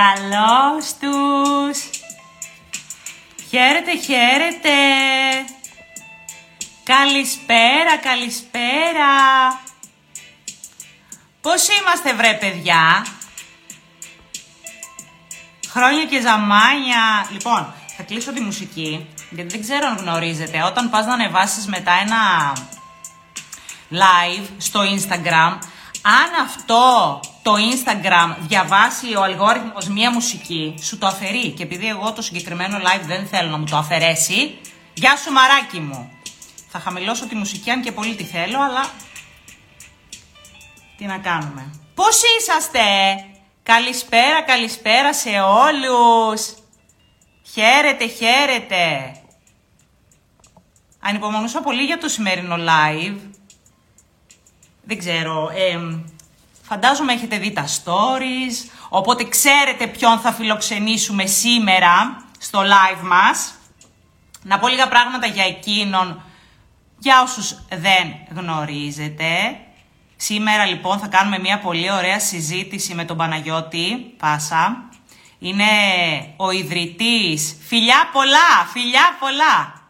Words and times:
Καλώς 0.00 0.84
τους! 1.00 1.90
Χαίρετε, 3.50 3.96
χαίρετε! 3.96 4.70
Καλησπέρα, 6.84 7.96
καλησπέρα! 8.02 9.12
Πώς 11.40 11.68
είμαστε 11.68 12.14
βρε 12.14 12.34
παιδιά; 12.34 13.06
Χρόνια 15.68 16.04
και 16.04 16.20
ζαμάνια. 16.20 17.26
Λοιπόν, 17.30 17.74
θα 17.96 18.02
κλείσω 18.02 18.32
τη 18.32 18.40
μουσική, 18.40 19.06
γιατί 19.30 19.50
δεν 19.50 19.60
ξέρω 19.60 19.86
αν 19.86 19.96
γνωρίζετε. 19.96 20.62
Όταν 20.62 20.90
πας 20.90 21.06
να 21.06 21.12
ανεβάσεις 21.12 21.66
μετά 21.66 21.92
ένα 21.92 22.52
live 23.90 24.48
στο 24.58 24.80
Instagram, 24.80 25.58
αν 26.02 26.44
αυτό 26.44 27.20
το 27.42 27.54
Instagram 27.54 28.36
διαβάσει 28.40 29.16
ο 29.16 29.22
αλγόριθμος 29.22 29.88
μία 29.88 30.10
μουσική, 30.10 30.74
σου 30.82 30.98
το 30.98 31.06
αφαιρεί. 31.06 31.50
Και 31.50 31.62
επειδή 31.62 31.88
εγώ 31.88 32.12
το 32.12 32.22
συγκεκριμένο 32.22 32.78
live 32.78 33.04
δεν 33.06 33.26
θέλω 33.26 33.50
να 33.50 33.58
μου 33.58 33.64
το 33.64 33.76
αφαιρέσει, 33.76 34.58
γεια 34.94 35.16
σου 35.16 35.32
μαράκι 35.32 35.80
μου. 35.80 36.12
Θα 36.68 36.78
χαμηλώσω 36.78 37.26
τη 37.26 37.34
μουσική 37.34 37.70
αν 37.70 37.82
και 37.82 37.92
πολύ 37.92 38.14
τη 38.14 38.24
θέλω, 38.24 38.62
αλλά 38.62 38.90
τι 40.96 41.04
να 41.04 41.18
κάνουμε. 41.18 41.74
Πώς 41.94 42.20
είσαστε! 42.38 42.80
Καλησπέρα, 43.62 44.42
καλησπέρα 44.42 45.14
σε 45.14 45.30
όλους! 45.40 46.54
Χαίρετε, 47.52 48.06
χαίρετε! 48.06 49.14
Ανυπομονούσα 51.00 51.60
πολύ 51.60 51.82
για 51.82 51.98
το 51.98 52.08
σημερινό 52.08 52.56
live. 52.56 53.16
Δεν 54.82 54.98
ξέρω, 54.98 55.50
φαντάζομαι 56.70 57.12
έχετε 57.12 57.38
δει 57.38 57.52
τα 57.52 57.64
stories, 57.66 58.70
οπότε 58.88 59.24
ξέρετε 59.24 59.86
ποιον 59.86 60.18
θα 60.18 60.32
φιλοξενήσουμε 60.32 61.26
σήμερα 61.26 62.24
στο 62.38 62.60
live 62.60 63.02
μας. 63.02 63.54
Να 64.42 64.58
πω 64.58 64.68
λίγα 64.68 64.88
πράγματα 64.88 65.26
για 65.26 65.44
εκείνον, 65.44 66.22
για 66.98 67.22
όσους 67.22 67.58
δεν 67.68 68.14
γνωρίζετε. 68.34 69.56
Σήμερα 70.16 70.64
λοιπόν 70.66 70.98
θα 70.98 71.06
κάνουμε 71.06 71.38
μια 71.38 71.58
πολύ 71.58 71.92
ωραία 71.92 72.20
συζήτηση 72.20 72.94
με 72.94 73.04
τον 73.04 73.16
Παναγιώτη 73.16 74.14
Πάσα. 74.18 74.88
Είναι 75.38 75.64
ο 76.36 76.50
ιδρυτής, 76.50 77.56
φιλιά 77.66 78.10
πολλά, 78.12 78.66
φιλιά 78.72 79.16
πολλά. 79.20 79.82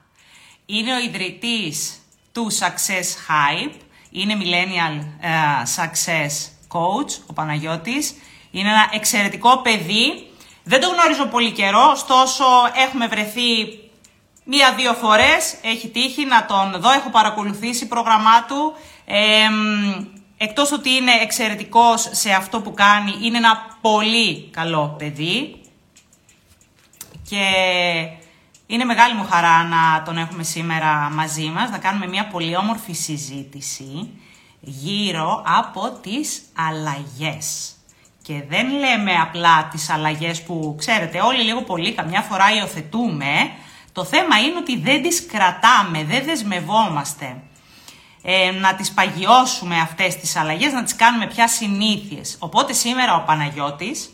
Είναι 0.66 0.94
ο 0.94 0.98
ιδρυτής 0.98 2.00
του 2.32 2.50
Success 2.52 3.28
Hype, 3.28 3.74
είναι 4.10 4.36
Millennial 4.40 5.04
ε, 5.20 5.30
Success 5.76 6.59
Coach, 6.72 7.10
ο 7.26 7.32
Παναγιώτης. 7.32 8.14
Είναι 8.50 8.68
ένα 8.68 8.88
εξαιρετικό 8.92 9.56
παιδί. 9.58 10.30
Δεν 10.62 10.80
το 10.80 10.88
γνωρίζω 10.88 11.26
πολύ 11.26 11.52
καιρό, 11.52 11.90
ωστόσο 11.92 12.44
έχουμε 12.86 13.06
βρεθεί 13.06 13.78
μία-δύο 14.44 14.94
φορές. 14.94 15.56
Έχει 15.62 15.88
τύχει 15.88 16.24
να 16.24 16.46
τον 16.46 16.80
δω, 16.80 16.90
έχω 16.90 17.10
παρακολουθήσει 17.10 17.86
πρόγραμμά 17.86 18.44
του. 18.44 18.72
Ε, 19.04 19.48
εκτός 20.36 20.72
ότι 20.72 20.90
είναι 20.90 21.12
εξαιρετικός 21.22 22.08
σε 22.10 22.30
αυτό 22.30 22.60
που 22.60 22.74
κάνει, 22.74 23.14
είναι 23.22 23.36
ένα 23.36 23.76
πολύ 23.80 24.48
καλό 24.50 24.94
παιδί. 24.98 25.60
Και 27.28 27.44
είναι 28.66 28.84
μεγάλη 28.84 29.14
μου 29.14 29.26
χαρά 29.30 29.64
να 29.64 30.02
τον 30.04 30.18
έχουμε 30.18 30.42
σήμερα 30.42 31.10
μαζί 31.12 31.46
μας, 31.46 31.70
να 31.70 31.78
κάνουμε 31.78 32.06
μια 32.06 32.26
πολύ 32.26 32.56
όμορφη 32.56 32.92
συζήτηση 32.92 34.08
γύρω 34.60 35.42
από 35.46 35.98
τις 36.02 36.42
αλλαγές. 36.56 37.74
Και 38.22 38.42
δεν 38.48 38.70
λέμε 38.70 39.14
απλά 39.14 39.68
τις 39.70 39.90
αλλαγές 39.90 40.42
που, 40.42 40.74
ξέρετε, 40.78 41.20
όλοι 41.20 41.42
λίγο 41.42 41.62
πολύ 41.62 41.92
καμιά 41.92 42.20
φορά 42.20 42.54
υιοθετούμε. 42.56 43.50
Το 43.92 44.04
θέμα 44.04 44.38
είναι 44.38 44.56
ότι 44.58 44.78
δεν 44.78 45.02
τις 45.02 45.26
κρατάμε, 45.26 46.04
δεν 46.04 46.24
δεσμευόμαστε. 46.24 47.36
Ε, 48.22 48.50
να 48.50 48.74
τις 48.74 48.92
παγιώσουμε 48.92 49.76
αυτές 49.80 50.16
τις 50.16 50.36
αλλαγές, 50.36 50.72
να 50.72 50.82
τις 50.82 50.96
κάνουμε 50.96 51.26
πια 51.26 51.48
συνήθειες. 51.48 52.36
Οπότε 52.38 52.72
σήμερα 52.72 53.14
ο 53.14 53.22
Παναγιώτης 53.26 54.10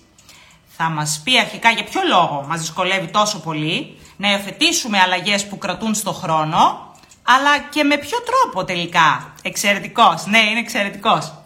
θα 0.67 0.89
μας 0.89 1.21
πει 1.25 1.39
αρχικά 1.39 1.71
για 1.71 1.85
ποιο 1.85 2.01
λόγο 2.09 2.45
μας 2.49 2.61
δυσκολεύει 2.61 3.07
τόσο 3.07 3.41
πολύ 3.41 3.99
να 4.17 4.31
υιοθετήσουμε 4.31 4.99
αλλαγές 4.99 5.47
που 5.47 5.59
κρατούν 5.59 5.95
στο 5.95 6.13
χρόνο, 6.13 6.86
αλλά 7.27 7.59
και 7.59 7.85
με 7.85 7.97
ποιο 7.97 8.19
τρόπο 8.23 8.65
τελικά. 8.65 9.35
Εξαιρετικός, 9.43 10.27
ναι, 10.27 10.39
είναι 10.39 10.59
εξαιρετικός. 10.59 11.43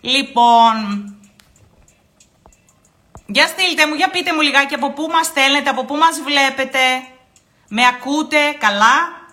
Λοιπόν, 0.00 0.74
για 3.26 3.46
στείλτε 3.46 3.86
μου, 3.86 3.94
για 3.94 4.10
πείτε 4.10 4.34
μου 4.34 4.40
λιγάκι 4.40 4.74
από 4.74 4.92
πού 4.92 5.08
μας 5.12 5.26
στέλνετε, 5.26 5.70
από 5.70 5.84
πού 5.84 5.94
μας 5.96 6.20
βλέπετε. 6.20 6.78
Με 7.68 7.86
ακούτε 7.86 8.38
καλά, 8.58 9.26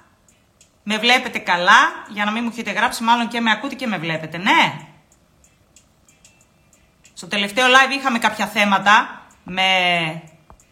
με 0.84 0.98
βλέπετε 0.98 1.40
καλά, 1.40 2.06
για 2.10 2.26
να 2.26 2.32
μην 2.32 2.44
μου 2.44 2.50
έχετε 2.54 2.72
γράψει 2.72 3.04
μάλλον 3.04 3.28
και 3.28 3.42
με 3.42 3.52
ακούτε 3.52 3.76
και 3.76 3.88
με 3.88 3.98
βλέπετε, 3.98 4.38
ναι. 4.38 4.88
Στο 7.14 7.28
τελευταίο 7.28 7.66
live 7.68 7.92
είχαμε 7.92 8.20
κάποια 8.20 8.48
θέματα 8.48 9.22
με 9.44 9.72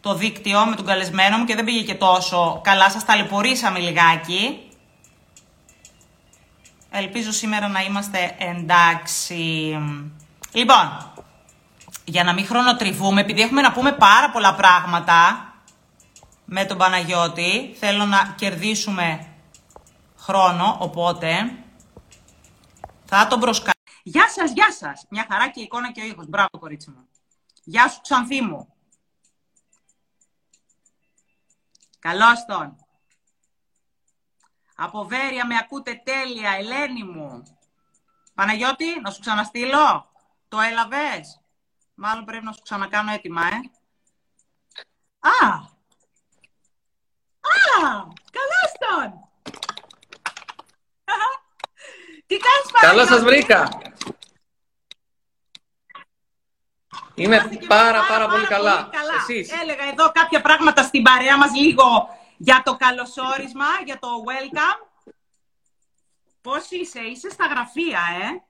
το 0.00 0.14
δίκτυο, 0.14 0.66
με 0.66 0.76
τον 0.76 0.86
καλεσμένο 0.86 1.38
μου 1.38 1.44
και 1.44 1.54
δεν 1.54 1.64
πήγε 1.64 1.82
και 1.82 1.94
τόσο 1.94 2.60
καλά. 2.64 2.90
Σας 2.90 3.04
ταλαιπωρήσαμε 3.04 3.78
λιγάκι. 3.78 4.65
Ελπίζω 6.98 7.32
σήμερα 7.32 7.68
να 7.68 7.82
είμαστε 7.82 8.36
εντάξει. 8.38 9.76
Λοιπόν, 10.52 11.12
για 12.04 12.24
να 12.24 12.32
μην 12.32 12.46
χρονοτριβούμε, 12.46 13.20
επειδή 13.20 13.40
έχουμε 13.40 13.60
να 13.60 13.72
πούμε 13.72 13.92
πάρα 13.92 14.30
πολλά 14.30 14.54
πράγματα 14.54 15.50
με 16.44 16.64
τον 16.64 16.78
Παναγιώτη, 16.78 17.76
θέλω 17.78 18.04
να 18.04 18.34
κερδίσουμε 18.36 19.26
χρόνο, 20.16 20.76
οπότε 20.80 21.58
θα 23.04 23.26
τον 23.26 23.40
προσκαλέσω. 23.40 23.74
Γεια 24.02 24.28
σας, 24.28 24.50
γεια 24.50 24.72
σας. 24.72 25.06
Μια 25.10 25.26
χαρά 25.30 25.50
και 25.50 25.60
η 25.60 25.62
εικόνα 25.62 25.92
και 25.92 26.00
ο 26.00 26.04
ήχος. 26.04 26.26
Μπράβο, 26.28 26.58
κορίτσι 26.58 26.90
μου. 26.90 27.08
Γεια 27.64 27.88
σου, 27.88 28.00
Ξανθή 28.00 28.42
μου. 28.42 28.68
Καλώς 31.98 32.44
τον. 32.48 32.85
Από 34.78 35.04
Βέρεια 35.04 35.46
με 35.46 35.56
ακούτε 35.56 36.02
τέλεια, 36.04 36.50
Ελένη 36.50 37.02
μου. 37.02 37.42
Παναγιώτη, 38.34 39.00
να 39.02 39.10
σου 39.10 39.20
ξαναστείλω. 39.20 40.10
Το 40.48 40.60
έλαβες; 40.60 41.40
Μάλλον 41.94 42.24
πρέπει 42.24 42.44
να 42.44 42.52
σου 42.52 42.62
ξανακάνω 42.62 43.12
έτοιμα, 43.12 43.46
ε. 43.46 43.70
Α! 45.20 45.48
Α! 47.40 48.04
Καλώς 48.36 48.72
τον! 48.78 49.10
Τι 52.26 52.36
κάνεις 52.36 52.70
Παναγιώτη; 52.72 53.06
Καλώς 53.06 53.08
σας 53.08 53.22
βρήκα. 53.22 53.68
Είμαι 57.14 57.48
πάρα, 57.66 58.06
πάρα, 58.08 58.28
πολύ 58.28 58.46
καλά. 58.46 58.90
Εσείς; 59.18 59.52
Έλεγα 59.52 59.84
εδώ 59.84 60.12
κάποια 60.12 60.40
πράγματα 60.40 60.82
στην 60.82 61.02
παρέα 61.02 61.36
μας 61.38 61.54
λίγο 61.54 62.08
για 62.36 62.62
το 62.64 62.76
καλωσόρισμα, 62.76 63.64
για 63.84 63.98
το 63.98 64.08
welcome. 64.26 64.86
Πώς 66.40 66.70
είσαι, 66.70 67.00
είσαι 67.00 67.30
στα 67.30 67.46
γραφεία, 67.46 68.00
ε; 68.22 68.42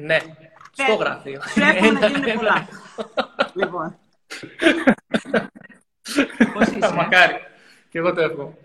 Ναι, 0.00 0.18
στο 0.72 0.94
γραφείο. 0.94 1.40
Βλέπω 1.54 1.90
να 1.90 2.06
γίνουν 2.06 2.32
πολλά. 2.38 2.68
λοιπόν. 3.54 3.98
Πώς 6.52 6.66
είσαι, 6.66 6.92
Μακάρι. 6.94 7.34
Και 7.90 7.98
εγώ 7.98 8.12
το 8.14 8.20
έχω. 8.20 8.58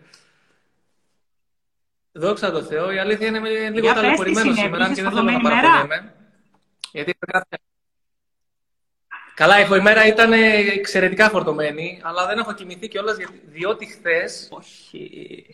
Δόξα 2.11 2.51
τω 2.51 2.63
Θεώ, 2.63 2.91
η 2.91 2.99
αλήθεια 2.99 3.27
είναι 3.27 3.69
λίγο 3.69 3.93
ταλαιπωρημένο 3.93 4.53
σήμερα 4.53 4.93
και 4.93 5.01
δεν 5.01 5.11
θέλω 5.11 5.21
να 5.21 5.39
παραπονιέμαι. 5.39 6.13
Γιατί 6.91 7.17
Καλά, 9.41 9.59
η 9.59 9.67
ημέρα 9.77 10.05
ήταν 10.05 10.33
εξαιρετικά 10.77 11.29
φορτωμένη, 11.29 12.01
αλλά 12.03 12.25
δεν 12.27 12.37
έχω 12.37 12.53
κοιμηθεί 12.53 12.87
κιόλας 12.87 13.17
διότι 13.45 13.85
χθες 13.85 14.49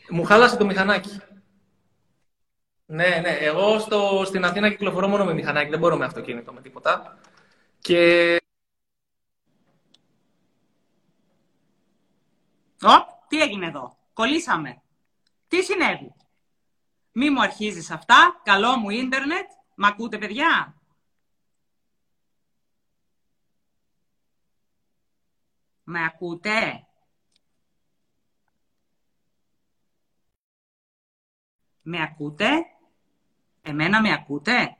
μου 0.10 0.24
χάλασε 0.24 0.58
το 0.58 0.66
μηχανάκι. 0.66 1.20
Ναι, 2.86 3.20
ναι. 3.22 3.30
Εγώ 3.30 3.80
στο, 3.80 4.24
στην 4.26 4.46
Αθήνα 4.46 4.70
κυκλοφορώ 4.70 5.08
μόνο 5.08 5.26
με 5.26 5.34
μηχανάκι, 5.34 5.70
δεν 5.70 5.80
μπορώ 5.80 5.98
με 5.98 6.06
αυτοκίνητο, 6.06 6.54
με 6.54 6.62
τίποτα. 6.62 7.18
Και... 7.80 8.36
Ω, 12.82 13.24
τι 13.28 13.42
έγινε 13.42 13.68
εδώ; 13.68 13.98
Κολλήσαμε. 14.14 14.82
Τι 15.48 15.64
συνέβη; 15.64 16.14
Μη 17.12 17.30
μου 17.30 17.42
αρχίζεις 17.42 17.92
αυτά. 17.92 18.42
Καλό 18.44 18.78
μου 18.78 18.90
ίντερνετ. 18.90 19.46
Μ' 19.76 19.86
ακούτε, 19.86 20.18
παιδιά; 20.18 20.77
Με 25.90 26.04
ακούτε; 26.04 26.88
Με 31.82 32.02
ακούτε; 32.02 32.50
Εμένα 33.62 34.02
με 34.02 34.14
ακούτε; 34.14 34.76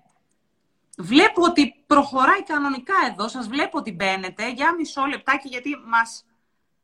Βλέπω 0.98 1.44
ότι 1.44 1.84
προχωράει 1.88 2.44
κανονικά 2.44 2.94
εδώ. 3.12 3.28
Σας 3.28 3.48
βλέπω 3.48 3.78
ότι 3.78 3.92
μπαίνετε. 3.92 4.52
Για 4.52 4.74
μισό 4.74 5.06
λεπτάκι, 5.06 5.48
γιατί 5.48 5.76
μας 5.86 6.26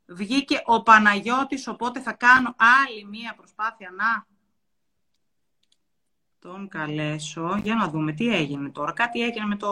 βγήκε 0.05 0.61
ο 0.65 0.83
Παναγιώτης, 0.83 1.67
οπότε 1.67 1.99
θα 2.01 2.13
κάνω 2.13 2.55
άλλη 2.57 3.05
μία 3.05 3.35
προσπάθεια 3.35 3.91
να 3.91 4.25
τον 6.39 6.67
καλέσω. 6.67 7.57
Για 7.63 7.75
να 7.75 7.89
δούμε 7.89 8.13
τι 8.13 8.27
έγινε 8.27 8.69
τώρα. 8.69 8.91
Κάτι 8.91 9.21
έγινε 9.21 9.45
με 9.45 9.55
το 9.55 9.69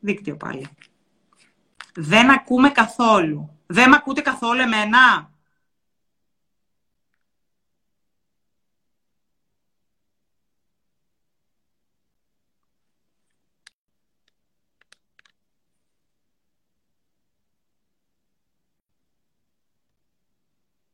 δίκτυο 0.00 0.36
πάλι. 0.36 0.68
Δεν 1.98 2.30
ακούμε 2.30 2.70
καθόλου. 2.70 3.60
Δεν 3.66 3.88
με 3.88 3.96
ακούτε 3.96 4.20
καθόλου 4.20 4.60
εμένα. 4.60 5.30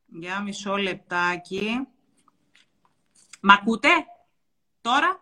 Για 0.06 0.40
μισό 0.40 0.76
λεπτάκι. 0.76 1.88
Μ' 3.40 3.50
ακούτε 3.50 3.88
τώρα; 4.80 5.20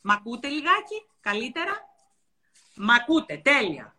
Μ' 0.00 0.10
ακούτε 0.10 0.48
λιγάκι, 0.48 1.06
καλύτερα; 1.20 1.93
Μ' 2.76 2.90
ακούτε, 2.90 3.36
τέλεια. 3.36 3.94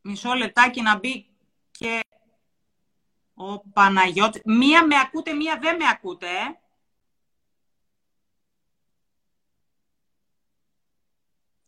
Μισό 0.00 0.32
λεπτάκι 0.32 0.82
να 0.82 0.98
μπει 0.98 1.26
και 1.70 2.00
ο 3.34 3.58
Παναγιώτης. 3.58 4.42
Μία 4.44 4.86
με 4.86 4.94
ακούτε, 4.98 5.32
μία 5.32 5.58
δεν 5.58 5.76
με 5.76 5.84
ακούτε, 5.88 6.26
ε. 6.26 6.60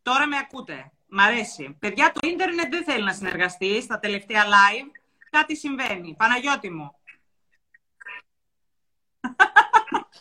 Τώρα 0.03 0.27
με 0.27 0.37
ακούτε. 0.37 0.93
Μ' 1.07 1.21
αρέσει. 1.21 1.77
Παιδιά, 1.79 2.13
το 2.13 2.29
ίντερνετ 2.29 2.71
δεν 2.71 2.85
θέλει 2.85 3.05
να 3.05 3.13
συνεργαστεί 3.13 3.83
στα 3.83 3.99
τελευταία 3.99 4.45
live. 4.45 4.91
Κάτι 5.31 5.57
συμβαίνει. 5.57 6.15
Παναγιώτη 6.15 6.71
μου. 6.71 6.97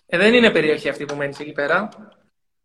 Ε, 0.06 0.18
δεν 0.18 0.33
είναι 0.33 0.51
περιοχή 0.51 0.89
αυτή 0.89 1.06
που 1.06 1.15
μένεις 1.15 1.39
εκεί 1.39 1.51
πέρα. 1.51 1.89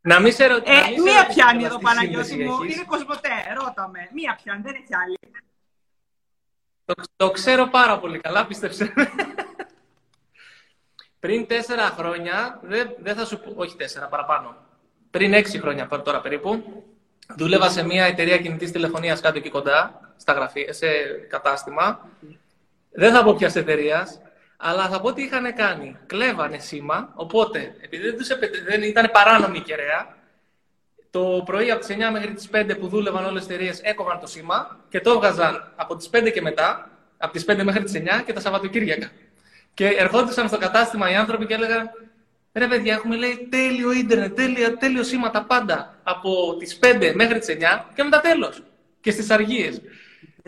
Να 0.01 0.21
μην 0.21 0.33
σε 0.33 0.47
ρωτήσω. 0.47 0.77
Ε, 0.77 1.01
μία 1.05 1.27
πιάνει 1.27 1.65
εδώ, 1.65 1.79
Παναγιώτη 1.79 2.37
μου. 2.37 2.63
Είναι 2.63 2.85
κοσμοτέ. 2.87 3.29
Ρώταμε. 3.63 4.09
Μία 4.13 4.39
πιάνει, 4.43 4.63
δεν 4.63 4.75
έχει 4.75 4.95
άλλη. 5.05 5.19
Το, 6.85 6.95
το 7.17 7.31
ξέρω 7.31 7.67
πάρα 7.67 7.99
πολύ 7.99 8.19
καλά, 8.19 8.47
πίστεψε. 8.47 8.93
Πριν 11.21 11.47
τέσσερα 11.47 11.83
χρόνια, 11.83 12.61
δεν, 12.63 12.95
δεν 12.99 13.17
θα 13.17 13.25
σου 13.25 13.41
πω, 13.41 13.53
όχι 13.57 13.77
τέσσερα, 13.77 14.07
παραπάνω. 14.07 14.57
Πριν 15.11 15.33
έξι 15.35 15.61
χρόνια 15.61 15.89
τώρα 15.89 16.21
περίπου, 16.21 16.83
Δούλευα 17.37 17.71
σε 17.71 17.85
μια 17.85 18.05
εταιρεία 18.05 18.39
κινητής 18.39 18.73
τηλεφωνίας 18.73 19.21
κάτω 19.21 19.39
εκεί 19.39 19.51
κοντά, 19.51 20.01
στα 20.17 20.33
γραφεία, 20.33 20.73
σε 20.73 20.87
κατάστημα. 21.29 22.09
Δεν 22.91 23.13
θα 23.13 23.25
πω 23.25 23.35
ποια 23.35 23.53
εταιρείας, 23.55 24.21
αλλά 24.61 24.89
θα 24.89 25.01
πω 25.01 25.13
τι 25.13 25.23
είχαν 25.23 25.55
κάνει. 25.55 25.97
Κλέβανε 26.07 26.59
σήμα, 26.59 27.13
οπότε 27.15 27.77
επειδή 27.81 28.11
δεν, 28.11 28.39
δεν 28.67 28.83
ήταν 28.83 29.11
παράνομη 29.13 29.59
η 29.59 29.61
κεραία, 29.61 30.17
το 31.11 31.43
πρωί 31.45 31.71
από 31.71 31.85
τις 31.85 31.97
9 31.97 32.11
μέχρι 32.13 32.33
τις 32.33 32.49
5 32.53 32.77
που 32.79 32.89
δούλευαν 32.89 33.25
όλες 33.25 33.43
οι 33.43 33.47
εταιρείες 33.53 33.81
έκοβαν 33.81 34.21
το 34.21 34.27
σήμα 34.27 34.85
και 34.89 35.01
το 35.01 35.11
έβγαζαν 35.11 35.73
από 35.77 35.97
τις 35.97 36.11
5 36.13 36.31
και 36.33 36.41
μετά, 36.41 36.91
από 37.17 37.33
τις 37.33 37.45
5 37.45 37.63
μέχρι 37.63 37.83
τις 37.83 37.93
9 37.95 38.23
και 38.27 38.33
τα 38.33 38.41
Σαββατοκύριακα. 38.41 39.11
Και 39.75 39.87
ερχόντουσαν 39.87 40.49
στο 40.49 40.59
κατάστημα 40.59 41.11
οι 41.11 41.15
άνθρωποι 41.15 41.47
και 41.47 41.55
έλεγαν 41.55 41.91
Ρε 42.53 42.67
παιδιά, 42.67 42.95
έχουμε 42.95 43.17
λέει 43.17 43.49
τέλειο 43.51 43.93
ίντερνετ, 43.93 44.37
τέλειο, 44.37 44.77
τέλειο 44.77 45.03
σήμα 45.03 45.31
τα 45.31 45.45
πάντα. 45.45 45.95
Από 46.03 46.57
τις 46.57 46.79
5 46.83 47.13
μέχρι 47.15 47.39
τις 47.39 47.49
9 47.49 47.85
και 47.95 48.03
μετά 48.03 48.21
τέλος. 48.21 48.63
Και 49.01 49.11
στις 49.11 49.31
αργίες. 49.31 49.81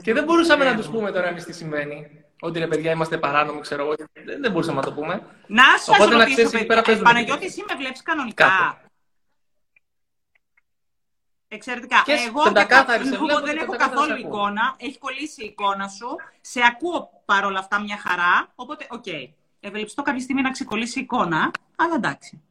Και 0.02 0.12
δεν 0.12 0.24
μπορούσαμε 0.24 0.64
να 0.64 0.76
τους 0.76 0.88
πούμε 0.88 1.10
τώρα 1.12 1.28
εμείς 1.28 1.44
τι 1.44 1.52
σημαίνει. 1.52 2.19
Ότι 2.40 2.58
ρε 2.58 2.66
παιδιά 2.66 2.92
είμαστε 2.92 3.18
παράνομοι, 3.18 3.60
ξέρω 3.60 3.82
εγώ. 3.82 3.94
Δεν, 4.24 4.40
δεν 4.40 4.52
μπορούσαμε 4.52 4.80
να 4.80 4.86
το 4.86 4.92
πούμε. 4.92 5.22
Να 5.46 5.64
σου 5.84 5.92
Οπότε, 5.94 6.16
να 6.16 6.24
ξέρεις 6.24 6.52
εκεί 6.52 6.66
πέρα 6.66 6.82
παίζουμε. 6.82 7.08
Παναγιώτη, 7.08 7.44
εσύ 7.44 7.64
με 7.68 7.74
βλέπεις 7.74 8.02
κανονικά; 8.02 8.44
Κάτω. 8.44 8.88
Εξαιρετικά. 11.48 12.02
Και 12.04 12.12
εγώ 12.12 12.42
δεν, 12.42 12.66
βλέπω, 13.18 13.40
δεν 13.40 13.56
έχω 13.56 13.76
καθόλου 13.76 14.16
εικόνα. 14.16 14.74
Έχει 14.76 14.98
κολλήσει 14.98 15.42
η 15.42 15.46
εικόνα 15.46 15.88
σου. 15.88 16.06
Σε 16.40 16.60
ακούω 16.66 17.22
παρόλα 17.24 17.58
αυτά 17.58 17.80
μια 17.80 17.96
χαρά. 17.96 18.52
Οπότε, 18.54 18.86
OK. 18.90 19.04
Okay 19.06 19.28
ευελπιστώ 19.60 20.02
κάποια 20.02 20.20
στιγμή 20.20 20.42
να 20.42 20.50
ξεκολλήσει 20.50 20.98
η 20.98 21.02
εικόνα, 21.02 21.50
αλλά 21.76 21.94
εντάξει. 21.94 22.42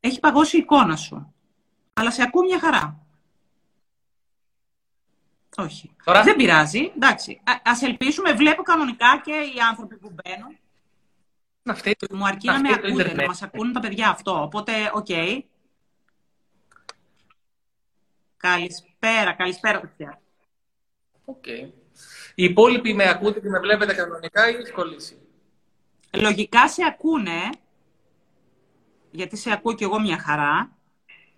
Έχει 0.00 0.20
παγώσει 0.20 0.56
η 0.56 0.60
εικόνα 0.60 0.96
σου. 0.96 1.34
Αλλά 1.92 2.10
σε 2.10 2.22
ακούω 2.22 2.42
μια 2.42 2.60
χαρά. 2.60 2.99
Όχι. 5.56 5.96
Δεν 6.24 6.36
πειράζει. 6.36 6.92
Εντάξει. 6.94 7.40
Α 7.44 7.72
ελπίσουμε. 7.82 8.32
Βλέπω 8.32 8.62
κανονικά 8.62 9.20
και 9.24 9.32
οι 9.32 9.60
άνθρωποι 9.70 9.96
που 9.96 10.12
μπαίνουν. 10.12 10.58
Να 11.62 11.76
Μου 12.10 12.26
αρκεί 12.26 12.46
να, 12.46 12.60
με 12.60 12.68
ακούτε, 12.72 13.14
να 13.14 13.24
μας 13.24 13.42
ακούνε 13.42 13.72
τα 13.72 13.80
παιδιά 13.80 14.08
αυτό. 14.08 14.42
Οπότε, 14.42 14.72
OK. 14.94 15.06
Okay. 15.08 15.40
Καλησπέρα, 18.36 19.32
καλησπέρα, 19.32 19.80
παιδιά. 19.80 20.20
OK. 21.24 21.44
Okay. 21.46 21.70
Οι 22.34 22.44
υπόλοιποι 22.44 22.94
με 22.94 23.08
ακούτε 23.08 23.40
και 23.40 23.48
με 23.48 23.58
βλέπετε 23.58 23.94
κανονικά 23.94 24.50
ή 24.50 24.54
έχεις 24.54 24.72
κολλήσει; 24.72 25.18
Λογικά 26.12 26.68
σε 26.68 26.82
ακούνε, 26.86 27.40
γιατί 29.10 29.36
σε 29.36 29.52
ακούω 29.52 29.74
κι 29.74 29.84
εγώ 29.84 30.00
μια 30.00 30.18
χαρά. 30.18 30.76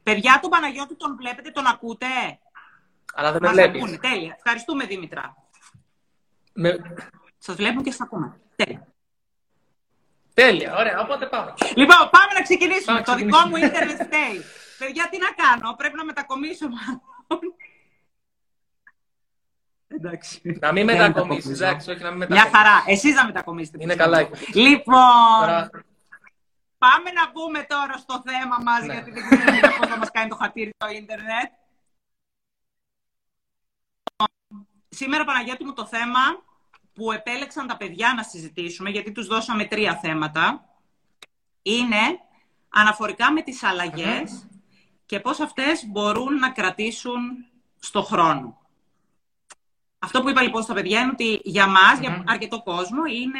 Παιδιά, 0.02 0.38
τον 0.42 0.50
Παναγιώτη 0.50 0.96
τον 0.96 1.16
βλέπετε, 1.16 1.50
τον 1.50 1.66
ακούτε; 1.66 2.06
Αλλά 3.14 3.32
δεν 3.32 3.40
με 3.42 3.48
βλέπεις. 3.48 3.82
Ακούνε. 3.82 3.96
Τέλεια. 3.96 4.34
Ευχαριστούμε, 4.36 4.84
Δήμητρα. 4.84 5.36
Με... 6.52 6.78
Σας 7.38 7.54
βλέπουμε 7.54 7.82
και 7.82 7.90
σας 7.90 8.00
ακούμε. 8.00 8.40
Τέλεια. 8.56 8.86
Τέλεια, 10.34 10.76
ωραία, 10.76 11.00
οπότε 11.00 11.26
πάμε. 11.26 11.54
Λοιπόν, 11.74 11.96
πάμε 11.96 12.32
να 12.34 12.42
ξεκινήσουμε. 12.42 13.02
το 13.02 13.14
δικό 13.14 13.38
μου 13.48 13.56
ίντερνετ 13.56 14.02
φταίει. 14.02 14.42
Παιδιά, 14.78 15.08
τι 15.10 15.18
να 15.18 15.30
κάνω, 15.44 15.74
πρέπει 15.76 15.96
να 15.96 16.04
μετακομίσω 16.04 16.66
Εντάξει. 19.88 20.58
Να 20.60 20.72
μην 20.72 20.84
μετακομίσεις, 20.84 21.60
εντάξει, 21.60 21.90
όχι 21.90 22.02
να 22.02 22.10
μην 22.10 22.18
μετακομίσει. 22.18 22.48
Μια 22.50 22.58
χαρά. 22.58 22.84
Εσείς 22.86 23.14
να 23.14 23.26
μετακομίσετε. 23.26 23.78
Είναι 23.80 23.94
καλά. 23.94 24.28
Λοιπόν. 24.54 25.70
Πάμε 26.78 27.10
να 27.10 27.30
μπούμε 27.32 27.62
τώρα 27.68 27.96
στο 27.96 28.22
θέμα 28.26 28.56
μας, 28.62 28.86
ναι. 28.86 28.92
γιατί 28.92 29.10
δεν 29.10 29.22
ξέρω 29.28 29.74
πώς 29.78 29.88
θα 29.88 29.98
μας 29.98 30.10
κάνει 30.10 30.28
το 30.28 30.36
χατήρι 30.36 30.70
το 30.76 30.86
ίντερνετ. 30.88 31.50
Σήμερα, 34.94 35.24
Παναγιώτη 35.24 35.64
μου, 35.64 35.72
το 35.72 35.86
θέμα 35.86 36.20
που 36.92 37.12
επέλεξαν 37.12 37.66
τα 37.66 37.76
παιδιά 37.76 38.12
να 38.16 38.22
συζητήσουμε, 38.22 38.90
γιατί 38.90 39.12
τους 39.12 39.26
δώσαμε 39.26 39.64
τρία 39.64 39.96
θέματα, 39.96 40.64
είναι 41.62 42.18
αναφορικά 42.68 43.32
με 43.32 43.42
τις 43.42 43.62
αλλαγες 43.62 44.48
και 45.06 45.20
πώς 45.20 45.40
αυτές 45.40 45.86
μπορούν 45.86 46.34
να 46.38 46.50
κρατήσουν 46.50 47.20
στο 47.78 48.02
χρόνο. 48.02 48.60
Αυτό 49.98 50.22
που 50.22 50.28
είπα 50.28 50.42
λοιπόν 50.42 50.62
στα 50.62 50.74
παιδιά 50.74 51.00
είναι 51.00 51.10
ότι 51.12 51.40
για 51.44 51.66
μας, 51.66 51.98
για 52.00 52.24
αρκετό 52.26 52.62
κόσμο, 52.62 53.04
είναι 53.04 53.38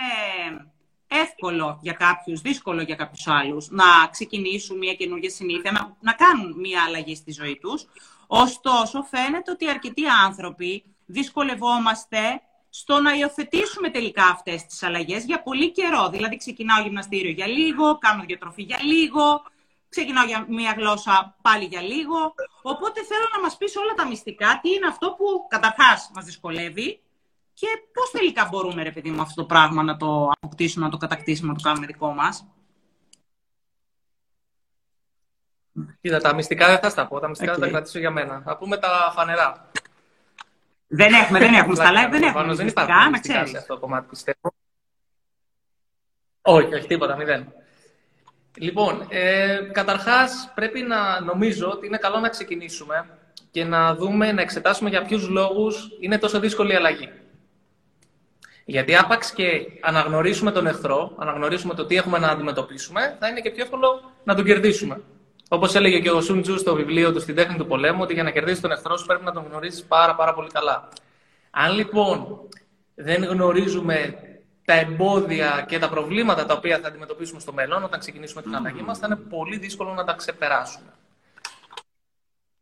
εύκολο 1.07 1.79
για 1.83 1.93
κάποιους, 1.93 2.41
δύσκολο 2.41 2.83
για 2.83 2.95
κάποιους 2.95 3.27
άλλους 3.27 3.71
να 3.71 3.85
ξεκινήσουν 4.11 4.79
μια 4.79 4.95
καινούργια 4.95 5.31
συνήθεια, 5.31 5.73
να, 5.73 5.97
να 6.01 6.13
κάνουν 6.13 6.61
μια 6.61 6.83
αλλαγή 6.83 7.15
στη 7.15 7.33
ζωή 7.33 7.59
τους. 7.59 7.85
Ωστόσο, 8.27 9.03
φαίνεται 9.03 9.51
ότι 9.51 9.69
αρκετοί 9.69 10.03
άνθρωποι 10.07 10.85
δυσκολευόμαστε 11.07 12.41
στο 12.69 13.01
να 13.01 13.13
υιοθετήσουμε 13.13 13.91
τελικά 13.91 14.25
αυτές 14.25 14.67
τις 14.67 14.83
αλλαγές 14.83 15.25
για 15.25 15.43
πολύ 15.43 15.73
καιρό. 15.73 16.09
Δηλαδή, 16.09 16.37
ξεκινάω 16.37 16.83
γυμναστήριο 16.83 17.31
για 17.31 17.47
λίγο, 17.47 17.99
κάνω 17.99 18.25
διατροφή 18.27 18.63
για 18.63 18.79
λίγο, 18.83 19.43
ξεκινάω 19.89 20.27
για 20.27 20.47
μία 20.49 20.75
γλώσσα 20.77 21.37
πάλι 21.43 21.65
για 21.65 21.81
λίγο. 21.81 22.35
Οπότε 22.63 23.03
θέλω 23.05 23.27
να 23.35 23.41
μας 23.41 23.57
πεις 23.57 23.77
όλα 23.77 23.95
τα 23.95 24.07
μυστικά, 24.07 24.59
τι 24.63 24.71
είναι 24.71 24.87
αυτό 24.87 25.15
που 25.19 25.25
καταρχάς 25.49 26.11
μας 26.15 26.25
δυσκολεύει 26.25 27.01
και 27.55 27.67
πώς 27.93 28.11
τελικά 28.11 28.49
μπορούμε, 28.51 28.83
ρε 28.83 28.93
παιδί 28.93 29.11
μου, 29.11 29.21
αυτό 29.21 29.41
το 29.41 29.47
πράγμα 29.47 29.83
να 29.83 29.97
το 29.97 30.31
αποκτήσουμε, 30.41 30.85
να 30.85 30.91
το 30.91 30.97
κατακτήσουμε, 30.97 31.49
να 31.49 31.59
το 31.59 31.63
κάνουμε 31.63 31.87
δικό 31.87 32.13
μας. 32.13 32.47
Κοίτα, 36.01 36.19
τα 36.19 36.35
μυστικά 36.35 36.67
δεν 36.67 36.79
θα 36.79 36.91
στα 36.91 37.07
πω, 37.07 37.21
τα 37.21 37.29
μυστικά 37.29 37.53
okay. 37.53 37.55
θα 37.55 37.61
τα 37.61 37.69
κρατήσω 37.69 37.99
για 37.99 38.11
μένα. 38.11 38.43
Θα 38.45 38.57
πούμε 38.57 38.77
τα 38.77 39.13
φανερά. 39.15 39.71
Δεν 40.95 41.13
έχουμε, 41.13 41.39
δεν 41.39 41.55
έχουμε. 41.55 41.75
Στα 41.75 41.91
live 41.91 42.11
δεν 42.11 42.23
έχουμε. 42.23 42.55
Δεν 42.55 42.67
υπάρχει 42.67 42.93
μυστικά 43.11 43.47
σε 43.47 43.57
αυτό 43.57 43.75
το 43.75 43.81
κομμάτι, 43.81 44.07
πιστεύω. 44.09 44.55
Όχι, 46.43 46.75
όχι, 46.75 46.87
τίποτα, 46.87 47.17
μηδέν. 47.17 47.53
Λοιπόν, 48.59 49.07
ε, 49.09 49.59
καταρχάς 49.73 50.53
πρέπει 50.55 50.83
να 50.83 51.21
νομίζω 51.21 51.71
ότι 51.71 51.87
είναι 51.87 51.97
καλό 51.97 52.19
να 52.19 52.29
ξεκινήσουμε 52.29 53.19
και 53.51 53.65
να 53.65 53.95
δούμε, 53.95 54.33
να 54.33 54.41
εξετάσουμε 54.43 54.91
για 54.91 55.03
ποιους 55.03 55.29
λόγους 55.29 55.89
είναι 56.01 56.19
τόσο 56.19 56.41
δύσκολη 56.41 56.73
η 56.73 56.77
αλλαγή. 56.77 57.13
Γιατί 58.65 58.97
άπαξ 58.97 59.33
και 59.33 59.45
αναγνωρίσουμε 59.81 60.53
τον 60.53 60.67
εχθρό, 60.67 61.15
αναγνωρίσουμε 61.19 61.75
το 61.75 61.87
τι 61.87 61.97
έχουμε 61.97 62.19
να 62.19 62.29
αντιμετωπίσουμε, 62.29 63.17
θα 63.21 63.29
είναι 63.29 63.41
και 63.41 63.51
πιο 63.51 63.63
εύκολο 63.63 64.13
να 64.25 64.35
τον 64.35 64.45
κερδίσουμε. 64.45 65.01
Όπως 65.53 65.75
έλεγε 65.75 66.01
και 66.01 66.11
ο 66.11 66.21
Σούντζου 66.21 66.59
στο 66.59 66.75
βιβλίο 66.75 67.13
του 67.13 67.21
Στην 67.21 67.35
τέχνη 67.35 67.57
του 67.57 67.67
πολέμου, 67.67 67.99
ότι 68.03 68.15
για 68.15 68.23
να 68.23 68.31
κερδίσει 68.31 68.61
τον 68.61 68.71
εχθρό 68.71 68.97
σου 68.97 69.07
πρέπει 69.07 69.25
να 69.25 69.33
τον 69.33 69.45
γνωρίσει 69.49 69.87
πάρα, 69.87 70.15
πάρα 70.15 70.35
πολύ 70.35 70.49
καλά. 70.49 70.89
Αν 71.51 71.75
λοιπόν 71.75 72.39
δεν 72.95 73.25
γνωρίζουμε 73.25 74.15
τα 74.65 74.75
εμπόδια 74.75 75.65
και 75.69 75.79
τα 75.79 75.89
προβλήματα 75.89 76.47
τα 76.47 76.55
οποία 76.55 76.79
θα 76.79 76.89
αντιμετωπίσουμε 76.89 77.41
στο 77.41 77.53
μέλλον 77.53 77.85
όταν 77.85 78.01
ξεκινήσουμε 78.01 78.43
την 78.43 78.55
αλλαγή 78.55 78.83
μας, 78.83 78.99
θα 78.99 79.07
είναι 79.07 79.17
πολύ 79.17 79.57
δύσκολο 79.57 79.93
να 79.93 80.05
τα 80.05 80.13
ξεπεράσουμε. 80.13 80.93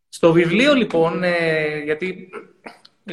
Στο 0.09 0.33
βιβλίο 0.33 0.75
λοιπόν, 0.75 1.23
ε, 1.23 1.79
γιατί 1.85 2.31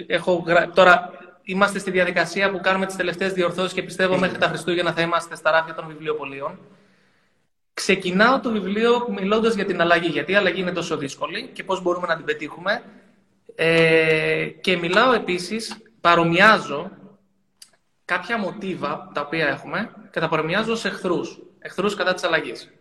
έχω 0.07 0.43
τώρα 0.74 1.12
είμαστε 1.43 1.79
στη 1.79 1.91
διαδικασία 1.91 2.51
που 2.51 2.60
κάνουμε 2.60 2.86
τις 2.86 2.96
τελευταίες 2.96 3.34
διορθώσεις 3.34 3.74
και 3.74 3.84
πιστεύω 3.84 4.17
μέχρι 4.17 4.38
τα 4.38 4.48
Χριστούγεννα 4.48 4.93
θα 4.93 5.01
είμαστε 5.01 5.36
στα 5.36 5.51
ράφια 5.51 5.74
των 5.74 5.88
βιβλιοπολίων. 5.88 6.60
Ξεκινάω 7.77 8.39
το 8.39 8.51
βιβλίο 8.51 9.07
μιλώντας 9.10 9.55
για 9.55 9.65
την 9.65 9.81
αλλαγή, 9.81 10.07
γιατί 10.07 10.31
η 10.31 10.36
αλλαγή 10.36 10.62
είναι 10.62 10.72
τόσο 10.72 10.98
δύσκολη 10.98 11.50
και 11.53 11.63
πώς 11.63 11.81
μπορούμε 11.81 12.07
να 12.07 12.15
την 12.15 12.25
πετύχουμε. 12.25 12.84
Ε, 13.55 14.46
και 14.46 14.77
μιλάω 14.77 15.13
επίσης, 15.13 15.77
παρομοιάζω 16.01 16.91
κάποια 18.05 18.38
μοτίβα 18.38 19.12
τα 19.13 19.22
οποία 19.22 19.48
έχουμε 19.48 19.91
και 20.12 20.19
τα 20.19 20.27
παρομοιάζω 20.27 20.75
σε 20.75 20.88
εχθρούς. 20.88 21.39
Εχθρούς 21.60 21.96
κατά 21.96 22.13
της 22.13 22.24
αλλαγής. 22.24 22.72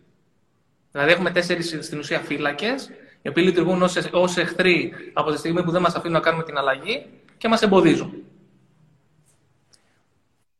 Δηλαδή, 0.91 1.11
έχουμε 1.11 1.31
τέσσερις 1.31 1.77
στην 1.81 1.99
ουσία 1.99 2.19
φύλακες, 2.19 2.89
οι 3.21 3.29
οποίοι 3.29 3.43
λειτουργούν 3.47 3.81
ως 4.11 4.37
εχθροί 4.37 4.93
από 5.13 5.31
τη 5.31 5.37
στιγμή 5.37 5.63
που 5.63 5.71
δεν 5.71 5.81
μας 5.81 5.95
αφήνουν 5.95 6.13
να 6.13 6.19
κάνουμε 6.19 6.43
την 6.43 6.57
αλλαγή 6.57 7.05
και 7.37 7.47
μας 7.47 7.61
εμποδίζουν. 7.61 8.23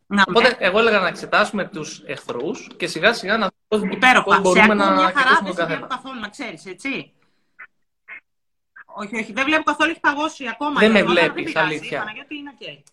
Να, 0.08 0.24
Οπότε, 0.28 0.56
εγώ 0.60 0.80
έλεγα 0.80 1.00
να 1.00 1.08
εξετάσουμε 1.08 1.66
τους 1.66 2.04
εχθρούς 2.06 2.70
και 2.78 2.88
σιγά 2.88 3.14
σιγά 3.14 3.38
να 3.38 3.48
δούμε 3.68 3.98
πώς 4.24 4.42
μπορούμε 4.42 4.74
να 4.74 4.92
μια 4.92 5.12
χαρά, 5.16 5.40
δεν 5.44 5.54
σε 5.54 5.66
βλέπω 5.66 5.88
καθόλου, 5.88 6.20
να 6.20 6.30
ξέρεις, 6.30 6.66
έτσι. 6.66 7.12
Όχι, 8.86 9.16
όχι, 9.16 9.34
δεν 9.34 9.46
βλέπω 9.46 9.64
καθόλου, 9.64 9.90
έχεις 9.90 10.02
παγώσει 10.02 10.48
ακόμα. 10.48 10.80
Δεν 10.80 10.92
με 10.92 11.04
βλέπεις, 11.04 11.56
αλήθεια. 11.56 12.06
είναι 12.28 12.54
okay. 12.60 12.84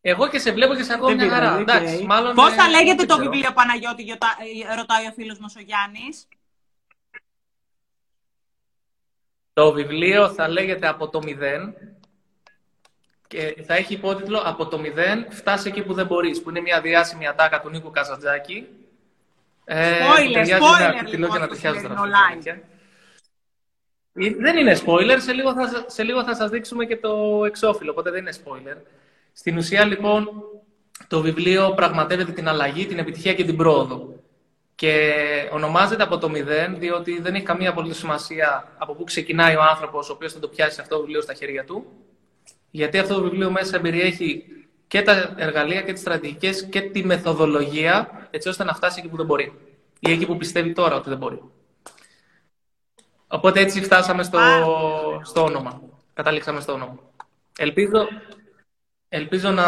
Εγώ 0.00 0.28
και 0.28 0.38
σε 0.38 0.52
βλέπω 0.52 0.74
και 0.74 0.82
σε 0.82 0.92
ακούω 0.92 1.14
μια 1.14 1.28
χαρά. 1.28 1.58
Εντάξει, 1.58 2.04
μάλλον, 2.04 2.34
Πώς 2.34 2.54
θα 2.54 2.68
λέγεται 2.68 3.06
το 3.06 3.16
βιβλίο 3.16 3.52
Παναγιώτη, 3.52 4.16
ρωτάει 4.76 5.06
ο 5.06 5.12
φίλος 5.12 5.38
μας 5.38 5.56
ο 5.56 5.60
Γιάννης. 5.60 6.28
Το 9.52 9.72
βιβλίο 9.72 10.32
θα 10.32 10.48
λέγεται 10.48 10.86
«Από 10.86 11.08
το 11.08 11.22
μηδέν» 11.22 11.74
και 13.34 13.62
θα 13.62 13.74
έχει 13.74 13.92
υπότιτλο 13.92 14.42
«Από 14.44 14.66
το 14.66 14.78
μηδέν 14.78 15.26
φτάσει 15.30 15.68
εκεί 15.68 15.82
που 15.82 15.94
δεν 15.94 16.06
μπορείς», 16.06 16.42
που 16.42 16.50
είναι 16.50 16.60
μια 16.60 16.80
διάσημη 16.80 17.26
ατάκα 17.26 17.60
του 17.60 17.70
Νίκου 17.70 17.90
Καζαντζάκη. 17.90 18.66
Ε, 19.64 19.98
spoiler, 19.98 20.44
spoiler, 20.44 21.06
λοιπόν, 21.06 21.40
να 21.40 21.48
live. 21.48 22.58
Δεν 24.38 24.56
είναι 24.56 24.78
spoiler, 24.86 25.16
σε 25.18 25.32
λίγο, 25.32 25.52
θα, 25.52 25.84
σε 25.86 26.02
λίγο 26.02 26.24
θα 26.24 26.34
σας 26.34 26.50
δείξουμε 26.50 26.84
και 26.84 26.96
το 26.96 27.44
εξώφυλλο, 27.46 27.90
οπότε 27.90 28.10
δεν 28.10 28.20
είναι 28.20 28.32
spoiler. 28.44 28.76
Στην 29.32 29.56
ουσία, 29.56 29.84
λοιπόν, 29.84 30.28
το 31.08 31.20
βιβλίο 31.20 31.72
πραγματεύεται 31.74 32.32
την 32.32 32.48
αλλαγή, 32.48 32.86
την 32.86 32.98
επιτυχία 32.98 33.34
και 33.34 33.44
την 33.44 33.56
πρόοδο. 33.56 34.14
Και 34.74 35.12
ονομάζεται 35.52 36.02
από 36.02 36.18
το 36.18 36.28
μηδέν, 36.28 36.78
διότι 36.78 37.20
δεν 37.20 37.34
έχει 37.34 37.44
καμία 37.44 37.70
απολύτως 37.70 37.98
σημασία 37.98 38.68
από 38.78 38.94
πού 38.94 39.04
ξεκινάει 39.04 39.56
ο 39.56 39.62
άνθρωπος, 39.62 40.10
ο 40.10 40.12
οποίος 40.12 40.32
θα 40.32 40.38
το 40.38 40.48
πιάσει 40.48 40.80
αυτό 40.80 40.94
το 40.94 41.00
βιβλίο 41.00 41.20
στα 41.20 41.34
χέρια 41.34 41.64
του. 41.64 41.86
Γιατί 42.74 42.98
αυτό 42.98 43.14
το 43.14 43.22
βιβλίο 43.22 43.50
μέσα 43.50 43.80
περιέχει 43.80 44.44
και 44.86 45.02
τα 45.02 45.34
εργαλεία 45.36 45.82
και 45.82 45.92
τις 45.92 46.00
στρατηγικές 46.00 46.64
και 46.64 46.80
τη 46.80 47.04
μεθοδολογία, 47.04 48.28
έτσι 48.30 48.48
ώστε 48.48 48.64
να 48.64 48.74
φτάσει 48.74 49.00
εκεί 49.00 49.08
που 49.08 49.16
δεν 49.16 49.26
μπορεί. 49.26 49.52
Ή 49.98 50.10
εκεί 50.12 50.26
που 50.26 50.36
πιστεύει 50.36 50.72
τώρα 50.72 50.96
ότι 50.96 51.08
δεν 51.08 51.18
μπορεί. 51.18 51.42
Οπότε 53.26 53.60
έτσι 53.60 53.82
φτάσαμε 53.82 54.22
στο, 54.22 54.38
στο 55.22 55.44
όνομα. 55.44 55.80
Καταλήξαμε 56.14 56.60
στο 56.60 56.72
όνομα. 56.72 56.98
Ελπίζω 57.58 58.08
Ελπίζω 59.08 59.50
να, 59.50 59.66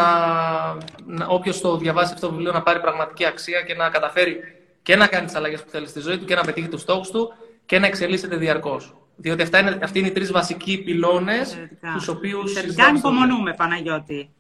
να 1.07 1.27
όποιος 1.27 1.61
το 1.61 1.77
διαβάσει 1.77 2.13
αυτό 2.13 2.27
το 2.27 2.33
βιβλίο 2.33 2.53
να 2.53 2.63
πάρει 2.63 2.81
πραγματική 2.81 3.25
αξία 3.25 3.63
και 3.63 3.75
να 3.75 3.89
καταφέρει 3.89 4.41
και 4.83 4.97
να 4.97 5.07
κάνει 5.07 5.27
τις 5.27 5.35
αλλαγές 5.35 5.63
που 5.63 5.71
θέλει 5.71 5.87
στη 5.87 6.01
ζωή 6.01 6.19
του 6.19 6.25
και 6.25 6.35
να 6.35 6.43
πετύχει 6.45 6.69
τους 6.69 6.81
στόχους 6.81 7.11
του 7.11 7.33
και 7.67 7.79
να 7.79 7.87
εξελίσσεται 7.87 8.37
διαρκώς. 8.37 8.95
Διότι 9.17 9.43
αυτά 9.43 9.59
είναι, 9.59 9.79
αυτοί 9.83 9.99
είναι 9.99 10.09
οι 10.09 10.13
τρεις 10.13 10.33
βασικοί 10.33 10.83
πυλώνες 10.83 11.59
τους 11.95 12.09
οποίους. 12.09 12.51
Εξαιρετικά 12.51 12.85
ανυπομονούμε, 12.85 13.55
Παναγιώτη. 13.55 14.31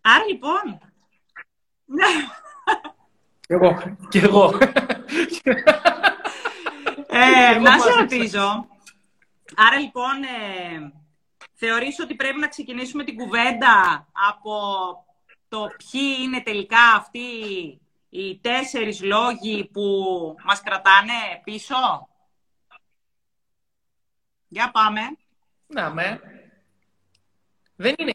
Άρα 0.00 0.24
λοιπόν. 0.24 0.80
Κι 3.46 3.52
εγώ. 3.52 3.82
Κι 4.08 4.18
εγώ. 4.18 4.58
ε, 7.06 7.58
να 7.58 7.78
σε 7.78 7.92
ρωτήσω. 7.98 8.66
Άρα 9.56 9.78
λοιπόν, 9.78 10.22
ε, 10.22 10.92
Θεωρείς 11.64 12.00
ότι 12.00 12.14
πρέπει 12.14 12.38
να 12.38 12.48
ξεκινήσουμε 12.48 13.04
την 13.04 13.16
κουβέντα 13.16 14.06
από 14.30 14.54
το 15.48 15.68
ποιοι 15.76 16.16
είναι 16.22 16.40
τελικά 16.40 16.82
αυτοί 16.96 17.20
οι 18.08 18.38
τέσσερις 18.40 19.02
λόγοι 19.02 19.70
που 19.72 19.82
μας 20.44 20.62
κρατάνε 20.62 21.12
πίσω; 21.44 22.08
Για 24.52 24.70
πάμε. 24.72 25.00
Να 25.66 25.90
με. 25.90 26.20
Δεν 27.76 27.94
είναι... 27.98 28.12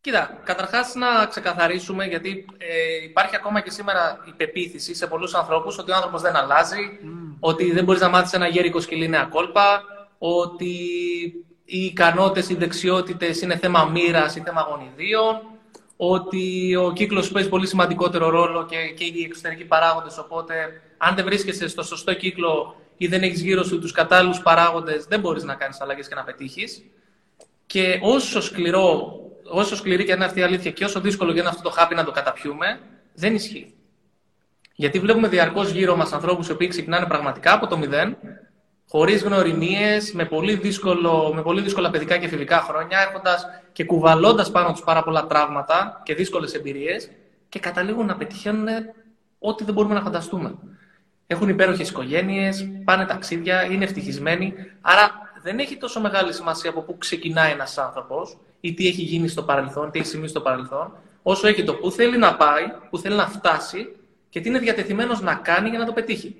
Κοίτα, 0.00 0.40
καταρχάς 0.44 0.94
να 0.94 1.26
ξεκαθαρίσουμε, 1.26 2.04
γιατί 2.04 2.46
ε, 2.58 3.04
υπάρχει 3.04 3.36
ακόμα 3.36 3.60
και 3.60 3.70
σήμερα 3.70 4.18
η 4.28 4.32
πεποίθηση 4.32 4.94
σε 4.94 5.06
πολλούς 5.06 5.34
ανθρώπους 5.34 5.78
ότι 5.78 5.90
ο 5.90 5.94
άνθρωπος 5.94 6.22
δεν 6.22 6.36
αλλάζει, 6.36 6.98
ότι 7.40 7.72
δεν 7.72 7.84
μπορείς 7.84 8.00
να 8.00 8.08
μάθεις 8.08 8.32
ένα 8.32 8.46
γέρικο 8.46 8.80
σκυλί 8.80 9.08
νέα 9.08 9.24
κόλπα, 9.24 9.82
ότι 10.18 10.74
οι 11.64 11.84
ικανότητες, 11.84 12.48
οι 12.48 12.54
δεξιότητες 12.54 13.40
είναι 13.40 13.56
θέμα 13.56 13.84
μοίρας 13.84 14.36
ή 14.36 14.40
θέμα 14.40 14.60
γονιδίων, 14.60 15.42
ότι 15.96 16.76
ο 16.76 16.92
κύκλος 16.92 17.30
παίζει 17.30 17.48
πολύ 17.48 17.66
σημαντικότερο 17.66 18.28
ρόλο 18.28 18.66
και, 18.66 18.76
και 18.76 19.04
οι 19.04 19.22
εξωτερικοί 19.24 19.64
παράγοντες. 19.64 20.18
Οπότε, 20.18 20.82
αν 20.96 21.14
δεν 21.14 21.24
βρίσκεσαι 21.24 21.68
στο 21.68 21.82
σωστό 21.82 22.14
κύκλο 22.14 22.76
ή 22.96 23.06
δεν 23.06 23.22
έχεις 23.22 23.40
γύρω 23.40 23.64
σου 23.64 23.78
τους 23.80 23.92
κατάλληλους 23.92 24.40
παράγοντες, 24.40 25.04
δεν 25.04 25.20
μπορείς 25.20 25.44
να 25.44 25.54
κάνεις 25.54 25.80
αλλαγές 25.80 26.08
και 26.08 26.14
να 26.14 26.24
πετύχεις. 26.24 26.84
Και 27.66 27.98
όσο 28.02 28.40
σκληρό, 28.40 29.20
όσο 29.50 29.76
σκληρή 29.76 30.04
και 30.04 30.12
είναι 30.12 30.24
αυτή 30.24 30.40
η 30.40 30.42
αλήθεια 30.42 30.70
και 30.70 30.84
όσο 30.84 31.00
δύσκολο 31.00 31.32
και 31.32 31.38
είναι 31.38 31.48
αυτό 31.48 31.62
το 31.62 31.70
χάπι 31.70 31.94
να 31.94 32.04
το 32.04 32.10
καταπιούμε, 32.10 32.80
δεν 33.14 33.34
ισχύει. 33.34 33.74
Γιατί 34.74 34.98
βλέπουμε 34.98 35.28
διαρκώς 35.28 35.70
γύρω 35.70 35.96
μας 35.96 36.12
ανθρώπους 36.12 36.48
οι 36.48 36.52
οποίοι 36.52 36.68
ξεκινάνε 36.68 37.06
πραγματικά 37.06 37.52
από 37.52 37.66
το 37.66 37.78
μηδέν, 37.78 38.16
χωρίς 38.88 39.22
γνωριμίες, 39.22 40.12
με 40.12 40.24
πολύ, 40.24 40.54
δύσκολο, 40.54 41.32
με 41.34 41.42
πολύ 41.42 41.60
δύσκολα 41.60 41.90
παιδικά 41.90 42.16
και 42.16 42.26
εφηβικά 42.26 42.60
χρόνια, 42.60 42.98
έρχοντας 43.00 43.46
και 43.72 43.84
κουβαλώντας 43.84 44.50
πάνω 44.50 44.72
τους 44.72 44.82
πάρα 44.82 45.02
πολλά 45.02 45.26
τραύματα 45.26 46.02
και 46.04 46.14
δύσκολες 46.14 46.54
εμπειρίες 46.54 47.10
και 47.48 47.58
καταλήγουν 47.58 48.06
να 48.06 48.16
πετυχαίνουν 48.16 48.68
ό,τι 49.38 49.64
δεν 49.64 49.74
μπορούμε 49.74 49.94
να 49.94 50.00
φανταστούμε. 50.00 50.54
Έχουν 51.26 51.48
υπέροχες 51.48 51.88
οικογένειες, 51.88 52.68
πάνε 52.84 53.04
ταξίδια, 53.04 53.64
είναι 53.64 53.84
ευτυχισμένοι. 53.84 54.54
Άρα 54.80 55.10
δεν 55.42 55.58
έχει 55.58 55.76
τόσο 55.76 56.00
μεγάλη 56.00 56.32
σημασία 56.32 56.70
από 56.70 56.82
πού 56.82 56.98
ξεκινάει 56.98 57.52
ένας 57.52 57.78
άνθρωπος 57.78 58.36
ή 58.60 58.74
τι 58.74 58.86
έχει 58.86 59.02
γίνει 59.02 59.28
στο 59.28 59.42
παρελθόν, 59.42 59.90
τι 59.90 59.98
έχει 59.98 60.08
συμβεί 60.08 60.28
στο 60.28 60.40
παρελθόν, 60.40 60.92
όσο 61.22 61.46
έχει 61.48 61.64
το 61.64 61.74
πού 61.74 61.90
θέλει 61.90 62.18
να 62.18 62.36
πάει, 62.36 62.64
πού 62.90 62.98
θέλει 62.98 63.16
να 63.16 63.26
φτάσει 63.26 63.96
και 64.28 64.40
τι 64.40 64.48
είναι 64.48 64.58
διατεθειμένος 64.58 65.20
να 65.20 65.34
κάνει 65.34 65.68
για 65.68 65.78
να 65.78 65.84
το 65.84 65.92
πετύχει. 65.92 66.36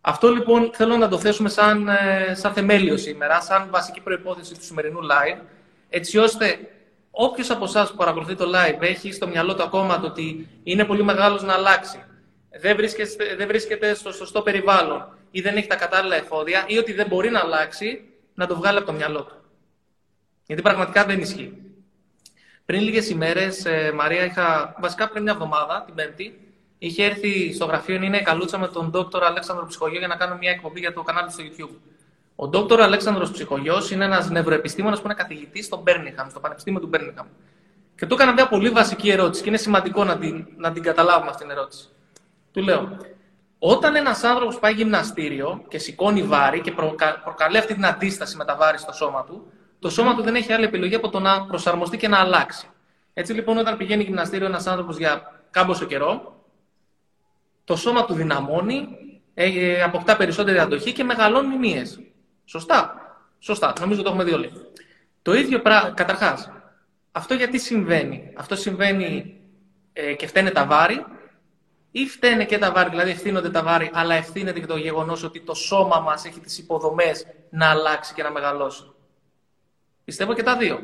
Αυτό 0.00 0.28
λοιπόν 0.28 0.70
θέλω 0.74 0.96
να 0.96 1.08
το 1.08 1.18
θέσουμε 1.18 1.48
σαν, 1.48 1.88
ε, 1.88 2.34
σαν 2.34 2.52
θεμέλιο 2.52 2.96
σήμερα, 2.96 3.40
σαν 3.40 3.68
βασική 3.70 4.00
προϋπόθεση 4.00 4.54
του 4.54 4.64
σημερινού 4.64 4.98
live, 5.00 5.40
έτσι 5.88 6.18
ώστε 6.18 6.58
όποιος 7.10 7.50
από 7.50 7.64
εσάς 7.64 7.90
που 7.90 7.96
παρακολουθεί 7.96 8.34
το 8.34 8.44
live 8.54 8.82
έχει 8.82 9.12
στο 9.12 9.28
μυαλό 9.28 9.54
του 9.54 9.62
ακόμα 9.62 10.00
το 10.00 10.06
ότι 10.06 10.48
είναι 10.62 10.84
πολύ 10.84 11.04
μεγάλος 11.04 11.42
να 11.42 11.52
αλλάξει, 11.52 12.04
δεν 12.60 12.76
βρίσκεται, 12.76 13.34
δεν 13.36 13.46
βρίσκεται 13.46 13.94
στο 13.94 14.12
σωστό 14.12 14.42
περιβάλλον 14.42 15.08
ή 15.30 15.40
δεν 15.40 15.56
έχει 15.56 15.66
τα 15.66 15.76
κατάλληλα 15.76 16.16
εφόδια 16.16 16.64
ή 16.66 16.78
ότι 16.78 16.92
δεν 16.92 17.06
μπορεί 17.06 17.30
να 17.30 17.40
αλλάξει, 17.40 18.04
να 18.34 18.46
το 18.46 18.56
βγάλει 18.56 18.78
από 18.78 18.86
το 18.86 18.92
μυαλό 18.92 19.22
του. 19.24 19.34
Γιατί 20.46 20.62
πραγματικά 20.62 21.04
δεν 21.04 21.20
ισχύει. 21.20 21.52
Πριν 22.66 22.82
λίγες 22.82 23.10
ημέρες, 23.10 23.64
ε, 23.64 23.92
Μαρία, 23.92 24.24
είχα 24.24 24.74
βασικά 24.80 25.08
πριν 25.08 25.22
μια 25.22 25.32
εβδομάδα, 25.32 25.82
την 25.86 25.94
Πέμπτη, 25.94 26.38
είχε 26.78 27.04
έρθει 27.04 27.52
στο 27.52 27.64
γραφείο 27.64 27.94
είναι 27.94 28.20
καλούτσα 28.20 28.58
με 28.58 28.68
τον 28.68 28.90
Δόκτωρ 28.90 29.24
Αλέξανδρο 29.24 29.66
Ψυχογιό 29.66 29.98
για 29.98 30.08
να 30.08 30.16
κάνω 30.16 30.36
μια 30.36 30.50
εκπομπή 30.50 30.80
για 30.80 30.92
το 30.92 31.02
κανάλι 31.02 31.30
στο 31.30 31.44
YouTube. 31.44 31.76
Ο 32.36 32.46
Δόκτωρ 32.46 32.80
Αλέξανδρος 32.80 33.30
Ψυχογιός 33.30 33.90
είναι 33.90 34.04
ένας 34.04 34.30
νευροεπιστήμονας 34.30 34.98
που 34.98 35.04
είναι 35.04 35.14
καθηγητής 35.14 35.64
στο 35.64 35.80
Μπέρνιχαμ, 35.82 36.28
στο 36.28 36.40
Πανεπιστήμιο 36.40 36.80
του 36.80 36.86
Μπέρνιχαμ. 36.86 37.26
Και 37.96 38.06
του 38.06 38.14
έκανα 38.14 38.32
μια 38.32 38.48
πολύ 38.48 38.70
βασική 38.70 39.10
ερώτηση 39.10 39.42
και 39.42 39.48
είναι 39.48 39.58
σημαντικό 39.58 40.04
να 40.04 40.18
την, 40.18 40.46
να 40.56 40.72
την 40.72 40.82
καταλάβουμε 40.82 41.30
αυτήν 41.30 41.48
την 41.48 41.56
ερώτηση. 41.56 41.88
Του 42.56 42.62
λέω, 42.62 42.96
όταν 43.58 43.96
ένας 43.96 44.24
άνθρωπος 44.24 44.58
πάει 44.58 44.72
γυμναστήριο 44.72 45.64
και 45.68 45.78
σηκώνει 45.78 46.22
βάρη 46.22 46.60
και 46.60 46.72
προκα... 46.72 47.20
προκαλεί 47.24 47.58
αυτή 47.58 47.74
την 47.74 47.86
αντίσταση 47.86 48.36
με 48.36 48.44
τα 48.44 48.56
βάρη 48.56 48.78
στο 48.78 48.92
σώμα 48.92 49.24
του, 49.24 49.52
το 49.78 49.90
σώμα 49.90 50.14
του 50.14 50.22
δεν 50.22 50.34
έχει 50.34 50.52
άλλη 50.52 50.64
επιλογή 50.64 50.94
από 50.94 51.08
το 51.08 51.20
να 51.20 51.46
προσαρμοστεί 51.46 51.96
και 51.96 52.08
να 52.08 52.18
αλλάξει. 52.18 52.68
Έτσι 53.14 53.32
λοιπόν, 53.32 53.58
όταν 53.58 53.76
πηγαίνει 53.76 54.02
γυμναστήριο 54.02 54.46
ένας 54.46 54.66
άνθρωπος 54.66 54.96
για 54.96 55.42
κάμποσο 55.50 55.84
καιρό, 55.84 56.44
το 57.64 57.76
σώμα 57.76 58.04
του 58.04 58.14
δυναμώνει, 58.14 58.88
ε, 59.34 59.82
αποκτά 59.82 60.16
περισσότερη 60.16 60.58
αντοχή 60.58 60.92
και 60.92 61.04
μεγαλώνουν 61.04 61.52
οι 61.52 61.58
μύες. 61.58 62.00
Σωστά. 62.44 62.94
Σωστά. 63.38 63.72
Νομίζω 63.80 64.02
το 64.02 64.08
έχουμε 64.08 64.24
δει 64.24 64.32
όλοι. 64.32 64.52
Το 65.22 65.34
ίδιο 65.34 65.60
πράγμα, 65.60 65.90
καταρχάς, 65.90 66.50
αυτό 67.12 67.34
γιατί 67.34 67.58
συμβαίνει. 67.58 68.32
Αυτό 68.36 68.56
συμβαίνει 68.56 69.40
ε, 69.92 70.14
και 70.14 70.26
φταίνε 70.26 70.50
τα 70.50 70.64
βάρη 70.64 71.04
ή 71.98 72.06
φταίνε 72.06 72.44
και 72.44 72.58
τα 72.58 72.72
βάρη, 72.72 72.90
δηλαδή 72.90 73.10
ευθύνονται 73.10 73.50
τα 73.50 73.62
βάρη, 73.62 73.90
αλλά 73.94 74.14
ευθύνεται 74.14 74.60
και 74.60 74.66
το 74.66 74.76
γεγονός 74.76 75.22
ότι 75.22 75.40
το 75.40 75.54
σώμα 75.54 76.00
μας 76.00 76.24
έχει 76.24 76.40
τις 76.40 76.58
υποδομές 76.58 77.26
να 77.50 77.70
αλλάξει 77.70 78.14
και 78.14 78.22
να 78.22 78.30
μεγαλώσει. 78.30 78.92
Πιστεύω 80.04 80.34
και 80.34 80.42
τα 80.42 80.56
δύο. 80.56 80.80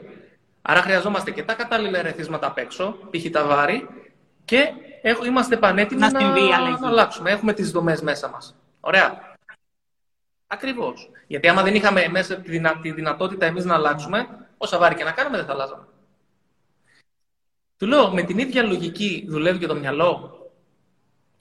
Άρα 0.62 0.82
χρειαζόμαστε 0.82 1.30
και 1.30 1.42
τα 1.42 1.54
κατάλληλα 1.54 1.98
ερεθίσματα 1.98 2.46
απ' 2.46 2.58
έξω, 2.58 2.98
π.χ. 3.10 3.30
τα 3.30 3.44
βάρη, 3.44 3.88
και 4.44 4.72
είμαστε 5.26 5.56
πανέτοιμοι 5.56 6.00
να, 6.00 6.10
να, 6.10 6.78
να 6.78 6.88
αλλάξουμε. 6.88 7.30
Έχουμε 7.30 7.52
τις 7.52 7.70
δομές 7.70 8.02
μέσα 8.02 8.28
μας. 8.28 8.56
Ωραία. 8.80 9.36
Ακριβώς. 10.46 11.10
Γιατί 11.26 11.48
άμα 11.48 11.62
δεν 11.62 11.74
είχαμε 11.74 12.08
μέσα 12.08 12.36
τη, 12.36 12.50
δυνα... 12.50 12.78
τη 12.80 12.92
δυνατότητα 12.92 13.46
εμείς 13.46 13.64
να 13.64 13.74
αλλάξουμε, 13.74 14.28
όσα 14.58 14.78
βάρη 14.78 14.94
και 14.94 15.04
να 15.04 15.12
κάνουμε 15.12 15.36
δεν 15.36 15.46
θα 15.46 15.52
αλλάζαμε. 15.52 15.84
Του 17.76 17.86
λέω, 17.86 18.12
με 18.12 18.22
την 18.22 18.38
ίδια 18.38 18.62
λογική 18.62 19.26
δουλεύει 19.28 19.58
και 19.58 19.66
το 19.66 19.74
μυαλό. 19.74 20.36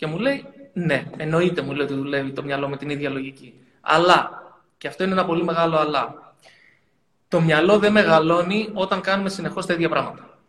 Και 0.01 0.07
μου 0.07 0.19
λέει, 0.19 0.45
ναι, 0.73 1.05
εννοείται 1.17 1.61
μου 1.61 1.71
λέει 1.71 1.85
ότι 1.85 1.93
δουλεύει 1.93 2.31
το 2.31 2.43
μυαλό 2.43 2.69
με 2.69 2.77
την 2.77 2.89
ίδια 2.89 3.09
λογική. 3.09 3.53
Αλλά, 3.81 4.43
και 4.77 4.87
αυτό 4.87 5.03
είναι 5.03 5.11
ένα 5.11 5.25
πολύ 5.25 5.43
μεγάλο 5.43 5.77
αλλά, 5.77 6.33
το 7.27 7.41
μυαλό 7.41 7.79
δεν 7.79 7.91
μεγαλώνει 7.91 8.69
όταν 8.73 9.01
κάνουμε 9.01 9.29
συνεχώς 9.29 9.65
τα 9.65 9.73
ίδια 9.73 9.89
πράγματα. 9.89 10.39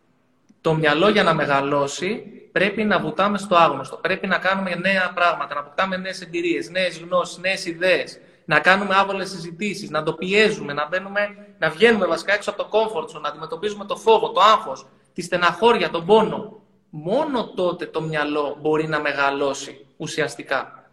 Το 0.61 0.73
μυαλό 0.73 1.09
για 1.09 1.23
να 1.23 1.33
μεγαλώσει 1.33 2.23
πρέπει 2.51 2.83
να 2.83 2.99
βουτάμε 2.99 3.37
στο 3.37 3.55
άγνωστο. 3.55 3.95
Πρέπει 3.97 4.27
να 4.27 4.37
κάνουμε 4.37 4.75
νέα 4.75 5.11
πράγματα, 5.15 5.53
να 5.53 5.59
αποκτάμε 5.59 5.97
νέες 5.97 6.21
εμπειρίες, 6.21 6.69
νέες 6.69 6.99
γνώσεις, 6.99 7.37
νέες 7.37 7.65
ιδέες. 7.65 8.19
Να 8.45 8.59
κάνουμε 8.59 8.95
άβολες 8.95 9.29
συζητήσεις, 9.29 9.89
να 9.89 10.03
το 10.03 10.13
πιέζουμε, 10.13 10.73
να, 10.73 10.87
μπαίνουμε, 10.87 11.47
να 11.59 11.69
βγαίνουμε 11.69 12.05
βασικά 12.05 12.33
έξω 12.33 12.49
από 12.49 12.63
το 12.63 12.69
comfort 12.71 13.21
να 13.21 13.29
αντιμετωπίζουμε 13.29 13.85
το 13.85 13.95
φόβο, 13.95 14.31
το 14.31 14.41
άγχος, 14.41 14.85
τη 15.13 15.21
στεναχώρια, 15.21 15.89
τον 15.89 16.05
πόνο 16.05 16.62
μόνο 16.95 17.47
τότε 17.55 17.85
το 17.85 18.01
μυαλό 18.01 18.57
μπορεί 18.61 18.87
να 18.87 18.99
μεγαλώσει 18.99 19.85
ουσιαστικά. 19.97 20.89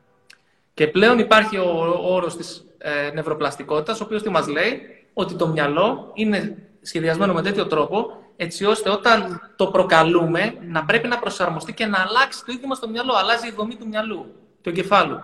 Και 0.75 0.87
πλέον 0.87 1.19
υπάρχει 1.19 1.57
ο 1.57 1.99
όρος 2.03 2.37
της 2.37 2.65
ε, 2.79 3.11
νευροπλαστικότητας, 3.15 4.01
ο 4.01 4.05
οποίος 4.05 4.23
τι 4.23 4.31
μας 4.31 4.49
λέει, 4.49 4.81
ότι 5.15 5.35
το 5.35 5.47
μυαλό 5.47 6.11
είναι 6.15 6.57
σχεδιασμένο 6.83 7.33
με 7.33 7.43
τέτοιο 7.43 7.67
τρόπο, 7.67 8.23
έτσι 8.37 8.65
ώστε 8.65 8.91
όταν 8.91 9.51
το 9.57 9.67
προκαλούμε 9.67 10.55
να 10.61 10.85
πρέπει 10.85 11.09
να 11.09 11.19
προσαρμοστεί 11.19 11.73
και 11.73 11.87
να 11.87 11.99
αλλάξει 12.09 12.45
το 12.45 12.53
ίδιο 12.53 12.67
μας 12.69 12.79
το 12.79 12.89
μυαλό. 12.89 13.15
Αλλάζει 13.15 13.49
η 13.49 13.53
δομή 13.57 13.75
του 13.75 13.89
μυαλού, 13.89 14.35
του 14.63 14.69
εγκεφάλου. 14.69 15.21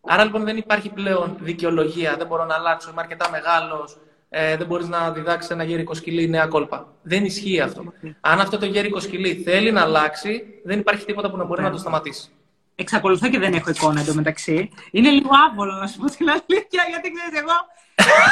Άρα 0.00 0.24
λοιπόν 0.24 0.44
δεν 0.44 0.56
υπάρχει 0.56 0.88
πλέον 0.88 1.36
δικαιολογία, 1.40 2.16
δεν 2.16 2.26
μπορώ 2.26 2.44
να 2.44 2.54
αλλάξω, 2.54 2.90
είμαι 2.90 3.00
αρκετά 3.00 3.30
μεγάλος, 3.30 3.96
ε, 4.32 4.56
δεν 4.56 4.66
μπορείς 4.66 4.88
να 4.88 5.12
διδάξεις 5.12 5.50
ένα 5.50 5.64
γέρικο 5.64 5.94
σκυλί 5.94 6.28
νέα 6.28 6.46
κόλπα. 6.46 6.94
Δεν 7.02 7.24
ισχύει 7.24 7.60
αυτό. 7.60 7.92
Αν 8.20 8.40
αυτό 8.40 8.58
το 8.58 8.66
γέρικο 8.66 9.00
σκυλί 9.00 9.34
θέλει 9.34 9.72
να 9.72 9.80
αλλάξει, 9.80 10.60
δεν 10.64 10.78
υπάρχει 10.78 11.04
τίποτα 11.04 11.30
που 11.30 11.36
να 11.36 11.44
μπορεί 11.44 11.62
να 11.62 11.70
το 11.70 11.78
σταματήσει. 11.78 12.30
Εξακολουθώ 12.74 13.28
και 13.28 13.38
δεν 13.38 13.54
έχω 13.54 13.70
εικόνα 13.70 14.00
εντωμεταξύ. 14.00 14.70
Είναι 14.90 15.10
λίγο 15.10 15.30
άβολο 15.48 15.72
να 15.72 15.86
σου 15.86 15.98
πω 15.98 16.06
την 16.06 16.28
αλήθεια, 16.28 16.82
γιατί 16.88 17.12
ξέρεις, 17.12 17.40
εγώ 17.40 17.52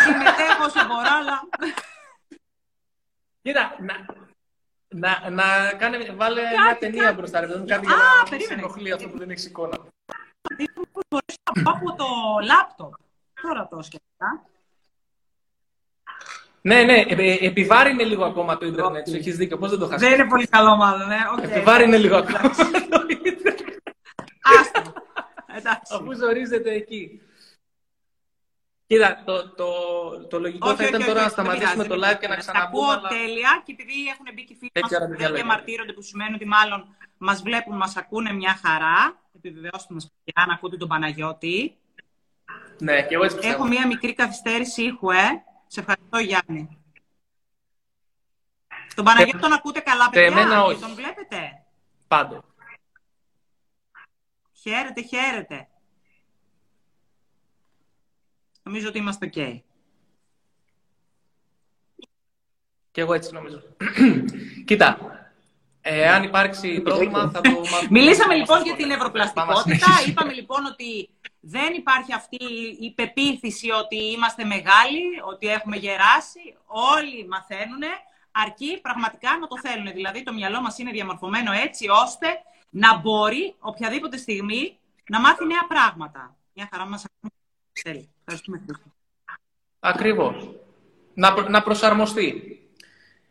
συμμετέχω 0.05 0.65
όσο 0.65 0.87
μπορώ, 0.87 1.11
αλλά. 1.21 1.49
Κοίτα, 3.43 3.77
να, 3.81 3.95
να, 4.89 5.31
να 5.31 5.73
κάνε, 5.79 6.15
βάλε 6.17 6.43
κάτι, 6.43 6.63
μια 6.63 6.79
ταινία 6.79 7.03
κάτι. 7.03 7.17
μπροστά, 7.17 7.41
ρε 7.41 7.47
παιδί 7.47 7.67
κάτι 7.67 7.87
για 7.87 7.97
να 8.31 8.45
σε 8.45 8.53
ενοχλεί 8.53 8.93
αυτό 8.93 9.09
που 9.09 9.19
δεν 9.19 9.31
έχεις 9.31 9.47
εικόνα. 9.47 9.77
Μπορείς 11.11 11.37
να 11.55 11.63
πω 11.63 11.71
από 11.71 11.95
το 11.97 12.07
λάπτοπ. 12.45 12.93
Τώρα 13.43 13.69
το 13.71 13.83
σκέφτηκα. 13.83 14.48
Ναι, 16.69 16.83
ναι, 16.83 17.05
ε, 17.09 17.47
επιβάρυνε 17.47 18.05
λίγο 18.05 18.25
ακόμα 18.25 18.59
το 18.59 18.67
Ιντερνετ. 18.67 19.09
Έχεις 19.09 19.37
δίκιο. 19.37 19.59
Πώς 19.59 19.71
δεν 19.71 19.79
το 19.79 19.87
χάσει. 19.87 20.05
Δεν 20.05 20.15
είναι 20.15 20.29
πολύ 20.29 20.47
καλό, 20.47 20.77
μάλλον. 20.77 21.09
Ναι. 21.09 21.19
Okay. 21.37 21.43
Επιβάρυνε 21.43 21.97
λίγο 21.97 22.17
ακόμα. 22.17 22.41
Άστο. 24.61 24.93
Εντάξει. 25.57 25.95
Αφού 25.95 26.15
ζορίζεται 26.15 26.73
εκεί. 26.73 27.21
Κοίτα, 28.87 29.23
το, 29.25 29.49
το, 29.49 29.67
το 30.29 30.39
λογικό 30.39 30.75
θα 30.75 30.85
ήταν 30.85 31.05
τώρα 31.05 31.23
να 31.23 31.29
σταματήσουμε 31.29 31.85
το 31.85 31.95
live 31.95 32.19
και 32.21 32.29
να 32.29 32.37
ξαναπούμε. 32.37 32.93
Ακούω 32.93 33.09
τέλεια 33.09 33.63
και 33.65 33.73
επειδή 33.73 33.95
έχουν 34.13 34.27
μπει 34.35 34.45
και 34.45 34.55
φίλοι 34.59 34.71
μας 34.83 34.91
που 35.29 35.35
διαμαρτύρονται 35.35 35.93
που 35.93 36.03
σημαίνει 36.03 36.35
ότι 36.35 36.47
μάλλον 36.47 36.97
μας 37.19 37.43
βλέπουν, 37.43 37.77
μας 37.77 37.97
ακούνε 37.97 38.33
μια 38.33 38.61
χαρά. 38.65 39.21
Επιβεβαιώστε 39.37 39.95
μας 39.95 40.13
πια 40.25 40.45
να 40.47 40.53
ακούτε 40.53 40.77
τον 40.77 40.89
Παναγιώτη. 40.89 41.77
Ναι, 42.79 43.03
και 43.03 43.15
εγώ 43.15 43.25
έτσι 43.25 43.37
πιστεύω. 43.37 43.55
Έχω 43.55 43.67
μια 43.67 43.87
μικρή 43.87 44.15
καθυστέρηση 44.15 44.83
ήχου, 44.83 45.11
ε. 45.11 45.43
Σε 45.69 45.81
ευχαριστώ, 45.81 46.19
Γιάννη. 46.19 46.79
Τον 48.95 49.05
Παναγιώτη 49.05 49.39
τον 49.39 49.53
ακούτε 49.53 49.81
καλά, 49.81 50.11
παιδιά, 50.11 50.27
εμένα 50.27 50.65
όχι. 50.65 50.81
τον 50.81 50.95
βλέπετε; 50.95 51.65
Πάντο. 52.09 52.45
Χαίρετε, 54.53 55.03
χαίρετε. 55.03 55.69
Νομίζω 58.63 58.89
ότι 58.89 58.99
είμαστε 58.99 59.31
ok. 59.35 59.61
Και 62.91 63.01
εγώ 63.01 63.13
έτσι 63.15 63.33
νομίζω. 63.33 63.63
Κοίτα, 64.67 64.99
ε, 65.81 66.09
αν 66.09 66.23
υπάρξει 66.23 66.81
πρόβλημα 66.81 67.31
θα 67.31 67.41
το 67.41 67.51
μάθουμε. 67.71 67.89
Μιλήσαμε 67.91 68.35
λοιπόν 68.35 68.63
για 68.63 68.77
την 68.77 68.91
ευρωπλαστικότητα. 68.91 69.87
Είπαμε 70.07 70.33
λοιπόν 70.33 70.65
ότι 70.65 71.11
δεν 71.51 71.75
υπάρχει 71.75 72.13
αυτή 72.13 72.45
η 72.81 72.93
πεποίθηση 72.95 73.71
ότι 73.71 73.97
είμαστε 73.97 74.45
μεγάλοι, 74.45 75.05
ότι 75.27 75.47
έχουμε 75.47 75.77
γεράσει. 75.77 76.57
Όλοι 76.67 77.29
μαθαίνουν, 77.29 77.83
αρκεί 78.31 78.81
πραγματικά 78.81 79.39
να 79.41 79.47
το 79.47 79.59
θέλουν. 79.59 79.93
Δηλαδή 79.93 80.23
το 80.23 80.33
μυαλό 80.33 80.61
μας 80.61 80.79
είναι 80.79 80.91
διαμορφωμένο 80.91 81.53
έτσι 81.53 81.89
ώστε 81.89 82.27
να 82.71 82.99
μπορεί 82.99 83.55
οποιαδήποτε 83.59 84.17
στιγμή 84.17 84.79
να 85.09 85.21
μάθει 85.21 85.47
νέα 85.47 85.67
πράγματα. 85.69 86.37
Μια 86.55 86.69
χαρά 86.73 86.87
μας 86.87 87.05
θέλει. 87.73 88.09
Ευχαριστούμε. 88.25 88.65
Ακριβώς. 89.81 90.51
Να, 91.15 91.49
να 91.49 91.63
προσαρμοστεί. 91.63 92.59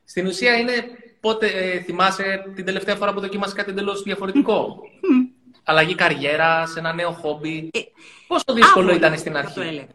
Στην 0.06 0.26
ουσία 0.26 0.58
είναι 0.58 0.74
πότε 1.20 1.48
ε, 1.48 1.82
θυμάσαι 1.82 2.52
την 2.56 2.66
τελευταία 2.66 2.96
φορά 2.96 3.14
που 3.14 3.20
δοκίμασες 3.20 3.54
κάτι 3.56 3.70
εντελώς 3.70 4.04
διαφορετικό; 4.04 4.82
αλλαγή 5.68 5.96
καριέρας, 5.96 6.72
σε 6.72 6.80
ένα 6.80 6.94
νέο 6.94 7.12
χόμπι. 7.12 7.70
Ε, 7.74 7.80
Πόσο 8.28 8.54
δύσκολο 8.54 8.94
ήταν 8.94 9.18
στην 9.18 9.38
αρχή; 9.38 9.88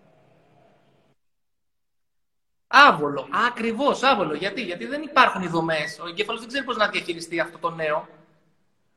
Άβολο. 2.66 3.28
Ακριβώς, 3.48 4.02
άβολο. 4.02 4.34
Γιατί; 4.34 4.62
Γιατί 4.62 4.86
δεν 4.86 5.02
υπάρχουν 5.02 5.42
οι 5.42 5.46
δομές. 5.46 5.98
Ο 6.02 6.08
εγκέφαλος 6.08 6.40
δεν 6.40 6.48
ξέρει 6.48 6.64
πώς 6.64 6.76
να 6.76 6.88
διαχειριστεί 6.88 7.40
αυτό 7.40 7.58
το 7.58 7.70
νέο. 7.70 8.08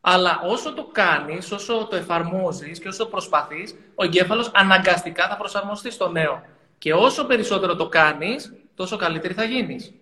Αλλά 0.01 0.41
όσο 0.43 0.73
το 0.73 0.85
κάνεις, 0.91 1.51
όσο 1.51 1.88
το 1.89 1.95
εφαρμόζεις 1.95 2.79
και 2.79 2.88
όσο 2.88 3.05
προσπαθείς, 3.05 3.75
ο 3.95 4.03
εγκέφαλος 4.03 4.51
αναγκαστικά 4.53 5.27
θα 5.27 5.38
προσαρμοστεί 5.38 5.91
στο 5.91 6.09
νέο. 6.09 6.43
Και 6.77 6.93
όσο 6.93 7.25
περισσότερο 7.25 7.75
το 7.75 7.89
κάνεις, 7.89 8.53
τόσο 8.75 8.97
καλύτερη 8.97 9.33
θα 9.33 9.43
γίνεις. 9.43 9.93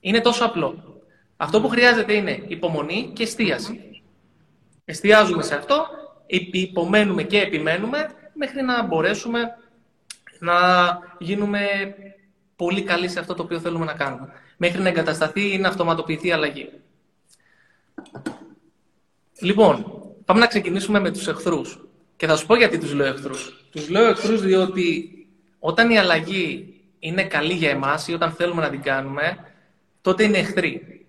Είναι 0.00 0.20
τόσο 0.20 0.44
απλό. 0.44 1.00
Αυτό 1.36 1.60
που 1.60 1.68
χρειάζεται 1.68 2.12
είναι 2.12 2.44
υπομονή 2.46 3.10
και 3.14 3.22
εστίαση. 3.22 3.95
Εστιάζουμε 4.88 5.42
σε 5.42 5.54
αυτό, 5.54 5.86
υπομένουμε 6.50 7.22
και 7.22 7.40
επιμένουμε 7.40 8.10
μέχρι 8.32 8.62
να 8.62 8.82
μπορέσουμε 8.82 9.56
να 10.38 10.54
γίνουμε 11.18 11.60
πολύ 12.56 12.82
καλοί 12.82 13.08
σε 13.08 13.18
αυτό 13.18 13.34
το 13.34 13.42
οποίο 13.42 13.60
θέλουμε 13.60 13.84
να 13.84 13.92
κάνουμε. 13.92 14.32
Μέχρι 14.56 14.82
να 14.82 14.88
εγκατασταθεί 14.88 15.52
ή 15.52 15.58
να 15.58 15.68
αυτοματοποιηθεί 15.68 16.28
η 16.28 16.32
αλλαγή. 16.32 16.68
Λοιπόν, 19.40 20.02
πάμε 20.24 20.40
να 20.40 20.46
ξεκινήσουμε 20.46 21.00
με 21.00 21.10
τους 21.10 21.26
εχθρούς. 21.26 21.80
Και 22.16 22.26
θα 22.26 22.36
σου 22.36 22.46
πω 22.46 22.56
γιατί 22.56 22.78
τους 22.78 22.92
λέω 22.92 23.06
εχθρούς. 23.06 23.66
Τους 23.70 23.88
λέω 23.88 24.06
εχθρούς 24.06 24.42
διότι 24.42 25.10
όταν 25.58 25.90
η 25.90 25.98
αλλαγή 25.98 26.74
είναι 26.98 27.24
καλή 27.24 27.52
για 27.52 27.70
εμάς 27.70 28.08
ή 28.08 28.12
όταν 28.12 28.32
θέλουμε 28.32 28.62
να 28.62 28.70
την 28.70 28.82
κάνουμε, 28.82 29.38
τότε 30.00 30.24
είναι 30.24 30.38
εχθροί. 30.38 31.05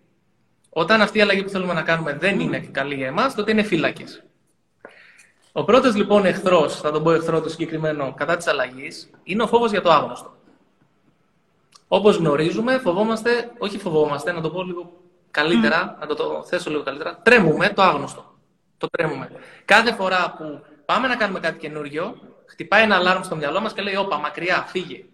Όταν 0.80 1.02
αυτή 1.02 1.18
η 1.18 1.22
αλλαγή 1.22 1.44
που 1.44 1.50
θέλουμε 1.50 1.74
να 1.74 1.82
κάνουμε 1.82 2.14
δεν 2.14 2.40
είναι 2.40 2.60
καλή 2.60 2.96
για 2.96 3.08
εμάς, 3.08 3.36
τότε 3.36 3.52
είναι 3.52 3.64
φύλακες. 3.64 4.24
Ο 5.52 5.64
πρώτος 5.64 5.96
λοιπόν 5.96 6.26
εχθρός, 6.26 6.80
θα 6.80 6.92
τον 6.92 7.04
πω 7.04 7.12
εχθρό 7.12 7.42
το 7.42 7.50
συγκεκριμένο, 7.50 8.14
κατά 8.18 8.38
της 8.38 8.48
αλλαγής, 8.48 9.10
είναι 9.24 9.44
ο 9.44 9.48
φόβος 9.48 9.72
για 9.72 9.82
το 9.82 9.92
άγνωστο. 9.92 10.36
Όπως 11.88 12.16
γνωρίζουμε, 12.16 12.78
φοβόμαστε, 12.78 13.52
όχι 13.58 13.78
φοβόμαστε, 13.78 14.32
να 14.32 14.42
το 14.42 14.50
πω 14.50 14.64
λίγο 14.64 14.92
καλύτερα, 15.32 15.98
να 16.00 16.08
το, 16.08 16.16
το 16.16 16.44
θέσω 16.48 16.70
λίγο 16.70 16.84
καλύτερα, 16.84 17.20
τρέμουμε 17.24 17.70
το 17.70 17.82
άγνωστο. 17.82 18.36
Το 18.78 18.88
τρέμουμε. 18.88 19.32
Κάθε 19.66 19.94
φορά 19.94 20.36
που 20.38 20.62
πάμε 20.86 21.08
να 21.08 21.16
κάνουμε 21.16 21.40
κάτι 21.40 21.58
καινούριο, 21.58 22.16
χτυπάει 22.46 22.84
ένα 22.84 22.96
αλάρμ 22.96 23.22
στο 23.22 23.36
μυαλό 23.36 23.62
μας 23.62 23.74
και 23.74 23.82
λέει: 23.82 23.96
Όπα, 23.96 24.18
μακριά, 24.18 24.66
φύγε. 24.68 24.96
Και 24.96 25.06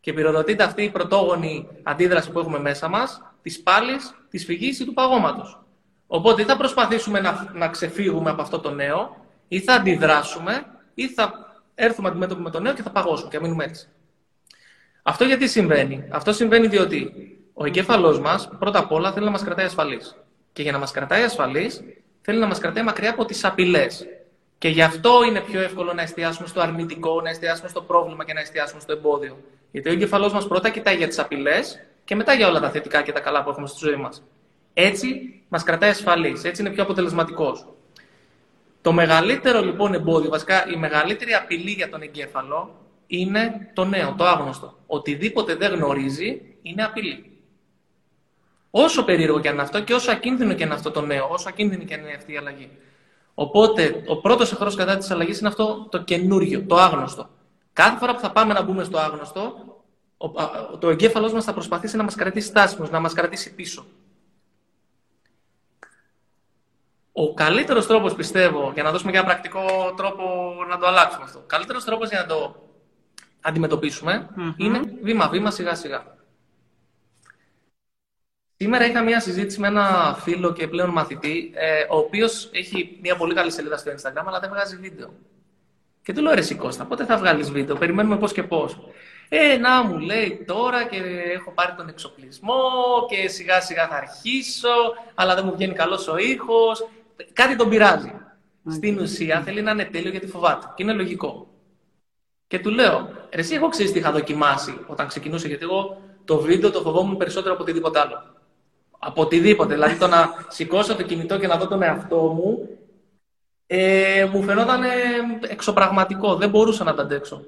Και 0.00 0.12
πυροδοτείται 0.12 0.64
αυτή 0.64 0.82
η 0.82 0.90
πρωτόγονη 0.90 1.68
αντίδραση 1.82 2.30
που 2.30 2.38
έχουμε 2.38 2.58
μέσα 2.58 2.88
μας, 2.88 3.22
της 3.48 3.62
πάλης, 3.62 4.14
της 4.30 4.44
φυγής 4.44 4.80
ή 4.80 4.84
του 4.84 4.92
παγώματος. 4.92 5.60
Οπότε 6.06 6.42
ή 6.42 6.44
θα 6.44 6.56
προσπαθήσουμε 6.56 7.20
να, 7.20 7.50
να 7.54 7.68
ξεφύγουμε 7.68 8.30
από 8.30 8.42
αυτό 8.42 8.58
το 8.58 8.70
νέο, 8.70 9.26
ή 9.48 9.60
θα 9.60 9.74
αντιδράσουμε, 9.74 10.66
ή 10.94 11.08
θα 11.08 11.32
έρθουμε 11.74 12.08
αντιμέτωποι 12.08 12.42
με 12.42 12.50
το 12.50 12.60
νέο 12.60 12.74
και 12.74 12.82
θα 12.82 12.90
παγώσουμε 12.90 13.30
και 13.30 13.36
θα 13.36 13.42
μείνουμε 13.42 13.64
έτσι. 13.64 13.88
Αυτό 15.02 15.24
γιατί 15.24 15.48
συμβαίνει. 15.48 16.04
Αυτό 16.10 16.32
συμβαίνει 16.32 16.66
διότι 16.66 17.12
ο 17.52 17.66
εγκέφαλός 17.66 18.20
μας 18.20 18.48
πρώτα 18.58 18.78
απ' 18.78 18.92
όλα 18.92 19.12
θέλει 19.12 19.24
να 19.24 19.30
μας 19.30 19.42
κρατάει 19.42 19.66
ασφαλείς. 19.66 20.16
Και 20.52 20.62
για 20.62 20.72
να 20.72 20.78
μας 20.78 20.90
κρατάει 20.90 21.22
ασφαλείς, 21.22 21.82
θέλει 22.20 22.38
να 22.38 22.46
μας 22.46 22.58
κρατάει 22.58 22.84
μακριά 22.84 23.10
από 23.10 23.24
τις 23.24 23.44
απειλές. 23.44 24.06
Και 24.58 24.68
γι' 24.68 24.82
αυτό 24.82 25.24
είναι 25.24 25.40
πιο 25.40 25.60
εύκολο 25.60 25.92
να 25.92 26.02
εστιάσουμε 26.02 26.48
στο 26.48 26.60
αρνητικό, 26.60 27.20
να 27.20 27.30
εστιάσουμε 27.30 27.68
στο 27.68 27.82
πρόβλημα 27.82 28.24
και 28.24 28.32
να 28.32 28.40
εστιάσουμε 28.40 28.80
στο 28.80 28.92
εμπόδιο. 28.92 29.36
Γιατί 29.70 29.88
ο 29.88 29.92
εγκεφαλό 29.92 30.32
μας 30.32 30.48
πρώτα 30.48 30.70
κοιτάει 30.70 30.96
για 30.96 31.08
τις 31.08 31.18
απειλές 31.18 31.78
και 32.08 32.14
μετά 32.14 32.32
για 32.34 32.48
όλα 32.48 32.60
τα 32.60 32.70
θετικά 32.70 33.02
και 33.02 33.12
τα 33.12 33.20
καλά 33.20 33.42
που 33.42 33.50
έχουμε 33.50 33.66
στη 33.66 33.78
ζωή 33.86 33.96
μας. 33.96 34.22
Έτσι 34.72 35.40
μας 35.48 35.62
κρατάει 35.62 35.90
ασφαλεί, 35.90 36.40
έτσι 36.44 36.60
είναι 36.62 36.70
πιο 36.70 36.82
αποτελεσματικός. 36.82 37.66
Το 38.82 38.92
μεγαλύτερο 38.92 39.60
λοιπόν 39.60 39.94
εμπόδιο, 39.94 40.30
βασικά 40.30 40.66
η 40.68 40.76
μεγαλύτερη 40.76 41.34
απειλή 41.34 41.70
για 41.70 41.88
τον 41.88 42.02
εγκέφαλο 42.02 42.74
είναι 43.06 43.70
το 43.74 43.84
νέο, 43.84 44.14
το 44.18 44.24
άγνωστο. 44.24 44.78
Οτιδήποτε 44.86 45.54
δεν 45.54 45.74
γνωρίζει 45.74 46.42
είναι 46.62 46.84
απειλή. 46.84 47.38
Όσο 48.70 49.04
περίεργο 49.04 49.40
και 49.40 49.48
αν 49.48 49.54
είναι 49.54 49.62
αυτό 49.62 49.82
και 49.82 49.94
όσο 49.94 50.10
ακίνδυνο 50.10 50.54
και 50.54 50.62
αν 50.62 50.68
είναι 50.68 50.78
αυτό 50.78 50.90
το 50.90 51.00
νέο, 51.00 51.28
όσο 51.30 51.48
ακίνδυνη 51.48 51.84
και 51.84 51.94
αν 51.94 52.00
είναι 52.00 52.14
αυτή 52.16 52.32
η 52.32 52.36
αλλαγή. 52.36 52.70
Οπότε, 53.34 54.02
ο 54.06 54.20
πρώτος 54.20 54.52
εχθρός 54.52 54.74
κατά 54.74 54.96
της 54.96 55.10
αλλαγής 55.10 55.38
είναι 55.38 55.48
αυτό 55.48 55.86
το 55.90 56.02
καινούριο, 56.02 56.64
το 56.66 56.76
άγνωστο. 56.76 57.28
Κάθε 57.72 57.98
φορά 57.98 58.14
που 58.14 58.20
θα 58.20 58.30
πάμε 58.30 58.52
να 58.52 58.62
μπούμε 58.62 58.84
στο 58.84 58.98
άγνωστο, 58.98 59.67
το 60.78 60.88
εγκέφαλός 60.88 61.32
μας 61.32 61.44
θα 61.44 61.52
προσπαθήσει 61.52 61.96
να 61.96 62.02
μας 62.02 62.14
κρατήσει 62.14 62.48
στάσιμος, 62.48 62.90
να 62.90 63.00
μας 63.00 63.12
κρατήσει 63.12 63.54
πίσω. 63.54 63.86
Ο 67.12 67.34
καλύτερος 67.34 67.86
τρόπος, 67.86 68.14
πιστεύω, 68.14 68.70
για 68.74 68.82
να 68.82 68.90
δώσουμε 68.90 69.10
και 69.10 69.16
ένα 69.16 69.26
πρακτικό 69.26 69.94
τρόπο 69.96 70.54
να 70.68 70.78
το 70.78 70.86
αλλάξουμε 70.86 71.24
αυτό. 71.24 71.38
Ο 71.38 71.42
καλύτερος 71.46 71.84
τρόπος 71.84 72.08
για 72.08 72.20
να 72.20 72.26
το 72.26 72.68
αντιμετωπισουμε 73.40 74.28
είναι 74.56 74.80
βήμα-βήμα, 75.02 75.50
σιγά-σιγά. 75.50 76.16
Σήμερα 78.56 78.86
είχα 78.86 79.02
μια 79.02 79.20
συζήτηση 79.20 79.60
με 79.60 79.66
ένα 79.66 80.16
φίλο 80.20 80.52
και 80.52 80.68
πλέον 80.68 80.90
μαθητή, 80.90 81.50
ε, 81.54 81.86
ο 81.88 81.96
οποίος 81.96 82.50
έχει 82.52 82.98
μια 83.02 83.16
πολύ 83.16 83.34
καλή 83.34 83.50
σελίδα 83.50 83.76
στο 83.76 83.92
Instagram, 83.92 84.24
αλλά 84.26 84.40
δεν 84.40 84.50
βγάζει 84.50 84.76
βίντεο. 84.76 85.14
Και 86.02 86.12
του 86.12 86.22
λέω 86.22 86.34
ρε 86.34 86.54
Κώστα, 86.54 86.84
πότε 86.84 87.04
θα 87.04 87.16
βγάλεις 87.16 87.50
βίντεο, 87.50 87.76
περιμένουμε 87.76 88.16
πώς 88.16 88.32
και 88.32 88.42
πώς. 88.42 88.78
Ε, 89.28 89.56
να 89.56 89.84
μου 89.84 89.98
λέει 89.98 90.44
τώρα 90.46 90.84
και 90.84 90.96
έχω 91.34 91.50
πάρει 91.50 91.74
τον 91.76 91.88
εξοπλισμό 91.88 92.62
και 93.08 93.28
σιγά 93.28 93.60
σιγά 93.60 93.88
θα 93.88 93.96
αρχίσω, 93.96 94.68
αλλά 95.14 95.34
δεν 95.34 95.44
μου 95.46 95.52
βγαίνει 95.52 95.74
καλός 95.74 96.08
ο 96.08 96.16
ήχος. 96.16 96.88
Κάτι 97.32 97.56
τον 97.56 97.68
πειράζει. 97.68 98.12
Στην 98.70 98.98
ουσία 98.98 99.42
θέλει 99.42 99.62
να 99.62 99.70
είναι 99.70 99.84
τέλειο 99.84 100.10
γιατί 100.10 100.26
φοβάται. 100.26 100.66
Και 100.74 100.82
είναι 100.82 100.92
λογικό. 100.92 101.46
Και 102.46 102.58
του 102.58 102.70
λέω, 102.70 103.10
εσύ 103.28 103.54
εγώ 103.54 103.68
ξέρεις 103.68 103.92
τι 103.92 103.98
είχα 103.98 104.12
δοκιμάσει 104.12 104.78
όταν 104.86 105.06
ξεκινούσε, 105.06 105.48
γιατί 105.48 105.64
εγώ 105.64 106.02
το 106.24 106.40
βίντεο 106.40 106.70
το 106.70 106.80
φοβόμουν 106.80 107.16
περισσότερο 107.16 107.54
από 107.54 107.62
οτιδήποτε 107.62 108.00
άλλο. 108.00 108.22
Από 108.98 109.22
οτιδήποτε. 109.22 109.74
Δηλαδή 109.74 109.96
το 109.96 110.06
να 110.06 110.46
σηκώσω 110.48 110.96
το 110.96 111.02
κινητό 111.02 111.38
και 111.38 111.46
να 111.46 111.56
δω 111.56 111.68
τον 111.68 111.82
εαυτό 111.82 112.16
μου, 112.16 112.68
ε, 113.66 114.28
μου 114.32 114.42
φαινόταν 114.42 114.82
εξωπραγματικό. 115.48 116.36
Δεν 116.36 116.50
μπορούσα 116.50 116.84
να 116.84 116.94
τα 116.94 117.02
αντέξω. 117.02 117.44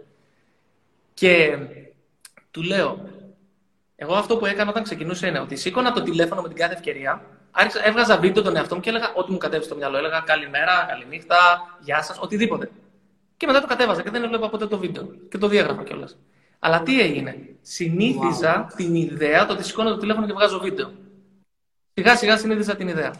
Και 1.20 1.59
του 2.50 2.62
λέω, 2.62 3.09
εγώ 3.96 4.14
αυτό 4.14 4.37
που 4.37 4.46
έκανα 4.46 4.70
όταν 4.70 4.83
ξεκινούσε 4.83 5.26
είναι 5.26 5.38
ότι 5.38 5.56
σήκωνα 5.56 5.92
το 5.92 6.02
τηλέφωνο 6.02 6.42
με 6.42 6.48
την 6.48 6.56
κάθε 6.56 6.74
ευκαιρία, 6.74 7.22
άρχισα, 7.50 7.87
έβγαζα 7.87 8.18
βίντεο 8.18 8.42
τον 8.42 8.56
εαυτό 8.56 8.74
μου 8.74 8.80
και 8.80 8.88
έλεγα 8.88 9.12
ό,τι 9.14 9.30
μου 9.33 9.38
κατέβει 9.38 9.64
στο 9.64 9.76
μυαλό. 9.76 9.96
Έλεγα 9.96 10.20
καλημέρα, 10.20 10.87
καληνύχτα, 10.88 11.37
γεια 11.80 12.02
σας, 12.02 12.18
οτιδήποτε. 12.20 12.70
Και 13.37 13.46
μετά 13.46 13.61
το 13.61 13.66
κατέβαζα 13.66 14.02
και 14.02 14.11
δεν 14.11 14.22
έβλεπα 14.22 14.48
ποτέ 14.48 14.66
το 14.66 14.78
βίντεο. 14.78 15.14
Και 15.28 15.38
το 15.38 15.48
διάγραφα 15.48 15.83
κιόλας. 15.83 16.18
Αλλά 16.59 16.83
τι 16.83 17.00
έγινε. 17.00 17.37
Συνήθιζα 17.62 18.72
την 18.76 18.94
ιδέα 18.94 19.46
το 19.46 19.52
ότι 19.52 19.64
σηκώνω 19.64 19.90
το 19.90 19.96
τηλέφωνο 19.96 20.26
και 20.26 20.33
βγάζω 20.33 20.59
βίντεο. 20.59 20.92
Σιγά 21.94 22.16
σιγά 22.16 22.38
συνήθιζα 22.38 22.76
την 22.76 22.88
ιδέα. 22.88 23.12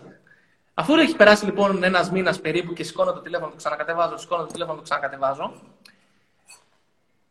Αφού 0.75 0.95
έχει 0.95 1.17
περάσει 1.17 1.45
λοιπόν 1.45 1.83
ένας 1.83 2.11
μήνας 2.11 2.41
περίπου 2.41 2.73
και 2.73 2.85
σηκώνω 2.85 3.13
το 3.13 3.21
τηλέφωνο, 3.21 3.51
το 3.51 3.57
ξανακατεβάζω, 3.57 4.17
σηκώνω 4.17 4.43
το 4.43 4.53
τηλέφωνο, 4.53 4.77
το 4.77 4.83
ξανακατεβάζω. 4.83 5.53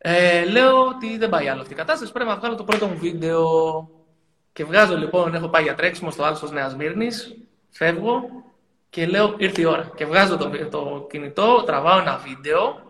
Ε, 0.02 0.44
λέω 0.44 0.86
ότι 0.86 1.18
δεν 1.18 1.28
πάει 1.28 1.48
άλλο 1.48 1.60
αυτή 1.60 1.72
η 1.72 1.76
κατάσταση. 1.76 2.12
Πρέπει 2.12 2.28
να 2.28 2.36
βγάλω 2.36 2.54
το 2.54 2.64
πρώτο 2.64 2.86
μου 2.86 2.98
βίντεο. 2.98 3.44
Και 4.52 4.64
βγάζω 4.64 4.96
λοιπόν, 4.96 5.34
έχω 5.34 5.48
πάει 5.48 5.62
για 5.62 5.74
τρέξιμο 5.74 6.10
στο 6.10 6.22
Άλσος 6.22 6.50
Νέας 6.50 6.76
Μύρνης. 6.76 7.34
Φεύγω 7.70 8.22
και 8.90 9.06
λέω 9.06 9.34
ήρθε 9.38 9.60
η 9.60 9.64
ώρα. 9.64 9.92
Και 9.94 10.06
βγάζω 10.06 10.36
το, 10.36 10.68
το 10.70 11.06
κινητό, 11.10 11.62
τραβάω 11.66 11.98
ένα 11.98 12.16
βίντεο 12.16 12.82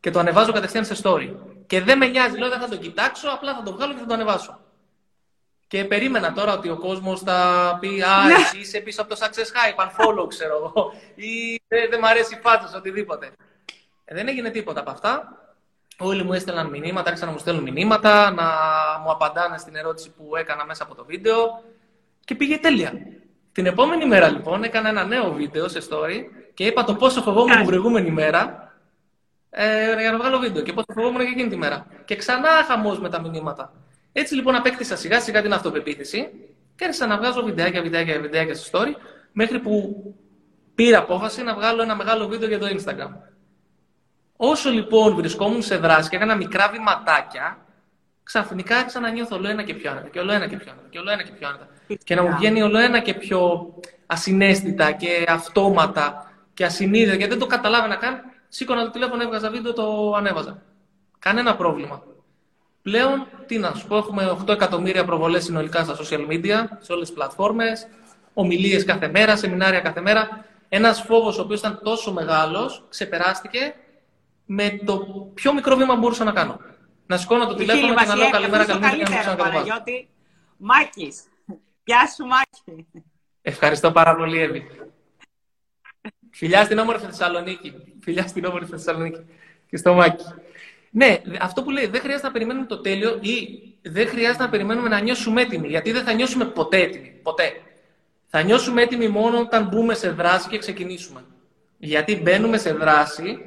και 0.00 0.10
το 0.10 0.18
ανεβάζω 0.18 0.52
κατευθείαν 0.52 0.84
σε 0.84 0.96
story. 1.02 1.34
Και 1.66 1.80
δεν 1.80 1.98
με 1.98 2.06
νοιάζει, 2.06 2.38
λέω 2.38 2.48
δεν 2.48 2.60
θα 2.60 2.68
το 2.68 2.76
κοιτάξω, 2.76 3.28
απλά 3.28 3.54
θα 3.54 3.62
το 3.62 3.72
βγάλω 3.72 3.92
και 3.92 3.98
θα 3.98 4.06
το 4.06 4.14
ανεβάσω. 4.14 4.58
Και 5.66 5.84
περίμενα 5.84 6.32
τώρα 6.32 6.52
ότι 6.52 6.68
ο 6.68 6.78
κόσμος 6.78 7.20
θα 7.20 7.78
πει 7.80 8.02
Α, 8.02 8.26
ναι. 8.26 8.32
εσύ 8.32 8.58
είσαι 8.58 8.80
πίσω 8.80 9.02
από 9.02 9.14
το 9.14 9.20
success 9.20 9.46
hype, 9.46 9.84
unfollow, 9.84 10.28
ξέρω 10.28 10.56
εγώ. 10.56 10.92
Ή 11.14 11.62
δεν 11.90 12.00
μ' 12.00 12.04
αρέσει 12.04 12.34
η 12.34 12.40
φάτσα, 12.42 12.76
οτιδήποτε. 12.76 13.32
Ε, 14.04 14.14
δεν 14.14 14.28
έγινε 14.28 14.50
τίποτα 14.50 14.80
από 14.80 14.90
αυτά. 14.90 15.36
Όλοι 15.98 16.24
μου 16.24 16.32
έστελναν 16.32 16.68
μηνύματα, 16.68 17.08
άρχισαν 17.08 17.26
να 17.26 17.32
μου 17.32 17.40
στέλνουν 17.40 17.72
μηνύματα, 17.72 18.30
να 18.30 18.44
μου 19.04 19.10
απαντάνε 19.10 19.58
στην 19.58 19.76
ερώτηση 19.76 20.10
που 20.10 20.36
έκανα 20.36 20.66
μέσα 20.66 20.82
από 20.82 20.94
το 20.94 21.04
βίντεο. 21.04 21.62
Και 22.24 22.34
πήγε 22.34 22.58
τέλεια. 22.58 22.92
Την 23.52 23.66
επόμενη 23.66 24.06
μέρα 24.06 24.28
λοιπόν 24.28 24.62
έκανα 24.62 24.88
ένα 24.88 25.04
νέο 25.04 25.32
βίντεο 25.32 25.68
σε 25.68 25.80
story 25.90 26.20
και 26.54 26.64
είπα 26.64 26.84
το 26.84 26.94
πόσο 26.94 27.22
φοβόμουν 27.22 27.56
την 27.56 27.66
προηγούμενη 27.66 28.10
μέρα 28.10 28.72
ε, 29.50 30.00
για 30.00 30.10
να 30.10 30.18
βγάλω 30.18 30.38
βίντεο 30.38 30.62
και 30.62 30.72
πόσο 30.72 30.92
φοβόμουν 30.94 31.20
και 31.20 31.30
εκείνη 31.32 31.48
τη 31.48 31.56
μέρα. 31.56 31.86
Και 32.04 32.16
ξανά 32.16 32.48
χαμός 32.66 33.00
με 33.00 33.08
τα 33.08 33.20
μηνύματα. 33.20 33.72
Έτσι 34.12 34.34
λοιπόν 34.34 34.54
απέκτησα 34.54 34.96
σιγά 34.96 35.20
σιγά 35.20 35.42
την 35.42 35.52
αυτοπεποίθηση 35.52 36.30
και 36.76 36.84
άρχισα 36.84 37.06
να 37.06 37.16
βγάζω 37.16 37.42
βιντεάκια, 37.42 37.82
βιντεάκια, 37.82 38.20
βιντεάκια 38.20 38.54
στο 38.54 38.80
story 38.80 38.94
μέχρι 39.32 39.58
που 39.58 40.02
πήρα 40.74 40.98
απόφαση 40.98 41.42
να 41.42 41.54
βγάλω 41.54 41.82
ένα 41.82 41.96
μεγάλο 41.96 42.28
βίντεο 42.28 42.48
για 42.48 42.58
το 42.58 42.66
Instagram. 42.66 43.10
Όσο 44.44 44.70
λοιπόν 44.70 45.14
βρισκόμουν 45.14 45.62
σε 45.62 45.76
δράση 45.76 46.08
και 46.08 46.16
έκανα 46.16 46.36
μικρά 46.36 46.68
βηματάκια, 46.68 47.58
ξαφνικά 48.22 48.76
άρχισα 48.76 49.00
να 49.00 49.10
νιώθω 49.10 49.36
όλο 49.36 49.48
ένα 49.48 49.62
και 49.62 49.74
πιο 49.74 49.90
άνετα 49.90 50.08
και 50.08 50.18
όλο 50.18 50.32
ένα 50.32 50.46
και 50.48 50.56
πιο 50.56 50.72
άνετα 50.72 50.88
και 50.90 50.98
όλο 50.98 51.10
ένα 51.10 51.22
και 51.22 51.30
πιο 51.30 51.48
άνετα. 51.48 51.68
Και 52.04 52.14
να 52.14 52.22
μου 52.22 52.36
βγαίνει 52.36 52.62
όλο 52.62 52.78
ένα 52.78 53.00
και 53.00 53.14
πιο 53.14 53.66
ασυναίσθητα 54.06 54.92
και 54.92 55.24
αυτόματα 55.28 56.32
και 56.54 56.64
ασυνείδητα 56.64 57.14
γιατί 57.14 57.30
δεν 57.30 57.38
το 57.38 57.46
καταλάβαινα 57.46 57.96
καν. 57.96 58.20
Σήκωνα 58.48 58.84
το 58.84 58.90
τηλέφωνο, 58.90 59.22
έβγαζα 59.22 59.50
βίντεο, 59.50 59.72
το 59.72 60.14
ανέβαζα. 60.16 60.62
Κανένα 61.18 61.56
πρόβλημα. 61.56 62.02
Πλέον, 62.82 63.26
τι 63.46 63.58
να 63.58 63.74
σου 63.74 63.86
πω, 63.86 63.96
έχουμε 63.96 64.36
8 64.44 64.48
εκατομμύρια 64.48 65.04
προβολές 65.04 65.44
συνολικά 65.44 65.84
στα 65.84 65.96
social 65.96 66.26
media, 66.28 66.64
σε 66.78 66.92
όλες 66.92 67.06
τις 67.06 67.12
πλατφόρμες, 67.14 67.86
ομιλίες 68.34 68.84
κάθε 68.84 69.08
μέρα, 69.08 69.36
σεμινάρια 69.36 69.80
κάθε 69.80 70.00
μέρα. 70.00 70.44
Ένας 70.68 71.02
φόβος 71.02 71.38
ο 71.38 71.42
οποίος 71.42 71.58
ήταν 71.58 71.80
τόσο 71.82 72.12
μεγάλος, 72.12 72.84
ξεπεράστηκε 72.88 73.74
με 74.46 74.80
το 74.84 74.98
πιο 75.34 75.54
μικρό 75.54 75.76
βήμα 75.76 75.94
που 75.94 76.00
μπορούσα 76.00 76.24
να 76.24 76.32
κάνω. 76.32 76.60
Να 77.06 77.16
σηκώνω 77.16 77.46
το 77.46 77.54
τηλέφωνο 77.54 77.94
και 77.94 78.06
να 78.06 78.16
λέω 78.16 78.30
καλημέρα, 78.30 78.64
καλημέρα 78.64 78.96
και 78.96 79.02
να 79.02 79.18
ξανακατεβάσω. 79.18 79.82
Μάκης. 80.56 81.22
Γεια 81.84 82.06
σου, 82.06 82.26
Μάκη. 82.26 82.86
Ευχαριστώ 83.42 83.92
πάρα 83.92 84.16
πολύ, 84.16 84.40
Εύη. 84.40 84.66
Φιλιά 86.30 86.64
στην 86.64 86.78
όμορφη 86.78 87.04
Θεσσαλονίκη. 87.04 87.72
Φιλιά 88.00 88.26
στην 88.26 88.44
όμορφη 88.44 88.70
Θεσσαλονίκη. 88.70 89.24
Και 89.68 89.76
στο 89.76 89.94
Μάκη. 89.94 90.24
Ναι, 90.90 91.22
αυτό 91.40 91.62
που 91.62 91.70
λέει, 91.70 91.86
δεν 91.86 92.00
χρειάζεται 92.00 92.26
να 92.26 92.32
περιμένουμε 92.32 92.66
το 92.66 92.80
τέλειο 92.80 93.18
ή 93.20 93.62
δεν 93.82 94.08
χρειάζεται 94.08 94.42
να 94.42 94.48
περιμένουμε 94.48 94.88
να 94.88 95.00
νιώσουμε 95.00 95.42
έτοιμοι. 95.42 95.68
Γιατί 95.68 95.92
δεν 95.92 96.04
θα 96.04 96.12
νιώσουμε 96.12 96.44
ποτέ 96.44 96.78
έτοιμοι. 96.80 97.20
Ποτέ. 97.22 97.52
Θα 98.26 98.42
νιώσουμε 98.42 98.82
έτοιμοι 98.82 99.08
μόνο 99.08 99.38
όταν 99.38 99.66
μπούμε 99.66 99.94
σε 99.94 100.10
δράση 100.10 100.48
και 100.48 100.58
ξεκινήσουμε. 100.58 101.24
Γιατί 101.78 102.16
μπαίνουμε 102.16 102.58
σε 102.58 102.72
δράση, 102.72 103.38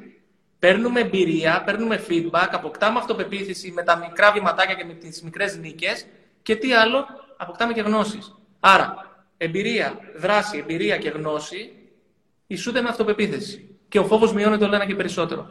παίρνουμε 0.58 1.00
εμπειρία, 1.00 1.62
παίρνουμε 1.66 2.04
feedback, 2.08 2.48
αποκτάμε 2.50 2.98
αυτοπεποίθηση 2.98 3.70
με 3.70 3.82
τα 3.82 3.96
μικρά 3.96 4.32
βηματάκια 4.32 4.74
και 4.74 4.84
με 4.84 4.92
τις 4.92 5.22
μικρές 5.22 5.56
νίκες 5.56 6.06
και 6.42 6.56
τι 6.56 6.72
άλλο, 6.74 7.06
αποκτάμε 7.36 7.72
και 7.72 7.80
γνώσεις. 7.80 8.34
Άρα, 8.60 8.94
εμπειρία, 9.36 9.98
δράση, 10.16 10.58
εμπειρία 10.58 10.96
και 10.96 11.08
γνώση 11.08 11.72
ισούται 12.46 12.80
με 12.80 12.88
αυτοπεποίθηση. 12.88 13.70
Και 13.88 13.98
ο 13.98 14.04
φόβος 14.04 14.32
μειώνεται 14.32 14.64
όλο 14.64 14.74
ένα 14.74 14.86
και 14.86 14.94
περισσότερο. 14.94 15.50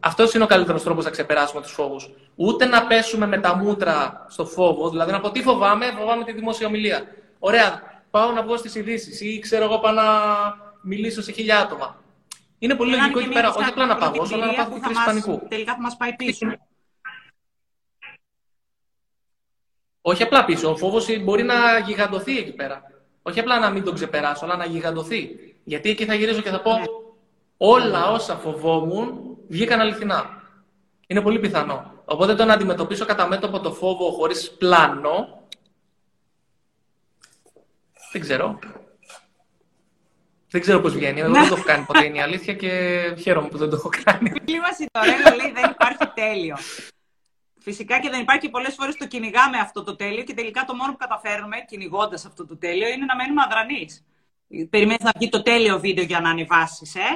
Αυτός 0.00 0.34
είναι 0.34 0.44
ο 0.44 0.46
καλύτερος 0.46 0.82
τρόπος 0.82 1.04
να 1.04 1.10
ξεπεράσουμε 1.10 1.62
τους 1.62 1.72
φόβους. 1.72 2.10
Ούτε 2.34 2.64
να 2.64 2.86
πέσουμε 2.86 3.26
με 3.26 3.38
τα 3.38 3.56
μούτρα 3.56 4.26
στο 4.28 4.46
φόβο, 4.46 4.90
δηλαδή 4.90 5.12
να 5.12 5.20
πω 5.20 5.30
τι 5.30 5.42
φοβάμαι, 5.42 5.86
φοβάμαι 5.98 6.24
τη 6.24 6.32
δημόσια 6.32 6.66
ομιλία. 6.66 7.04
Ωραία, 7.38 7.82
πάω 8.10 8.30
να 8.30 8.42
βγω 8.42 8.56
στις 8.56 8.74
ειδήσεις 8.74 9.20
ή 9.20 9.38
ξέρω 9.38 9.64
εγώ 9.64 9.78
πάω 9.78 9.92
να 9.92 10.02
μιλήσω 10.82 11.22
σε 11.22 11.32
χίλια 11.32 11.58
άτομα. 11.58 12.03
Είναι 12.64 12.74
πολύ 12.74 12.90
λογικό 12.96 13.18
εκεί 13.18 13.28
πέρα, 13.28 13.48
όχι 13.48 13.64
απλά 13.64 13.86
να 13.86 13.96
παγώσω, 13.96 14.34
αλλά 14.34 14.46
να 14.46 14.52
πάθω 14.52 14.80
κρίση 14.80 15.04
πανικού. 15.04 15.46
Τελικά 15.48 15.74
θα 15.74 15.80
μας 15.80 15.96
πάει 15.96 16.14
πίσω. 16.14 16.46
Όχι 20.00 20.22
απλά 20.22 20.44
πίσω. 20.44 20.70
Ο 20.70 20.76
φόβος 20.76 21.22
μπορεί 21.22 21.42
να 21.42 21.78
γιγαντωθεί 21.78 22.38
εκεί 22.38 22.52
πέρα. 22.52 22.82
Όχι 23.22 23.40
απλά 23.40 23.58
να 23.58 23.70
μην 23.70 23.84
τον 23.84 23.94
ξεπεράσω, 23.94 24.44
αλλά 24.44 24.56
να 24.56 24.64
γιγαντωθεί. 24.64 25.28
Γιατί 25.64 25.90
εκεί 25.90 26.04
θα 26.04 26.14
γυρίζω 26.14 26.40
και 26.40 26.50
θα 26.50 26.60
πω 26.60 26.72
όλα 27.56 28.10
όσα 28.10 28.36
φοβόμουν 28.36 29.36
βγήκαν 29.48 29.80
αληθινά. 29.80 30.42
Είναι 31.06 31.20
πολύ 31.20 31.38
πιθανό. 31.38 32.02
Οπότε 32.04 32.34
το 32.34 32.44
να 32.44 32.52
αντιμετωπίσω 32.52 33.04
κατά 33.04 33.28
μέτωπο 33.28 33.60
το 33.60 33.72
φόβο 33.72 34.10
χωρίς 34.10 34.50
πλάνο, 34.50 35.42
δεν 38.12 38.20
ξέρω. 38.20 38.58
Δεν 40.54 40.62
ξέρω 40.62 40.80
πώς 40.80 40.94
βγαίνει. 40.94 41.20
Εγώ 41.20 41.32
δεν 41.32 41.48
το 41.48 41.54
έχω 41.54 41.64
κάνει 41.72 41.84
ποτέ 41.84 42.04
είναι 42.04 42.16
η 42.16 42.20
αλήθεια 42.20 42.54
και 42.54 42.70
χαίρομαι 43.18 43.48
που 43.48 43.58
δεν 43.58 43.70
το 43.70 43.76
έχω 43.76 43.90
κάνει. 44.04 44.32
Η 44.44 44.52
μα 44.64 44.70
η 44.78 44.86
Τωρέλα 44.92 45.34
λέει 45.34 45.52
δεν 45.52 45.70
υπάρχει 45.70 46.12
τέλειο. 46.14 46.56
Φυσικά 47.60 48.00
και 48.00 48.10
δεν 48.10 48.20
υπάρχει 48.20 48.48
πολλές 48.48 48.74
φορές 48.74 48.96
το 48.96 49.06
κυνηγάμε 49.06 49.58
αυτό 49.58 49.84
το 49.84 49.96
τέλειο 49.96 50.22
και 50.22 50.34
τελικά 50.34 50.64
το 50.64 50.74
μόνο 50.74 50.92
που 50.92 50.98
καταφέρνουμε 50.98 51.56
κυνηγώντας 51.68 52.24
αυτό 52.24 52.46
το 52.46 52.56
τέλειο 52.56 52.88
είναι 52.88 53.04
να 53.04 53.16
μένουμε 53.16 53.42
αδρανείς. 53.46 54.04
Περιμένεις 54.70 55.02
να 55.02 55.12
βγει 55.16 55.28
το 55.28 55.42
τέλειο 55.42 55.78
βίντεο 55.80 56.04
για 56.04 56.20
να 56.20 56.30
ανεβάσεις, 56.30 56.94
ε, 56.94 57.08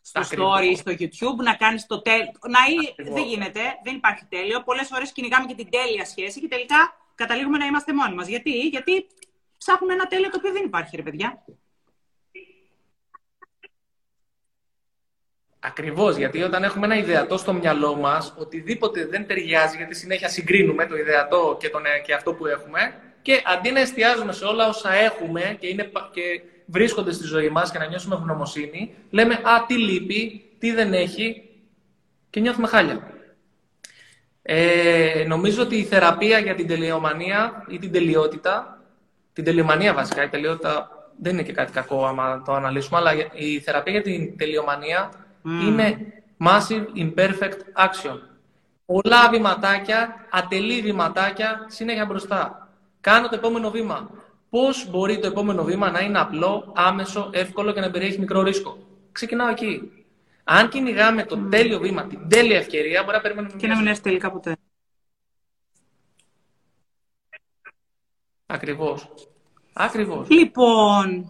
στο 0.00 0.20
story 0.20 0.64
ή 0.70 0.76
στο 0.76 0.92
YouTube, 0.92 1.38
να 1.44 1.54
κάνεις 1.54 1.86
το 1.86 2.02
τέλειο. 2.02 2.32
Να 2.48 2.58
ή... 2.72 3.10
Δεν 3.12 3.24
γίνεται, 3.24 3.60
δεν 3.84 3.94
υπάρχει 3.94 4.24
τέλειο. 4.28 4.62
Πολλές 4.62 4.86
φορές 4.88 5.12
κυνηγάμε 5.12 5.46
και 5.46 5.54
την 5.54 5.68
τέλεια 5.70 6.04
σχέση 6.04 6.40
και 6.40 6.48
τελικά 6.48 6.96
καταλήγουμε 7.14 7.58
να 7.58 7.66
είμαστε 7.66 7.94
μόνοι 7.94 8.14
μας. 8.14 8.28
Γιατί; 8.28 8.50
Γιατί 8.50 9.06
ψάχνουμε 9.58 9.92
ένα 9.92 10.06
τέλειο 10.06 10.30
το 10.30 10.36
οποίο 10.38 10.52
δεν 10.52 10.64
υπάρχει, 10.64 10.96
ρε 10.96 11.02
παιδιά. 11.02 11.44
Ακριβώς, 15.60 16.16
γιατί 16.16 16.42
όταν 16.42 16.62
έχουμε 16.64 16.86
ένα 16.86 16.96
ιδεατό 16.96 17.36
στο 17.36 17.52
μυαλό 17.52 17.94
μας, 17.94 18.34
οτιδήποτε 18.36 19.06
δεν 19.06 19.26
ταιριάζει, 19.26 19.76
γιατί 19.76 19.94
συνέχεια 19.94 20.28
συγκρίνουμε 20.28 20.86
το 20.86 20.96
ιδεατό 20.96 21.56
και, 21.60 21.68
τον, 21.68 21.82
και 22.04 22.14
αυτό 22.14 22.34
που 22.34 22.46
έχουμε, 22.46 22.94
και 23.22 23.42
αντί 23.44 23.70
να 23.70 23.80
εστιάζουμε 23.80 24.32
σε 24.32 24.44
όλα 24.44 24.68
όσα 24.68 24.92
έχουμε 24.92 25.56
και, 25.60 25.66
είναι, 25.66 25.90
και 26.10 26.40
βρίσκονται 26.66 27.12
στη 27.12 27.26
ζωή 27.26 27.48
μας 27.48 27.70
και 27.70 27.78
να 27.78 27.86
νιώσουμε 27.86 28.14
ευγνωμοσύνη, 28.14 28.94
λέμε 29.10 29.34
Α, 29.34 29.64
τι 29.66 29.78
λείπει, 29.78 30.50
τι 30.58 30.72
δεν 30.72 30.92
έχει, 30.92 31.42
και 32.30 32.40
νιώθουμε 32.40 32.66
χάλια. 32.66 33.10
Ε, 34.42 35.24
νομίζω 35.26 35.62
ότι 35.62 35.76
η 35.76 35.84
θεραπεία 35.84 36.38
για 36.38 36.54
την 36.54 36.66
τελειομανία 36.66 37.64
ή 37.68 37.78
την 37.78 37.92
τελειότητα, 37.92 38.80
την 39.32 39.44
τελειομανία 39.44 39.94
βασικά, 39.94 40.22
η 40.22 40.28
τελειότητα 40.28 40.90
δεν 41.20 41.32
είναι 41.32 41.42
και 41.42 41.52
κάτι 41.52 41.72
κακό 41.72 42.06
άμα 42.06 42.42
το 42.42 42.52
αναλύσουμε, 42.52 42.98
αλλά 42.98 43.12
η 43.34 43.60
θεραπεία 43.60 43.92
για 43.92 44.02
την 44.02 44.36
τελειομανία 44.36 45.10
είναι 45.46 46.12
massive 46.44 46.84
imperfect 46.96 47.60
action. 47.86 48.18
Πολλά 48.86 49.28
βηματάκια, 49.30 50.26
ατελή 50.30 50.80
βηματάκια, 50.80 51.64
συνέχεια 51.68 52.06
μπροστά. 52.06 52.70
Κάνω 53.00 53.28
το 53.28 53.34
επόμενο 53.36 53.70
βήμα. 53.70 54.10
Πώς 54.50 54.90
μπορεί 54.90 55.18
το 55.18 55.26
επόμενο 55.26 55.64
βήμα 55.64 55.90
να 55.90 56.00
είναι 56.00 56.18
απλό, 56.18 56.72
άμεσο, 56.76 57.30
εύκολο 57.32 57.72
και 57.72 57.80
να 57.80 57.90
περιέχει 57.90 58.18
μικρό 58.18 58.42
ρίσκο; 58.42 58.78
Ξεκινάω 59.12 59.48
εκεί. 59.48 60.04
Αν 60.44 60.68
κυνηγάμε 60.68 61.24
το 61.24 61.36
τέλειο 61.36 61.78
βήμα, 61.78 62.06
την 62.06 62.28
τέλεια 62.28 62.56
ευκαιρία, 62.56 63.02
μπορεί 63.02 63.16
να 63.16 63.22
περιμένουμε. 63.22 63.54
Και 63.56 63.66
να 63.66 63.76
μην 63.76 63.86
έρθει 63.86 64.02
τελικά 64.02 64.30
ποτέ. 64.30 64.56
Ακριβώς. 68.46 69.08
Ακριβώς. 69.72 70.28
Λοιπόν, 70.28 71.28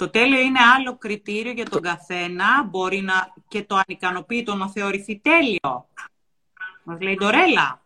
το 0.00 0.10
τέλειο 0.10 0.40
είναι 0.40 0.58
άλλο 0.76 0.96
κριτήριο 0.96 1.52
για 1.52 1.64
τον 1.64 1.82
καθένα. 1.82 2.64
Μπορεί 2.64 3.00
να 3.00 3.34
και 3.48 3.62
το 3.64 3.80
ανικανοποίητο 3.86 4.54
να 4.54 4.70
θεωρηθεί 4.70 5.18
τέλειο. 5.18 5.88
Μας 6.82 7.00
λέει 7.00 7.12
η 7.12 7.16
Ντορέλα. 7.16 7.82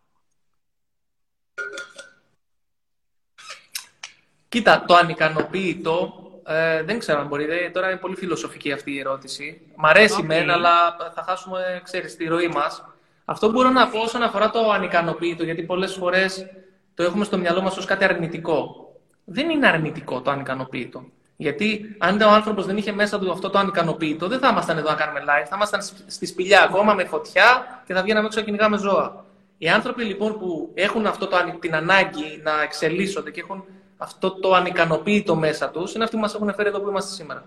Κοίτα, 4.49 4.85
το 4.85 4.95
ανικανοποίητο 4.95 6.13
ε, 6.45 6.83
δεν 6.83 6.99
ξέρω 6.99 7.19
αν 7.19 7.27
μπορεί. 7.27 7.71
τώρα 7.71 7.89
είναι 7.89 7.99
πολύ 7.99 8.15
φιλοσοφική 8.15 8.71
αυτή 8.71 8.91
η 8.91 8.99
ερώτηση. 8.99 9.61
Μ' 9.75 9.85
αρέσει 9.85 10.19
okay. 10.21 10.25
μεν, 10.25 10.49
αλλά 10.49 10.95
θα 11.13 11.23
χάσουμε, 11.23 11.81
ξέρεις, 11.83 12.15
τη 12.15 12.25
ροή 12.25 12.47
μας. 12.47 12.85
Αυτό 13.25 13.47
που 13.47 13.53
μπορώ 13.53 13.69
να 13.69 13.89
πω 13.89 13.99
όσον 13.99 14.23
αφορά 14.23 14.49
το 14.49 14.71
ανικανοποίητο, 14.71 15.43
γιατί 15.43 15.63
πολλές 15.63 15.93
φορές 15.93 16.45
το 16.93 17.03
έχουμε 17.03 17.25
στο 17.25 17.37
μυαλό 17.37 17.61
μας 17.61 17.77
ως 17.77 17.85
κάτι 17.85 18.03
αρνητικό. 18.03 18.89
Δεν 19.25 19.49
είναι 19.49 19.67
αρνητικό 19.67 20.21
το 20.21 20.31
ανικανοποίητο. 20.31 21.13
Γιατί 21.37 21.95
αν 21.97 22.21
ο 22.21 22.29
άνθρωπος 22.29 22.65
δεν 22.65 22.77
είχε 22.77 22.91
μέσα 22.91 23.19
του 23.19 23.31
αυτό 23.31 23.49
το 23.49 23.59
ανικανοποίητο, 23.59 24.27
δεν 24.27 24.39
θα 24.39 24.47
ήμασταν 24.47 24.77
εδώ 24.77 24.89
να 24.89 24.95
κάνουμε 24.95 25.19
live. 25.19 25.45
Θα 25.49 25.55
ήμασταν 25.55 25.81
στη 26.05 26.25
σπηλιά 26.25 26.63
ακόμα 26.63 26.93
με 26.93 27.05
φωτιά 27.05 27.81
και 27.85 27.93
θα 27.93 28.01
βγαίναμε 28.01 28.25
έξω 28.25 28.39
να 28.39 28.45
κυνηγάμε 28.45 28.77
ζώα. 28.77 29.25
Οι 29.57 29.69
άνθρωποι 29.69 30.03
λοιπόν 30.03 30.39
που 30.39 30.71
έχουν 30.73 31.05
αυτό 31.05 31.27
το, 31.27 31.37
την 31.59 31.75
ανάγκη 31.75 32.41
να 32.43 32.61
εξελίσσονται 32.63 33.31
και 33.31 33.41
έχουν 33.41 33.63
αυτό 33.97 34.31
το 34.31 34.53
ανικανοποίητο 34.53 35.35
μέσα 35.35 35.69
τους, 35.69 35.93
είναι 35.93 36.03
αυτοί 36.03 36.15
που 36.15 36.21
μας 36.21 36.35
έχουν 36.35 36.53
φέρει 36.53 36.67
εδώ 36.67 36.79
που 36.79 36.89
είμαστε 36.89 37.13
σήμερα. 37.13 37.45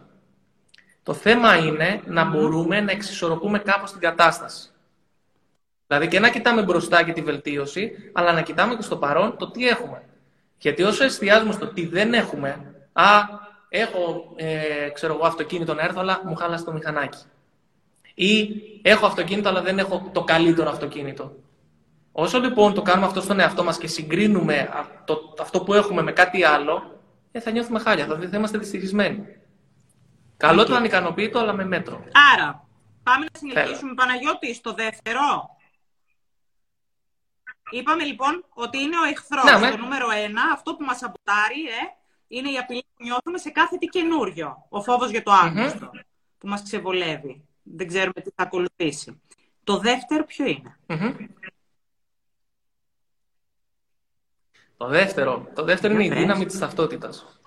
Το 1.02 1.14
θέμα 1.14 1.56
είναι 1.56 2.00
να 2.04 2.24
μπορούμε 2.24 2.80
να 2.80 2.90
εξισορροπούμε 2.90 3.58
κάπως 3.58 3.90
την 3.90 4.00
κατάσταση. 4.00 4.70
Δηλαδή 5.86 6.08
και 6.08 6.20
να 6.20 6.30
κοιτάμε 6.30 6.62
μπροστά 6.62 7.02
και 7.02 7.12
τη 7.12 7.22
βελτίωση, 7.22 7.92
αλλά 8.12 8.32
να 8.32 8.42
κοιτάμε 8.42 8.74
και 8.74 8.82
στο 8.82 8.96
παρόν 8.96 9.36
το 9.36 9.50
τι 9.50 9.68
έχουμε. 9.68 10.02
Γιατί 10.58 10.82
όσο 10.82 11.04
εστιάζουμε 11.04 11.52
στο 11.52 11.66
τι 11.66 11.86
δεν 11.86 12.14
έχουμε, 12.14 12.74
α, 12.92 13.04
έχω 13.68 14.32
ε, 14.36 14.88
ξέρω 14.88 15.14
εγώ, 15.14 15.26
αυτοκίνητο 15.26 15.74
να 15.74 15.82
έρθω, 15.82 16.00
αλλά 16.00 16.20
μου 16.24 16.34
χάλασε 16.34 16.64
το 16.64 16.72
μηχανάκι. 16.72 17.18
Ή 18.14 18.62
έχω 18.82 19.06
αυτοκίνητο, 19.06 19.48
αλλά 19.48 19.62
δεν 19.62 19.78
έχω 19.78 20.10
το 20.12 20.24
καλύτερο 20.24 20.70
αυτοκίνητο. 20.70 21.36
Όσο 22.12 22.40
λοιπόν 22.40 22.74
το 22.74 22.82
κάνουμε 22.82 23.06
αυτό 23.06 23.20
στον 23.20 23.40
εαυτό 23.40 23.64
μας 23.64 23.78
και 23.78 23.86
συγκρίνουμε 23.86 24.70
αυτό, 24.72 25.34
αυτό 25.38 25.62
που 25.62 25.74
έχουμε 25.74 26.02
με 26.02 26.12
κάτι 26.12 26.44
άλλο, 26.44 27.00
ε, 27.32 27.40
θα 27.40 27.50
νιώθουμε 27.50 27.78
χάλια, 27.78 28.06
θα, 28.06 28.18
θα 28.30 28.36
είμαστε 28.36 28.58
δυστυχισμένοι. 28.58 29.26
Καλό 30.36 30.64
το 30.64 30.74
ανικανοποιητό, 30.74 31.38
αλλά 31.38 31.52
με 31.52 31.64
μέτρο. 31.64 32.04
Άρα, 32.34 32.68
πάμε 33.02 33.26
να 33.32 33.38
συνεχίσουμε, 33.38 33.94
Παναγιώτη, 33.94 34.54
στο 34.54 34.72
δεύτερο. 34.72 35.56
Είπαμε 37.70 38.04
λοιπόν 38.04 38.44
ότι 38.54 38.78
είναι 38.78 38.96
ο 38.98 39.04
εχθρός. 39.04 39.60
Ναι, 39.60 39.70
το 39.70 39.76
νούμερο 39.76 40.10
ένα, 40.10 40.42
αυτό 40.52 40.74
που 40.74 40.84
μας 40.84 41.02
αποτάρει, 41.02 41.62
ε, 41.62 41.97
είναι 42.28 42.50
η 42.50 42.58
απειλή 42.58 42.84
που 42.96 43.04
νιώθουμε 43.04 43.38
σε 43.38 43.50
κάθε 43.50 43.76
τι 43.76 43.86
καινούριο. 43.86 44.66
Ο 44.68 44.82
φόβος 44.82 45.10
για 45.10 45.22
το 45.22 45.30
άγνωστο 45.30 45.90
που 46.38 46.48
μας 46.48 46.62
ξεβολεύει. 46.62 47.42
Δεν 47.62 47.86
ξέρουμε 47.86 48.20
τι 48.22 48.30
θα 48.34 48.42
ακολουθήσει. 48.42 49.20
Το 49.64 49.78
δεύτερο 49.78 50.24
ποιο 50.24 50.46
είναι; 50.46 50.78
Το 54.76 54.86
δεύτερο, 54.86 55.48
το 55.54 55.64
δεύτερο 55.64 55.94
είναι 55.94 56.04
η 56.04 56.10
δύναμη 56.10 56.46
της 56.46 56.58
ταυτότητας. 56.58 57.40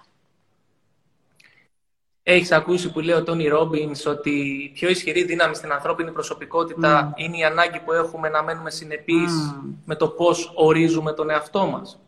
Έχεις 2.23 2.51
ακούσει 2.51 2.91
που 2.91 2.99
λέει 2.99 3.15
ο 3.15 3.23
Τόνι 3.23 3.47
Ρόμπινς 3.47 4.05
ότι 4.05 4.29
η 4.29 4.69
πιο 4.69 4.89
ισχυρή 4.89 5.23
δύναμη 5.23 5.55
στην 5.55 5.71
ανθρώπινη 5.71 6.11
προσωπικότητα 6.11 7.13
είναι 7.15 7.37
η 7.37 7.43
ανάγκη 7.43 7.79
που 7.79 7.91
έχουμε 7.91 8.29
να 8.29 8.43
μένουμε 8.43 8.69
συνεπείς 8.69 9.55
με 9.85 9.95
το 9.95 10.07
πώς 10.07 10.51
ορίζουμε 10.55 11.13
τον 11.13 11.29
εαυτό 11.29 11.65
μας. 11.65 11.99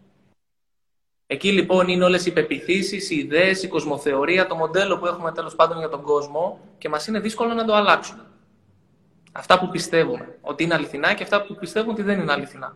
Εκεί 1.34 1.52
λοιπόν 1.52 1.88
είναι 1.88 2.04
όλες 2.04 2.26
οι 2.26 2.34
πεπιθήσεις, 2.34 3.10
οι 3.10 3.16
ιδέες, 3.16 3.64
η 3.64 3.68
κοσμοθεωρία, 3.68 4.48
το 4.48 4.56
μοντέλο 4.56 4.98
που 4.98 5.06
έχουμε 5.06 5.32
τέλος 5.32 5.56
πάντων 5.56 5.78
για 5.78 5.90
τον 5.90 6.02
κόσμο 6.02 6.60
και 6.78 6.90
μας 6.90 7.08
είναι 7.08 7.20
δύσκολο 7.20 7.54
να 7.54 7.66
το 7.66 7.76
αλλάξουμε. 7.76 8.26
Αυτά 9.32 9.60
που 9.60 9.70
πιστεύουμε 9.70 10.38
ότι 10.42 10.64
είναι 10.64 10.74
αληθινά 10.74 11.14
και 11.14 11.24
αυτά 11.24 11.42
που 11.42 11.56
πιστεύουν 11.56 11.92
ότι 11.92 12.02
δεν 12.02 12.20
είναι 12.20 12.32
αληθινά. 12.32 12.76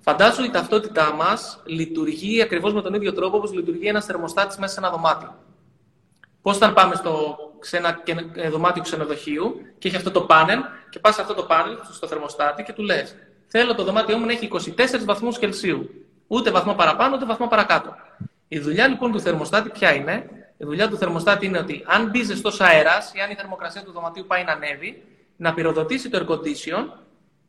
Φαντάζομαι 0.00 0.46
η 0.46 0.50
ταυτότητά 0.50 1.12
μας 1.12 1.62
λειτουργεί 1.64 2.42
ακριβώς 2.42 2.72
με 2.74 2.82
τον 2.82 2.94
ίδιο 2.94 3.12
τρόπο 3.12 3.36
όπως 3.36 3.52
λειτουργεί 3.52 3.86
ένας 3.86 4.04
θερμοστάτης 4.04 4.56
μέσα 4.56 4.72
σε 4.72 4.80
ένα 4.80 4.90
δωμάτιο. 4.90 5.34
Πώς 6.42 6.56
όταν 6.56 6.74
πάμε 6.74 6.94
στο, 6.94 7.36
σε 7.60 7.76
ένα 7.76 8.02
δωμάτιο 8.50 8.82
ξενοδοχείου 8.82 9.60
και 9.78 9.88
έχει 9.88 9.96
αυτό 9.96 10.10
το 10.10 10.20
πάνελ 10.20 10.60
και 10.90 10.98
πας 10.98 11.14
σε 11.14 11.20
αυτό 11.20 11.34
το 11.34 11.42
πάνελ, 11.42 11.76
στο 11.92 12.06
θερμοστάτη 12.06 12.62
και 12.62 12.72
του 12.72 12.82
λες: 12.82 13.14
Θέλω 13.46 13.74
το 13.74 13.84
δωμάτιό 13.84 14.18
μου 14.18 14.26
να 14.26 14.32
έχει 14.32 14.48
24 14.52 15.04
βαθμούς 15.04 15.38
Κελσίου. 15.38 15.90
Ούτε 16.32 16.50
βαθμό 16.50 16.74
παραπάνω, 16.74 17.14
ούτε 17.16 17.24
βαθμό 17.24 17.46
παρακάτω. 17.46 17.94
Η 18.48 18.58
δουλειά 18.58 18.86
λοιπόν 18.86 19.12
του 19.12 19.20
θερμοστάτη 19.20 19.68
ποια 19.68 19.94
είναι; 19.94 20.30
Η 20.56 20.64
δουλειά 20.64 20.88
του 20.88 20.96
θερμοστάτη 20.96 21.46
είναι 21.46 21.58
ότι 21.58 21.84
αν 21.86 22.10
μπει 22.10 22.22
ζεστός 22.22 22.60
αέρας 22.60 23.12
ή 23.14 23.20
αν 23.20 23.30
η 23.30 23.34
θερμοκρασία 23.34 23.82
του 23.82 23.92
δωματίου 23.92 24.24
πάει 24.26 24.44
να 24.44 24.52
ανέβει, 24.52 25.02
να 25.36 25.54
πυροδοτήσει 25.54 26.08
το 26.08 26.18
air 26.18 26.32
condition, 26.32 26.84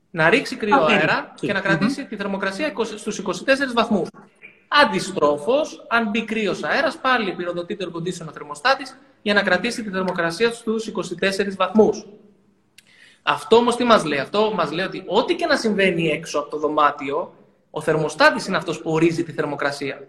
να 0.10 0.30
ρίξει 0.30 0.56
κρύο 0.56 0.84
αέρα 0.84 1.34
και 1.40 1.54
να 1.54 1.60
κρατήσει 1.60 2.06
τη 2.06 2.16
θερμοκρασία 2.16 2.74
στους 2.96 3.18
24 3.18 3.74
βαθμούς. 3.74 4.10
Αντιστρόφως, 4.68 5.86
αν 5.90 6.10
μπει 6.10 6.26
κρύος 6.26 6.64
αέρας, 6.64 6.98
πάλι 6.98 7.34
πυροδοτεί 7.34 7.76
το 7.76 7.90
air 7.90 7.98
condition 7.98 8.28
ο 8.28 8.32
θερμοστάτης 8.32 8.98
για 9.22 9.34
να 9.34 9.42
κρατήσει 9.42 9.84
τη 9.84 9.90
θερμοκρασία 9.90 10.52
στους 10.52 10.88
24 10.88 11.56
βαθμούς. 11.56 12.06
Αυτό 13.24 13.56
όμως 13.56 13.76
τι 13.76 13.84
μας 13.84 14.04
λέει, 14.04 14.20
Αυτό 14.20 14.54
μας 14.56 14.72
λέει 14.72 14.86
ότι 14.86 15.04
ό,τι 15.08 15.36
και 15.36 15.46
να 15.46 15.56
συμβαίνει 15.56 16.08
έξω 16.08 16.40
από 16.40 16.50
το 16.50 16.58
δωμάτιο, 16.58 17.34
ο 17.76 17.82
θερμοστάτης 17.82 18.46
είναι 18.46 18.58
αυτός 18.58 18.82
που 18.82 18.92
ορίζει 18.92 19.24
τη 19.24 19.32
θερμοκρασία. 19.32 20.08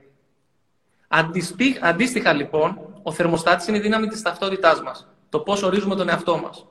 Αντίστοιχα 1.80 2.32
λοιπόν, 2.32 3.00
ο 3.02 3.12
θερμοστάτης 3.12 3.66
είναι 3.66 3.76
η 3.76 3.80
δύναμη 3.80 4.06
της 4.06 4.22
ταυτότητάς 4.22 4.82
μας. 4.82 5.08
Το 5.28 5.40
πώς 5.40 5.62
ορίζουμε 5.62 5.94
τον 5.94 6.08
εαυτό 6.08 6.38
μας. 6.38 6.66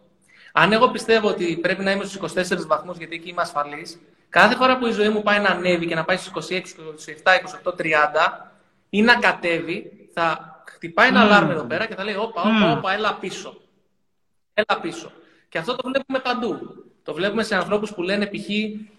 Αν 0.54 0.72
εγώ 0.72 0.90
πιστεύω 0.90 1.28
ότι 1.28 1.58
πρέπει 1.62 1.84
να 1.84 1.92
είμαι 1.92 2.04
στους 2.04 2.36
24 2.36 2.66
βαθμούς 2.68 2.98
γιατί 2.98 3.16
εκεί 3.16 3.30
είμαι 3.30 3.42
ασφαλής, 3.42 4.00
Κάθε 4.34 4.56
φορά 4.56 4.78
που 4.78 4.88
η 4.88 4.92
ζωή 4.92 5.10
μου 5.10 5.24
πάει 5.24 5.40
να 5.40 5.50
ανέβει 5.50 5.86
και 5.86 5.96
να 5.96 6.04
πάει 6.04 6.18
στις 6.18 6.50
26, 6.50 6.54
27, 6.54 7.32
28, 7.64 7.74
30 7.78 7.84
ή 8.90 9.02
να 9.02 9.16
κατέβει, 9.16 10.08
θα 10.14 10.62
χτυπάει 10.70 11.08
ένα 11.08 11.22
mm. 11.22 11.26
αλάρμ 11.26 11.50
εδώ 11.50 11.64
πέρα 11.64 11.86
και 11.86 11.96
θα 11.96 12.04
λέει 12.04 12.16
όπα, 12.16 12.42
όπα, 12.42 12.78
όπα, 12.78 12.94
έλα 12.94 13.14
πίσω. 13.14 13.58
Έλα 14.54 14.82
πίσω. 14.82 15.12
Και 15.50 15.58
αυτό 15.58 15.76
το 15.76 15.90
βλέπουμε 15.90 16.20
παντού. 16.20 16.60
Το 17.04 17.14
βλέπουμε 17.14 17.44
σε 17.44 17.56
ανθρώπους 17.56 17.94
που 17.94 18.02
λένε 18.02 18.26
π.χ. 18.26 18.48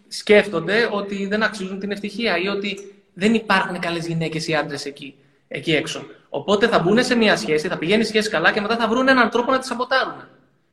σκέφτονται 0.09 0.89
ότι 0.93 1.27
δεν 1.27 1.43
αξίζουν 1.43 1.79
την 1.79 1.91
ευτυχία 1.91 2.39
ή 2.39 2.49
ότι 2.49 2.95
δεν 3.15 3.35
υπάρχουν 3.35 3.79
καλές 3.79 4.07
γυναίκες 4.07 4.49
ή 4.49 4.55
άντρες 4.55 4.85
εκεί, 4.85 5.15
εκεί 5.49 5.75
έξω. 5.75 6.07
Οπότε 6.29 6.69
θα 6.69 6.79
μπουν 6.79 7.05
σε 7.05 7.15
μια 7.15 7.37
σχέση, 7.37 7.69
θα 7.69 7.79
πηγαίνει 7.79 8.03
η 8.03 8.05
σχέση 8.05 8.31
καλά 8.31 8.53
και 8.53 8.61
μετά 8.61 8.77
θα 8.77 8.89
βρουν 8.89 9.09
έναν 9.09 9.31
τρόπο 9.31 9.51
να 9.51 9.59
τη 9.59 9.67
σαμποτάρουν 9.67 10.29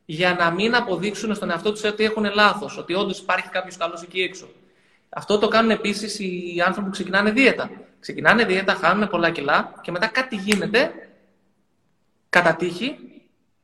για 0.05 0.33
να 0.39 0.51
μην 0.51 0.75
αποδείξουν 0.75 1.35
στον 1.35 1.49
εαυτό 1.49 1.71
τους 1.71 1.83
ότι 1.83 2.03
έχουν 2.03 2.25
λάθος, 2.33 2.77
ότι 2.77 2.93
όντως 2.93 3.19
υπάρχει 3.19 3.49
κάποιος 3.49 3.77
καλός 3.77 4.01
εκεί 4.01 4.21
έξω. 4.21 4.47
Αυτό 5.09 5.37
το 5.37 5.47
κάνουν 5.47 5.71
επίσης 5.71 6.19
οι 6.19 6.61
άνθρωποι 6.65 6.87
που 6.87 6.93
ξεκινάνε 6.93 7.31
δίαιτα. 7.31 7.69
Ξεκινάνε 7.99 8.45
δίαιτα, 8.45 8.73
χάνουν 8.73 9.09
πολλά 9.09 9.29
κιλά 9.29 9.73
και 9.81 9.91
μετά 9.91 10.07
κάτι 10.07 10.35
γίνεται 10.35 10.91
κατά 12.29 12.55
τύχη. 12.55 12.97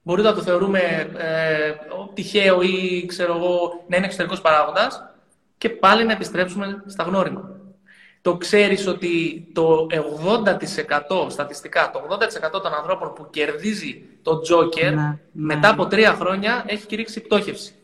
Μπορεί 0.01 0.21
να 0.21 0.33
το 0.33 0.41
θεωρούμε 0.41 0.79
ε, 1.17 1.73
τυχαίο 2.13 2.61
ή 2.61 3.05
ξέρω 3.05 3.35
εγώ, 3.35 3.85
να 3.87 3.97
είναι 3.97 4.05
εξωτερικός 4.05 4.41
παράγοντας 4.41 5.03
και 5.57 5.69
πάλι 5.69 6.05
να 6.05 6.11
επιστρέψουμε 6.11 6.83
στα 6.85 7.03
γνώριμα 7.03 7.57
το 8.27 8.37
ξέρεις 8.37 8.87
ότι 8.87 9.47
το 9.53 9.87
80% 11.25 11.29
στατιστικά, 11.29 11.91
το 11.91 12.17
80% 12.57 12.61
των 12.61 12.73
ανθρώπων 12.73 13.13
που 13.13 13.29
κερδίζει 13.29 14.03
το 14.21 14.41
Joker 14.49 14.93
ναι, 14.93 15.19
μετά 15.31 15.59
ναι. 15.59 15.67
από 15.67 15.87
τρία 15.87 16.13
χρόνια 16.13 16.63
έχει 16.67 16.85
κηρύξει 16.85 17.21
πτώχευση. 17.21 17.75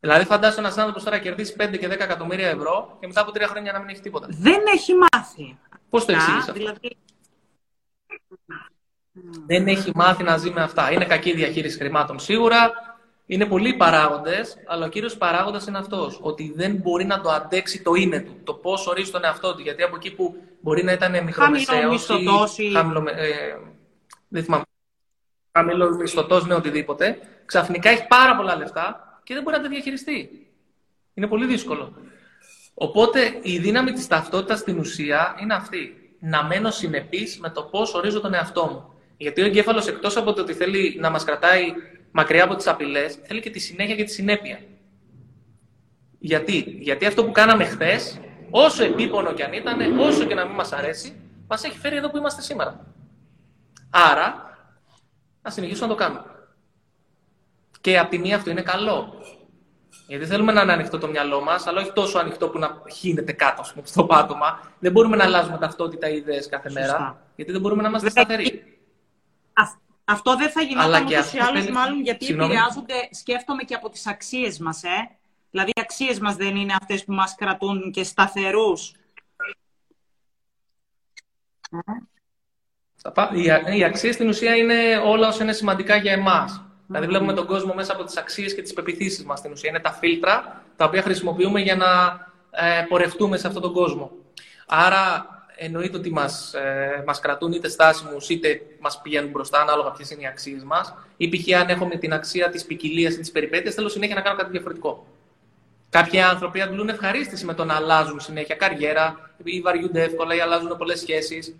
Δηλαδή, 0.00 0.24
φαντάζομαι 0.24 0.66
ένας 0.66 0.78
άνθρωπος 0.78 1.04
τώρα 1.04 1.18
κερδίσει 1.18 1.54
5 1.58 1.78
και 1.78 1.86
10 1.86 1.90
εκατομμύρια 1.90 2.48
ευρώ 2.48 2.96
και 3.00 3.06
μετά 3.06 3.20
από 3.20 3.30
τρία 3.30 3.46
χρόνια 3.46 3.72
να 3.72 3.78
μην 3.78 3.88
έχει 3.88 4.00
τίποτα. 4.00 4.26
Δεν 4.30 4.62
έχει 4.74 4.92
μάθει. 4.94 5.58
Πώς 5.90 6.04
το 6.04 6.12
εξήγησε 6.12 6.38
αυτό; 6.38 6.52
Δηλαδή... 6.52 6.96
Δεν 9.46 9.66
έχει 9.66 9.92
μάθει 9.94 10.22
να 10.22 10.36
ζει 10.36 10.50
με 10.50 10.62
αυτά. 10.62 10.92
Είναι 10.92 11.04
κακή 11.04 11.32
διαχείριση 11.32 11.78
χρημάτων 11.78 12.18
σίγουρα. 12.18 12.72
Είναι 13.26 13.46
πολλοί 13.46 13.74
παράγοντες, 13.74 14.56
αλλά 14.66 14.86
ο 14.86 14.88
κύριος 14.88 15.16
παράγοντας 15.16 15.66
είναι 15.66 15.78
αυτός. 15.78 16.18
Ότι 16.22 16.52
δεν 16.56 16.74
μπορεί 16.76 17.04
να 17.04 17.20
το 17.20 17.30
αντέξει 17.30 17.82
το 17.82 17.94
είναι 17.94 18.20
του. 18.20 18.40
Το 18.44 18.54
πώς 18.54 18.86
ορίζει 18.86 19.10
τον 19.10 19.24
εαυτό 19.24 19.54
του. 19.54 19.62
Γιατί 19.62 19.82
από 19.82 19.96
εκεί 19.96 20.10
που 20.14 20.34
μπορεί 20.60 20.84
να 20.84 20.92
ήταν 20.92 21.24
μικρομεσαίο 21.24 21.92
ή. 21.92 22.72
Χαμηλό, 22.72 23.04
ε, 23.08 23.56
δεν 24.28 24.44
θυμάμαι. 24.44 24.64
Χαμηλό 25.52 25.94
μισθωτός 25.94 26.46
με 26.46 26.54
οτιδήποτε. 26.54 27.18
Ξαφνικά 27.44 27.90
έχει 27.90 28.06
πάρα 28.06 28.36
πολλά 28.36 28.56
λεφτά 28.56 29.20
και 29.24 29.34
δεν 29.34 29.42
μπορεί 29.42 29.56
να 29.56 29.62
τα 29.62 29.68
διαχειριστεί. 29.68 30.48
Είναι 31.14 31.26
πολύ 31.26 31.46
δύσκολο. 31.46 31.92
Οπότε 32.74 33.38
η 33.42 33.58
δύναμη 33.58 33.92
της 33.92 34.06
ταυτότητας 34.06 34.58
στην 34.58 34.78
ουσία 34.78 35.36
είναι 35.40 35.54
αυτή. 35.54 36.10
Να 36.20 36.44
μένω 36.44 36.70
συνεπής 36.70 37.38
με 37.38 37.50
το 37.50 37.62
πώς 37.62 37.94
ορίζω 37.94 38.20
τον 38.20 38.34
εαυτό 38.34 38.66
μου. 38.66 38.94
Γιατί 39.16 39.42
ο 39.42 39.44
εγκέφαλος 39.44 39.86
εκτός 39.86 40.16
από 40.16 40.32
το 40.32 40.40
ότι 40.40 40.54
θέλει 40.54 40.96
να 41.00 41.10
μας 41.10 41.24
κρατάει 41.24 41.72
μακριά 42.16 42.44
από 42.44 42.54
τις 42.54 42.66
απειλές, 42.66 43.14
θέλει 43.14 43.40
και 43.40 43.50
τη 43.50 43.58
συνέχεια 43.58 43.94
και 43.96 44.04
τη 44.04 44.10
συνέπεια. 44.12 44.60
Γιατί, 46.18 46.58
Γιατί 46.58 47.06
αυτό 47.06 47.24
που 47.24 47.32
κάναμε 47.32 47.64
χθες, 47.64 48.20
όσο 48.50 48.84
επίπονο 48.84 49.32
κι 49.32 49.42
αν 49.42 49.52
ήταν, 49.52 49.98
όσο 49.98 50.24
και 50.24 50.34
να 50.34 50.44
μην 50.44 50.54
μας 50.54 50.72
αρέσει, 50.72 51.20
μας 51.48 51.64
έχει 51.64 51.78
φέρει 51.78 51.96
εδώ 51.96 52.10
που 52.10 52.16
είμαστε 52.16 52.42
σήμερα. 52.42 52.86
Άρα, 53.90 54.56
να 55.42 55.50
συνεχίσουμε 55.50 55.86
να 55.86 55.94
το 55.94 55.98
κάνουμε. 55.98 56.24
Και 57.80 57.98
από 57.98 58.10
τη 58.10 58.18
μία 58.18 58.36
αυτό 58.36 58.50
είναι 58.50 58.62
καλό. 58.62 59.14
Γιατί 60.06 60.26
θέλουμε 60.26 60.52
να 60.52 60.62
είναι 60.62 60.72
ανοιχτό 60.72 60.98
το 60.98 61.08
μυαλό 61.08 61.40
μας, 61.42 61.66
αλλά 61.66 61.80
όχι 61.80 61.92
τόσο 61.92 62.18
ανοιχτό 62.18 62.48
που 62.48 62.58
να 62.58 62.82
χύνεται 62.92 63.32
κάτω 63.32 63.64
στο 63.82 64.04
πάτωμα. 64.04 64.72
Δεν 64.78 64.92
μπορούμε 64.92 65.16
να 65.16 65.24
αλλάζουμε 65.24 65.58
ταυτότητα 65.58 66.08
ή 66.08 66.16
ιδέες 66.16 66.48
κάθε 66.48 66.70
μέρα, 66.70 67.22
γιατί 67.36 67.52
δεν 67.52 67.60
μπορούμε 67.60 67.82
να 67.82 67.88
είμαστε 67.88 68.10
σταθεροί. 68.10 68.78
Αυτό 69.52 69.85
δεν 70.38 70.50
θα 70.50 70.62
γινόταν 70.62 71.04
ούτως 71.06 71.32
ή 71.32 71.38
άλλως, 71.38 71.68
μάλλον 71.68 72.00
γιατί 72.02 72.24
Συγγνώμη. 72.24 72.52
επηρεάζονται, 72.52 73.08
σκέφτομαι 73.10 73.62
και 73.62 73.74
από 73.74 73.88
τις 73.88 74.06
αξίες 74.06 74.58
μας, 74.58 74.82
ε. 74.82 75.10
Δηλαδή, 75.50 75.70
οι 75.74 75.80
αξίες 75.80 76.18
μας 76.18 76.36
δεν 76.36 76.56
είναι 76.56 76.74
αυτές 76.80 77.04
που 77.04 77.12
μας 77.12 77.34
κρατούν 77.34 77.90
και 77.90 78.04
σταθερούς. 78.04 78.92
Οι 83.74 83.84
αξίες 83.84 84.14
στην 84.14 84.28
ουσία 84.28 84.56
είναι 84.56 84.96
όλα 85.04 85.28
όσα 85.28 85.42
είναι 85.42 85.52
σημαντικά 85.52 85.96
για 85.96 86.12
εμάς. 86.12 86.64
Δηλαδή, 86.86 87.06
βλέπουμε 87.06 87.32
τον 87.32 87.46
κόσμο 87.46 87.74
μέσα 87.74 87.92
από 87.92 88.04
τις 88.04 88.16
αξίες 88.16 88.54
και 88.54 88.62
τις 88.62 88.72
πεπιθήσεις 88.72 89.24
μας 89.24 89.38
στην 89.38 89.52
ουσία. 89.52 89.70
Είναι 89.70 89.80
τα 89.80 89.92
φίλτρα 89.92 90.64
τα 90.76 90.84
οποία 90.84 91.02
χρησιμοποιούμε 91.02 91.60
για 91.60 91.76
να 91.76 91.86
ε, 92.50 92.84
πορευτούμε 92.88 93.36
σε 93.36 93.46
αυτόν 93.46 93.62
τον 93.62 93.72
κόσμο. 93.72 94.10
Άρα, 94.66 95.26
εννοείται 95.56 95.96
ότι 95.96 96.10
μας, 96.10 96.54
ε, 96.54 97.02
μας 97.06 97.20
κρατούν 97.20 97.52
είτε 97.52 97.68
στάσιμους 97.68 98.28
είτε 98.28 98.60
μας 98.80 99.00
πηγαίνουν 99.00 99.30
μπροστά, 99.30 99.60
ανάλογα 99.60 99.90
ποιες 99.90 100.10
είναι 100.10 100.22
οι 100.22 100.26
αξίες 100.26 100.62
μας. 100.62 100.94
Ή 101.16 101.28
π.χ. 101.28 101.60
αν 101.60 101.68
έχουμε 101.68 101.96
την 101.96 102.12
αξία 102.12 102.50
της 102.50 102.64
ποικιλίας 102.64 103.14
ή 103.14 103.18
της 103.18 103.30
περιπέτειας, 103.30 103.74
θέλω 103.74 103.88
συνέχεια 103.88 104.14
να 104.14 104.20
κάνω 104.20 104.36
κάτι 104.36 104.50
διαφορετικό. 104.50 105.06
Κάποιοι 105.90 106.20
άνθρωποι 106.20 106.60
αντλούν 106.60 106.88
ευχαρίστηση 106.88 107.44
με 107.44 107.54
το 107.54 107.64
να 107.64 107.74
αλλάζουν 107.74 108.20
συνέχεια 108.20 108.54
καριέρα, 108.54 109.30
ή 109.44 109.60
βαριούνται 109.60 110.02
εύκολα 110.02 110.34
ή 110.34 110.40
αλλάζουν 110.40 110.76
πολλές 110.76 110.98
σχέσεις. 110.98 111.56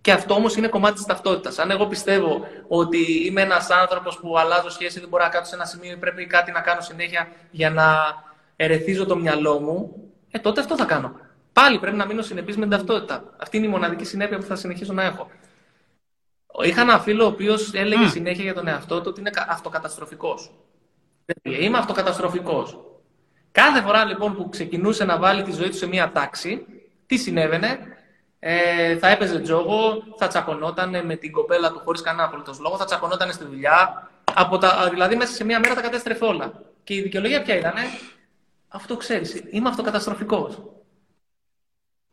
Και 0.00 0.12
αυτό 0.12 0.34
όμως 0.34 0.56
είναι 0.56 0.68
κομμάτι 0.68 0.94
της 0.94 1.04
ταυτότητας. 1.04 1.58
Αν 1.58 1.70
εγώ 1.70 1.86
πιστεύω 1.86 2.46
ότι 2.68 3.26
είμαι 3.26 3.40
ένας 3.40 3.70
άνθρωπος 3.70 4.18
που 4.18 4.38
αλλάζω 4.38 4.70
σχέση, 4.70 5.00
δεν 5.00 5.08
μπορώ 5.08 5.24
να 5.24 5.28
κάτσω 5.28 5.48
σε 5.48 5.54
ένα 5.54 5.64
σημείο 5.64 5.92
ή 5.92 5.96
πρέπει 5.96 6.26
κάτι 6.26 6.50
να 6.50 6.60
κάνω 6.60 6.80
συνέχεια 6.80 7.28
για 7.50 7.70
να 7.70 7.98
ερεθίζω 8.56 9.06
το 9.06 9.16
μυαλό 9.16 9.60
μου, 9.60 10.10
ε, 10.30 10.38
τότε 10.38 10.60
αυτό 10.60 10.76
θα 10.76 10.84
κάνω. 10.84 11.20
Πάλι 11.52 11.78
πρέπει 11.78 11.96
να 11.96 12.06
μείνω 12.06 12.22
συνεπής 12.22 12.56
με 12.56 12.62
την 12.62 12.70
ταυτότητα. 12.70 13.34
Αυτή 13.36 13.56
είναι 13.56 13.66
η 13.66 13.68
μοναδική 13.68 14.04
συνέπεια 14.04 14.38
που 14.38 14.44
θα 14.44 14.56
συνεχίσω 14.56 14.92
να 14.92 15.02
έχω. 15.02 15.30
Είχα 16.64 16.80
ένα 16.80 16.98
φίλο 16.98 17.24
ο 17.24 17.26
οποίος 17.26 17.74
έλεγε 17.74 18.06
συνέχεια 18.08 18.44
για 18.44 18.54
τον 18.54 18.68
εαυτό 18.68 19.00
του 19.00 19.06
ότι 19.08 19.20
είναι 19.20 19.30
αυτοκαταστροφικός. 19.48 20.50
Είμαι 21.42 21.78
αυτοκαταστροφικός. 21.78 22.78
Κάθε 23.52 23.80
φορά 23.80 24.04
λοιπόν 24.04 24.34
που 24.36 24.48
ξεκινούσε 24.48 25.04
να 25.04 25.18
βάλει 25.18 25.42
τη 25.42 25.52
ζωή 25.52 25.68
του 25.68 25.76
σε 25.76 25.86
μία 25.86 26.12
τάξη, 26.12 26.66
τι 27.06 27.16
συνέβαινε, 27.16 27.78
ε, 28.38 28.96
θα 28.96 29.08
έπαιζε 29.08 29.40
τζόγο, 29.40 30.02
θα 30.16 30.26
τσακωνόταν 30.26 31.06
με 31.06 31.16
την 31.16 31.32
κοπέλα 31.32 31.72
του 31.72 31.80
χωρίς 31.84 32.00
κανένα 32.00 32.24
απολύτως 32.24 32.58
λόγο, 32.58 32.76
θα 32.76 32.84
τσακωνόταν 32.84 33.32
στη 33.32 33.44
δουλειά. 33.44 34.10
Από 34.34 34.58
τα, 34.58 34.88
δηλαδή 34.90 35.16
μέσα 35.16 35.32
σε 35.32 35.44
μία 35.44 35.58
μέρα 35.58 35.74
τα 35.74 35.80
κατέστρεφε 35.80 36.24
όλα. 36.24 36.52
Και 36.84 36.94
η 36.94 37.02
δικαιολογία 37.02 37.42
ποια 37.42 37.56
ήταν, 37.56 37.74
αυτό 38.68 38.96
ξέρεις, 38.96 39.42
είμαι 39.50 39.68
αυτοκαταστροφικός. 39.68 40.62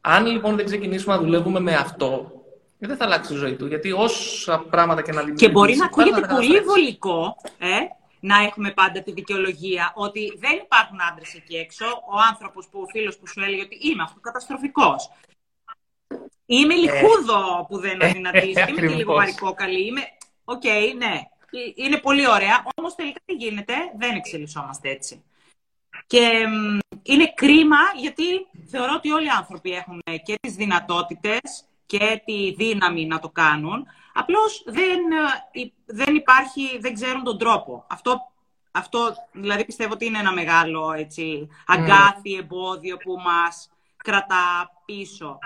Αν 0.02 0.26
λοιπόν 0.26 0.56
δεν 0.56 0.66
ξεκινήσουμε 0.66 1.16
να 1.16 1.22
δουλεύουμε 1.22 1.60
με 1.60 1.76
αυτό, 1.76 2.32
δεν 2.78 2.98
θα 2.98 3.06
αλλάξει 3.06 3.34
η 3.34 3.38
ζωή 3.38 3.56
του. 3.56 3.66
Γιατί 3.66 3.92
όσα 3.92 4.60
πράγματα 4.60 5.02
και 5.02 5.12
να 5.12 5.20
δημιουργήσει. 5.20 5.46
Και 5.46 5.52
μπορεί 5.52 5.76
να 5.76 5.86
ακούγεται 5.86 6.28
πολύ 6.28 6.60
βολικό, 6.60 7.36
ε, 7.58 7.68
να 8.20 8.38
έχουμε 8.44 8.72
πάντα 8.72 9.02
τη 9.02 9.12
δικαιολογία 9.12 9.92
ότι 9.96 10.38
δεν 10.40 10.58
υπάρχουν 10.64 10.98
άντρες 11.12 11.34
εκεί 11.34 11.56
έξω. 11.56 11.86
Ο 11.86 12.18
άνθρωπος 12.30 12.68
που 12.72 12.80
ο 12.80 12.86
φίλος 12.86 13.18
που 13.18 13.28
σου 13.28 13.42
έλεγε 13.42 13.62
ότι 13.62 13.78
είμαι 13.82 14.04
αυτός 14.04 14.22
καταστροφικός. 14.22 15.10
Είμαι 16.46 16.74
λιχούδω 16.74 17.66
που 17.70 17.78
δεν 17.78 18.04
αδυνατίζει. 18.04 18.62
είμαι 18.68 18.88
και 18.88 18.96
λίγο 18.96 19.14
βαρυκόκαλη. 19.14 19.86
Είμαι. 19.86 20.02
OK, 20.44 20.62
okay, 20.64 20.96
ναι. 20.98 21.22
Ε, 21.52 21.84
είναι 21.86 21.98
πολύ 21.98 22.28
ωραία. 22.28 22.64
Όμως 22.76 22.96
τελικά 22.96 23.20
τι 23.26 23.34
γίνεται, 23.34 23.74
δεν 23.98 24.16
εξελισσόμαστε 24.16 24.90
έτσι. 24.90 25.24
Και 26.10 26.46
είναι 27.04 27.34
κρίμα 27.36 27.78
γιατί 27.96 28.24
θεωρώ 28.70 28.94
ότι 28.96 29.12
όλοι 29.12 29.26
οι 29.26 29.38
άνθρωποι 29.38 29.72
έχουν 29.72 30.02
και 30.24 30.36
τις 30.42 30.56
δυνατότητες 30.56 31.66
και 31.86 32.22
τη 32.26 32.54
δύναμη 32.54 33.06
να 33.06 33.20
το 33.20 33.30
κάνουν. 33.30 33.86
Απλώς 34.14 34.64
δεν, 34.66 35.00
ε, 35.54 35.72
δεν 35.86 36.16
υπάρχει, 36.16 36.80
δεν 36.80 36.94
ξέρουν 36.94 37.24
τον 37.24 37.38
τρόπο. 37.38 37.86
Αυτό, 37.90 38.32
αυτό 38.72 39.14
δηλαδή 39.32 39.66
πιστεύω 39.66 39.94
ότι 39.94 40.06
είναι 40.06 40.18
ένα 40.18 40.34
μεγάλο 40.34 40.92
έτσι, 40.92 41.48
αγκάθι, 41.68 42.34
εμπόδιο 42.34 42.98
που 42.98 43.16
μας 43.26 43.70
κρατά 43.98 44.72
πίσω. 44.86 45.40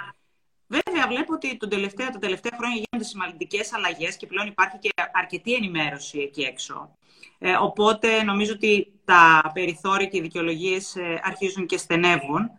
Βέβαια, 0.68 1.08
βλέπω 1.08 1.34
ότι 1.34 1.58
τον 1.58 1.70
τελευταίο, 1.70 2.10
τα 2.10 2.20
τελευταία 2.20 2.52
χρόνια 2.58 2.84
γίνονται 2.84 3.10
σημαντικές 3.10 3.74
αλλαγές 3.74 4.18
και 4.18 4.28
πλέον 4.28 4.48
υπάρχει 4.48 4.78
και 4.78 4.90
αρκετή 5.14 5.54
ενημέρωση 5.54 6.20
εκεί 6.20 6.42
έξω. 6.42 6.98
Ε, 7.40 7.56
οπότε 7.62 8.24
νομίζω 8.24 8.54
ότι 8.54 8.94
τα 9.06 9.52
περιθώρια 9.54 10.08
και 10.08 10.18
οι 10.18 10.22
δικαιολογίες 10.22 10.96
ε, 10.96 11.22
αρχίζουν 11.24 11.66
και 11.66 11.78
στενεύουν 11.78 12.52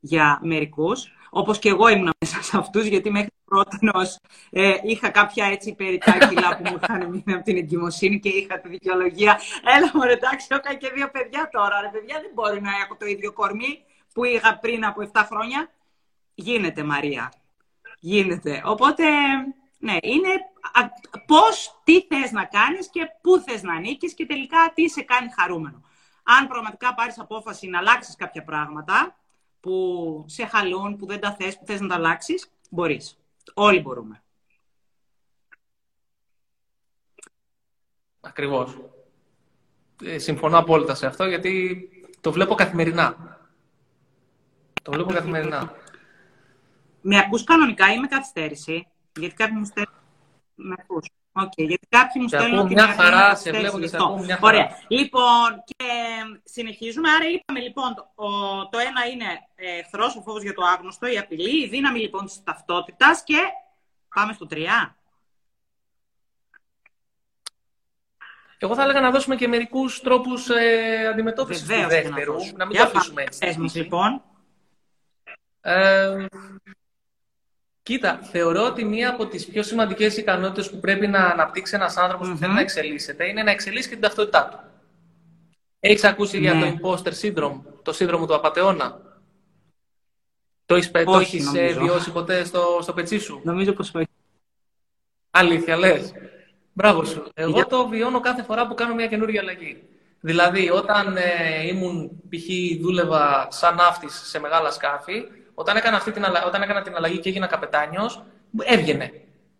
για 0.00 0.38
μερικούς. 0.42 1.12
Όπως 1.30 1.58
και 1.58 1.68
εγώ 1.68 1.88
ήμουν 1.88 2.10
μέσα 2.20 2.42
σε 2.42 2.56
αυτούς, 2.56 2.86
γιατί 2.86 3.10
μέχρι 3.10 3.30
πρότινος 3.44 4.18
ε, 4.50 4.74
είχα 4.82 5.08
κάποια 5.10 5.46
έτσι 5.46 5.74
περιτά 5.74 6.18
κιλά 6.28 6.56
που 6.56 6.62
μου 6.70 6.78
είχαν 6.82 7.08
μείνει 7.10 7.34
από 7.34 7.44
την 7.44 7.56
εγκυμοσύνη 7.56 8.20
και 8.20 8.28
είχα 8.28 8.60
τη 8.60 8.68
δικαιολογία. 8.68 9.40
Έλα 9.76 9.90
μου, 9.94 10.02
εντάξει, 10.02 10.46
έχω 10.50 10.76
και 10.76 10.90
δύο 10.94 11.10
παιδιά 11.10 11.48
τώρα. 11.52 11.80
Ρε 11.80 11.88
παιδιά, 11.92 12.20
δεν 12.20 12.30
μπορεί 12.34 12.60
να 12.60 12.70
έχω 12.70 12.96
το 12.98 13.06
ίδιο 13.06 13.32
κορμί 13.32 13.84
που 14.12 14.24
είχα 14.24 14.58
πριν 14.58 14.84
από 14.84 15.10
7 15.12 15.22
χρόνια. 15.26 15.70
Γίνεται, 16.34 16.82
Μαρία. 16.82 17.32
Γίνεται. 18.00 18.62
Οπότε, 18.64 19.04
ναι, 19.80 19.96
είναι 20.02 20.28
πώς, 21.26 21.80
τι 21.84 22.00
θες 22.02 22.32
να 22.32 22.44
κάνεις 22.44 22.88
και 22.88 23.00
πού 23.20 23.38
θες 23.38 23.62
να 23.62 23.74
ανήκεις 23.74 24.14
και 24.14 24.26
τελικά 24.26 24.72
τι 24.74 24.88
σε 24.88 25.02
κάνει 25.02 25.28
χαρούμενο. 25.38 25.82
αν 26.22 26.48
πραγματικά 26.48 26.94
πάρεις 26.94 27.18
απόφαση 27.18 27.68
να 27.68 27.78
αλλάξεις 27.78 28.16
κάποια 28.16 28.44
πράγματα 28.44 29.16
που 29.60 30.24
σε 30.28 30.46
χαλούν, 30.46 30.96
που 30.96 31.06
δεν 31.06 31.20
τα 31.20 31.34
θες, 31.34 31.58
που 31.58 31.66
θες 31.66 31.80
να 31.80 31.88
τα 31.88 31.94
αλλάξεις, 31.94 32.50
μπορείς. 32.70 33.18
Όλοι 33.54 33.80
μπορούμε. 33.80 34.22
Ακριβώς. 38.20 38.78
Ε, 40.04 40.18
συμφωνώ 40.18 40.58
απόλυτα 40.58 40.94
σε 40.94 41.06
αυτό, 41.06 41.24
γιατί 41.26 41.88
το 42.20 42.32
βλέπω 42.32 42.54
καθημερινά. 42.54 43.38
Το 44.82 44.92
βλέπω 44.92 45.12
καθημερινά. 45.12 45.74
Με 47.00 47.18
ακούς 47.18 47.44
κανονικά 47.44 47.92
ή 47.92 48.00
με 48.00 48.06
καθυστέρηση, 48.06 48.89
γιατί 49.18 49.34
κάποιοι 49.34 49.56
μου 49.58 49.64
στέλνουν... 49.64 49.94
Με 50.54 50.74
ακούς. 50.78 51.06
Okay, 51.32 51.66
γιατί 51.66 51.86
κάποιοι 51.88 52.22
μου 52.22 52.28
στέλνουν 52.28 52.66
μια 52.66 52.86
χαρά, 52.86 53.34
σε 53.34 53.50
βλέπω 53.50 53.78
και 53.78 53.86
σε 53.86 53.96
ακούω 53.96 54.18
μια 54.18 54.36
χαρά. 54.36 54.48
Ωραία. 54.48 54.76
Λοιπόν, 54.88 55.64
και 55.64 55.84
συνεχίζουμε. 56.44 57.10
Άρα 57.10 57.24
είπαμε 57.28 57.60
λοιπόν, 57.60 57.94
το, 57.94 58.04
το 58.70 58.78
ένα 58.78 59.06
είναι 59.12 59.24
ε, 59.54 59.78
εχθρός, 59.78 60.16
ο 60.16 60.20
φόβος 60.20 60.42
για 60.42 60.54
το 60.54 60.64
άγνωστο, 60.64 61.06
η 61.06 61.18
απειλή, 61.18 61.64
η 61.64 61.68
δύναμη 61.68 61.98
λοιπόν 61.98 62.26
της 62.26 62.42
ταυτότητας 62.44 63.24
και 63.24 63.38
πάμε 64.14 64.32
στο 64.32 64.46
τρία. 64.46 64.96
Εγώ 68.58 68.74
θα 68.74 68.82
έλεγα 68.82 69.00
να 69.00 69.10
δώσουμε 69.10 69.36
και 69.36 69.48
μερικούς 69.48 70.00
τρόπους 70.00 70.48
ε, 70.48 71.06
αντιμετώπισης 71.06 71.62
του 71.62 71.88
δεύτερου. 71.88 72.36
Να 72.56 72.66
μην 72.66 72.76
το 72.76 72.82
αφήσουμε 72.82 73.22
έτσι. 73.22 73.78
λοιπόν. 73.78 74.22
Ε, 75.60 76.26
κοίτα, 77.90 78.18
θεωρώ 78.22 78.64
ότι 78.64 78.84
μία 78.84 79.10
από 79.10 79.26
τις 79.26 79.46
πιο 79.46 79.62
σημαντικές 79.62 80.16
ικανότητες 80.16 80.70
που 80.70 80.80
πρέπει 80.80 81.06
να 81.06 81.24
αναπτύξει 81.24 81.74
ένας 81.74 81.96
άνθρωπος 81.96 82.28
που 82.28 82.36
θέλει 82.36 82.52
να 82.52 82.60
εξελίσσεται 82.60 83.28
είναι 83.28 83.42
να 83.42 83.50
εξελίσσει 83.50 83.88
και 83.88 83.94
την 83.94 84.02
ταυτότητά 84.02 84.48
του. 84.50 84.58
Έχεις 85.80 86.04
ακούσει 86.04 86.38
για 86.38 86.52
το 86.52 86.58
ναι. 86.58 86.74
imposter 86.80 87.12
syndrome, 87.22 87.60
το 87.82 87.92
σύνδρομο 87.92 88.26
του 88.26 88.34
απαταιώνα; 88.34 89.00
Το 90.66 90.74
έχεις 90.74 91.54
ε, 91.54 91.72
βιώσει 91.72 92.12
ποτέ 92.12 92.44
στο, 92.44 92.78
στο 92.82 92.92
πετσί 92.92 93.18
σου; 93.18 93.40
Νομίζω 93.44 93.72
πως 93.72 93.94
όχι. 93.94 94.06
Αλήθεια, 95.30 95.76
λες; 95.76 96.12
Μπράβο 96.72 97.04
σου. 97.04 97.24
Εγώ 97.34 97.66
το 97.66 97.88
βιώνω 97.88 98.20
κάθε 98.20 98.42
φορά 98.42 98.66
που 98.66 98.74
κάνω 98.74 98.94
μια 98.94 99.06
καινούργια 99.06 99.40
αλλαγή. 99.40 99.82
Δηλαδή, 100.20 100.70
όταν 100.70 101.16
ε, 101.16 101.66
ήμουν, 101.66 102.10
π.χ. 102.28 102.80
δούλευα 102.80 103.48
σαν 103.50 103.74
ναύτης 103.74 104.22
σε 104.24 104.40
μεγάλα 104.40 104.70
σκάφη, 104.70 105.24
όταν 105.54 105.76
έκανα, 105.76 105.96
αυτή 105.96 106.10
την, 106.12 106.24
όταν 106.46 106.62
έκανα 106.62 106.82
την 106.82 106.96
αλλαγή 106.96 107.18
και 107.18 107.28
έγινα 107.28 107.46
καπετάνιος, 107.46 108.22
έβγαινε. 108.62 109.12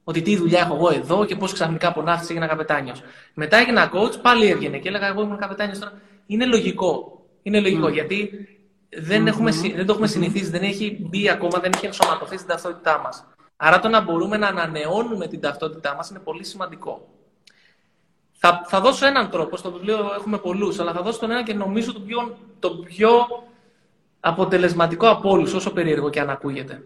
Ότι 0.04 0.22
τι 0.22 0.36
δουλειά 0.36 0.60
έχω 0.60 0.74
εγώ 0.74 0.90
εδώ 0.90 1.24
και 1.24 1.36
πώς 1.36 1.52
ξαφνικά 1.52 1.88
από 1.88 2.02
ναύτη 2.02 2.26
έγινα 2.30 2.46
καπετάνιος. 2.46 3.02
Μετά 3.34 3.56
έγινα 3.56 3.90
coach, 3.94 4.20
πάλι 4.22 4.46
έβγαινε 4.46 4.78
και 4.78 4.88
έλεγα 4.88 5.06
εγώ 5.06 5.22
ήμουν 5.22 5.38
καπετάνιος 5.38 5.78
τώρα. 5.78 5.92
Είναι 6.26 6.46
λογικό. 6.46 7.20
Είναι 7.42 7.60
λογικό 7.60 7.86
mm. 7.86 7.92
γιατί 7.92 8.48
δεν, 8.88 9.22
mm-hmm. 9.22 9.26
έχουμε, 9.26 9.50
δεν 9.50 9.86
το 9.86 9.92
έχουμε 9.92 10.06
συνηθίσει, 10.06 10.50
δεν 10.50 10.62
έχει 10.62 10.98
μπει 11.00 11.28
ακόμα, 11.28 11.58
δεν 11.58 11.72
έχει 11.74 11.86
ενσωματωθεί 11.86 12.36
στην 12.36 12.48
ταυτότητά 12.48 12.98
μας. 12.98 13.24
Άρα 13.56 13.80
το 13.80 13.88
να 13.88 14.00
μπορούμε 14.00 14.36
να 14.36 14.46
ανανεώνουμε 14.46 15.26
την 15.26 15.40
ταυτότητά 15.40 15.94
μας 15.94 16.10
είναι 16.10 16.18
πολύ 16.18 16.44
σημαντικό. 16.44 17.08
Θα, 18.32 18.64
θα 18.66 18.80
δώσω 18.80 19.06
έναν 19.06 19.30
τρόπο, 19.30 19.56
στο 19.56 19.72
βιβλίο 19.72 20.12
έχουμε 20.16 20.38
πολλούς, 20.38 20.78
αλλά 20.78 20.92
θα 20.92 21.02
δώσω 21.02 21.18
τον 21.18 21.30
ένα 21.30 21.42
και 21.42 21.54
νομίζω 21.54 21.92
το 21.92 22.00
πιο, 22.00 22.38
το 22.58 22.70
πιο 22.70 23.26
αποτελεσματικό 24.20 25.08
από 25.08 25.30
όλους, 25.30 25.52
όσο 25.52 25.72
περίεργο 25.72 26.10
και 26.10 26.20
αν 26.20 26.30
ακούγεται. 26.30 26.82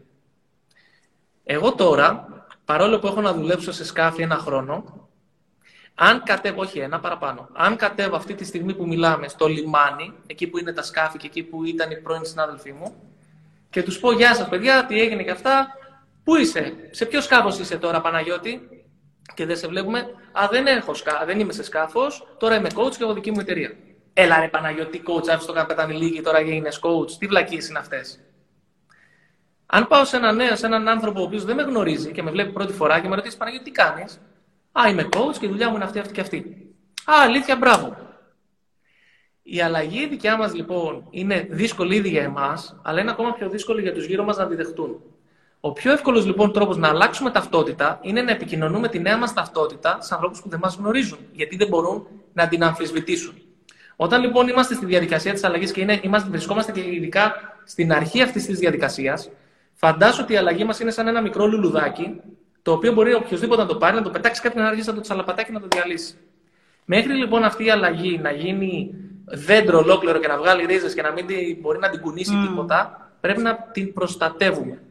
Εγώ 1.45 1.75
τώρα, 1.75 2.29
παρόλο 2.65 2.99
που 2.99 3.07
έχω 3.07 3.21
να 3.21 3.33
δουλέψω 3.33 3.73
σε 3.73 3.85
σκάφη 3.85 4.23
ένα 4.23 4.37
χρόνο, 4.37 5.09
αν 5.95 6.23
κατέβω, 6.23 6.61
όχι 6.61 6.79
ένα 6.79 7.01
παραπάνω, 7.01 7.49
αν 7.53 7.77
κατέβω 7.77 8.17
αυτή 8.17 8.35
τη 8.35 8.45
στιγμή 8.45 8.75
που 8.75 8.87
μιλάμε 8.87 9.29
στο 9.29 9.47
λιμάνι, 9.47 10.13
εκεί 10.27 10.47
που 10.47 10.59
είναι 10.59 10.73
τα 10.73 10.83
σκάφη 10.83 11.19
και 11.19 11.27
εκεί 11.27 11.43
που 11.43 11.65
ήταν 11.65 11.91
οι 11.91 11.97
πρώην 11.97 12.25
συνάδελφοί 12.25 12.73
μου, 12.73 12.95
και 13.71 13.83
τους 13.83 13.99
πω 13.99 14.13
«Γεια 14.13 14.35
σας 14.35 14.49
παιδιά, 14.49 14.87
τι 14.87 15.01
έγινε 15.01 15.23
και 15.23 15.31
αυτά», 15.31 15.79
Πού 16.25 16.37
είσαι, 16.37 16.75
σε 16.91 17.07
ποιο 17.07 17.21
σκάφος 17.21 17.59
είσαι 17.59 17.79
τώρα, 17.79 18.01
Παναγιώτη, 18.01 18.69
και 19.35 19.47
δεν 19.47 19.57
σε 19.57 19.67
βλέπουμε. 19.67 19.99
Α, 20.33 20.49
δεν, 20.51 20.67
έχω 20.67 20.95
σκά... 20.95 21.23
δεν 21.27 21.41
είμαι 21.41 21.53
σε 21.53 21.63
σκάφος, 21.63 22.27
τώρα 22.39 22.57
είμαι 22.57 22.69
coach 22.75 22.97
και 22.97 23.03
έχω 23.05 23.13
δική 23.13 23.31
μου 23.31 23.41
εταιρεία. 23.41 23.77
Έλα 24.17 24.41
ρε 24.41 24.49
Παναγιώτη, 24.49 25.03
coach, 25.07 25.29
άφησε 25.29 25.47
το 25.47 25.53
καπετάνι 25.53 25.95
λίγη, 25.95 26.21
τώρα 26.21 26.41
γίνε 26.41 26.69
coach. 26.81 27.11
Τι 27.19 27.27
βλακίες 27.27 27.69
είναι 27.69 27.79
αυτές. 27.79 28.21
Αν 29.67 29.87
πάω 29.87 30.05
σε 30.05 30.17
έναν 30.17 30.37
νέο, 30.37 30.57
σε 30.57 30.67
έναν 30.67 30.89
άνθρωπο 30.89 31.21
ο 31.21 31.23
οποίος 31.23 31.45
δεν 31.45 31.57
με 31.57 31.63
γνωρίζει 31.63 32.13
και 32.13 32.23
με 32.23 32.31
βλέπει 32.31 32.53
πρώτη 32.53 32.73
φορά 32.73 33.01
και 33.01 33.09
με 33.09 33.15
ρωτήσει 33.15 33.37
Παναγιώτη, 33.37 33.65
τι 33.65 33.71
κάνεις; 33.71 34.21
Α, 34.73 34.89
είμαι 34.89 35.09
coach 35.13 35.37
και 35.39 35.47
η 35.47 35.49
δουλειά 35.49 35.69
μου 35.69 35.75
είναι 35.75 35.85
αυτή, 35.85 35.99
αυτή 35.99 36.13
και 36.13 36.21
αυτή. 36.21 36.37
Α, 37.05 37.15
αλήθεια, 37.23 37.57
μπράβο. 37.57 37.97
Η 39.43 39.61
αλλαγή 39.61 40.07
δικιά 40.07 40.37
μας 40.37 40.55
λοιπόν 40.55 41.07
είναι 41.11 41.47
δύσκολη 41.51 41.97
ήδη 41.97 42.09
για 42.09 42.23
εμάς, 42.23 42.81
αλλά 42.83 43.01
είναι 43.01 43.11
ακόμα 43.11 43.33
πιο 43.33 43.49
δύσκολη 43.49 43.83
για 43.83 43.93
τους 43.93 44.05
γύρω 44.05 44.25
μας 44.25 44.37
να 44.37 44.47
τη 44.47 44.55
δεχτούν. 44.55 45.01
Ο 45.61 45.73
πιο 45.73 45.93
εύκολος 45.93 46.27
λοιπόν 46.27 46.53
τρόπος 46.53 46.77
να 46.77 46.89
αλλάξουμε 46.89 47.31
ταυτότητα 47.31 47.99
είναι 48.03 48.23
να 48.23 48.31
επικοινωνούμε 48.31 48.89
τη 48.89 48.99
νέα 48.99 49.19
μας 49.19 49.33
ταυτότητα 49.33 50.01
σε 50.01 50.15
ανθρώπους 50.15 50.43
που 50.43 50.49
δεν 50.49 50.59
μας 50.63 50.77
γνωρίζουν, 50.77 51.19
γιατί 51.33 51.57
δεν 51.57 51.69
μπορούν 51.69 52.07
να 52.33 52.49
την 52.49 52.63
αμφισβητήσουν. 52.63 53.44
Όταν 53.97 54.21
λοιπόν 54.21 54.49
είμαστε 54.49 54.75
στη 54.75 54.87
διαδικασία 54.87 55.33
της 55.33 55.45
αλλαγής 55.45 55.73
και 55.73 55.81
είναι, 55.81 56.01
είμαστε, 56.03 56.31
βρισκόμαστε 56.31 56.73
και 56.73 56.81
ειδικά 56.81 57.35
στην 57.65 57.93
αρχή 57.93 58.23
αυτής 58.23 58.47
της 58.47 58.59
διαδικασίας, 58.59 59.31
φαντάσου 59.73 60.21
ότι 60.23 60.33
η 60.33 60.37
αλλαγή 60.37 60.65
μας 60.65 60.81
είναι 60.81 60.91
σαν 60.91 61.09
ένα 61.09 61.21
μικρό 61.21 61.47
λουλουδάκι, 61.47 62.21
το 62.63 62.73
οποίο 62.73 62.93
μπορεί 62.93 63.15
οποιοδήποτε 63.15 63.63
να 63.63 63.69
το 63.69 63.77
πάρει, 63.77 63.97
να 63.97 64.03
το 64.03 64.11
πετάξει 64.11 64.41
κάποιον 64.41 64.63
να 64.63 64.69
αρχίσει 64.69 64.89
να 64.89 64.95
το 64.95 65.01
τσαλαπατάκι 65.01 65.47
και 65.47 65.53
να 65.53 65.61
το 65.61 65.69
διαλύσει. 65.71 66.15
Μέχρι 66.85 67.13
λοιπόν 67.13 67.45
αυτή 67.45 67.65
η 67.65 67.71
αλλαγή 67.71 68.19
να 68.19 68.31
γίνει 68.33 68.95
δέντρο 69.25 69.79
ολόκληρο 69.79 70.19
και 70.19 70.29
να 70.29 70.37
βγάλει 70.37 70.65
ρίζες 70.65 70.95
και 70.95 71.03
να 71.03 71.13
μην 71.13 71.27
μπορεί 71.61 71.79
να 71.79 71.91
την 71.91 72.01
κουνήσει 72.01 72.33
mm. 72.35 72.49
τίποτα, 72.49 73.11
πρέπει 73.21 73.41
να 73.41 73.57
την 73.73 73.93
προστατεύουμε. 73.93 74.83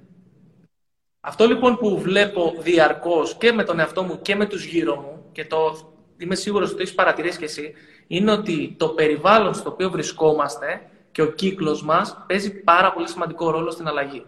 Αυτό 1.20 1.48
λοιπόν 1.48 1.78
που 1.78 2.00
βλέπω 2.00 2.56
διαρκώς 2.60 3.36
και 3.38 3.52
με 3.52 3.64
τον 3.64 3.80
εαυτό 3.80 4.04
μου 4.04 4.22
και 4.22 4.36
με 4.36 4.46
τους 4.46 4.66
γύρω 4.66 4.96
μου, 4.96 5.26
και 5.32 5.46
το 5.46 5.92
είμαι 6.18 6.36
σίγουρος 6.36 6.68
ότι 6.68 6.76
το 6.76 6.82
έχεις 6.82 6.96
παρατηρήσει 6.96 7.38
κι 7.38 7.44
εσύ, 7.44 7.74
είναι 8.08 8.32
ότι 8.32 8.76
το 8.78 8.90
περιβάλλον 8.90 9.54
στο 9.54 9.70
οποίο 9.70 9.90
βρισκόμαστε 9.90 10.82
και 11.12 11.22
ο 11.22 11.26
κύκλος 11.26 11.84
μας 11.84 12.18
παίζει 12.28 12.54
πάρα 12.54 12.94
πολύ 12.94 13.08
σημαντικό 13.08 13.52
ρόλο 13.52 13.72
στην 13.72 13.88
αλλαγή. 13.88 14.26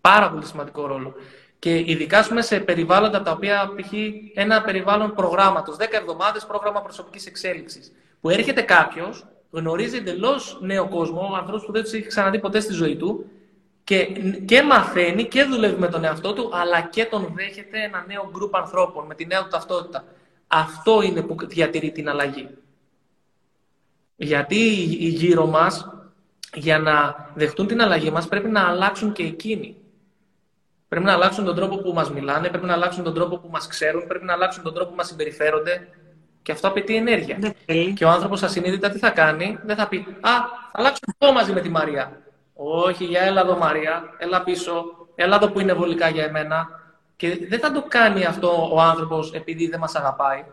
Πάρα 0.00 0.30
πολύ 0.30 0.44
σημαντικό 0.44 0.86
ρόλο. 0.86 1.14
Και 1.58 1.78
ειδικά 1.78 2.26
πούμε, 2.28 2.42
σε 2.42 2.60
περιβάλλοντα 2.60 3.22
τα 3.22 3.30
οποία 3.30 3.72
π.χ. 3.76 3.92
ένα 4.34 4.62
περιβάλλον 4.62 5.14
προγράμματος, 5.14 5.76
10 5.76 5.84
εβδομάδες 5.90 6.46
πρόγραμμα 6.46 6.82
προσωπικής 6.82 7.26
εξέλιξης, 7.26 7.92
που 8.20 8.30
έρχεται 8.30 8.62
κάποιος, 8.62 9.26
γνωρίζει 9.50 9.96
εντελώς 9.96 10.58
νέο 10.60 10.88
κόσμο, 10.88 11.34
ανθρώπου 11.36 11.66
που 11.66 11.72
δεν 11.72 11.82
τους 11.82 11.92
έχει 11.92 12.06
ξαναδεί 12.06 12.38
ποτέ 12.38 12.60
στη 12.60 12.72
ζωή 12.72 12.96
του, 12.96 13.30
και, 13.84 14.04
και 14.44 14.62
μαθαίνει 14.62 15.24
και 15.24 15.44
δουλεύει 15.44 15.80
με 15.80 15.88
τον 15.88 16.04
εαυτό 16.04 16.32
του, 16.32 16.50
αλλά 16.52 16.80
και 16.80 17.04
τον 17.04 17.32
δέχεται 17.34 17.82
ένα 17.82 18.04
νέο 18.06 18.30
γκρουπ 18.32 18.56
ανθρώπων 18.56 19.06
με 19.06 19.14
τη 19.14 19.26
νέα 19.26 19.42
του 19.42 19.48
ταυτότητα. 19.48 20.04
Αυτό 20.46 21.02
είναι 21.02 21.22
που 21.22 21.36
διατηρεί 21.46 21.90
την 21.90 22.08
αλλαγή. 22.08 22.48
Γιατί 24.16 24.56
οι 24.98 25.08
γύρω 25.08 25.46
μας, 25.46 25.90
για 26.54 26.78
να 26.78 27.26
δεχτούν 27.34 27.66
την 27.66 27.82
αλλαγή 27.82 28.10
μας, 28.10 28.28
πρέπει 28.28 28.48
να 28.48 28.68
αλλάξουν 28.68 29.12
και 29.12 29.22
εκείνοι. 29.22 29.76
Πρέπει 30.88 31.04
να 31.06 31.12
αλλάξουν 31.12 31.44
τον 31.44 31.54
τρόπο 31.54 31.76
που 31.76 31.92
μας 31.92 32.10
μιλάνε, 32.10 32.48
πρέπει 32.48 32.66
να 32.66 32.72
αλλάξουν 32.72 33.04
τον 33.04 33.14
τρόπο 33.14 33.38
που 33.38 33.48
μας 33.50 33.66
ξέρουν, 33.66 34.06
πρέπει 34.06 34.24
να 34.24 34.32
αλλάξουν 34.32 34.62
τον 34.62 34.74
τρόπο 34.74 34.90
που 34.90 34.96
μας 34.96 35.06
συμπεριφέρονται. 35.06 35.88
Και 36.42 36.52
αυτό 36.52 36.68
απαιτεί 36.68 36.96
ενέργεια. 36.96 37.38
Ναι. 37.38 37.74
Και 37.74 38.04
ο 38.04 38.08
άνθρωπος 38.08 38.42
ασυνείδητα 38.42 38.90
τι 38.90 38.98
θα 38.98 39.10
κάνει, 39.10 39.58
δεν 39.64 39.76
θα 39.76 39.88
πει 39.88 39.96
«Α, 39.96 40.06
θα 40.20 40.48
αλλάξω 40.72 41.00
εγώ 41.18 41.32
μαζί 41.32 41.52
με 41.52 41.60
τη 41.60 41.68
Μαρία». 41.68 42.20
Όχι, 42.54 43.04
για 43.04 43.22
έλα 43.22 43.40
εδώ 43.40 43.56
Μαρία, 43.56 44.14
έλα 44.18 44.42
πίσω, 44.42 44.84
έλα 45.14 45.36
εδώ 45.36 45.50
που 45.50 45.60
είναι 45.60 45.72
βολικά 45.72 46.08
για 46.08 46.24
εμένα. 46.24 46.68
Και 47.16 47.46
δεν 47.48 47.58
θα 47.58 47.72
το 47.72 47.84
κάνει 47.88 48.24
αυτό 48.24 48.70
ο 48.72 48.80
άνθρωπος 48.80 49.32
επειδή 49.32 49.68
δεν 49.68 49.78
μας 49.78 49.94
αγαπάει. 49.94 50.44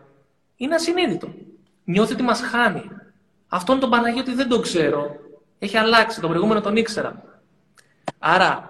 Είναι 0.56 0.74
ασυνείδητο. 0.74 1.28
Νιώθει 1.84 2.12
ότι 2.12 2.22
μας 2.22 2.40
χάνει. 2.40 2.90
Αυτόν 3.48 3.80
τον 3.80 3.90
Παναγιώτη 3.90 4.34
δεν 4.34 4.48
τον 4.48 4.62
ξέρω. 4.62 5.16
Έχει 5.58 5.76
αλλάξει, 5.76 6.20
τον 6.20 6.28
προηγούμενο 6.30 6.60
τον 6.60 6.76
ήξερα. 6.76 7.22
Άρα, 8.18 8.68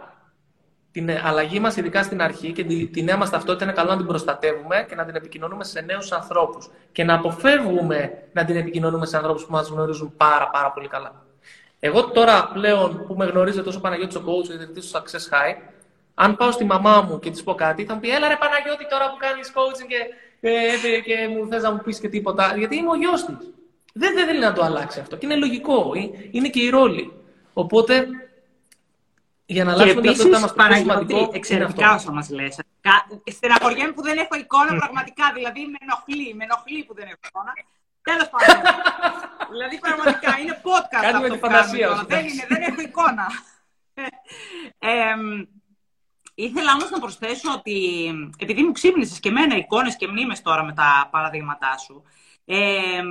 την 0.92 1.11
αλλαγή 1.24 1.61
μας, 1.61 1.76
ειδικά 1.76 2.03
στην 2.03 2.22
αρχή 2.22 2.53
και 2.53 2.64
τη, 2.64 2.86
τη 2.86 3.03
νέα 3.03 3.16
μας 3.16 3.30
ταυτότητα, 3.30 3.64
είναι 3.64 3.72
καλό 3.72 3.90
να 3.90 3.97
την 3.97 4.07
προστατεύουμε 4.07 4.86
και 4.88 4.95
να 4.95 5.05
την 5.05 5.14
επικοινωνούμε 5.14 5.64
σε 5.64 5.80
νέους 5.80 6.12
ανθρώπους. 6.12 6.70
Και 6.92 7.05
να 7.05 7.14
αποφεύγουμε 7.14 8.12
να 8.32 8.45
την 8.45 8.57
επικοινωνούμε 8.57 9.07
σε 9.07 9.16
ανθρώπους 9.16 9.45
που 9.45 9.53
μας 9.53 9.68
γνωρίζουν 9.68 10.12
πάρα, 10.16 10.49
πάρα 10.49 10.70
πολύ 10.72 10.88
καλά. 10.88 11.24
Εγώ 11.80 12.05
τώρα 12.05 12.51
πλέον 12.53 13.07
που 13.07 13.14
με 13.14 13.24
γνωρίζετε 13.24 13.62
τόσο 13.62 13.80
Παναγιώτης 13.80 14.16
ο 14.16 14.22
coach, 14.26 14.51
ο 14.51 14.53
ιδρυτή 14.53 14.80
του 14.80 14.90
Success 14.90 15.34
High, 15.34 15.57
αν 16.15 16.37
πάω 16.37 16.51
στη 16.51 16.65
μαμά 16.65 17.01
μου 17.01 17.19
και 17.19 17.31
της 17.31 17.43
πω 17.43 17.55
κάτι, 17.55 17.85
θα 17.85 17.95
μου 17.95 18.01
πει: 18.01 18.11
Έλα 18.11 18.29
ρε 18.29 18.37
Παναγιώτη, 18.37 18.87
τώρα 18.89 19.11
που 19.11 19.17
κάνεις 19.17 19.53
coaching 19.55 19.87
και, 19.89 20.01
και, 20.83 21.01
και 21.01 21.29
μου 21.29 21.47
θες 21.47 21.62
να 21.62 21.73
μου 21.73 21.81
πεις 21.85 22.01
και 22.01 22.09
τίποτα. 22.09 22.55
Γιατί 22.57 22.77
είμαι 22.77 22.91
ο 22.91 22.95
γιος 22.95 23.25
της. 23.25 23.37
Δεν, 23.95 24.15
δεν 24.15 24.27
θέλει 24.27 24.39
να 24.39 24.53
το 24.53 24.62
αλλάξει 24.65 25.01
αυτό. 25.01 25.17
Και 25.17 25.27
είναι 25.27 25.37
λογικό. 25.37 25.93
Είναι 26.31 26.49
και 26.49 26.61
η 26.61 26.69
ρόλη. 26.69 27.12
Οπότε, 27.53 28.07
για 29.47 29.65
να 29.65 29.73
αλλάξουμε 29.73 30.01
την 30.01 30.11
ταυτότητά 30.31 30.41
μα, 30.41 30.69
το 30.69 30.75
σημαντικό. 30.75 31.31
Εξαιρετικά 31.33 31.95
όσα 31.95 32.12
μας 32.12 32.31
λες. 32.31 32.61
Στεναχωριέμαι 33.25 33.93
που 33.93 34.03
δεν 34.03 34.19
έχω 34.19 34.35
εικόνα 34.37 34.77
πραγματικά. 34.77 35.33
Δηλαδή, 35.35 35.61
με 35.61 35.79
ενοχλεί, 35.81 36.35
με 36.35 36.45
ενοχλεί 36.45 36.85
που 36.85 36.95
δεν 36.95 37.05
έχω 37.05 37.21
εικόνα. 37.29 37.53
Τέλος 38.03 38.29
πάντων. 38.33 38.62
δηλαδή, 39.53 39.79
πραγματικά 39.79 40.39
είναι 40.41 40.61
podcast 40.65 41.05
Κάτι 41.07 41.12
με 41.12 41.19
αυτό 41.19 41.35
τη 41.35 41.39
που 41.39 41.47
φαντασία 41.47 41.87
κάνουμε 41.87 42.01
σου, 42.01 42.07
τώρα. 42.07 42.21
Δεν, 42.21 42.29
είναι, 42.31 42.45
δεν 42.49 42.62
έχω 42.62 42.81
εικόνα. 42.81 43.27
ε, 44.93 45.15
ήθελα 46.35 46.72
όμως 46.72 46.91
να 46.91 46.99
προσθέσω 47.01 47.53
ότι, 47.53 48.09
επειδή 48.39 48.62
μου 48.62 48.72
ξύπνησες 48.72 49.20
και 49.20 49.28
εμένα 49.28 49.57
εικόνες 49.57 49.97
και 49.97 50.09
μνήμες 50.09 50.43
τώρα 50.43 50.64
με 50.64 50.72
τα 50.72 51.09
παραδείγματά 51.11 51.78
σου, 51.78 52.03
ε, 52.45 53.03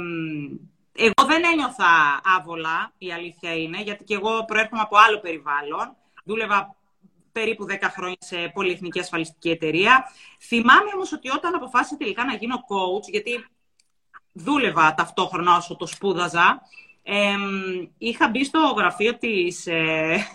εγώ 0.95 1.27
δεν 1.27 1.43
ένιωθα 1.51 2.21
άβολα, 2.37 2.93
η 2.97 3.11
αλήθεια 3.11 3.55
είναι, 3.55 3.81
γιατί 3.81 4.03
και 4.03 4.13
εγώ 4.13 4.45
προέρχομαι 4.45 4.81
από 4.81 4.97
άλλο 4.97 5.19
περιβάλλον. 5.19 5.95
Δούλευα 6.25 6.75
περίπου 7.31 7.65
10 7.65 7.89
χρόνια 7.89 8.17
σε 8.19 8.51
πολυεθνική 8.53 8.99
ασφαλιστική 8.99 9.49
εταιρεία. 9.49 10.03
Θυμάμαι 10.39 10.89
όμως 10.93 11.11
ότι 11.13 11.29
όταν 11.29 11.55
αποφάσισα 11.55 11.97
τελικά 11.97 12.25
να 12.25 12.33
γίνω 12.33 12.55
coach, 12.55 13.09
γιατί 13.09 13.45
δούλευα 14.31 14.93
ταυτόχρονα 14.93 15.55
όσο 15.55 15.75
το 15.75 15.85
σπούδαζα, 15.85 16.61
ε, 17.03 17.35
είχα 17.97 18.29
μπει 18.29 18.43
στο 18.43 18.73
γραφείο 18.77 19.17
της, 19.17 19.67
ε, 19.67 20.25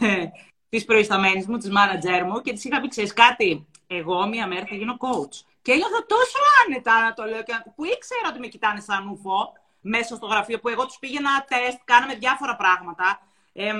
της 0.68 0.84
προϊσταμένης 0.84 1.46
μου, 1.46 1.56
της 1.56 1.70
manager 1.70 2.22
μου 2.26 2.40
και 2.40 2.52
της 2.52 2.64
είχα 2.64 2.80
πει, 2.80 2.88
ξέρεις 2.88 3.12
κάτι, 3.12 3.66
εγώ 3.86 4.26
μία 4.26 4.46
μέρα 4.46 4.64
θα 4.68 4.74
γίνω 4.74 4.96
coach. 5.00 5.44
Και 5.62 5.72
ένιωθα 5.72 6.06
τόσο 6.06 6.38
άνετα 6.66 7.00
να 7.00 7.14
το 7.14 7.24
λέω, 7.24 7.42
που 7.74 7.84
ήξερα 7.84 8.28
ότι 8.28 8.38
με 8.38 8.46
κοιτάνε 8.46 8.80
σαν 8.80 9.08
ούφο 9.08 9.52
μέσα 9.80 10.16
στο 10.16 10.26
γραφείο, 10.26 10.58
που 10.58 10.68
εγώ 10.68 10.86
τους 10.86 10.98
πήγαινα 10.98 11.44
τεστ, 11.48 11.78
κάναμε 11.84 12.14
διάφορα 12.14 12.56
πράγματα. 12.56 13.20
Ε, 13.52 13.72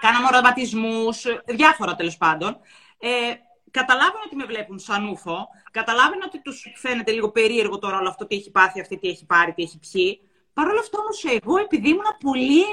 κάναμε 0.00 0.26
οραματισμούς, 0.26 1.24
διάφορα 1.46 1.94
τέλος 1.94 2.16
πάντων. 2.16 2.58
Ε, 2.98 3.34
καταλάβαινα 3.70 4.22
ότι 4.26 4.36
με 4.36 4.44
βλέπουν 4.44 4.78
σαν 4.78 5.08
ούφο, 5.08 5.48
καταλάβαινα 5.70 6.24
ότι 6.26 6.42
τους 6.42 6.72
φαίνεται 6.76 7.12
λίγο 7.12 7.30
περίεργο 7.30 7.78
τώρα 7.78 7.98
όλο 7.98 8.08
αυτό, 8.08 8.26
τι 8.26 8.36
έχει 8.36 8.50
πάθει 8.50 8.80
αυτή, 8.80 8.98
τι 8.98 9.08
έχει 9.08 9.26
πάρει, 9.26 9.52
τι 9.52 9.62
έχει 9.62 9.78
πιει. 9.78 10.20
Παρ' 10.52 10.68
όλα 10.68 10.80
αυτά 10.80 10.98
όμως 10.98 11.24
εγώ 11.24 11.58
επειδή 11.58 11.88
ήμουν 11.88 12.16
πολύ, 12.20 12.64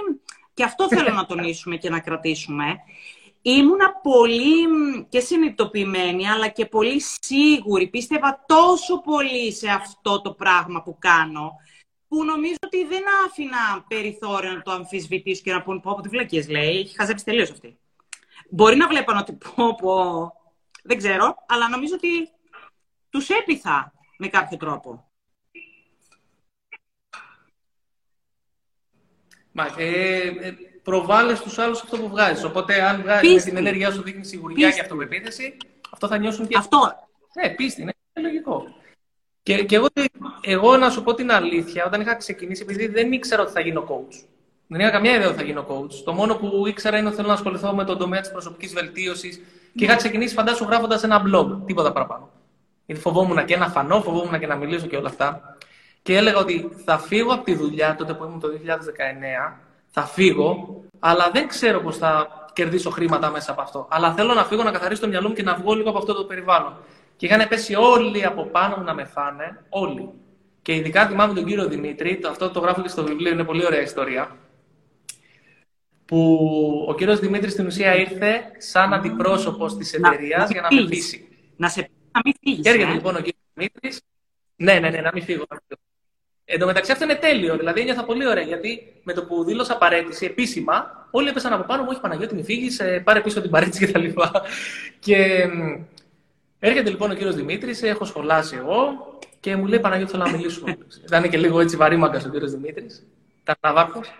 και 0.53 0.63
αυτό 0.63 0.87
θέλω 0.87 1.09
να 1.09 1.25
τονίσουμε 1.25 1.75
και 1.75 1.89
να 1.89 1.99
κρατήσουμε, 1.99 2.75
ήμουνα 3.41 3.93
πολύ 4.01 4.65
και 5.09 5.19
συνειδητοποιημένη, 5.19 6.29
αλλά 6.29 6.47
και 6.47 6.65
πολύ 6.65 7.01
σίγουρη. 7.21 7.87
Πίστευα 7.87 8.43
τόσο 8.47 9.01
πολύ 9.01 9.53
σε 9.53 9.69
αυτό 9.69 10.21
το 10.21 10.33
πράγμα 10.33 10.81
που 10.83 10.97
κάνω, 10.99 11.51
που 12.07 12.23
νομίζω 12.23 12.55
ότι 12.65 12.85
δεν 12.85 13.03
άφηνα 13.25 13.85
περιθώριο 13.87 14.51
να 14.51 14.61
το 14.61 14.71
αμφισβητήσω 14.71 15.41
και 15.41 15.53
να 15.53 15.61
πούν 15.61 15.81
πω, 15.81 16.01
τι 16.01 16.09
βλακίες 16.09 16.49
λέει, 16.49 16.79
έχει 16.79 16.95
χαζέψει 16.95 17.25
τελείως 17.25 17.51
αυτή. 17.51 17.77
Μπορεί 18.49 18.75
να 18.75 18.87
βλέπω 18.87 19.17
ότι 19.17 19.33
πω, 19.33 19.75
πω, 19.75 20.33
δεν 20.83 20.97
ξέρω, 20.97 21.35
αλλά 21.47 21.69
νομίζω 21.69 21.95
ότι 21.95 22.29
τους 23.09 23.29
έπειθα 23.29 23.93
με 24.17 24.27
κάποιο 24.27 24.57
τρόπο. 24.57 25.07
Μα, 29.55 29.65
ε, 29.77 30.17
ε, 30.17 30.53
προβάλλεις 30.83 31.39
τους 31.39 31.57
άλλους 31.57 31.81
αυτό 31.81 31.97
που 31.97 32.09
βγάζεις. 32.09 32.43
Οπότε, 32.43 32.81
αν 32.81 33.01
βγάζεις 33.01 33.33
με 33.33 33.41
την 33.41 33.57
ενέργειά 33.57 33.91
σου 33.91 34.01
δείχνεις 34.01 34.27
σιγουριά 34.27 34.71
και 34.71 34.81
αυτοπεποίθηση, 34.81 35.57
αυτό 35.91 36.07
θα 36.07 36.17
νιώσουν 36.17 36.47
και 36.47 36.57
Αυτό. 36.57 36.79
Ναι, 37.41 37.49
πίστη, 37.49 37.83
ναι, 37.83 37.91
είναι 38.13 38.27
λογικό. 38.27 38.63
Και, 39.43 39.63
και 39.63 39.75
εγώ, 39.75 39.87
εγώ, 40.41 40.77
να 40.77 40.89
σου 40.89 41.03
πω 41.03 41.13
την 41.13 41.31
αλήθεια, 41.31 41.85
όταν 41.85 42.01
είχα 42.01 42.15
ξεκινήσει, 42.15 42.61
επειδή 42.61 42.87
δεν 42.87 43.11
ήξερα 43.11 43.41
ότι 43.41 43.51
θα 43.51 43.59
γίνω 43.59 43.85
coach. 43.89 44.25
Δεν 44.67 44.79
είχα 44.79 44.89
καμιά 44.89 45.15
ιδέα 45.15 45.27
ότι 45.27 45.37
θα 45.37 45.43
γίνω 45.43 45.65
coach. 45.69 45.93
Το 46.05 46.13
μόνο 46.13 46.35
που 46.35 46.67
ήξερα 46.67 46.97
είναι 46.97 47.07
ότι 47.07 47.15
θέλω 47.15 47.27
να 47.27 47.33
ασχοληθώ 47.33 47.73
με 47.75 47.83
τον 47.83 47.97
τομέα 47.97 48.21
της 48.21 48.31
προσωπικής 48.31 48.73
βελτίωσης 48.73 49.41
και 49.75 49.83
είχα 49.83 49.95
ξεκινήσει, 49.95 50.33
φαντάσου, 50.33 50.63
γράφοντας 50.63 51.03
ένα 51.03 51.23
blog. 51.27 51.61
Τίποτα 51.65 51.91
παραπάνω. 51.91 52.29
Γιατί 52.85 53.01
φοβόμουν 53.01 53.45
και 53.45 53.57
να 53.57 53.69
φανώ, 53.69 54.01
φοβόμουν 54.01 54.39
και 54.39 54.47
να 54.47 54.55
μιλήσω 54.55 54.87
και 54.87 54.95
όλα 54.95 55.09
αυτά. 55.09 55.52
Και 56.03 56.17
έλεγα 56.17 56.37
ότι 56.37 56.69
θα 56.85 56.97
φύγω 56.99 57.33
από 57.33 57.43
τη 57.43 57.55
δουλειά 57.55 57.95
τότε 57.95 58.13
που 58.13 58.23
ήμουν 58.23 58.39
το 58.39 58.47
2019, 58.47 59.57
θα 59.89 60.05
φύγω, 60.05 60.81
αλλά 60.99 61.29
δεν 61.33 61.47
ξέρω 61.47 61.79
πώς 61.81 61.97
θα 61.97 62.27
κερδίσω 62.53 62.89
χρήματα 62.89 63.29
μέσα 63.29 63.51
από 63.51 63.61
αυτό. 63.61 63.87
Αλλά 63.89 64.13
θέλω 64.13 64.33
να 64.33 64.45
φύγω, 64.45 64.63
να 64.63 64.71
καθαρίσω 64.71 65.01
το 65.01 65.07
μυαλό 65.07 65.27
μου 65.27 65.33
και 65.33 65.43
να 65.43 65.55
βγω 65.55 65.73
λίγο 65.73 65.89
από 65.89 65.97
αυτό 65.97 66.13
το 66.13 66.23
περιβάλλον. 66.23 66.77
Και 67.15 67.25
είχαν 67.25 67.47
πέσει 67.47 67.75
όλοι 67.75 68.25
από 68.25 68.45
πάνω 68.45 68.75
μου 68.77 68.83
να 68.83 68.93
με 68.93 69.03
φάνε, 69.03 69.65
όλοι. 69.69 70.09
Και 70.61 70.75
ειδικά 70.75 71.07
θυμάμαι 71.07 71.33
τον 71.33 71.45
κύριο 71.45 71.67
Δημήτρη, 71.67 72.19
αυτό 72.29 72.49
το 72.49 72.59
γράφω 72.59 72.81
και 72.81 72.87
στο 72.87 73.03
βιβλίο, 73.03 73.31
είναι 73.31 73.43
πολύ 73.43 73.65
ωραία 73.65 73.81
ιστορία. 73.81 74.37
Που 76.05 76.85
ο 76.89 76.95
κύριος 76.95 77.19
Δημήτρης 77.19 77.51
στην 77.51 77.65
ουσία 77.65 77.95
ήρθε 77.95 78.41
σαν 78.57 78.93
αντιπρόσωπος 78.93 79.77
της 79.77 79.93
εταιρείας 79.93 80.49
για 80.49 80.61
να 80.61 80.81
με 80.81 80.87
πείσει. 80.89 81.27
Να 81.55 81.69
σε 81.69 81.89
να 82.11 82.21
μην 82.25 82.33
φύγεις, 82.41 82.61
Και 82.61 82.69
έρχεται 82.69 82.91
ε; 82.91 82.93
λοιπόν 82.93 83.15
ο 83.15 83.17
κύριος 83.17 83.43
Δημήτρης. 83.53 84.01
Ναι, 84.55 84.73
ναι, 84.79 84.89
ναι, 84.89 85.01
να 85.01 85.11
μην 85.13 85.23
φύγω. 85.23 85.45
να 85.49 85.55
μην 85.55 85.63
φύγω. 85.67 85.81
Εν 86.45 86.59
τω 86.59 86.65
μεταξύ 86.65 86.91
αυτό 86.91 87.03
είναι 87.03 87.15
τέλειο. 87.15 87.57
Δηλαδή 87.57 87.81
ένιωθα 87.81 88.03
πολύ 88.03 88.27
ωραία 88.27 88.43
γιατί 88.43 88.93
με 89.03 89.13
το 89.13 89.23
που 89.23 89.43
δήλωσα 89.43 89.77
παρέτηση 89.77 90.25
επίσημα, 90.25 91.07
όλοι 91.11 91.29
έπεσαν 91.29 91.53
από 91.53 91.63
πάνω 91.63 91.83
μου. 91.83 91.89
Όχι 91.91 91.99
Παναγιώτη, 91.99 92.35
μην 92.35 92.43
φύγεις, 92.43 92.81
πάρε 93.03 93.21
πίσω 93.21 93.41
την 93.41 93.49
παρέτηση 93.49 93.85
κτλ. 93.85 94.05
Και, 94.05 94.13
και 94.99 95.45
μ, 95.47 95.83
έρχεται 96.59 96.89
λοιπόν 96.89 97.11
ο 97.11 97.13
κύριος 97.13 97.35
Δημήτρης, 97.35 97.83
έχω 97.83 98.05
σχολάσει 98.05 98.55
εγώ 98.55 99.07
και 99.39 99.55
μου 99.55 99.65
λέει 99.65 99.79
Παναγιώτη, 99.79 100.11
θέλω 100.11 100.23
να 100.23 100.31
μιλήσουμε. 100.31 100.77
Ήταν 101.05 101.29
και 101.29 101.37
λίγο 101.37 101.59
έτσι 101.59 101.75
βαρύμαγκα 101.75 102.21
ο 102.25 102.29
κύριος 102.29 102.51
Δημήτρης. 102.51 103.03
Ήταν 103.41 103.55
ναύαρχος, 103.61 104.13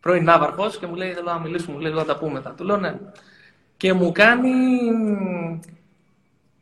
πρώην 0.00 0.24
ναύαρχος 0.24 0.78
και 0.78 0.86
μου 0.86 0.94
λέει 0.94 1.12
Θέλω 1.12 1.30
να 1.30 1.38
μιλήσουμε, 1.38 1.74
μου 1.76 1.80
λέει 1.80 1.92
Θα 1.92 2.04
τα 2.04 2.18
πούμε 2.18 2.32
μετά. 2.32 2.54
Του 2.54 2.64
λέω 2.64 2.76
ναι. 2.76 2.98
Και 3.76 3.92
μου 3.92 4.12
κάνει. 4.12 4.50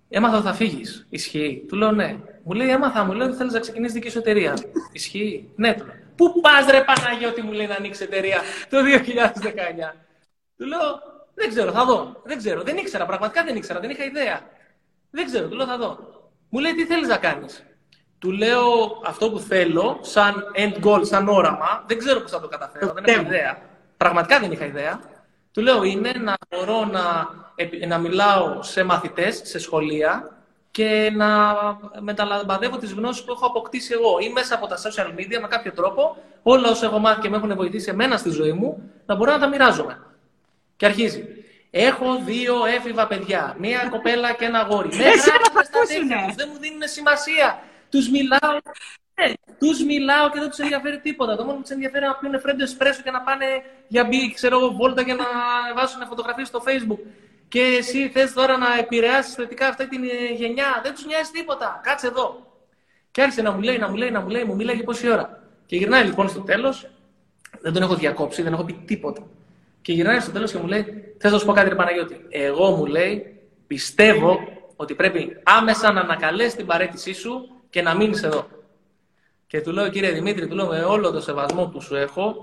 Έμαθα 0.08 0.36
ότι 0.36 0.46
θα 0.46 0.52
φύγεις. 0.52 1.06
Ισχύει. 1.10 1.64
Του 1.68 1.76
λέω 1.76 1.90
ναι. 1.90 2.16
Μου 2.42 2.52
λέει 2.52 2.68
έμαθα, 2.70 3.04
μου 3.04 3.12
λέει 3.12 3.28
ότι 3.28 3.36
θέλεις 3.36 3.52
να 3.52 3.60
ξεκινήσεις 3.60 3.94
δική 3.94 4.10
σου 4.10 4.18
εταιρεία. 4.18 4.56
Ισχύει. 4.92 5.52
Ναι, 5.56 5.74
του 5.74 5.84
λέω. 5.84 5.94
Πού 6.16 6.40
πας 6.40 6.66
ρε 6.70 6.84
Παναγιώτη, 6.84 7.42
μου 7.42 7.52
λέει 7.52 7.66
να 7.66 7.74
ανοίξεις 7.74 8.04
εταιρεία 8.06 8.40
το 8.70 8.78
2019. 8.82 9.94
Του 10.56 10.66
λέω 10.66 10.80
δεν 11.34 11.48
ξέρω, 11.48 11.72
θα 11.72 11.84
δω. 11.84 12.22
Δεν 12.24 12.38
ξέρω. 12.38 12.62
Δεν 12.62 12.76
ήξερα, 12.76 13.06
πραγματικά 13.06 13.44
δεν 13.44 13.56
ήξερα, 13.56 13.80
δεν 13.80 13.90
είχα 13.90 14.04
ιδέα. 14.04 14.40
Δεν 15.10 15.24
ξέρω, 15.26 15.48
του 15.48 15.56
λέω 15.56 15.66
θα 15.66 15.76
δω. 15.76 15.98
Μου 16.48 16.58
λέει 16.58 16.74
τι 16.74 16.84
θέλεις 16.86 17.08
να 17.08 17.16
κάνεις; 17.16 17.64
Του 18.18 18.30
λέω 18.30 18.62
αυτό 19.04 19.30
που 19.30 19.38
θέλω, 19.38 19.98
σαν 20.00 20.44
end 20.56 20.84
goal, 20.86 21.00
σαν 21.06 21.28
όραμα. 21.28 21.84
Δεν 21.86 21.98
ξέρω 21.98 22.20
πώς 22.20 22.30
θα 22.30 22.40
το 22.40 22.48
καταφέρω, 22.48 22.92
δεν 22.92 23.04
έχω 23.06 23.20
ιδέα. 23.20 23.58
Πραγματικά 23.96 24.40
δεν 24.40 24.52
είχα 24.52 24.64
ιδέα. 24.64 25.00
Του 25.52 25.60
λέω 25.62 25.82
είναι 25.82 26.12
να 26.12 26.34
μπορώ 26.48 26.84
να, 26.84 27.28
επι- 27.54 27.86
να 27.86 27.98
μιλάω 27.98 28.62
σε 28.62 28.82
μαθητές, 28.84 29.40
σε 29.44 29.58
σχολεία 29.58 30.39
και 30.70 31.10
να 31.14 31.54
μεταλαμπαδεύω 32.00 32.76
τις 32.78 32.92
γνώσεις 32.92 33.24
που 33.24 33.32
έχω 33.32 33.46
αποκτήσει 33.46 33.92
εγώ 33.92 34.18
ή 34.20 34.32
μέσα 34.32 34.54
από 34.54 34.66
τα 34.66 34.76
social 34.76 35.06
media 35.18 35.38
με 35.40 35.48
κάποιο 35.48 35.72
τρόπο 35.72 36.16
όλα 36.42 36.70
όσα 36.70 36.86
έχω 36.86 36.98
μάθει 36.98 37.20
και 37.20 37.28
με 37.28 37.36
έχουν 37.36 37.54
βοηθήσει 37.54 37.90
εμένα 37.90 38.16
στη 38.16 38.30
ζωή 38.30 38.52
μου 38.52 38.90
να 39.06 39.14
μπορώ 39.14 39.32
να 39.32 39.38
τα 39.38 39.48
μοιράζομαι. 39.48 39.98
Και 40.76 40.86
αρχίζει. 40.86 41.24
Έχω 41.70 42.20
δύο 42.24 42.64
έφηβα 42.64 43.06
παιδιά, 43.06 43.56
μία 43.58 43.88
κοπέλα 43.90 44.32
και 44.32 44.44
ένα 44.44 44.58
αγόρι. 44.58 44.88
Με 44.96 45.04
Εσένα 45.04 45.36
γράφουν 45.36 45.52
θα 45.54 45.62
στα 45.62 45.78
ακούσουνε. 45.78 46.08
τέτοια 46.08 46.26
τους, 46.26 46.34
δεν 46.34 46.48
μου 46.52 46.58
δίνουν 46.58 46.82
σημασία. 46.84 47.62
Τους 47.90 48.10
μιλάω, 48.10 48.52
ναι, 49.20 49.32
τους 49.58 49.84
μιλάω 49.84 50.30
και 50.30 50.38
δεν 50.40 50.48
τους 50.48 50.58
ενδιαφέρει 50.58 50.98
τίποτα. 51.00 51.36
Το 51.36 51.44
μόνο 51.44 51.56
που 51.56 51.62
τους 51.62 51.70
ενδιαφέρει 51.70 52.04
είναι 52.04 52.12
να 52.12 52.18
πίνουν 52.18 52.40
φρέντο 52.40 52.62
εσπρέσο 52.62 53.02
και 53.02 53.10
να 53.10 53.20
πάνε 53.20 53.46
για 53.88 54.04
μπει, 54.04 54.32
ξέρω 54.34 54.58
εγώ, 54.58 54.70
βόλτα 54.70 55.02
και 55.04 55.14
να 55.14 55.24
βάζουν 55.76 56.06
φωτογραφίες 56.06 56.48
στο 56.48 56.62
facebook. 56.66 57.00
Και 57.50 57.60
εσύ 57.60 58.08
θες 58.08 58.32
τώρα 58.32 58.56
να 58.56 58.78
επηρεάσεις 58.78 59.34
θετικά 59.34 59.68
αυτή 59.68 59.88
την 59.88 60.02
ε, 60.04 60.34
γενιά. 60.34 60.80
Δεν 60.82 60.94
τους 60.94 61.04
νοιάζει 61.04 61.30
τίποτα. 61.30 61.80
Κάτσε 61.82 62.06
εδώ. 62.06 62.46
Και 63.10 63.22
άρχισε 63.22 63.42
να 63.42 63.50
μου 63.50 63.60
λέει, 63.60 63.78
να 63.78 63.88
μου 63.88 63.96
λέει, 63.96 64.10
να 64.10 64.20
μου 64.20 64.28
λέει, 64.28 64.44
μου 64.44 64.54
μίλαγε 64.54 64.82
πόση 64.82 65.10
ώρα. 65.10 65.42
Και 65.66 65.76
γυρνάει 65.76 66.04
λοιπόν 66.04 66.28
στο 66.28 66.40
τέλος, 66.40 66.90
δεν 67.60 67.72
τον 67.72 67.82
έχω 67.82 67.94
διακόψει, 67.94 68.42
δεν 68.42 68.52
έχω 68.52 68.64
πει 68.64 68.72
τίποτα. 68.72 69.22
Και 69.82 69.92
γυρνάει 69.92 70.20
στο 70.20 70.30
τέλος 70.30 70.52
και 70.52 70.58
μου 70.58 70.66
λέει: 70.66 71.14
Θες 71.18 71.32
να 71.32 71.38
σου 71.38 71.46
πω 71.46 71.52
κάτι, 71.52 71.68
ρε 71.68 71.74
Παναγιώτη. 71.74 72.26
Εγώ 72.28 72.70
μου 72.70 72.86
λέει: 72.86 73.40
Πιστεύω 73.66 74.38
ότι 74.76 74.94
πρέπει 74.94 75.36
άμεσα 75.42 75.92
να 75.92 76.00
ανακαλέσει 76.00 76.56
την 76.56 76.66
παρέτησή 76.66 77.12
σου 77.12 77.48
και 77.70 77.82
να 77.82 77.94
μείνεις 77.94 78.22
εδώ. 78.22 78.46
Και 79.46 79.60
του 79.60 79.72
λέω: 79.72 79.88
Κύριε 79.88 80.10
Δημήτρη, 80.10 80.48
του 80.48 80.54
λέω 80.54 80.66
με 80.66 80.82
όλο 80.82 81.10
το 81.10 81.20
σεβασμό 81.20 81.66
που 81.66 81.80
σου 81.80 81.96
έχω, 81.96 82.34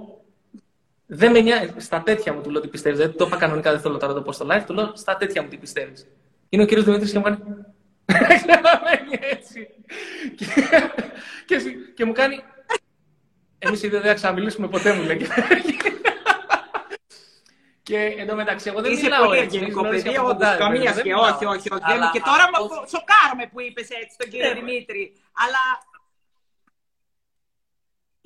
δεν 1.08 1.32
με 1.32 1.40
νοιάζει. 1.42 1.74
Στα 1.78 2.02
τέτοια 2.04 2.34
μου 2.34 2.42
του 2.42 2.50
λέω 2.50 2.62
τι 2.62 2.68
πιστεύεις. 2.68 3.00
Δεν 3.00 3.18
το 3.18 3.26
είπα 3.26 3.38
κανονικά, 3.38 3.72
δεν 3.72 3.80
θέλω 3.80 3.98
τώρα 3.98 4.08
να 4.14 4.14
το 4.20 4.22
πω 4.26 4.32
στο 4.32 4.48
live. 4.52 4.64
Του 4.66 4.74
λέω: 4.74 4.92
Στα 4.96 5.18
τέτοια 5.18 5.42
μου 5.44 5.48
τι 5.50 5.58
πιστεύεις. 5.58 6.08
Είναι 6.50 6.64
ο 6.64 6.66
κύριος 6.66 6.86
Δημήτρης 6.86 7.12
και 7.12 7.18
μου 7.18 7.24
κάνει. 7.24 7.38
Ξαναμένει 8.06 9.20
έτσι. 9.20 9.68
και, 10.36 10.46
και, 11.46 11.60
και 11.96 12.06
μου 12.06 12.12
κάνει. 12.14 12.44
Εμείς 13.60 13.80
δεν 13.80 14.02
θα 14.02 14.14
ξαναμιλήσουμε 14.14 14.68
ποτέ, 14.68 14.94
μου 14.94 15.04
λέει. 15.04 15.28
Και 17.84 18.00
εντωμεταξύ, 18.22 18.70
εγώ 18.72 18.82
δεν 18.82 18.92
Είσαι 18.92 19.04
μιλάω 19.04 19.26
πολύ 19.26 19.40
έτσι. 19.40 19.56
ευγενικό 19.56 19.80
γνωρίζεις 19.82 20.04
παιδί, 20.06 20.18
από 20.18 20.26
εγώ 20.26 20.34
κοντά, 20.34 20.48
της 20.50 20.58
ρε 20.58 20.64
παιδί, 20.64 20.74
καμίας 20.76 20.94
δεν 20.98 21.04
και 21.04 21.14
μιλάω. 21.14 21.30
όχι, 21.34 21.46
όχι, 21.56 21.68
όχι. 21.76 21.84
Αλλά 21.94 22.08
Και 22.16 22.22
τώρα 22.30 22.44
αυτό- 22.50 22.82
με 22.82 22.88
σοκάρομαι 22.94 23.46
που 23.52 23.58
είπες 23.66 23.88
έτσι 24.02 24.14
τον 24.22 24.28
κύριο 24.32 24.48
Ναι. 24.50 24.58
Δημήτρη. 24.60 25.04
Αλλά 25.44 25.64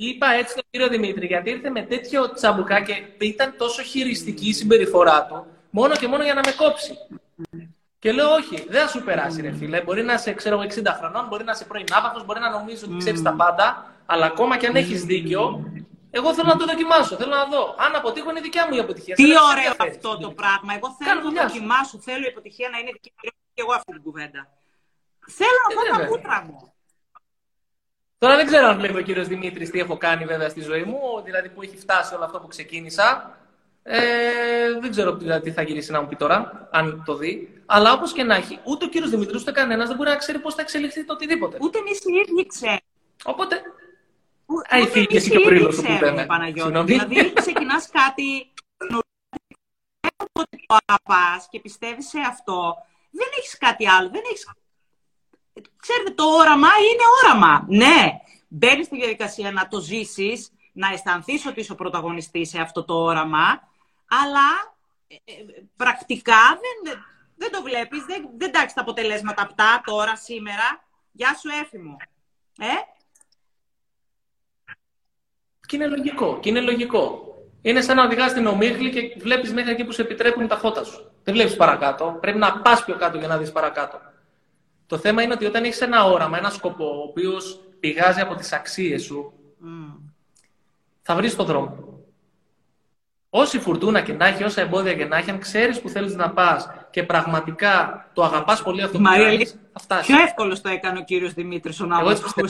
Είπα 0.04 0.28
έτσι 0.32 0.56
τον 0.56 0.64
κύριο 0.70 0.88
Δημήτρη, 0.88 1.26
γιατί 1.26 1.50
ήρθε 1.50 1.70
με 1.70 1.82
τέτοιο 1.82 2.34
τσαμπουκά 2.34 2.82
και 2.82 3.26
ήταν 3.26 3.54
τόσο 3.58 3.82
χειριστική 3.82 4.48
η 4.48 4.54
συμπεριφορά 4.54 5.26
του, 5.26 5.46
μόνο 5.70 5.96
και 5.96 6.08
μόνο 6.08 6.24
για 6.24 6.34
να 6.34 6.42
με 6.46 6.52
κόψει. 6.52 6.94
Και 8.00 8.12
λέω, 8.12 8.34
Όχι, 8.34 8.66
δεν 8.70 8.82
θα 8.82 8.88
σου 8.88 9.04
περάσει, 9.04 9.42
ρε 9.42 9.52
φίλε. 9.52 9.82
Μπορεί 9.82 10.04
να 10.04 10.14
είσαι, 10.14 10.34
ξέρω 10.34 10.56
εγώ, 10.56 10.64
60 10.64 10.82
χρονών, 11.00 11.28
μπορεί 11.28 11.44
να 11.44 11.52
είσαι 11.52 11.66
πρώην 11.66 11.86
άπαχο, 11.92 12.24
μπορεί 12.24 12.40
να 12.40 12.50
νομίζεις 12.50 12.84
ότι 12.84 12.98
ξέρεις 12.98 13.22
τα 13.22 13.34
πάντα. 13.34 13.96
Αλλά 14.06 14.26
ακόμα 14.26 14.58
και 14.58 14.68
αν 14.68 14.76
έχεις 14.76 15.04
δίκιο, 15.04 15.72
εγώ 16.12 16.34
θέλω 16.34 16.48
να 16.48 16.58
το 16.58 16.66
δοκιμάσω. 16.66 17.16
Θέλω 17.16 17.36
να 17.36 17.46
δω. 17.46 17.76
Αν 17.78 17.96
αποτύχω, 17.96 18.30
είναι 18.30 18.42
δικιά 18.42 18.68
μου 18.68 18.76
η 18.76 18.80
αποτυχία. 18.80 19.16
Τι 19.16 19.24
ωραίο 19.24 19.74
αυτό 19.78 20.18
το 20.18 20.32
πράγμα. 20.32 20.74
Εγώ 20.78 20.98
θέλω 21.00 21.20
να 21.22 21.22
το 21.22 21.42
δοκιμάσω. 21.42 22.00
Θέλω 22.00 22.24
η 22.26 22.28
αποτυχία 22.28 22.70
να 22.70 22.78
είναι 22.78 22.92
δική 22.92 23.12
μου. 23.16 23.30
Και 23.54 23.62
εγώ 23.66 23.74
αυτή 23.74 23.92
την 23.92 24.02
κουβέντα. 24.02 24.42
Θέλω 25.40 25.60
να 25.64 25.70
πω 25.76 25.82
τα 25.98 26.06
κούτρα 26.06 26.44
μου. 26.46 26.71
Τώρα 28.22 28.36
δεν 28.36 28.46
ξέρω 28.46 28.68
αν 28.68 28.78
βλέπει 28.78 28.98
ο 28.98 29.02
κύριος 29.02 29.28
Δημήτρης 29.28 29.70
τι 29.70 29.80
έχω 29.80 29.98
κάνει 29.98 30.26
βέβαια 30.26 30.50
στη 30.50 30.62
ζωή 30.62 30.84
μου, 30.84 31.00
δηλαδή 31.24 31.50
που 31.50 31.62
έχει 31.62 31.78
φτάσει 31.78 32.16
όλο 32.16 32.24
αυτό 32.24 32.40
που 32.40 32.48
ξεκίνησα. 32.48 33.38
Ε, 33.84 34.00
δεν 34.82 34.92
ξέρω 34.92 35.18
τι 35.44 35.52
θα 35.52 35.62
γυρίσει 35.62 35.92
να 35.92 36.02
μου 36.02 36.08
πει 36.08 36.16
τώρα, 36.16 36.70
αν 36.72 37.04
το 37.06 37.16
δει. 37.16 37.64
Αλλά 37.66 37.94
όπως 37.94 38.14
και 38.14 38.24
να 38.24 38.36
έχει, 38.36 38.60
ούτε 38.64 38.86
ο 38.86 38.88
κύριος 38.88 39.10
Δημήτρη 39.10 39.38
ούτε 39.38 39.52
κανένας 39.52 39.88
δεν 39.88 39.98
μπορεί 39.98 40.10
να 40.10 40.16
ξέρει 40.16 40.40
πώς 40.40 40.56
θα 40.56 40.62
εξελιχθεί 40.62 41.06
το 41.06 41.14
οτιδήποτε. 41.14 41.58
Ούτε 41.62 41.78
εμείς 41.78 42.00
οι 42.00 42.14
ίδιοι 42.14 42.48
ξέρουμε. 42.48 42.80
Οπότε. 43.24 43.62
Αϊ, 44.70 44.88
φύγει 44.88 45.08
και 45.08 45.18
εσύ 45.18 45.30
και 45.30 45.40
πριν 45.40 45.66
που 45.66 45.82
λέμε. 46.02 46.28
Δηλαδή, 46.86 47.34
ξεκινάς 47.34 47.90
κάτι. 47.92 48.54
Ότι 50.32 50.66
το 50.68 50.78
αγαπά 50.86 51.46
και 51.50 51.60
πιστεύεις 51.60 52.08
σε 52.08 52.20
αυτό, 52.28 52.76
δεν 53.12 53.28
έχεις 53.38 53.58
κάτι 53.58 53.90
άλλο. 53.90 54.10
Δεν 54.10 54.22
έχεις... 54.32 54.48
Ξέρετε, 55.78 56.12
το 56.12 56.24
όραμα 56.24 56.68
είναι 56.68 57.04
όραμα. 57.24 57.66
Ναι, 57.68 58.12
μπαίνεις 58.48 58.86
στη 58.86 58.96
διαδικασία 58.98 59.52
να 59.52 59.68
το 59.68 59.80
ζήσεις, 59.80 60.52
να 60.72 60.88
αισθανθείς 60.88 61.46
ότι 61.46 61.60
είσαι 61.60 61.72
ο 61.72 61.76
πρωταγωνιστής 61.76 62.50
σε 62.50 62.60
αυτό 62.60 62.84
το 62.84 62.94
όραμα, 62.94 63.70
αλλά 64.08 64.76
ε, 65.08 65.16
ε, 65.16 65.34
πρακτικά 65.76 66.60
δεν, 66.62 67.00
δεν 67.36 67.52
το 67.52 67.62
βλέπεις, 67.62 68.04
δεν, 68.06 68.30
δεν 68.38 68.52
τάξεις 68.52 68.74
τα 68.74 68.82
αποτελέσματα 68.82 69.42
αυτά 69.42 69.82
τώρα, 69.86 70.16
σήμερα. 70.16 70.84
Γεια 71.12 71.36
σου, 71.40 71.50
έφημο. 71.64 71.98
Ε; 72.58 72.74
Και 75.68 75.76
είναι 75.76 75.88
λογικό. 75.88 76.40
Και 76.40 76.50
είναι 76.50 76.62
λογικό. 76.62 77.26
Είναι 77.62 77.82
σαν 77.82 77.96
να 77.96 78.04
οδηγάς 78.04 78.32
στην 78.32 78.48
ομίχλη 78.48 78.90
και 78.90 79.20
βλέπεις 79.20 79.54
μέχρι 79.54 79.72
εκεί 79.72 79.84
που 79.84 79.92
σε 79.92 80.02
επιτρέπουν 80.02 80.48
τα 80.48 80.58
φώτα 80.58 80.84
σου. 80.84 81.12
Δεν 81.24 81.34
βλέπεις 81.34 81.56
παρακάτω. 81.56 82.18
Πρέπει 82.22 82.38
να 82.38 82.62
πας 82.62 82.86
πιο 82.86 82.96
κάτω 82.96 83.18
για 83.18 83.28
να 83.28 83.38
δεις 83.38 83.52
παρακάτω. 83.52 84.02
Το 84.92 84.98
θέμα 84.98 85.22
είναι 85.22 85.34
ότι 85.34 85.46
όταν 85.46 85.64
έχεις 85.64 85.82
ένα 85.82 86.06
όραμα, 86.06 86.38
ένα 86.38 86.50
σκοπό, 86.50 86.86
ο 86.86 87.02
οποίος 87.02 87.60
πηγάζει 87.80 88.20
από 88.20 88.36
τις 88.36 88.54
αξίες 88.54 89.04
σου, 89.04 89.34
mm. 89.66 90.00
θα 91.02 91.16
βρεις 91.16 91.36
τον 91.36 91.46
δρόμο. 91.46 92.00
Όση 93.30 93.60
φουρτούνα 93.60 94.02
και 94.02 94.14
να 94.14 94.26
έχει, 94.26 94.44
όσα 94.44 94.62
εμπόδια 94.62 94.94
και 94.94 95.06
να 95.06 95.18
έχει, 95.18 95.30
αν 95.30 95.40
ξέρεις 95.40 95.82
που 95.82 95.90
θέλεις 95.90 96.16
να 96.16 96.32
πας 96.32 96.70
και 96.90 97.04
πραγματικά 97.04 98.06
το 98.14 98.24
αγαπάς 98.24 98.62
πολύ 98.62 98.82
αυτό 98.82 98.98
που 98.98 99.04
κάνεις, 99.04 99.60
θα 99.74 99.80
φτάσεις. 99.80 100.16
Πιο 100.16 100.24
εύκολο 100.24 100.62
το 100.62 100.70
έκανε 100.70 101.00
ο 101.00 101.04
κύριος 101.04 101.34
Δημήτρης 101.34 101.80
ο 101.80 101.86
Ναύαρχο. 101.86 102.46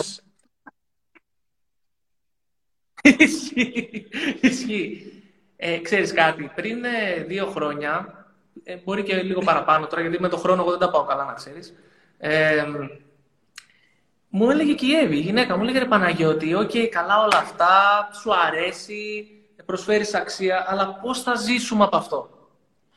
Ισχύει. 3.17 4.07
Ισχύει. 4.41 5.13
Ε, 5.55 5.77
ξέρεις 5.77 6.13
κάτι, 6.13 6.51
πριν 6.55 6.83
ε, 6.83 7.23
δύο 7.23 7.45
χρόνια, 7.45 8.25
ε, 8.63 8.75
μπορεί 8.83 9.03
και 9.03 9.15
λίγο 9.15 9.41
παραπάνω 9.41 9.87
τώρα, 9.87 10.01
γιατί 10.01 10.19
με 10.21 10.29
τον 10.29 10.39
χρόνο 10.39 10.61
εγώ 10.61 10.69
δεν 10.69 10.79
τα 10.79 10.89
πάω 10.89 11.03
καλά, 11.05 11.25
να 11.25 11.33
ξέρεις, 11.33 11.73
ε, 12.23 12.65
μου 14.29 14.49
έλεγε 14.49 14.73
και 14.73 14.85
η 14.85 14.95
Εύη, 14.95 15.15
η 15.15 15.19
γυναίκα 15.19 15.57
μου 15.57 15.63
έλεγε 15.63 15.79
ρε 15.79 15.85
Παναγιώτη, 15.85 16.53
OK, 16.53 16.69
okay, 16.73 16.87
καλά 16.91 17.19
όλα 17.19 17.37
αυτά, 17.37 18.09
σου 18.21 18.33
αρέσει, 18.33 19.27
προσφέρεις 19.65 20.13
αξία, 20.13 20.65
αλλά 20.67 20.99
πώς 21.01 21.23
θα 21.23 21.35
ζήσουμε 21.35 21.83
από 21.83 21.97
αυτό; 21.97 22.29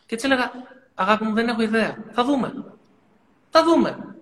Και 0.06 0.14
έτσι 0.14 0.26
έλεγα, 0.26 0.52
αγάπη 0.94 1.24
μου, 1.24 1.34
δεν 1.34 1.48
έχω 1.48 1.62
ιδέα. 1.62 1.96
Θα 2.12 2.24
δούμε. 2.24 2.64
Θα 3.50 3.64
δούμε. 3.64 4.16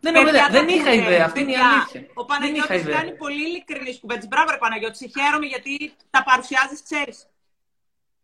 Δεν, 0.00 0.14
έχω 0.14 0.28
ιδέα. 0.28 0.48
δεν 0.48 0.68
είχα 0.68 0.92
ιδέα. 0.92 1.24
Αυτή 1.24 1.40
είναι 1.40 1.52
η 1.52 1.56
αλήθεια. 1.56 2.06
Ο 2.14 2.24
Παναγιώτης 2.24 2.84
κάνει 2.84 3.12
πολύ 3.12 3.48
ειλικρινής 3.48 3.98
κουβέντα. 4.00 4.26
Μπράβο, 4.28 4.50
ρε 4.50 4.56
Παναγιώτη. 4.56 5.12
Χαίρομαι 5.18 5.46
γιατί 5.46 5.92
τα 6.10 6.22
παρουσιάζεις, 6.22 6.82
ξέρεις. 6.82 7.26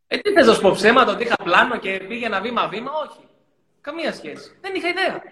Ε, 0.06 0.18
τι 0.18 0.32
θες 0.32 0.46
να 0.46 0.54
σου 0.54 0.60
πω 0.60 0.70
ψέματα, 0.70 1.12
ότι 1.12 1.24
είχα 1.24 1.36
πλάνο 1.44 1.76
και 1.76 2.04
πήγαινα 2.08 2.40
βήμα-βήμα. 2.40 2.90
Όχι. 2.92 3.20
Καμία 3.80 4.12
σχέση. 4.12 4.56
Δεν 4.60 4.74
είχα 4.74 4.88
ιδέα. 4.88 5.22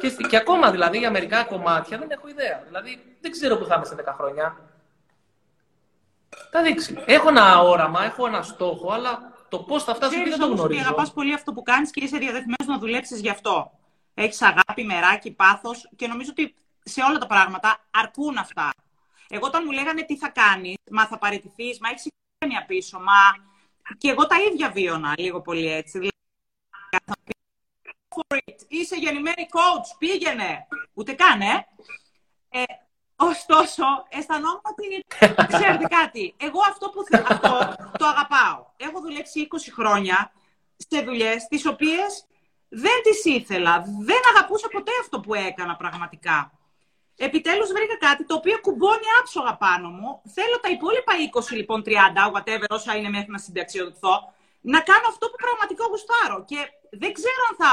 Και, 0.00 0.26
και 0.28 0.36
ακόμα 0.36 0.70
δηλαδή 0.70 0.98
για 0.98 1.10
μερικά 1.10 1.44
κομμάτια 1.44 1.98
δεν 1.98 2.10
έχω 2.10 2.28
ιδέα. 2.28 2.62
Δηλαδή 2.66 3.16
δεν 3.20 3.30
ξέρω 3.30 3.56
που 3.56 3.64
θα 3.64 3.74
είμαι 3.74 3.84
σε 3.84 3.96
10 4.06 4.12
χρόνια. 4.16 4.56
Θα 6.50 6.62
δείξει. 6.62 7.02
Έχω 7.06 7.28
ένα 7.28 7.60
όραμα, 7.60 8.04
έχω 8.04 8.26
ένα 8.26 8.42
στόχο, 8.42 8.92
αλλά 8.92 9.32
το 9.48 9.58
πώς 9.58 9.84
θα 9.84 9.94
φτάσω 9.94 10.20
εκεί 10.20 10.30
δεν 10.30 10.38
το 10.38 10.46
γνωρίζω. 10.46 10.80
Και 10.80 10.86
αγαπάς 10.86 11.12
πολύ 11.12 11.34
αυτό 11.34 11.52
που 11.52 11.62
κάνεις 11.62 11.90
και 11.90 12.04
είσαι 12.04 12.18
διαδεθειμένο 12.18 12.64
να 12.66 12.78
δουλέψεις 12.78 13.20
γι' 13.20 13.30
αυτό. 13.30 13.70
Έχεις 14.14 14.42
αγάπη, 14.42 14.84
μεράκι, 14.84 15.30
πάθος 15.30 15.90
και 15.96 16.06
νομίζω 16.06 16.30
ότι 16.30 16.54
σε 16.82 17.02
όλα 17.02 17.18
τα 17.18 17.26
πράγματα 17.26 17.78
αρκούν 17.90 18.36
αυτά. 18.36 18.70
Εγώ 19.28 19.46
όταν 19.46 19.62
μου 19.64 19.70
λέγανε 19.70 20.02
τι 20.02 20.16
θα 20.16 20.28
κάνεις, 20.28 20.74
μα 20.90 21.06
θα 21.06 21.18
παραιτηθείς, 21.18 21.78
μα 21.78 21.88
έχεις 21.88 22.06
οικογένεια 22.06 22.66
πίσω, 22.66 22.98
μα. 22.98 23.48
Και 23.98 24.10
εγώ 24.10 24.26
τα 24.26 24.36
ίδια 24.50 24.70
βίωνα 24.70 25.14
λίγο 25.18 25.40
πολύ 25.40 25.72
έτσι. 25.72 25.98
Δηλαδή, 25.98 26.16
Είσαι 28.68 28.96
γεννημένη 28.96 29.48
coach, 29.50 29.96
πήγαινε. 29.98 30.66
Ούτε 30.94 31.12
καν, 31.12 31.40
ε. 31.40 31.66
ε 32.48 32.62
ωστόσο, 33.16 33.84
αισθανόμουν 34.08 34.60
ότι, 34.62 35.04
ξέρετε 35.54 35.84
κάτι, 35.84 36.34
εγώ 36.36 36.60
αυτό 36.68 36.88
που 36.88 37.04
θέλω, 37.04 37.26
αυτό 37.28 37.74
το 37.98 38.06
αγαπάω. 38.06 38.66
Έχω 38.76 39.00
δουλέψει 39.00 39.48
20 39.50 39.56
χρόνια 39.72 40.32
σε 40.76 41.00
δουλειές 41.02 41.46
τις 41.46 41.66
οποίες 41.66 42.24
δεν 42.68 43.02
τις 43.02 43.24
ήθελα. 43.24 43.84
Δεν 44.00 44.20
αγαπούσα 44.34 44.68
ποτέ 44.68 44.90
αυτό 45.00 45.20
που 45.20 45.34
έκανα 45.34 45.76
πραγματικά. 45.76 46.52
Επιτέλους 47.16 47.72
βρήκα 47.72 47.96
κάτι 47.96 48.24
το 48.24 48.34
οποίο 48.34 48.60
κουμπώνει 48.60 49.08
άψογα 49.20 49.56
πάνω 49.56 49.88
μου. 49.88 50.22
Θέλω 50.34 50.60
τα 50.60 50.68
υπόλοιπα 50.68 51.12
20, 51.50 51.56
λοιπόν, 51.60 51.82
30, 51.86 51.90
whatever, 52.34 52.68
όσα 52.68 52.96
είναι 52.96 53.08
μέχρι 53.08 53.30
να 53.30 53.38
συνταξιοδοτηθώ, 53.38 54.14
να 54.60 54.80
κάνω 54.80 55.06
αυτό 55.08 55.26
που 55.30 55.36
πραγματικά 55.36 55.84
γουστάρω. 55.90 56.44
Και 56.44 56.58
δεν 56.90 57.12
ξέρω 57.12 57.42
αν 57.50 57.56
θα 57.62 57.70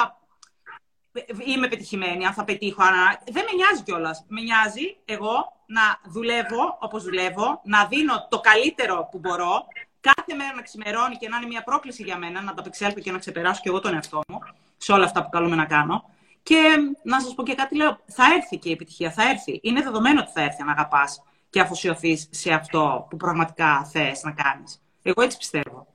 είμαι 1.46 1.68
πετυχημένη, 1.68 2.26
αν 2.26 2.34
θα 2.34 2.44
πετύχω. 2.44 2.84
Αν... 2.84 2.94
Δεν 3.32 3.44
με 3.44 3.54
νοιάζει 3.56 3.84
κιόλας. 3.84 4.26
Με 4.28 4.42
νοιάζει 4.42 4.98
εγώ 5.06 5.64
να 5.66 5.82
δουλεύω 6.06 6.78
όπως 6.80 7.04
δουλεύω, 7.04 7.62
να 7.64 7.86
δίνω 7.86 8.28
το 8.30 8.40
καλύτερο 8.40 9.08
που 9.12 9.20
μπορώ, 9.20 9.66
κάθε 10.00 10.34
μέρα 10.36 10.54
να 10.56 10.62
ξημερώνει 10.62 11.16
και 11.16 11.30
να 11.30 11.38
είναι 11.38 11.46
μια 11.48 11.64
πρόκληση 11.64 12.04
για 12.04 12.18
μένα, 12.18 12.42
να 12.42 12.54
το 12.54 12.56
απεξέλθω 12.60 13.00
και 13.00 13.12
να 13.12 13.18
ξεπεράσω 13.18 13.62
κι 13.62 13.68
εγώ 13.68 13.80
τον 13.80 13.94
εαυτό 13.94 14.22
μου 14.28 14.40
σε 14.78 14.92
όλα 14.92 15.06
αυτά 15.06 15.24
που 15.24 15.30
καλούμε 15.30 15.56
να 15.56 15.66
κάνω. 15.66 16.10
Και 16.44 16.78
να 17.04 17.22
σας 17.22 17.34
πω 17.34 17.44
και 17.44 17.56
κάτι, 17.56 17.76
λέω, 17.76 18.00
θα 18.06 18.24
έρθει 18.36 18.58
και 18.58 18.70
η 18.70 18.72
επιτυχία, 18.72 19.12
θα 19.12 19.30
έρθει. 19.30 19.60
Είναι 19.64 19.82
δεδομένο 19.82 20.20
ότι 20.20 20.32
θα 20.32 20.42
έρθει 20.42 20.62
αν 20.62 20.70
αγαπάς 20.70 21.24
και 21.50 21.60
αφοσιωθείς 21.60 22.28
σε 22.32 22.54
αυτό 22.54 23.08
που 23.10 23.18
πραγματικά 23.18 23.86
θες 23.92 24.24
να 24.24 24.32
κάνεις. 24.32 24.82
Εγώ 25.02 25.22
έτσι 25.22 25.38
πιστεύω. 25.38 25.88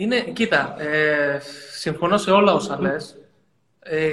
Είναι, 0.00 0.20
κοίτα, 0.20 0.76
ε, 0.78 1.40
συμφωνώ 1.72 2.18
σε 2.18 2.30
όλα 2.30 2.52
όσα 2.52 2.80
λες. 2.80 3.16
Ε, 3.80 4.10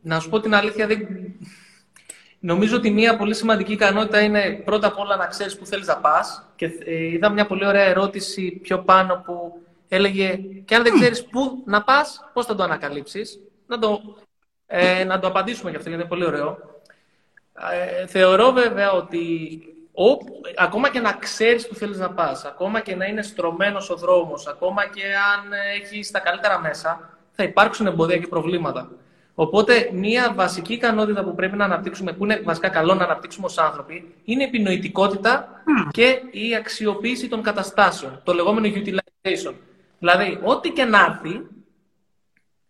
να 0.00 0.20
σου 0.20 0.28
πω 0.28 0.40
την 0.40 0.54
αλήθεια, 0.54 0.86
δεν... 0.86 1.08
νομίζω 2.38 2.76
ότι 2.76 2.90
μία 2.90 3.16
πολύ 3.16 3.34
σημαντική 3.34 3.72
ικανότητα 3.72 4.20
είναι 4.20 4.62
πρώτα 4.64 4.86
απ' 4.86 4.98
όλα 4.98 5.16
να 5.16 5.26
ξέρεις 5.26 5.58
που 5.58 5.66
θέλεις 5.66 5.86
να 5.86 5.96
πας. 5.96 6.46
Και 6.56 6.66
ε, 6.84 6.94
είδα 6.94 7.28
μια 7.28 7.46
πολύ 7.46 7.66
ωραία 7.66 7.84
ερώτηση 7.84 8.50
πιο 8.62 8.78
πάνω 8.78 9.22
που 9.24 9.62
έλεγε 9.88 10.40
και 10.64 10.74
αν 10.74 10.82
δεν 10.82 10.94
ξέρεις 10.94 11.24
πού 11.24 11.62
να 11.66 11.82
πας, 11.82 12.30
πώς 12.32 12.46
θα 12.46 12.54
το 12.54 12.62
ανακαλύψεις; 12.62 13.40
Να 13.66 13.78
το, 13.78 14.00
ε, 14.66 15.04
να 15.04 15.18
το 15.18 15.26
απαντήσουμε 15.26 15.70
γι' 15.70 15.76
αυτό, 15.76 15.88
γιατί 15.88 16.04
είναι 16.04 16.14
πολύ 16.14 16.24
ωραίο. 16.24 16.58
Ε, 17.72 18.06
θεωρώ 18.06 18.52
βέβαια 18.52 18.92
ότι 18.92 19.28
Όπου, 19.96 20.40
ακόμα 20.56 20.90
και 20.90 21.00
να 21.00 21.12
ξέρεις 21.12 21.68
που 21.68 21.74
θέλεις 21.74 21.98
να 21.98 22.10
πας, 22.10 22.44
ακόμα 22.44 22.80
και 22.80 22.94
να 22.94 23.04
είναι 23.04 23.22
στρωμένος 23.22 23.90
ο 23.90 23.96
δρόμος, 23.96 24.46
ακόμα 24.46 24.86
και 24.86 25.02
αν 25.04 25.52
έχεις 25.80 26.10
τα 26.10 26.18
καλύτερα 26.18 26.60
μέσα, 26.60 27.18
θα 27.30 27.42
υπάρξουν 27.42 27.86
εμπόδια 27.86 28.18
και 28.18 28.26
προβλήματα. 28.26 28.90
Οπότε, 29.34 29.90
μία 29.92 30.32
βασική 30.34 30.72
ικανότητα 30.72 31.24
που 31.24 31.34
πρέπει 31.34 31.56
να 31.56 31.64
αναπτύξουμε, 31.64 32.12
που 32.12 32.24
είναι 32.24 32.40
βασικά 32.44 32.68
καλό 32.68 32.94
να 32.94 33.04
αναπτύξουμε 33.04 33.46
ως 33.46 33.58
άνθρωποι, 33.58 34.14
είναι 34.24 34.42
η 34.42 34.46
επινοητικότητα 34.46 35.48
και 35.90 36.22
η 36.30 36.54
αξιοποίηση 36.54 37.28
των 37.28 37.42
καταστάσεων, 37.42 38.20
το 38.24 38.34
λεγόμενο 38.34 38.68
utilization. 38.74 39.54
Δηλαδή, 39.98 40.38
ό,τι 40.42 40.70
και 40.70 40.84
να 40.84 41.04
έρθει, 41.04 41.46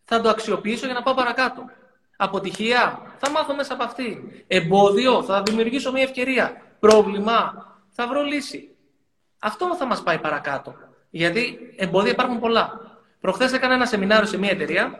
θα 0.04 0.20
το 0.20 0.28
αξιοποιήσω 0.28 0.84
για 0.84 0.94
να 0.94 1.02
πάω 1.02 1.14
παρακάτω. 1.14 1.64
Αποτυχία, 2.16 3.00
θα 3.18 3.30
μάθω 3.30 3.54
μέσα 3.54 3.72
από 3.72 3.84
αυτή. 3.84 4.44
Εμπόδιο, 4.46 5.22
θα 5.22 5.42
δημιουργήσω 5.42 5.92
μια 5.92 6.02
ευκαιρία 6.02 6.63
πρόβλημα, 6.86 7.66
θα 7.90 8.06
βρω 8.06 8.22
λύση. 8.22 8.68
Αυτό 9.38 9.76
θα 9.76 9.86
μας 9.86 10.02
πάει 10.02 10.18
παρακάτω. 10.18 10.74
Γιατί 11.10 11.58
εμπόδια 11.76 12.12
υπάρχουν 12.12 12.40
πολλά. 12.40 12.80
Προχθές 13.20 13.52
έκανα 13.52 13.74
ένα 13.74 13.86
σεμινάριο 13.86 14.26
σε 14.26 14.38
μια 14.38 14.50
εταιρεία 14.50 14.98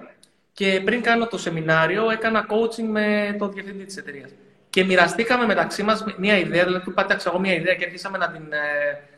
και 0.53 0.80
πριν 0.85 1.03
κάνω 1.03 1.26
το 1.26 1.39
σεμινάριο 1.39 2.11
έκανα 2.11 2.47
coaching 2.51 2.85
με 2.89 3.37
τον 3.39 3.53
διευθυντή 3.53 3.85
της 3.85 3.97
εταιρείας. 3.97 4.30
Και 4.70 4.85
μοιραστήκαμε 4.85 5.47
μεταξύ 5.47 5.82
μας 5.82 6.05
μια 6.16 6.39
ιδέα, 6.39 6.64
δηλαδή 6.64 6.85
του 6.85 6.93
πάταξα 6.93 7.30
εγώ 7.30 7.39
μια 7.39 7.55
ιδέα 7.55 7.74
και 7.74 7.85
αρχίσαμε 7.85 8.18
να 8.18 8.30
την 8.30 8.53
ε, 8.53 8.59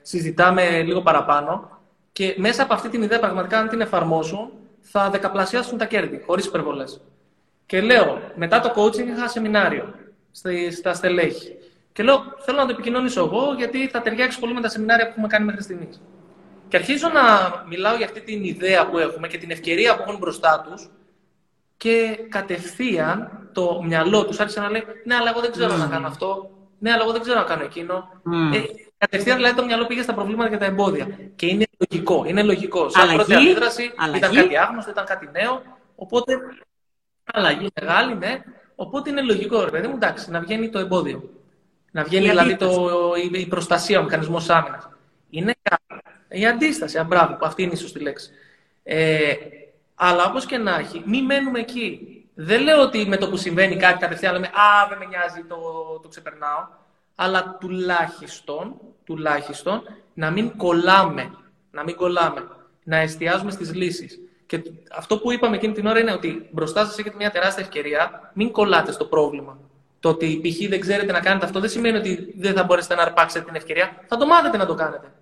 συζητάμε 0.02 0.82
λίγο 0.82 1.02
παραπάνω. 1.02 1.80
Και 2.12 2.34
μέσα 2.38 2.62
από 2.62 2.74
αυτή 2.74 2.88
την 2.88 3.02
ιδέα 3.02 3.18
πραγματικά 3.18 3.58
αν 3.58 3.68
την 3.68 3.80
εφαρμόσουν 3.80 4.50
θα 4.80 5.10
δεκαπλασιάσουν 5.10 5.78
τα 5.78 5.84
κέρδη, 5.84 6.22
χωρίς 6.26 6.46
υπερβολές. 6.46 7.00
Και 7.66 7.80
λέω, 7.80 8.20
μετά 8.34 8.60
το 8.60 8.72
coaching 8.76 9.06
είχα 9.06 9.28
σεμινάριο 9.28 9.94
στα 10.70 10.94
στελέχη. 10.94 11.56
Και 11.96 12.02
λέω, 12.02 12.34
θέλω 12.38 12.58
να 12.58 12.66
το 12.66 12.72
επικοινωνήσω 12.72 13.24
εγώ, 13.24 13.54
γιατί 13.56 13.88
θα 13.88 14.02
ταιριάξει 14.02 14.38
πολύ 14.38 14.54
με 14.54 14.60
τα 14.60 14.68
σεμινάρια 14.68 15.04
που 15.04 15.10
έχουμε 15.10 15.26
κάνει 15.26 15.44
μέχρι 15.44 15.62
στιγμής. 15.62 16.00
Και 16.68 16.76
αρχίζω 16.76 17.08
να 17.08 17.22
μιλάω 17.68 17.96
για 17.96 18.06
αυτή 18.06 18.20
την 18.20 18.44
ιδέα 18.44 18.88
που 18.88 18.98
έχουμε 18.98 19.28
και 19.28 19.38
την 19.38 19.50
ευκαιρία 19.50 19.96
που 19.96 20.02
έχουν 20.02 20.18
μπροστά 20.18 20.66
τους. 20.68 20.90
Και 21.76 22.18
κατευθείαν 22.28 23.48
το 23.52 23.82
μυαλό 23.82 24.24
τους 24.24 24.40
άρχισε 24.40 24.60
να 24.60 24.70
λέει: 24.70 24.84
Ναι, 25.04 25.14
αλλά 25.14 25.30
εγώ 25.30 25.40
δεν 25.40 25.50
ξέρω 25.50 25.74
mm. 25.74 25.78
να 25.78 25.86
κάνω 25.86 26.06
αυτό. 26.06 26.50
Ναι, 26.78 26.92
αλλά 26.92 27.02
εγώ 27.02 27.12
δεν 27.12 27.20
ξέρω 27.20 27.38
να 27.38 27.44
κάνω 27.44 27.64
εκείνο. 27.64 28.08
Mm. 28.24 28.54
Ε, 28.54 28.60
κατευθείαν 28.98 29.36
δηλαδή 29.36 29.56
το 29.56 29.64
μυαλό 29.64 29.86
πήγε 29.86 30.02
στα 30.02 30.14
προβλήματα 30.14 30.50
και 30.50 30.56
τα 30.56 30.64
εμπόδια. 30.64 31.06
Και 31.36 31.46
είναι 31.46 31.66
λογικό. 31.78 32.24
Είναι 32.26 32.42
λογικό. 32.42 32.88
Σαν 32.88 33.14
πρώτη 33.14 33.34
αντίδραση 33.34 33.92
ήταν 34.16 34.34
κάτι 34.34 34.56
άγνωστο, 34.56 34.90
ήταν 34.90 35.04
κάτι 35.04 35.28
νέο. 35.32 35.62
Οπότε. 35.96 36.38
Αλλαγή 37.24 37.68
μεγάλη, 37.80 38.14
ναι. 38.14 38.42
Οπότε 38.74 39.10
είναι 39.10 39.22
λογικό, 39.22 39.64
ρε 39.64 39.70
παιδί 39.70 39.86
μου, 39.86 39.94
εντάξει, 39.94 40.30
να 40.30 40.40
βγαίνει 40.40 40.68
το 40.68 40.78
εμπόδιο. 40.78 41.30
Να 41.96 42.04
βγαίνει 42.04 42.28
δηλαδή 42.28 42.56
το, 42.56 42.90
η 43.32 43.46
προστασία, 43.46 44.00
ο 44.00 44.02
μηχανισμός 44.02 44.50
άμυνας. 44.50 44.88
Είναι 45.30 45.54
η 46.28 46.46
αντίσταση, 46.46 46.98
αμπράβο, 46.98 47.38
αυτή 47.40 47.62
είναι 47.62 47.72
η 47.72 47.76
σωστή 47.76 48.00
λέξη. 48.00 48.30
Ε, 48.82 49.34
αλλά 49.94 50.24
όπως 50.24 50.46
και 50.46 50.58
να 50.58 50.78
έχει, 50.78 51.02
μην 51.06 51.24
μένουμε 51.24 51.58
εκεί. 51.58 52.00
Δεν 52.34 52.62
λέω 52.62 52.82
ότι 52.82 53.06
με 53.06 53.16
το 53.16 53.28
που 53.28 53.36
συμβαίνει 53.36 53.76
κάτι 53.76 53.98
κατευθείαν 53.98 54.32
λέμε 54.32 54.46
Α, 54.46 54.88
δεν 54.88 54.98
με 54.98 55.04
νοιάζει, 55.04 55.44
το, 55.48 55.56
το 56.02 56.08
ξεπερνάω. 56.08 56.66
Αλλά 57.14 57.56
τουλάχιστον, 57.60 58.74
τουλάχιστον 59.04 59.82
να 60.14 60.30
μην 60.30 60.56
κολλάμε. 60.56 61.30
Να 61.70 61.82
μην 61.82 61.96
κολλάμε. 61.96 62.46
Να 62.82 62.96
εστιάζουμε 62.96 63.50
στις 63.50 63.74
λύσεις. 63.74 64.18
Και 64.46 64.62
αυτό 64.96 65.18
που 65.18 65.32
είπαμε 65.32 65.56
εκείνη 65.56 65.72
την 65.72 65.86
ώρα 65.86 65.98
είναι 65.98 66.12
ότι 66.12 66.48
μπροστά 66.52 66.84
σας 66.84 66.98
έχετε 66.98 67.16
μια 67.16 67.30
τεράστια 67.30 67.62
ευκαιρία. 67.62 68.30
Μην 68.34 68.50
κολλάτε 68.52 68.92
στο 68.92 69.04
πρόβλημα. 69.04 69.58
Το 70.00 70.08
ότι 70.08 70.40
π.χ. 70.42 70.68
δεν 70.68 70.80
ξέρετε 70.80 71.12
να 71.12 71.20
κάνετε 71.20 71.44
αυτό 71.44 71.60
δεν 71.60 71.70
σημαίνει 71.70 71.96
ότι 71.96 72.34
δεν 72.36 72.54
θα 72.54 72.64
μπορέσετε 72.64 72.94
να 72.94 73.02
αρπάξετε 73.02 73.44
την 73.44 73.54
ευκαιρία. 73.54 74.04
Θα 74.06 74.16
το 74.16 74.26
μάθετε 74.26 74.56
να 74.56 74.66
το 74.66 74.74
κάνετε. 74.74 75.12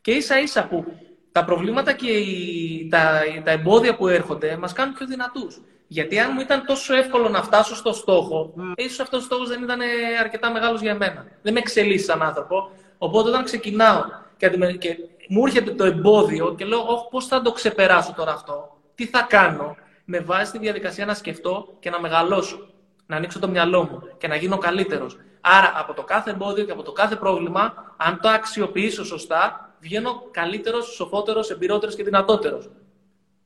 Και 0.00 0.10
ίσα 0.10 0.40
ίσα 0.40 0.66
που 0.66 0.84
τα 1.32 1.44
προβλήματα 1.44 1.92
και 1.92 2.10
οι, 2.10 2.88
τα, 2.90 3.20
τα 3.44 3.50
εμπόδια 3.50 3.96
που 3.96 4.08
έρχονται 4.08 4.56
μας 4.56 4.72
κάνουν 4.72 4.94
πιο 4.94 5.06
δυνατούς. 5.06 5.60
Γιατί 5.86 6.18
αν 6.18 6.30
μου 6.34 6.40
ήταν 6.40 6.64
τόσο 6.66 6.94
εύκολο 6.94 7.28
να 7.28 7.42
φτάσω 7.42 7.74
στο 7.74 7.92
στόχο, 7.92 8.54
mm. 8.58 8.72
ίσως 8.76 9.00
αυτός 9.00 9.22
ο 9.22 9.24
στόχος 9.24 9.48
δεν 9.48 9.62
ήταν 9.62 9.80
αρκετά 10.20 10.50
μεγάλος 10.50 10.80
για 10.80 10.94
μένα. 10.94 11.26
Δεν 11.42 11.52
με 11.52 11.58
εξελίσσει 11.58 12.04
σαν 12.04 12.22
άνθρωπο. 12.22 12.70
Οπότε 12.98 13.28
όταν 13.28 13.44
ξεκινάω 13.44 14.04
και, 14.36 14.48
και 14.78 14.96
μου 15.28 15.46
έρχεται 15.46 15.70
το 15.70 15.84
εμπόδιο 15.84 16.54
και 16.54 16.64
λέω, 16.64 16.78
Όχι, 16.78 17.08
πώς 17.10 17.26
θα 17.26 17.42
το 17.42 17.52
ξεπεράσω 17.52 18.12
τώρα 18.16 18.32
αυτό, 18.32 18.76
τι 18.94 19.06
θα 19.06 19.26
κάνω, 19.28 19.76
με 20.04 20.18
βάζει 20.18 20.50
τη 20.50 20.58
διαδικασία 20.58 21.06
να 21.06 21.14
σκεφτώ 21.14 21.76
και 21.80 21.90
να 21.90 22.00
μεγαλώσω. 22.00 22.68
Να 23.06 23.16
ανοίξω 23.16 23.38
το 23.38 23.48
μυαλό 23.48 23.82
μου 23.82 24.02
και 24.18 24.28
να 24.28 24.36
γίνω 24.36 24.58
καλύτερος. 24.58 25.16
Άρα 25.40 25.72
από 25.76 25.94
το 25.94 26.02
κάθε 26.02 26.30
εμπόδιο 26.30 26.64
και 26.64 26.72
από 26.72 26.82
το 26.82 26.92
κάθε 26.92 27.16
πρόβλημα, 27.16 27.94
αν 27.96 28.20
το 28.20 28.28
αξιοποιήσω 28.28 29.04
σωστά, 29.04 29.74
βγαίνω 29.80 30.22
καλύτερος, 30.30 30.86
σοφότερος, 30.86 31.50
εμπειρότερος 31.50 31.94
και 31.94 32.02
δυνατότερος. 32.02 32.70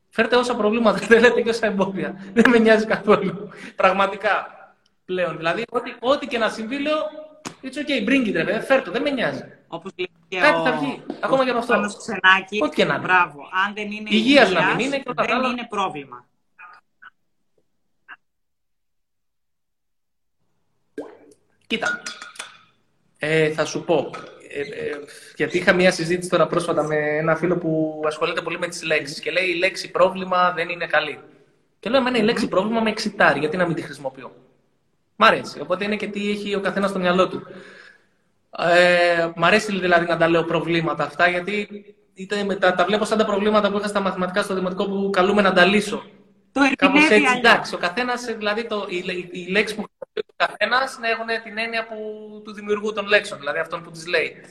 Φέρτε 0.08 0.36
όσα 0.36 0.56
προβλήματα 0.56 0.98
θέλετε 1.12 1.40
και 1.42 1.48
όσα 1.48 1.66
εμπόδια. 1.66 2.30
Δεν 2.32 2.50
με 2.50 2.58
νοιάζει 2.58 2.86
καθόλου. 2.86 3.48
Πραγματικά 3.76 4.46
πλέον. 5.04 5.36
Δηλαδή, 5.36 5.64
ό,τι, 5.70 5.94
ό,τι 6.00 6.26
και 6.26 6.38
να 6.38 6.48
συμβεί, 6.48 6.78
λέω 6.78 6.98
It's 7.62 7.76
okay, 7.76 8.08
bring 8.08 8.26
it, 8.28 8.44
ρε, 8.44 8.60
φέρτε, 8.60 8.90
δεν 8.90 9.02
με 9.02 9.10
νοιάζει. 9.10 9.42
Όπως 9.68 9.92
λέει 9.96 10.10
και 10.28 10.38
Κάτι 10.38 10.58
ο... 10.58 10.62
θα 10.62 10.72
βγει. 10.72 11.02
Ακόμα 11.20 11.44
και 11.44 11.50
από 11.50 11.58
αυτό. 11.58 11.74
Ξενάκι, 11.98 12.58
Ό,τι 12.62 12.74
και 12.76 12.84
να 12.84 12.94
είναι. 12.94 13.02
Μπράβο. 13.02 13.40
Αν 13.66 13.74
δεν 13.74 13.90
είναι 13.90 14.08
υγείας, 14.10 14.50
να 14.50 14.74
μην 14.74 14.86
είναι, 14.86 14.98
και 14.98 15.12
δεν 15.16 15.42
είναι 15.42 15.66
πρόβλημα. 15.68 16.24
Κοίτα, 21.70 22.02
ε, 23.18 23.50
θα 23.50 23.64
σου 23.64 23.84
πω. 23.84 24.10
Ε, 24.48 24.60
ε, 24.60 24.98
γιατί 25.36 25.58
είχα 25.58 25.72
μια 25.72 25.90
συζήτηση 25.90 26.30
τώρα 26.30 26.46
πρόσφατα 26.46 26.82
με 26.82 26.96
ένα 26.96 27.36
φίλο 27.36 27.56
που 27.56 28.02
ασχολείται 28.06 28.40
πολύ 28.40 28.58
με 28.58 28.68
τις 28.68 28.82
λέξεις 28.82 29.20
και 29.20 29.30
λέει 29.30 29.44
η 29.44 29.54
λέξη 29.54 29.90
πρόβλημα 29.90 30.52
δεν 30.52 30.68
είναι 30.68 30.86
καλή. 30.86 31.18
Και 31.80 31.90
λέω 31.90 32.00
εμένα 32.00 32.18
η 32.18 32.22
λέξη 32.22 32.48
πρόβλημα 32.48 32.80
με 32.80 32.90
εξητάρει, 32.90 33.38
γιατί 33.38 33.56
να 33.56 33.66
μην 33.66 33.74
τη 33.74 33.82
χρησιμοποιώ; 33.82 34.32
Μ' 35.16 35.24
αρέσει. 35.24 35.60
Οπότε 35.60 35.84
είναι 35.84 35.96
και 35.96 36.06
τι 36.06 36.30
έχει 36.30 36.54
ο 36.54 36.60
καθένας 36.60 36.90
στο 36.90 36.98
μυαλό 36.98 37.28
του. 37.28 37.46
Ε, 38.58 39.30
μ' 39.36 39.44
αρέσει 39.44 39.78
δηλαδή 39.78 40.06
να 40.06 40.16
τα 40.16 40.28
λέω 40.28 40.44
προβλήματα 40.44 41.04
αυτά, 41.04 41.28
γιατί 41.28 41.68
είτε 42.14 42.56
τα, 42.60 42.74
τα 42.74 42.84
βλέπω 42.84 43.04
σαν 43.04 43.18
τα 43.18 43.24
προβλήματα 43.24 43.70
που 43.70 43.78
είχα 43.78 43.88
στα 43.88 44.00
μαθηματικά 44.00 44.42
στο 44.42 44.54
δημοτικό 44.54 44.88
που 44.88 45.10
καλούμε 45.10 45.42
να 45.42 45.52
τα 45.52 45.64
λύσω. 45.64 46.02
Το 46.52 46.60
Κάπως 46.76 47.10
έτσι, 47.10 47.36
εντάξει. 47.36 47.74
Ο 47.74 47.78
καθένας, 47.78 48.24
δηλαδή 48.24 48.66
το, 48.66 48.86
η, 48.88 48.96
η, 48.96 49.28
η 49.32 49.50
λέξη 49.50 49.74
που 49.74 49.84
χρησιμοποιεί 50.20 50.26
ο 50.26 50.34
καθένας 50.36 50.98
να 50.98 51.08
έχουν 51.08 51.26
την 51.42 51.58
έννοια 51.58 51.86
που, 51.86 51.96
του 52.44 52.52
δημιουργού 52.52 52.92
των 52.92 53.06
λέξεων, 53.06 53.40
δηλαδή 53.40 53.58
αυτόν 53.58 53.82
που 53.82 53.90
τι 53.90 54.08
λέει. 54.08 54.44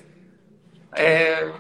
Ε, 0.94 1.52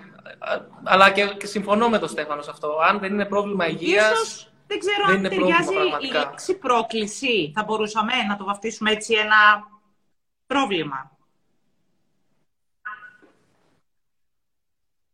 αλλά 0.83 1.11
και, 1.11 1.25
και, 1.25 1.45
συμφωνώ 1.45 1.89
με 1.89 1.99
τον 1.99 2.09
Στέφανο 2.09 2.41
σε 2.41 2.49
αυτό. 2.51 2.77
Αν 2.89 2.99
δεν 2.99 3.13
είναι 3.13 3.25
πρόβλημα 3.25 3.67
υγείας. 3.67 4.51
Δεν 4.67 4.79
ξέρω 4.79 5.05
δεν 5.05 5.15
αν 5.15 5.21
ταιριάζει 5.21 5.73
η 6.01 6.11
λέξη 6.11 6.57
πρόκληση. 6.57 7.51
Θα 7.55 7.63
μπορούσαμε 7.63 8.13
να 8.27 8.37
το 8.37 8.43
βαφτίσουμε 8.43 8.91
έτσι 8.91 9.13
ένα 9.13 9.67
πρόβλημα. 10.45 11.17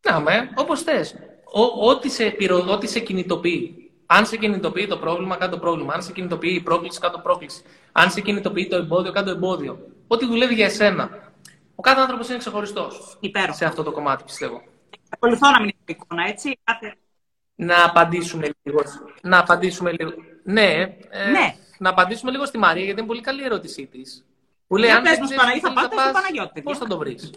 Να 0.01 0.19
με, 0.19 0.51
όπως 0.55 0.81
θες. 0.81 1.15
Ό,τι 1.81 2.09
σε, 2.09 2.35
ό,τι 2.69 2.87
σε 2.87 2.99
κινητοποιεί. 2.99 3.84
Αν 4.05 4.25
σε 4.25 4.37
κινητοποιεί 4.37 4.87
το 4.87 4.97
πρόβλημα, 4.97 5.35
κάτω 5.35 5.57
πρόβλημα. 5.57 5.93
Αν 5.93 6.03
σε 6.03 6.11
κινητοποιεί 6.11 6.55
η 6.59 6.63
πρόκληση, 6.63 6.99
κάτω 6.99 7.19
πρόκληση. 7.19 7.61
Αν 7.91 8.11
σε 8.11 8.21
κινητοποιεί 8.21 8.67
το 8.67 8.75
εμπόδιο, 8.75 9.11
κάτω 9.11 9.29
εμπόδιο. 9.29 9.79
Ό,τι 10.07 10.25
δουλεύει 10.25 10.53
για 10.53 10.65
εσένα. 10.65 11.09
Ο 11.75 11.81
κάθε 11.81 12.01
άνθρωπος 12.01 12.29
είναι 12.29 12.37
ξεχωριστός. 12.37 13.17
Σε 13.49 13.65
αυτό 13.65 13.83
το 13.83 13.91
κομμάτι, 13.91 14.23
πιστεύω. 14.23 14.61
Ακολουθώ 15.09 15.49
να 15.49 15.59
μην 15.59 15.69
είναι 15.69 15.97
εικόνα, 15.99 16.27
έτσι. 16.27 16.59
Να 17.55 17.85
απαντήσουμε 17.85 18.49
λίγο. 18.63 18.81
Να 19.21 19.39
απαντήσουμε 19.39 19.91
λίγο. 19.91 20.11
Ναι, 20.43 20.71
ε, 21.09 21.29
ναι. 21.31 21.55
να 21.77 21.89
απαντήσουμε 21.89 22.31
λίγο 22.31 22.45
στη 22.45 22.57
Μαρία, 22.57 22.83
γιατί 22.83 22.99
είναι 22.99 23.07
πολύ 23.07 23.21
καλή 23.21 23.41
η 23.41 23.45
ερώτησή 23.45 23.85
της. 23.85 24.25
Που 24.67 24.77
λέει, 24.77 24.89
αν 24.89 25.03
δεν 25.03 25.19
ξέρεις 25.19 25.61
θα 25.61 25.73
πάτε 25.73 25.99
στο 25.99 26.11
Παναγιώτη. 26.11 26.61
Πώς 26.61 26.77
θα 26.77 26.87
το 26.87 26.97
βρεις; 26.97 27.31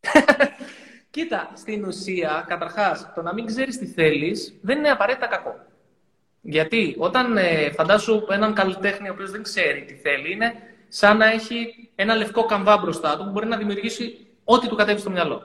Κοίτα, 1.16 1.50
στην 1.54 1.84
ουσία, 1.84 2.44
καταρχάς, 2.48 3.12
το 3.14 3.22
να 3.22 3.34
μην 3.34 3.46
ξέρεις 3.46 3.78
τι 3.78 3.86
θέλεις 3.86 4.54
δεν 4.62 4.78
είναι 4.78 4.88
απαραίτητα 4.88 5.26
κακό. 5.26 5.54
Γιατί 6.40 6.94
όταν 6.98 7.36
ε, 7.36 7.70
φαντάσου 7.70 8.26
έναν 8.30 8.54
καλλιτέχνη 8.54 9.08
ο 9.08 9.12
οποίος 9.12 9.30
δεν 9.30 9.42
ξέρει 9.42 9.84
τι 9.84 9.94
θέλει, 9.94 10.32
είναι 10.32 10.52
σαν 10.88 11.16
να 11.16 11.26
έχει 11.26 11.88
ένα 11.94 12.14
λευκό 12.14 12.44
καμβά 12.44 12.76
μπροστά 12.76 13.16
του 13.16 13.24
που 13.24 13.30
μπορεί 13.30 13.46
να 13.46 13.56
δημιουργήσει 13.56 14.26
ό,τι 14.44 14.68
του 14.68 14.76
κατέβει 14.76 15.00
στο 15.00 15.10
μυαλό. 15.10 15.42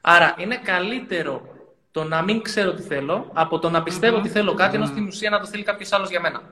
Άρα 0.00 0.34
είναι 0.38 0.56
καλύτερο 0.56 1.42
το 1.90 2.04
να 2.04 2.22
μην 2.22 2.42
ξέρω 2.42 2.72
τι 2.72 2.82
θέλω 2.82 3.30
από 3.32 3.58
το 3.58 3.70
να 3.70 3.82
πιστεύω 3.82 4.16
ότι 4.16 4.28
θέλω 4.28 4.54
κάτι, 4.54 4.76
ενώ 4.76 4.86
στην 4.86 5.06
ουσία 5.06 5.30
να 5.30 5.40
το 5.40 5.46
θέλει 5.46 5.62
κάποιος 5.62 5.92
άλλος 5.92 6.10
για 6.10 6.20
μένα. 6.20 6.42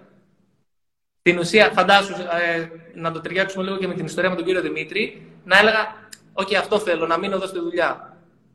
Στην 1.19 1.39
ουσία, 1.39 1.71
φαντάσου, 1.71 2.13
ε, 2.13 2.69
να 2.95 3.13
το 3.13 3.21
ταιριάξουμε 3.21 3.65
λίγο 3.65 3.77
και 3.77 3.87
με 3.87 3.95
την 3.95 4.05
ιστορία 4.05 4.31
με 4.31 4.37
τον 4.37 4.45
κύριο 4.45 4.61
Δημήτρη, 4.61 5.33
να 5.45 5.59
έλεγα: 5.59 6.09
Οκ, 6.33 6.55
αυτό 6.55 6.79
θέλω, 6.79 7.07
να 7.07 7.19
μείνω 7.19 7.35
εδώ 7.35 7.47
στη 7.47 7.59
δουλειά. 7.59 8.12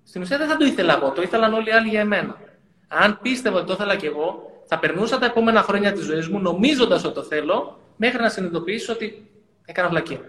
Στην 0.08 0.22
ουσία 0.22 0.38
δεν 0.38 0.48
θα 0.48 0.58
το 0.58 0.66
ήθελα 0.66 0.96
εγώ, 0.96 1.12
το 1.12 1.22
ήθελαν 1.22 1.54
όλοι 1.54 1.70
οι 1.70 1.72
άλλοι 1.72 1.90
για 1.90 2.00
εμένα. 2.00 2.40
Αν 2.88 3.20
πίστευα 3.22 3.58
ότι 3.58 3.68
το 3.68 3.74
ήθελα 3.74 3.96
κι 3.96 4.06
εγώ, 4.06 4.52
θα 4.66 4.80
περνούσα 4.80 5.18
τα 5.18 5.26
επόμενα 5.26 5.62
χρόνια 5.62 5.92
της 5.92 6.06
ζωής 6.06 6.28
μου 6.28 6.40
νομίζοντας 6.40 7.04
ότι 7.04 7.14
το 7.14 7.24
θέλω, 7.24 7.80
μέχρι 7.96 8.22
να 8.22 8.30
συνειδητοποιήσω 8.30 8.94
ότι 8.94 9.30
έκανα 9.66 9.90
βλακία. 9.90 10.20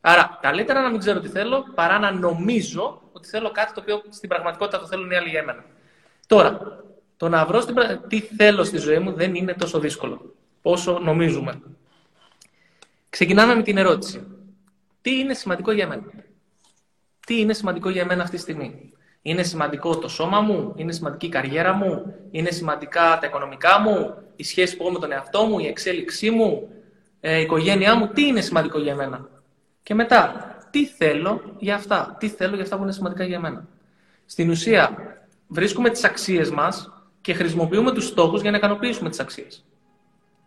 Άρα, 0.00 0.38
καλύτερα 0.42 0.82
να 0.82 0.90
μην 0.90 0.98
ξέρω 0.98 1.20
τι 1.20 1.28
θέλω 1.28 1.64
παρά 1.74 1.98
να 1.98 2.10
νομίζω 2.10 3.02
ότι 3.12 3.28
θέλω 3.28 3.50
κάτι 3.50 3.72
το 3.72 3.80
οποίο 3.80 4.02
στην 4.08 4.28
πραγματικότητα 4.28 4.80
το 4.80 4.86
θέλουν 4.86 5.10
οι 5.10 5.16
άλλοι 5.16 5.28
για 5.28 5.44
μένα. 5.44 5.64
Τώρα, 6.26 6.80
το 7.16 7.28
να 7.28 7.46
βρω 7.46 7.60
στην... 7.60 7.74
τι 8.08 8.20
θέλω 8.20 8.64
στη 8.64 8.78
ζωή 8.78 8.98
μου 8.98 9.12
δεν 9.12 9.34
είναι 9.34 9.54
τόσο 9.54 9.78
δύσκολο 9.78 10.34
όσο 10.62 10.98
νομίζουμε. 10.98 11.60
Ξεκινάμε 13.10 13.54
με 13.54 13.62
την 13.62 13.76
ερώτηση. 13.76 14.26
Τι 15.00 15.18
είναι 15.18 15.34
σημαντικό 15.34 15.72
για 15.72 15.86
μένα; 15.86 16.04
Τι 17.26 17.40
είναι 17.40 17.52
σημαντικό 17.52 17.88
για 17.88 18.04
μένα 18.04 18.22
αυτή 18.22 18.36
τη 18.36 18.42
στιγμή; 18.42 18.92
Είναι 19.22 19.42
σημαντικό 19.42 19.98
το 19.98 20.08
σώμα 20.08 20.40
μου, 20.40 20.72
είναι 20.76 20.92
σημαντική 20.92 21.26
η 21.26 21.28
καριέρα 21.28 21.72
μου, 21.72 22.14
είναι 22.30 22.50
σημαντικά 22.50 23.18
τα 23.20 23.26
οικονομικά 23.26 23.80
μου, 23.80 24.14
η 24.36 24.44
σχέση 24.44 24.76
που 24.76 24.82
έχω 24.82 24.92
με 24.92 24.98
τον 24.98 25.12
εαυτό 25.12 25.44
μου, 25.44 25.58
η 25.58 25.66
εξέλιξή 25.66 26.30
μου, 26.30 26.68
ε, 27.20 27.38
η 27.38 27.42
οικογένειά 27.42 27.94
μου; 27.94 28.08
Τι 28.08 28.26
είναι 28.26 28.40
σημαντικό 28.40 28.78
για 28.78 28.94
μένα. 28.94 29.28
Και 29.82 29.94
μετά, 29.94 30.50
τι 30.70 30.86
θέλω 30.86 31.54
για 31.58 31.74
αυτά; 31.74 32.16
Τι 32.18 32.28
θέλω 32.28 32.54
για 32.54 32.64
αυτά 32.64 32.76
που 32.76 32.82
είναι 32.82 32.92
σημαντικά 32.92 33.24
για 33.24 33.40
μένα. 33.40 33.66
Στην 34.26 34.50
ουσία, 34.50 34.96
βρίσκουμε 35.48 35.90
τις 35.90 36.04
αξίες 36.04 36.50
μας 36.50 36.92
και 37.20 37.32
χρησιμοποιούμε 37.32 37.92
τους 37.92 38.06
στόχους 38.06 38.40
για 38.40 38.50
να 38.50 38.56
ικανοποιήσουμε 38.56 39.08
τις 39.08 39.20
αξίες. 39.20 39.64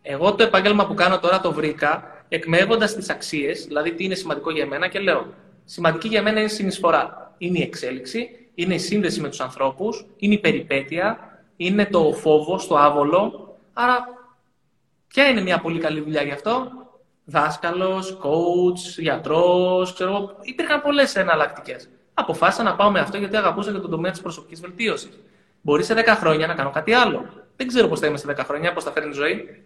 Εγώ 0.02 0.36
το 0.36 0.44
επάγγελμα 0.44 0.88
που 0.88 0.94
κάνω 0.94 1.20
τώρα 1.20 1.40
το 1.40 1.52
βρήκα 1.52 2.04
εκμεύοντας 2.28 2.96
τις 2.96 3.10
αξίες, 3.10 3.66
δηλαδή 3.66 3.94
τι 3.94 4.04
είναι 4.04 4.16
σημαντικό 4.16 4.52
για 4.52 4.66
μένα 4.66 4.88
και 4.88 5.00
λέω: 5.00 5.34
Σημαντική 5.72 6.08
για 6.08 6.22
μένα 6.22 6.38
είναι 6.38 6.50
η 6.50 6.54
συνεισφορά. 6.54 7.34
Είναι 7.38 7.60
η 7.60 7.62
εξέλιξη, 7.62 8.50
είναι 8.56 8.74
η 8.74 8.78
σύνδεση 8.78 9.22
με 9.22 9.30
τους 9.30 9.40
ανθρώπους, 9.40 10.06
είναι 10.18 10.34
η 10.34 10.38
περιπέτεια, 10.38 11.18
είναι 11.56 11.86
το 11.86 12.14
φόβο, 12.14 12.60
το 12.68 12.78
άβολο. 12.78 13.58
Άρα, 13.74 14.06
ποια 15.08 15.28
είναι 15.28 15.42
μια 15.42 15.60
πολύ 15.60 15.80
καλή 15.80 16.02
δουλειά 16.02 16.22
γι' 16.22 16.32
αυτό; 16.32 16.72
Δάσκαλος, 17.26 18.18
coach, 18.22 19.00
γιατρός, 19.00 19.94
ξέρω 19.94 20.10
εγώ. 20.10 20.38
Υπήρχαν 20.42 20.82
πολλές 20.82 21.16
εναλλακτικές. 21.16 21.90
Αποφάσισα 22.14 22.64
να 22.64 22.76
πάω 22.76 22.92
με 22.92 23.00
αυτό 23.00 23.18
γιατί 23.18 23.36
αγαπούσα 23.36 23.72
και 23.72 23.78
τον 23.80 23.90
τομέα 23.90 24.12
της 24.12 24.22
προσωπικής 24.22 24.62
βελτίωσης. 24.62 25.20
Μπορεί 25.62 25.84
σε 25.84 25.94
10 25.94 26.16
χρόνια 26.16 26.48
να 26.48 26.54
κάνω 26.54 26.70
κάτι 26.70 26.94
άλλο. 26.94 27.26
Δεν 27.56 27.68
ξέρω 27.68 27.88
πώς 27.88 28.00
θα 28.00 28.08
είμαι 28.08 28.18
σε 28.18 28.28
10 28.28 28.46
χρόνια, 28.46 28.74
πώς 28.74 28.84
θα 28.84 28.92
φέρνει 28.92 29.10
η 29.10 29.14
ζωή. 29.14 29.62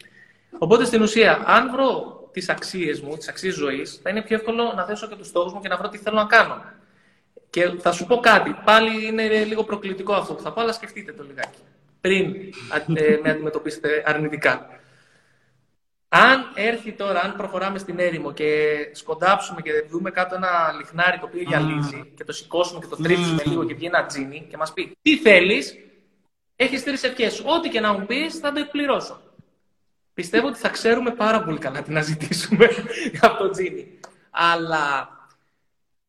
Οπότε 0.57 0.85
στην 0.85 1.01
ουσία, 1.01 1.43
αν 1.45 1.71
βρω 1.71 2.21
τις 2.33 2.49
αξίες 2.49 3.01
μου, 3.01 3.17
τις 3.17 3.27
αξίες 3.27 3.53
ζωής, 3.53 3.99
θα 4.03 4.09
είναι 4.09 4.21
πιο 4.21 4.35
εύκολο 4.35 4.73
να 4.75 4.85
θέσω 4.85 5.07
και 5.07 5.15
τους 5.15 5.27
στόχους 5.27 5.53
μου 5.53 5.59
και 5.61 5.67
να 5.67 5.77
βρω 5.77 5.89
τι 5.89 5.97
θέλω 5.97 6.15
να 6.15 6.25
κάνω. 6.25 6.63
Και 7.49 7.69
θα 7.79 7.91
σου 7.91 8.05
πω 8.05 8.17
κάτι. 8.17 8.55
Πάλι 8.65 9.05
είναι 9.05 9.43
λίγο 9.43 9.63
προκλητικό 9.63 10.13
αυτό 10.13 10.33
που 10.33 10.41
θα 10.41 10.53
πω, 10.53 10.61
αλλά 10.61 10.73
σκεφτείτε 10.73 11.11
το 11.11 11.23
λιγάκι. 11.23 11.59
Πριν 12.01 12.35
ε, 12.93 13.17
με 13.23 13.29
αντιμετωπίσετε 13.29 14.03
αρνητικά. 14.05 14.67
Αν 16.15 16.51
έρθει 16.55 16.91
τώρα, 16.91 17.21
αν 17.21 17.35
προχωράμε 17.35 17.77
στην 17.77 17.99
έρημο 17.99 18.33
και 18.33 18.77
σκοντάψουμε 18.91 19.61
και 19.61 19.71
δούμε 19.89 20.11
κάτω 20.11 20.35
ένα 20.35 20.73
λιχνάρι 20.77 21.19
το 21.19 21.25
οποίο 21.25 21.41
γυαλίζει 21.41 22.13
και 22.15 22.23
το 22.23 22.31
σηκώσουμε 22.31 22.79
και 22.79 22.87
το 22.95 22.95
τρίψουμε 23.03 23.43
λίγο 23.45 23.63
και 23.63 23.73
βγει 23.73 23.85
ένα 23.85 24.05
τζίνι 24.05 24.47
και 24.49 24.57
μας 24.57 24.73
πει 24.73 24.97
τι 25.01 25.17
θέλεις, 25.17 25.75
έχεις 26.55 26.83
τρεις 26.83 27.03
ευχές. 27.03 27.39
Ό,τι 27.45 27.69
και 27.69 27.79
να 27.79 27.93
μου 27.93 28.05
πεις, 28.05 28.37
θα 28.39 28.51
το 28.51 28.59
εκπληρώσω. 28.59 29.21
Πιστεύω 30.13 30.47
ότι 30.47 30.57
θα 30.57 30.69
ξέρουμε 30.69 31.11
πάρα 31.11 31.43
πολύ 31.43 31.57
καλά 31.57 31.81
τι 31.81 31.91
να 31.91 32.01
ζητήσουμε 32.01 32.69
από 33.21 33.37
το 33.43 33.49
τζίνι. 33.49 33.99
Αλλά 34.31 35.09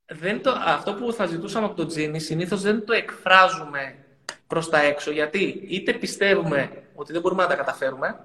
δεν 0.06 0.42
το, 0.42 0.54
αυτό 0.64 0.94
που 0.94 1.12
θα 1.12 1.26
ζητούσαμε 1.26 1.66
από 1.66 1.74
το 1.74 1.86
τζίνι 1.86 2.20
συνήθως 2.20 2.62
δεν 2.62 2.84
το 2.86 2.92
εκφράζουμε 2.92 4.04
προς 4.46 4.68
τα 4.68 4.82
έξω. 4.82 5.10
Γιατί 5.10 5.66
είτε 5.68 5.92
πιστεύουμε 5.92 6.82
ότι 6.94 7.12
δεν 7.12 7.20
μπορούμε 7.20 7.42
να 7.42 7.48
τα 7.48 7.54
καταφέρουμε, 7.54 8.18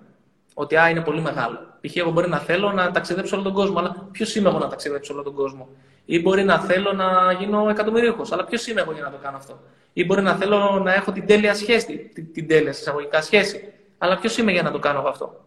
ότι 0.54 0.78
α, 0.78 0.90
είναι 0.90 1.02
πολύ 1.02 1.22
μεγάλο. 1.22 1.78
Π.χ. 1.82 1.96
εγώ 1.96 2.12
μπορεί 2.12 2.30
να 2.30 2.40
θέλω 2.40 2.72
να 2.72 2.92
ταξιδέψω 2.92 3.36
όλο 3.36 3.44
τον 3.44 3.54
κόσμο, 3.54 3.80
αλλά 3.80 4.08
ποιος 4.12 4.36
είμαι 4.36 4.50
εγώ 4.50 4.58
να 4.58 4.68
ταξιδέψω 4.68 5.14
όλο 5.14 5.24
τον 5.24 5.34
κόσμο; 5.34 5.70
Ή 6.06 6.22
μπορεί 6.22 6.44
να 6.44 6.60
θέλω 6.60 6.94
να 6.94 7.32
γίνω 7.32 7.70
εκατομμυρίουχος, 7.70 8.32
αλλά 8.32 8.46
ποιος 8.46 8.68
είμαι 8.68 8.82
εγώ 8.82 8.92
για 8.92 9.04
να 9.04 9.12
το 9.12 9.18
κάνω 9.22 9.38
αυτό; 9.38 9.60
Ή 9.94 10.06
μπορεί 10.06 10.22
να 10.22 10.36
θέλω 10.36 10.80
να 10.84 10.94
έχω 10.94 11.12
την 11.12 11.26
τέλεια 11.28 11.54
σχέση, 11.56 12.12
την, 12.14 12.34
την 12.34 12.48
τέλεια 12.48 12.70
εισαγωγικά 12.70 13.22
σχέση. 13.22 13.74
Αλλά 13.98 14.18
ποιος 14.18 14.38
είμαι 14.38 14.52
για 14.52 14.62
να 14.62 14.72
το 14.72 14.80
κάνω 14.80 15.02
αυτό; 15.08 15.46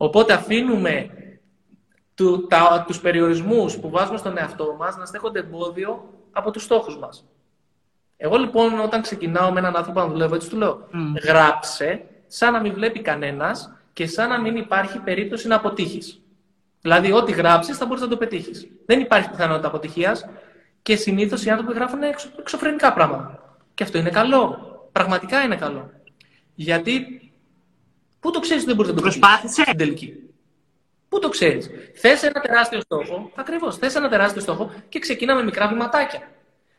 Οπότε 0.00 0.32
αφήνουμε 0.32 1.10
του, 2.14 2.46
τα, 2.46 2.84
τους 2.86 3.00
περιορισμούς 3.00 3.78
που 3.78 3.90
βάζουμε 3.90 4.18
στον 4.18 4.38
εαυτό 4.38 4.76
μας 4.78 4.96
να 4.96 5.04
στέκονται 5.04 5.38
εμπόδιο 5.38 6.14
από 6.32 6.50
τους 6.50 6.62
στόχους 6.62 6.98
μας. 6.98 7.24
Εγώ 8.16 8.36
λοιπόν 8.36 8.80
όταν 8.80 9.02
ξεκινάω 9.02 9.52
με 9.52 9.58
έναν 9.58 9.76
άνθρωπο 9.76 10.00
να 10.00 10.06
δουλεύω 10.06 10.34
έτσι 10.34 10.48
του 10.48 10.56
λέω 10.56 10.88
γράψε 11.24 12.04
σαν 12.26 12.52
να 12.52 12.60
μην 12.60 12.72
βλέπει 12.72 13.00
κανένας 13.00 13.72
και 13.92 14.06
σαν 14.06 14.28
να 14.28 14.40
μην 14.40 14.56
υπάρχει 14.56 14.98
περίπτωση 14.98 15.48
να 15.48 15.56
αποτύχεις. 15.56 16.22
Δηλαδή 16.80 17.12
ό,τι 17.12 17.32
γράψεις 17.32 17.76
θα 17.76 17.86
μπορείς 17.86 18.02
να 18.02 18.08
το 18.08 18.16
πετύχεις. 18.16 18.68
Δεν 18.86 19.00
υπάρχει 19.00 19.30
πιθανότητα 19.30 19.68
αποτυχίας 19.68 20.28
και 20.82 20.96
συνήθως 20.96 21.44
οι 21.44 21.50
άνθρωποι 21.50 21.72
γράφουν 21.72 22.02
εξω, 22.02 22.28
εξωφρενικά 22.38 22.92
πράγματα. 22.92 23.58
Και 23.74 23.82
αυτό 23.82 23.98
είναι 23.98 24.10
καλό. 24.10 24.58
Πραγματικά 24.92 25.42
είναι 25.42 25.56
καλό. 25.56 25.90
Γιατί 26.54 27.20
πού 28.20 28.30
το 28.30 28.40
ξέρεις 28.40 28.62
ότι 28.62 28.66
δεν 28.66 28.76
μπορείς 28.76 28.90
να 28.90 28.96
το 28.96 29.02
Προσπάθησε. 29.02 29.62
στην 29.62 29.76
τελική. 29.76 30.14
Πού 31.08 31.18
το 31.18 31.28
ξέρεις; 31.28 31.70
Θες 31.94 32.22
ένα 32.22 32.40
τεράστιο 32.40 32.80
στόχο, 32.80 33.30
ακριβώς. 33.34 33.76
Θες 33.76 33.94
ένα 33.94 34.08
τεράστιο 34.08 34.40
στόχο 34.40 34.70
και 34.88 34.98
ξεκινά 34.98 35.34
με 35.34 35.42
μικρά 35.44 35.68
βηματάκια. 35.68 36.30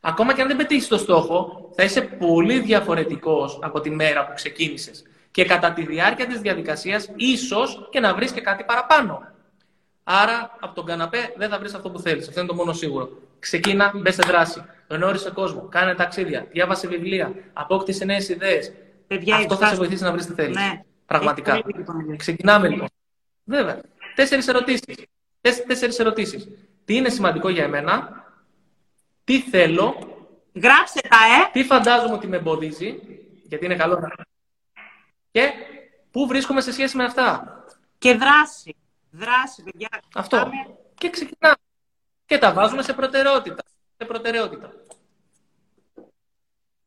Ακόμα 0.01 0.33
και 0.33 0.41
αν 0.41 0.47
δεν 0.47 0.57
πετύχεις 0.57 0.87
το 0.87 0.97
στόχο, 0.97 1.69
θα 1.75 1.83
είσαι 1.83 2.01
πολύ 2.01 2.59
διαφορετικός 2.59 3.59
από 3.61 3.79
τη 3.79 3.89
μέρα 3.89 4.25
που 4.25 4.33
ξεκίνησες. 4.35 5.03
Και 5.31 5.45
κατά 5.45 5.73
τη 5.73 5.85
διάρκεια 5.85 6.27
της 6.27 6.39
διαδικασίας, 6.39 7.09
ίσως 7.15 7.87
και 7.91 7.99
να 7.99 8.13
βρεις 8.13 8.31
και 8.31 8.41
κάτι 8.41 8.63
παραπάνω. 8.63 9.27
Άρα, 10.03 10.57
από 10.59 10.75
τον 10.75 10.85
καναπέ 10.85 11.33
δεν 11.37 11.49
θα 11.49 11.59
βρεις 11.59 11.73
αυτό 11.73 11.89
που 11.89 11.99
θέλεις. 11.99 12.27
Αυτό 12.27 12.39
είναι 12.39 12.49
το 12.49 12.55
μόνο 12.55 12.73
σίγουρο. 12.73 13.09
Ξεκίνα, 13.39 13.91
μπες 13.95 14.13
σε 14.13 14.21
δράση. 14.27 14.65
Γνώρισε 14.87 15.31
κόσμο. 15.31 15.67
Κάνε 15.69 15.95
ταξίδια. 15.95 16.47
Διάβασε 16.51 16.87
βιβλία. 16.87 17.33
Απόκτησε 17.53 18.05
νέες 18.05 18.29
ιδέες. 18.29 18.71
Αυτό 19.33 19.55
θα 19.55 19.67
σε 19.67 19.75
βοηθήσει 19.75 20.03
να 20.03 20.11
βρεις 20.11 20.25
τι 20.25 20.33
θέλει. 20.33 20.53
Ναι. 20.53 20.83
Πραγματικά. 21.09 21.61
Ξεκινάμε 22.15 22.67
λοιπόν. 22.69 22.87
Βέβαια. 23.43 23.81
Τέσσερις 24.15 24.47
ερωτήσεις. 24.47 24.95
Τέσσερις 25.41 25.99
ερωτήσεις. 25.99 26.47
Τι 26.85 26.95
είναι 26.95 27.09
σημαντικό 27.09 27.49
για 27.49 27.63
εμένα, 27.63 28.23
τι 29.23 29.41
θέλω; 29.41 30.17
Γράψτε 30.53 30.99
τα, 31.09 31.17
ε! 31.17 31.49
Τι 31.51 31.63
φαντάζομαι 31.63 32.13
ότι 32.13 32.27
με 32.27 32.37
εμποδίζει, 32.37 32.99
γιατί 33.43 33.65
είναι 33.65 33.75
καλό 33.75 33.99
να. 33.99 34.11
Και 35.31 35.51
πού 36.11 36.27
βρίσκομαι 36.27 36.61
σε 36.61 36.71
σχέση 36.71 36.97
με 36.97 37.03
αυτά; 37.03 37.63
Και 37.97 38.13
δράση. 38.13 38.75
Δράση, 39.11 39.63
παιδιά. 39.63 39.89
Αυτό. 40.15 40.51
Και 40.95 41.09
ξεκινάμε. 41.09 41.55
Και 42.25 42.37
τα 42.37 42.53
βάζουμε 42.53 42.81
σε 42.81 42.93
προτεραιότητα. 42.93 43.63
Σε 43.97 44.05
προτεραιότητα. 44.05 44.73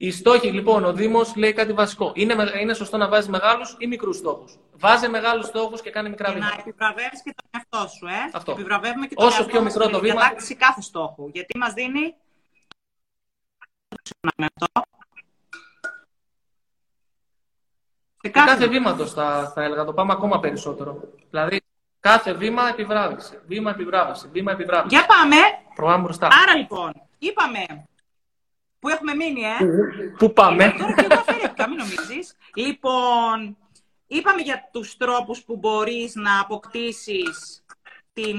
Οι 0.03 0.11
στόχοι, 0.11 0.51
λοιπόν, 0.51 0.85
ο 0.85 0.93
Δήμος 0.93 1.37
λέει 1.37 1.53
κάτι 1.53 1.73
βασικό. 1.73 2.13
Είναι, 2.15 2.35
είναι 2.61 2.75
σωστό 2.75 2.97
να 2.97 3.09
βάζει 3.09 3.31
μεγάλους 3.31 3.77
ή 3.79 3.87
μικρούς 3.87 4.17
στόχους. 4.17 4.59
Βάζε 4.73 5.09
μεγάλους 5.09 5.47
στόχους 5.47 5.81
και 5.83 5.91
κάνει 5.91 6.09
μικρά 6.09 6.33
βήματα. 6.33 6.55
Να 6.55 6.61
επιβραβεύεις 6.61 7.23
και 7.23 7.35
τον 7.37 7.51
εαυτό 7.51 7.89
σου, 7.97 8.07
ε. 8.07 8.31
Αυτό. 8.33 8.53
Επιβραβεύουμε 8.53 9.07
και 9.07 9.15
τον 9.15 9.27
Όσο 9.27 9.45
πιο 9.45 9.63
μικρό 9.63 9.89
το 9.89 10.01
βήμα. 10.01 10.15
κατάκτηση 10.15 10.55
κάθε 10.55 10.81
στόχου. 10.81 11.29
Γιατί 11.33 11.59
μας 11.59 11.73
δίνει. 11.73 12.15
Σε 18.23 18.29
κάθε, 18.29 18.51
κάθε 18.51 18.67
βήματος 18.67 19.13
θα, 19.13 19.53
θα 19.55 19.63
έλεγα, 19.63 19.85
το 19.85 19.93
πάμε 19.93 20.13
ακόμα 20.13 20.41
περισσότερο. 20.41 21.01
Δηλαδή, 21.31 21.61
κάθε 22.01 22.33
βήμα 22.33 22.69
επιβράβευση. 22.69 23.39
Βήμα 23.47 23.71
επιβράβευση. 23.71 24.29
Βήμα 24.33 24.53
επιβράβευση. 24.53 24.97
Για 24.97 25.07
πάμε. 25.07 25.37
Προγράμμα 25.75 26.03
μπροστά. 26.03 26.29
Άρα 26.43 26.57
λοιπόν, 26.57 26.93
είπαμε 27.19 27.87
Πού 28.83 28.89
έχουμε 28.89 29.15
μείνει, 29.15 29.41
ε; 29.43 29.57
Πού 30.19 30.33
πάμε; 30.33 30.75
Τώρα 30.79 30.95
και 30.95 31.07
εγώ 31.11 31.21
αφαιρέθηκα, 31.21 31.69
μην 31.69 31.77
νομίζεις. 31.77 32.37
Λοιπόν, 32.55 33.57
είπαμε 34.07 34.43
για 34.43 34.69
τους 34.73 34.97
τρόπους 34.97 35.43
που 35.43 35.57
μπορείς 35.57 36.15
να 36.15 36.41
αποκτήσεις 36.41 37.65
την, 38.13 38.37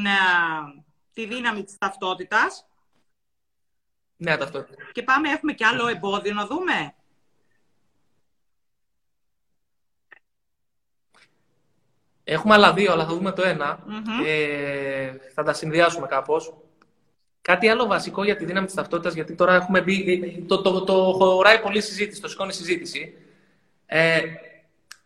τη 1.14 1.26
δύναμη 1.26 1.64
της 1.64 1.78
ταυτότητας. 1.78 2.68
Ναι, 4.16 4.38
ταυτότητα. 4.38 4.84
Και 4.92 5.04
πάμε, 5.04 5.30
έχουμε 5.30 5.54
κι 5.54 5.64
άλλο 5.64 5.88
εμπόδιο 5.88 6.34
να 6.34 6.46
δούμε. 6.46 6.96
Έχουμε 12.24 12.54
άλλα 12.54 12.74
δύο, 12.74 12.92
αλλά 12.92 13.06
θα 13.06 13.14
δούμε 13.14 13.32
το 13.32 13.44
ενα 13.44 13.84
Ε, 14.26 15.14
θα 15.34 15.44
τα 15.44 15.54
συνδυάσουμε 15.54 16.08
κάπως. 16.08 16.54
Κάτι 17.44 17.68
άλλο 17.68 17.86
βασικό 17.86 18.24
για 18.24 18.36
τη 18.36 18.46
δύναμη 18.46 18.66
της 18.66 18.76
ταυτότητας, 18.76 19.14
γιατί 19.14 19.36
τώρα 19.36 19.56
έχουμε 19.56 19.82
μπει. 19.82 20.46
Το, 20.48 20.62
το, 20.62 20.84
το, 20.84 20.94
χωράει 20.94 21.60
πολύ 21.60 21.82
συζήτηση, 21.82 22.22
το 22.22 22.28
σηκώνει 22.28 22.54
συζήτηση. 22.54 23.14
Ε, 23.86 24.22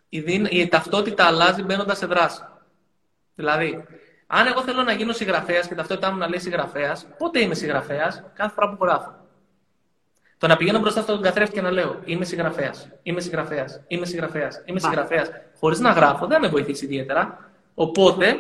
η, 0.09 0.47
η 0.49 0.67
ταυτότητα 0.67 1.25
αλλάζει 1.25 1.63
μπαίνοντας 1.63 1.97
σε 1.97 2.05
δράση. 2.05 2.41
Δηλαδή, 3.35 3.83
αν 4.27 4.47
εγώ 4.47 4.61
θέλω 4.61 4.83
να 4.83 4.91
γίνω 4.91 5.13
συγγραφέας 5.13 5.67
και 5.67 5.75
ταυτότητά 5.75 6.11
μου 6.11 6.17
να 6.17 6.29
λέει 6.29 6.39
συγγραφέας, 6.39 7.07
πότε 7.17 7.39
είμαι 7.39 7.53
συγγραφέας, 7.53 8.23
κάθε 8.33 8.53
φορά 8.53 8.69
που 8.69 8.85
γράφω. 8.85 9.15
Το 10.37 10.47
να 10.47 10.57
πηγαίνω 10.57 10.79
μπροστά 10.79 11.01
στον 11.01 11.21
καθρέφτη 11.21 11.53
και 11.53 11.61
να 11.61 11.71
λέω 11.71 11.99
Είμαι 12.05 12.25
συγγραφέας, 12.25 12.89
είμαι 13.03 13.21
συγγραφέας, 13.21 13.81
είμαι 13.87 14.05
συγγραφέας, 14.05 14.61
είμαι 14.65 14.79
συγγραφέας, 14.79 15.29
χωρίς 15.59 15.79
να 15.79 15.91
γράφω, 15.91 16.27
δεν 16.27 16.41
με 16.41 16.47
βοηθήσει 16.47 16.85
ιδιαίτερα. 16.85 17.51
Οπότε, 17.73 18.37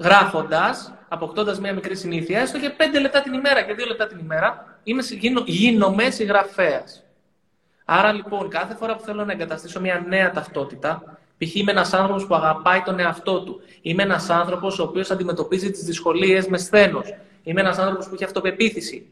γράφοντας, 0.00 0.94
αποκτώντας 1.14 1.60
μια 1.60 1.72
μικρή 1.72 1.96
συνήθεια, 1.96 2.40
έστω 2.40 2.58
και 2.58 2.72
5 2.78 3.00
λεπτά 3.00 3.22
την 3.22 3.32
ημέρα 3.32 3.62
και 3.62 3.74
2 3.74 3.86
λεπτά 3.86 4.06
την 4.06 4.18
ημέρα, 4.18 4.78
είμαι, 4.84 5.02
γίνω, 5.02 5.42
γίνομαι 5.46 6.10
συγγραφέας. 6.10 7.04
Άρα 7.84 8.12
λοιπόν, 8.12 8.48
κάθε 8.48 8.74
φορά 8.74 8.96
που 8.96 9.02
θέλω 9.02 9.24
να 9.24 9.32
εγκαταστήσω 9.32 9.80
μια 9.80 10.04
νέα 10.08 10.30
ταυτότητα, 10.30 11.18
π.χ. 11.38 11.54
είμαι 11.54 11.70
ένας 11.70 11.92
άνθρωπος 11.92 12.26
που 12.26 12.34
αγαπάει 12.34 12.82
τον 12.82 12.98
εαυτό 12.98 13.42
του, 13.42 13.60
είμαι 13.82 14.02
ένας 14.02 14.30
άνθρωπος 14.30 14.78
ο 14.78 14.82
οποίος 14.82 15.10
αντιμετωπίζει 15.10 15.70
τις 15.70 15.84
δυσκολίες 15.84 16.46
με 16.46 16.58
σθένος, 16.58 17.14
είμαι 17.42 17.60
ένας 17.60 17.78
άνθρωπος 17.78 18.08
που 18.08 18.14
έχει 18.14 18.24
αυτοπεποίθηση. 18.24 19.06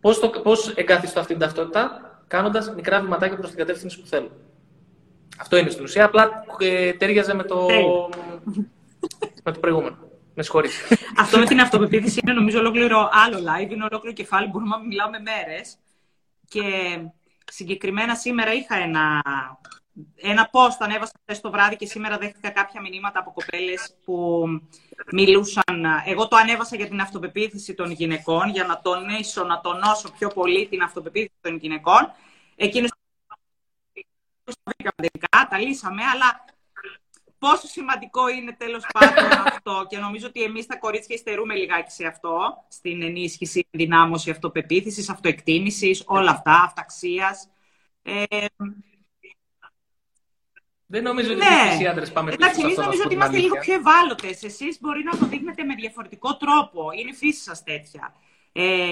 Πώς 0.00 0.18
πώς 0.42 0.68
εγκαθιστώ 0.68 1.20
αυτή 1.20 1.32
την 1.32 1.42
ταυτότητα, 1.42 2.10
κάνοντας 2.26 2.74
μικρά 2.74 3.00
βηματάκια 3.00 3.36
προς 3.36 3.48
την 3.48 3.58
κατεύθυνση 3.58 4.00
που 4.00 4.06
θέλω. 4.06 4.30
Αυτό 5.38 5.56
είναι 5.56 5.70
στην 5.70 5.84
ουσία. 5.84 6.04
Απλά 6.04 6.44
ε, 6.58 6.92
τέριαζε 6.92 7.34
με 7.34 7.42
το, 7.42 7.66
με 9.44 9.52
το 9.52 9.60
προηγούμενο. 9.60 9.96
Με 10.34 10.42
συγχωρείτε. 10.42 10.74
Αυτό 11.22 11.38
με 11.38 11.44
την 11.44 11.60
αυτοπεποίθηση 11.60 12.20
είναι 12.22 12.32
νομίζω 12.32 12.58
ολόκληρο 12.58 13.08
άλλο 13.12 13.38
live, 13.38 13.70
είναι 13.70 13.84
ολόκληρο 13.84 14.14
κεφάλι, 14.14 14.46
μπορούμε 14.48 14.76
να 14.76 14.82
μιλάμε 14.82 15.18
μέρες. 15.18 15.76
Και 16.48 16.62
συγκεκριμένα 17.44 18.14
σήμερα 18.14 18.52
είχα 18.52 18.76
ένα, 18.76 19.22
ένα 20.16 20.50
post, 20.52 20.76
ανέβασα 20.78 21.12
χθες 21.22 21.40
το 21.40 21.50
βράδυ 21.50 21.76
και 21.76 21.86
σήμερα 21.86 22.18
δέχτηκα 22.18 22.50
κάποια 22.50 22.80
μηνύματα 22.80 23.18
από 23.18 23.32
κοπέλες 23.32 23.94
που 24.04 24.44
μιλούσαν. 25.12 25.84
Εγώ 26.06 26.28
το 26.28 26.36
ανέβασα 26.36 26.76
για 26.76 26.88
την 26.88 27.00
αυτοπεποίθηση 27.00 27.74
των 27.74 27.90
γυναικών, 27.90 28.48
για 28.48 28.64
να 28.64 28.80
τονίσω, 28.80 29.44
να 29.44 29.60
τονώσω 29.60 30.10
πιο 30.18 30.28
πολύ 30.28 30.66
την 30.68 30.82
αυτοπεποίθηση 30.82 31.38
των 31.40 31.56
γυναικών. 31.56 32.12
Εκείνο 32.56 32.88
τα 35.48 35.58
λύσαμε, 35.58 36.02
αλλά 36.14 36.44
πόσο 37.42 37.66
σημαντικό 37.66 38.28
είναι 38.28 38.52
τέλος 38.52 38.84
πάντων 38.92 39.30
αυτό 39.46 39.86
και 39.88 39.98
νομίζω 39.98 40.26
ότι 40.26 40.42
εμείς 40.42 40.66
τα 40.66 40.76
κορίτσια 40.76 41.14
υστερούμε 41.14 41.54
λιγάκι 41.54 41.90
σε 41.90 42.06
αυτό, 42.06 42.64
στην 42.68 43.02
ενίσχυση, 43.02 43.66
ενδυνάμωση 43.70 44.30
αυτοπεποίθησης, 44.30 45.08
αυτοεκτίμησης, 45.08 46.02
όλα 46.06 46.30
αυτά, 46.30 46.62
αυταξίας. 46.64 47.48
Ε, 48.02 48.24
δεν 50.86 51.02
νομίζω 51.02 51.32
ότι 51.32 51.38
ναι. 51.38 51.82
οι 51.82 51.86
άντρες 51.86 52.12
πάμε 52.12 52.30
πίσω. 52.30 52.44
Εντάξει, 52.44 52.60
εμείς 52.64 52.76
νομίζω 52.76 53.02
ότι 53.04 53.14
είμαστε 53.14 53.38
λίγο 53.38 53.58
πιο 53.58 53.74
ευάλωτες. 53.74 54.42
Εσείς 54.42 54.78
μπορεί 54.80 55.02
να 55.02 55.18
το 55.18 55.26
δείχνετε 55.26 55.64
με 55.64 55.74
διαφορετικό 55.74 56.36
τρόπο. 56.36 56.90
Είναι 56.92 57.10
η 57.10 57.14
φύση 57.14 57.42
σας 57.42 57.62
τέτοια. 57.62 58.14
Ε, 58.52 58.88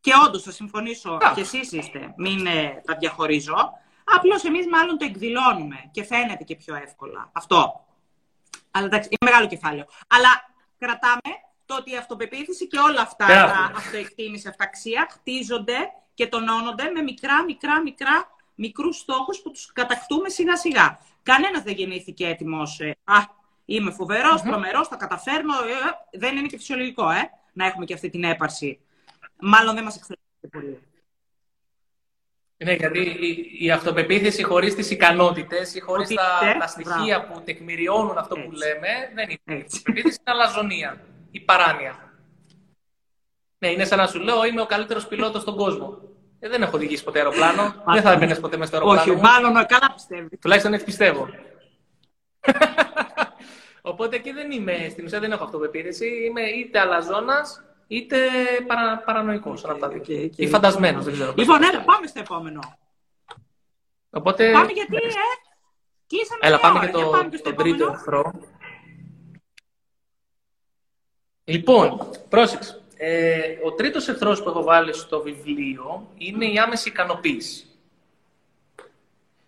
και 0.00 0.12
όντως 0.26 0.42
θα 0.42 0.50
συμφωνήσω. 0.50 1.18
Και 1.34 1.40
εσείς 1.40 1.72
είστε. 1.72 2.14
Μην 2.16 2.46
ε, 2.46 2.82
τα 2.84 2.96
διαχωρίζω. 2.96 3.72
Απλώς 4.16 4.44
εμείς 4.44 4.66
μάλλον 4.66 4.98
το 4.98 5.04
εκδηλώνουμε 5.04 5.88
και 5.90 6.04
φαίνεται 6.04 6.44
και 6.44 6.56
πιο 6.56 6.74
εύκολα. 6.74 7.30
Αυτό. 7.32 7.86
Αλλά 8.70 8.86
εντάξει, 8.86 9.08
είναι 9.08 9.30
μεγάλο 9.30 9.48
κεφάλαιο. 9.48 9.84
Αλλά 10.08 10.28
κρατάμε 10.78 11.32
το 11.66 11.76
ότι 11.76 11.90
η 11.90 11.96
αυτοπεποίθηση 11.96 12.66
και 12.66 12.78
όλα 12.78 13.00
αυτά, 13.00 13.26
τα 13.26 13.72
αυτοεκτίμηση, 13.76 14.48
αυταξία, 14.48 15.08
χτίζονται 15.10 15.78
και 16.14 16.26
τονώνονται 16.26 16.90
με 16.90 17.02
μικρά, 17.02 17.44
μικρά, 17.44 17.80
μικρά 17.80 18.30
μικρούς 18.54 18.96
στόχους 18.96 19.40
που 19.40 19.50
τους 19.50 19.72
κατακτούμε 19.72 20.28
σιγά 20.28 20.56
σιγά. 20.56 20.98
Κανένας 21.22 21.62
δεν 21.62 21.74
γεννήθηκε 21.74 22.26
έτοιμος, 22.26 22.80
ε, 22.80 22.96
α, 23.04 23.14
είμαι 23.64 23.90
φοβερός, 23.90 24.40
mm-hmm. 24.40 24.46
τρομερός, 24.46 24.88
θα 24.88 24.96
καταφέρνω, 24.96 25.54
ε, 25.54 25.70
ε, 26.12 26.18
δεν 26.18 26.36
είναι 26.36 26.46
και 26.46 26.56
φυσιολογικό, 26.56 27.10
ε, 27.10 27.30
να 27.52 27.66
έχουμε 27.66 27.84
και 27.84 27.94
αυτή 27.94 28.10
την 28.10 28.24
έπαρση. 28.24 28.80
Μάλλον 29.40 29.74
δεν 29.74 29.84
μας 29.84 29.96
εξελίσσεται 29.96 30.48
πολύ. 30.50 30.82
Ναι, 32.64 32.72
γιατί 32.72 32.98
η, 32.98 33.56
η 33.58 33.70
αυτοπεποίθηση 33.70 34.42
χωρίς 34.42 34.74
τις 34.74 34.90
ικανότητες 34.90 35.74
ή 35.74 35.80
χωρίς 35.80 36.08
τα, 36.08 36.56
τα, 36.58 36.66
στοιχεία 36.66 37.26
που 37.26 37.42
τεκμηριώνουν 37.44 38.18
αυτό 38.18 38.34
που 38.34 38.50
λέμε 38.50 38.88
δεν 39.14 39.28
είναι. 39.28 39.58
Η 39.58 39.64
αυτοπεποίθηση 39.66 40.18
είναι 40.26 40.36
αλαζονία, 40.36 41.00
η 41.30 41.40
παράνοια. 41.40 42.12
Ναι, 43.58 43.68
είναι 43.68 43.84
σαν 43.84 43.98
να 43.98 44.06
σου 44.06 44.18
λέω 44.18 44.44
είμαι 44.44 44.60
ο 44.60 44.66
καλύτερος 44.66 45.06
πιλότος 45.06 45.42
στον 45.42 45.56
κόσμο. 45.56 45.98
Ε, 46.40 46.48
δεν 46.48 46.62
έχω 46.62 46.76
οδηγήσει 46.76 47.04
ποτέ 47.04 47.18
αεροπλάνο. 47.18 47.82
δεν 47.86 48.02
θα 48.02 48.12
έμπαινες 48.12 48.40
ποτέ 48.40 48.56
μες 48.56 48.68
στο 48.68 48.76
αεροπλάνο. 48.76 49.12
Όχι, 49.12 49.20
μάλλον 49.20 49.52
καλά 49.52 49.92
πιστεύει. 49.94 50.36
Τουλάχιστον 50.36 50.72
έτσι 50.72 50.84
πιστεύω. 50.84 51.28
Οπότε 53.82 54.16
εκεί 54.16 54.32
δεν 54.32 54.50
είμαι, 54.50 54.86
στην 54.90 55.04
ουσία 55.04 55.20
δεν 55.20 55.32
έχω 55.32 55.44
αυτοπεποίθηση. 55.44 56.06
Είμαι 56.06 56.40
είτε 56.40 56.78
αλαζόνας 56.78 57.62
είτε 57.86 58.18
παρα, 58.66 58.98
παρανοϊκός. 58.98 59.64
Okay, 59.66 60.00
okay, 60.06 60.30
Ή 60.36 60.48
φαντασμένος, 60.48 61.04
δεν 61.04 61.14
ξέρω. 61.14 61.34
Λοιπόν, 61.36 61.62
έλα, 61.62 61.80
πάμε 61.80 62.06
στο 62.06 62.20
επόμενο. 62.20 62.60
Οπότε... 64.10 64.52
Πάμε 64.52 64.72
γιατί, 64.72 64.96
ε, 64.96 65.00
κλείσαμε 66.06 66.40
Έλα, 66.40 66.58
πάμε 66.58 66.86
και 66.86 66.92
το, 66.92 67.00
πάμε 67.00 67.38
το 67.38 67.54
τρίτο 67.54 67.86
εχθρό. 67.92 68.32
Λοιπόν, 71.44 72.10
πρόσεξε. 72.28 72.76
Ε, 72.96 73.58
ο 73.64 73.72
τρίτος 73.72 74.08
εχθρός 74.08 74.42
που 74.42 74.48
έχω 74.48 74.62
βάλει 74.62 74.94
στο 74.94 75.20
βιβλίο 75.20 76.08
είναι 76.16 76.44
η 76.44 76.58
άμεση 76.58 76.88
ικανοποίηση. 76.88 77.66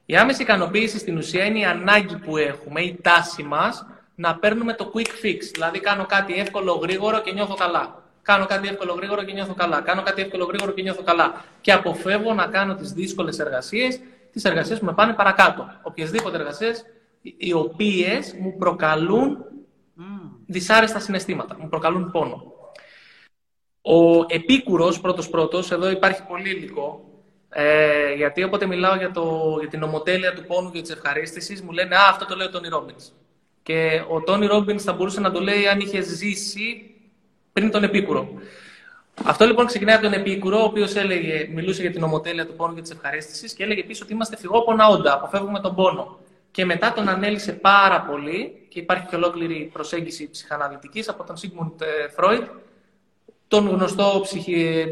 Η 0.07 0.17
άμεση 0.17 0.43
ικανοποίηση 0.43 0.99
στην 0.99 1.17
ουσία 1.17 1.45
είναι 1.45 1.59
η 1.59 1.65
ανάγκη 1.65 2.17
που 2.17 2.37
έχουμε, 2.37 2.81
η 2.81 2.99
τάση 3.03 3.43
μας, 3.43 3.87
να 4.15 4.37
παίρνουμε 4.37 4.75
το 4.75 4.93
quick 4.95 5.25
fix. 5.25 5.39
Δηλαδή 5.53 5.81
κάνω 5.81 6.07
κάτι 6.07 6.35
εύκολο, 6.35 6.73
γρήγορο 6.73 7.21
και 7.21 7.33
νιώθω 7.33 7.55
καλά. 7.55 8.04
Κάνω 8.25 8.47
κάτι 8.47 8.69
εύκολο, 8.69 8.93
γρήγορο 8.93 9.23
και 9.23 9.33
νιώθω 9.33 9.55
καλά. 9.55 9.81
Κάνω 9.81 10.03
κάτι 10.03 10.23
εύκολο, 10.23 10.45
γρήγορο 10.45 10.73
και 10.73 10.83
νιώθω 10.83 11.03
καλά. 11.03 11.45
Και 11.61 11.73
αποφεύγω 11.73 12.33
να 12.35 12.47
κάνω 12.47 12.75
τις 12.75 12.93
δύσκολες 12.93 13.39
εργασίες, 13.39 14.01
τις 14.33 14.45
εργασίες 14.45 14.79
που 14.79 14.85
με 14.85 14.93
πάνε 14.93 15.13
παρακάτω. 15.13 15.67
Οποιασδήποτε 15.83 16.37
εργασίες, 16.37 16.85
οι 17.37 17.53
οποίες 17.53 18.35
μου 18.41 18.57
προκαλούν 18.59 19.45
δυσάρεστα 20.47 20.99
συναισθήματα, 20.99 21.57
μου 21.59 21.69
προκαλούν 21.69 22.11
πόνο. 22.11 22.53
Ο 23.83 24.25
Επίκουρος, 24.29 25.01
πρώτος-πρώτος, 25.01 25.71
εδώ 25.71 25.91
υπάρχει 25.91 26.23
πολύ 26.29 26.51
υλικό, 26.51 27.05
ε, 27.49 28.15
γιατί 28.15 28.43
όποτε 28.43 28.67
μιλάω 28.67 28.97
για, 28.97 29.11
το, 29.11 29.57
για 29.61 29.69
την 29.69 29.83
ομοτέλεια 29.83 30.35
του 30.35 30.45
πόνου 30.45 30.71
και 30.71 30.81
της 30.81 30.91
ευχαρίστησης, 30.91 31.63
μου 31.63 31.71
λένε 31.71 31.97
«Α, 31.97 32.09
αυτό 32.11 32.27
το 32.27 32.37
λέει 32.37 32.47
ο 32.47 32.51
Τόνι 32.51 32.69
Ρόμπινς». 32.69 33.13
Και 33.63 34.05
ο 34.09 34.23
Τόνι 34.23 34.47
Ρόμπινς 34.47 34.83
θα 34.83 34.93
μπορούσε 34.93 35.21
να 35.21 35.31
το 35.31 35.41
λέει 35.41 35.67
αν 35.67 35.81
είχε 35.81 36.01
ζήσει 36.01 36.94
πριν 37.55 37.71
τον 37.71 37.83
Επίκουρο. 37.85 38.29
Αυτό 39.25 39.47
λοιπόν 39.47 39.67
ξεκινάει 39.67 39.95
από 39.95 40.05
τον 40.05 40.13
Επίκουρο, 40.13 40.61
ο 40.61 40.65
οποίος 40.65 40.93
μιλούσε 41.55 41.83
για 41.83 41.91
την 41.91 42.03
ομοτέλεια 42.03 42.47
του 42.47 42.55
πόνου 42.55 42.75
και 42.75 42.81
της 42.81 42.91
ευχαρίστησης 42.91 43.53
και 43.53 43.63
έλεγε 43.63 43.81
επίσης 43.81 44.03
ότι 44.03 44.13
είμαστε 44.13 44.37
φυγόπονα 44.37 44.89
όντα, 44.89 45.15
αποφεύγουμε 45.15 45.61
τον 45.61 45.75
πόνο. 45.75 46.19
Και 46.51 46.65
μετά 46.65 46.93
τον 46.93 47.09
ανέλησε 47.09 47.53
πάρα 47.53 48.01
πολύ 48.01 48.67
και 48.69 48.79
υπάρχει 48.79 49.07
και 49.07 49.17
ολόκληρη 49.17 49.71
προσέγγιση 49.73 50.31
ψυχαναλυτικής 50.31 51.09
από 51.09 51.25
τον 51.25 51.37
Σίγμουντ 51.37 51.83
Φρόιτ, 52.17 52.43
τον 53.49 53.69
γνωστό 53.69 54.21
ψυχι... 54.23 54.87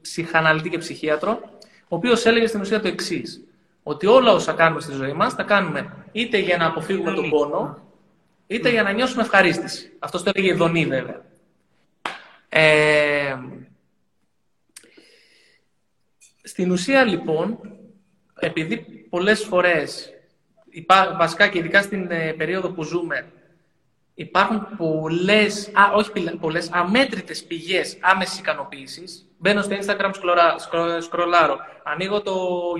ψυχαναλυτή 0.00 0.68
και 0.68 0.78
ψυχίατρο, 0.78 1.40
ο 1.88 1.96
οποίος 1.96 2.26
έλεγε 2.26 2.46
στην 2.46 2.60
ουσία 2.60 2.80
το 2.80 2.88
εξής. 2.88 3.44
Ότι 3.82 4.06
όλα 4.06 4.32
όσα 4.32 4.52
κάνουμε 4.52 4.80
στη 4.80 4.92
ζωή 4.92 5.12
μας 5.12 5.34
τα 5.34 5.42
κάνουμε 5.42 5.92
είτε 6.12 6.38
για 6.38 6.56
να 6.56 6.66
αποφύγουμε 6.66 7.12
τον 7.12 7.30
πόνο, 7.30 7.78
είτε 8.46 8.70
για 8.70 8.82
να 8.82 8.92
νιώσουμε 8.92 9.22
ευχαρίστηση. 9.22 9.92
Αυτός 9.98 10.22
το 10.22 10.30
έλεγε 10.34 10.52
η 10.52 10.56
Δονή, 10.56 10.86
βέβαια. 10.86 11.20
Ε, 12.54 13.36
στην 16.42 16.70
ουσία, 16.70 17.04
λοιπόν, 17.04 17.58
επειδή 18.40 18.76
πολλές 19.10 19.44
φορές, 19.44 20.10
βασικά 21.18 21.48
και 21.48 21.58
ειδικά 21.58 21.82
στην 21.82 22.10
ε, 22.10 22.32
περίοδο 22.32 22.70
που 22.70 22.82
ζούμε, 22.82 23.32
υπάρχουν 24.14 24.66
πολλές, 24.76 25.70
α, 25.72 25.92
όχι 25.94 26.36
πολλές, 26.40 26.70
αμέτρητες 26.72 27.44
πηγές 27.44 27.98
άμεσης 28.00 28.38
ικανοποίησης. 28.38 29.26
Μπαίνω 29.38 29.62
στο 29.62 29.76
Instagram, 29.76 30.10
σκρολα, 30.12 31.00
σκρολάρω. 31.00 31.58
Ανοίγω 31.82 32.22
το 32.22 32.34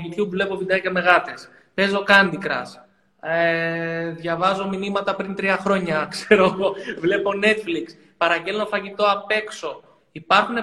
YouTube, 0.07 0.29
βλέπω 0.29 0.57
βιντεάκια 0.57 0.91
με 0.91 1.01
γάτες. 1.01 1.49
Παίζω 1.75 2.05
Candy 2.09 2.39
Crush. 2.45 2.81
Ε, 3.21 4.11
διαβάζω 4.11 4.69
μηνύματα 4.69 5.17
πριν 5.17 5.35
τρία 5.35 5.57
χρόνια, 5.57 6.07
ξέρω 6.11 6.45
εγώ. 6.45 6.75
Βλέπω 6.99 7.31
Netflix. 7.43 8.12
Παραγγέλνω 8.23 8.67
φαγητό 8.67 9.05
απ' 9.11 9.31
έξω. 9.31 9.83
Υπάρχουν 10.13 10.57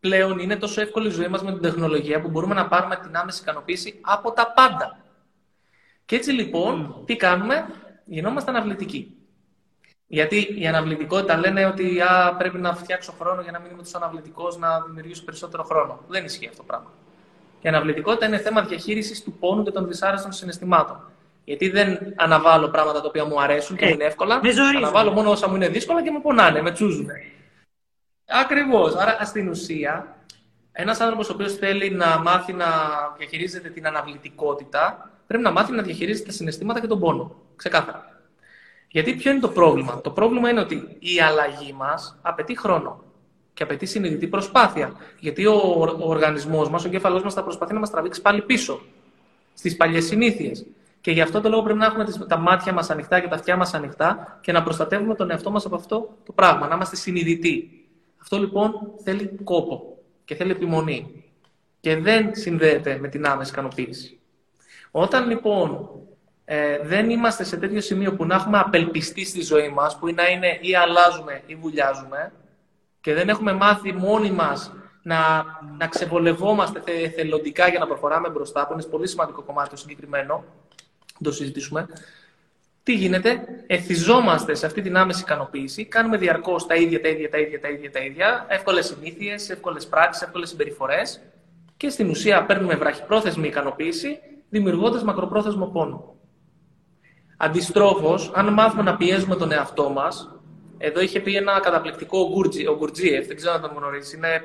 πλέον, 0.00 0.38
είναι 0.38 0.56
τόσο 0.56 0.80
εύκολη 0.80 1.08
η 1.08 1.10
ζωή 1.10 1.28
μας 1.28 1.42
με 1.42 1.52
την 1.52 1.60
τεχνολογία 1.60 2.20
που 2.20 2.28
μπορούμε 2.28 2.54
να 2.54 2.66
πάρουμε 2.68 2.96
την 2.96 3.16
άμεση 3.16 3.42
ικανοποίηση 3.42 3.98
από 4.00 4.32
τα 4.32 4.52
πάντα. 4.52 4.98
Και 6.04 6.16
έτσι 6.16 6.30
λοιπόν, 6.30 7.02
τι 7.06 7.16
κάνουμε, 7.16 7.66
γινόμαστε 8.04 8.50
αναβλητικοί. 8.50 9.16
Γιατί 10.06 10.54
η 10.58 10.66
αναβλητικότητα 10.66 11.36
λένε 11.36 11.66
ότι 11.66 12.00
α, 12.00 12.34
πρέπει 12.38 12.58
να 12.58 12.74
φτιάξω 12.74 13.12
χρόνο 13.20 13.42
για 13.42 13.52
να 13.52 13.60
μην 13.60 13.70
είμαι 13.70 13.82
τόσο 13.82 13.96
αναβλητικός, 13.96 14.56
να 14.56 14.80
δημιουργήσω 14.80 15.24
περισσότερο 15.24 15.62
χρόνο. 15.62 16.00
Δεν 16.08 16.24
ισχύει 16.24 16.46
αυτό 16.46 16.56
το 16.56 16.64
πράγμα. 16.66 16.90
Η 17.60 17.68
αναβλητικότητα 17.68 18.26
είναι 18.26 18.38
θέμα 18.38 18.62
διαχείρισης 18.62 19.22
του 19.22 19.32
πόνου 19.32 19.62
και 19.62 19.70
των 19.70 19.86
δυσάρεστων 19.86 20.32
συναισθημάτων. 20.32 21.10
Γιατί 21.48 21.68
δεν 21.68 21.98
αναβάλω 22.16 22.68
πράγματα 22.68 23.00
τα 23.00 23.08
οποία 23.08 23.24
μου 23.24 23.40
αρέσουν 23.40 23.76
και 23.76 23.84
ε, 23.84 23.88
μου 23.88 23.94
είναι 23.94 24.04
εύκολα. 24.04 24.40
Αναβάλω 24.76 25.10
μόνο 25.12 25.30
όσα 25.30 25.48
μου 25.48 25.54
είναι 25.54 25.68
δύσκολα 25.68 26.02
και 26.02 26.10
μου 26.10 26.20
πονάνε, 26.20 26.62
με 26.62 26.72
τσούζουν. 26.72 27.06
Ακριβώς. 28.26 28.94
Άρα 28.94 29.24
στην 29.24 29.48
ουσία, 29.48 30.16
ένας 30.72 31.00
άνθρωπος 31.00 31.28
ο 31.28 31.32
οποίος 31.32 31.54
θέλει 31.54 31.90
να 31.90 32.18
μάθει 32.18 32.52
να 32.52 32.66
διαχειρίζεται 33.18 33.68
την 33.68 33.86
αναβλητικότητα, 33.86 35.10
πρέπει 35.26 35.42
να 35.42 35.50
μάθει 35.50 35.72
να 35.72 35.82
διαχειρίζεται 35.82 36.26
τα 36.26 36.32
συναισθήματα 36.32 36.80
και 36.80 36.86
τον 36.86 37.00
πόνο. 37.00 37.36
Ξεκάθαρα. 37.56 38.20
Γιατί 38.88 39.14
ποιο 39.14 39.30
είναι 39.30 39.40
το 39.40 39.48
πρόβλημα; 39.48 40.00
Το 40.00 40.10
πρόβλημα 40.10 40.50
είναι 40.50 40.60
ότι 40.60 40.96
η 40.98 41.20
αλλαγή 41.20 41.72
μας 41.72 42.18
απαιτεί 42.22 42.58
χρόνο 42.58 43.04
και 43.54 43.62
απαιτεί 43.62 43.86
συνειδητή 43.86 44.26
προσπάθεια. 44.26 44.92
Γιατί 45.18 45.46
ο, 45.46 45.54
ο 46.00 46.08
οργανισμός 46.08 46.70
μας, 46.70 46.84
ο 46.84 46.88
εγκέφαλός 46.88 47.22
μας 47.22 47.34
θα 47.34 47.42
προσπαθεί 47.42 47.72
να 47.72 47.78
μας 47.78 47.90
τραβήξει 47.90 48.22
πάλι 48.22 48.42
πίσω 48.42 48.80
στις 49.54 49.76
παλιές 49.76 50.04
συνήθειες. 50.04 50.66
Και 51.06 51.12
γι' 51.12 51.20
αυτό 51.20 51.40
το 51.40 51.48
λόγο 51.48 51.62
πρέπει 51.62 51.78
να 51.78 51.86
έχουμε 51.86 52.04
τα 52.28 52.36
μάτια 52.36 52.72
μας 52.72 52.90
ανοιχτά 52.90 53.20
και 53.20 53.28
τα 53.28 53.34
αυτιά 53.34 53.56
μας 53.56 53.74
ανοιχτά 53.74 54.38
και 54.40 54.52
να 54.52 54.62
προστατεύουμε 54.62 55.14
τον 55.14 55.30
εαυτό 55.30 55.50
μας 55.50 55.66
από 55.66 55.74
αυτό 55.74 56.16
το 56.24 56.32
πράγμα, 56.32 56.66
να 56.66 56.74
είμαστε 56.74 56.96
συνειδητοί. 56.96 57.86
Αυτό 58.20 58.38
λοιπόν 58.38 58.72
θέλει 59.04 59.38
κόπο 59.44 59.98
και 60.24 60.34
θέλει 60.34 60.50
επιμονή. 60.50 61.24
Και 61.80 61.96
δεν 61.96 62.30
συνδέεται 62.34 62.98
με 63.00 63.08
την 63.08 63.26
άμεση 63.26 63.50
ικανοποίηση. 63.50 64.20
Όταν 64.90 65.28
λοιπόν 65.28 65.90
ε, 66.44 66.78
δεν 66.82 67.10
είμαστε 67.10 67.44
σε 67.44 67.56
τέτοιο 67.56 67.80
σημείο 67.80 68.14
που 68.14 68.24
να 68.24 68.34
έχουμε 68.34 68.58
απελπιστεί 68.58 69.24
στη 69.24 69.42
ζωή 69.42 69.68
μας, 69.68 69.98
που 69.98 70.06
να 70.14 70.28
είναι 70.28 70.58
ή 70.60 70.74
αλλάζουμε 70.74 71.42
ή 71.46 71.54
βουλιάζουμε 71.54 72.32
και 73.00 73.14
δεν 73.14 73.28
έχουμε 73.28 73.52
μάθει 73.52 73.92
μόνοι 73.92 74.30
μας 74.30 74.72
να, 75.02 75.44
να 75.78 75.86
ξεβολευόμαστε 75.86 76.82
εθελοντικά 76.86 77.68
για 77.68 77.78
να 77.78 77.86
προχωράμε 77.86 78.30
μπροστά, 78.30 78.66
που 78.66 78.72
είναι 78.72 78.82
πολύ 78.82 79.06
σημαντικό 79.06 79.42
κομμάτι 79.42 79.70
το 79.70 79.76
συγκεκριμένο, 79.76 80.44
το 81.22 81.32
συζητήσουμε. 81.32 81.86
Τι 82.82 82.94
γίνεται, 82.94 83.44
εθιζόμαστε 83.66 84.54
σε 84.54 84.66
αυτή 84.66 84.82
την 84.82 84.96
άμεση 84.96 85.20
ικανοποίηση, 85.20 85.84
κάνουμε 85.84 86.16
διαρκώς 86.16 86.66
τα 86.66 86.74
ίδια, 86.74 87.00
τα 87.00 87.08
ίδια, 87.08 87.30
τα 87.30 87.38
ίδια, 87.38 87.60
τα 87.60 87.68
ίδια, 87.68 87.90
τα 87.90 88.00
ίδια, 88.00 88.46
εύκολες 88.48 88.86
συνήθειες, 88.86 89.50
εύκολες 89.50 89.86
πράξεις, 89.86 90.22
εύκολες 90.22 90.48
συμπεριφορές 90.48 91.20
και 91.76 91.88
στην 91.88 92.10
ουσία 92.10 92.44
παίρνουμε 92.44 92.74
βραχυπρόθεσμη 92.74 93.48
ικανοποίηση, 93.48 94.18
δημιουργώντας 94.48 95.02
μακροπρόθεσμο 95.02 95.66
πόνο. 95.66 96.14
Αντιστρόφως, 97.36 98.30
αν 98.34 98.52
μάθουμε 98.52 98.82
να 98.82 98.96
πιέζουμε 98.96 99.36
τον 99.36 99.52
εαυτό 99.52 99.90
μας, 99.90 100.30
εδώ 100.78 101.00
είχε 101.00 101.20
πει 101.20 101.36
ένα 101.36 101.60
καταπληκτικό 101.60 102.18
ο 102.68 102.76
Γκουρτζίεφ, 102.76 103.26
δεν 103.26 103.36
ξέρω 103.36 103.54
αν 103.54 103.60
τον 103.60 103.70
γνωρίζεις, 103.76 104.12
είναι 104.12 104.42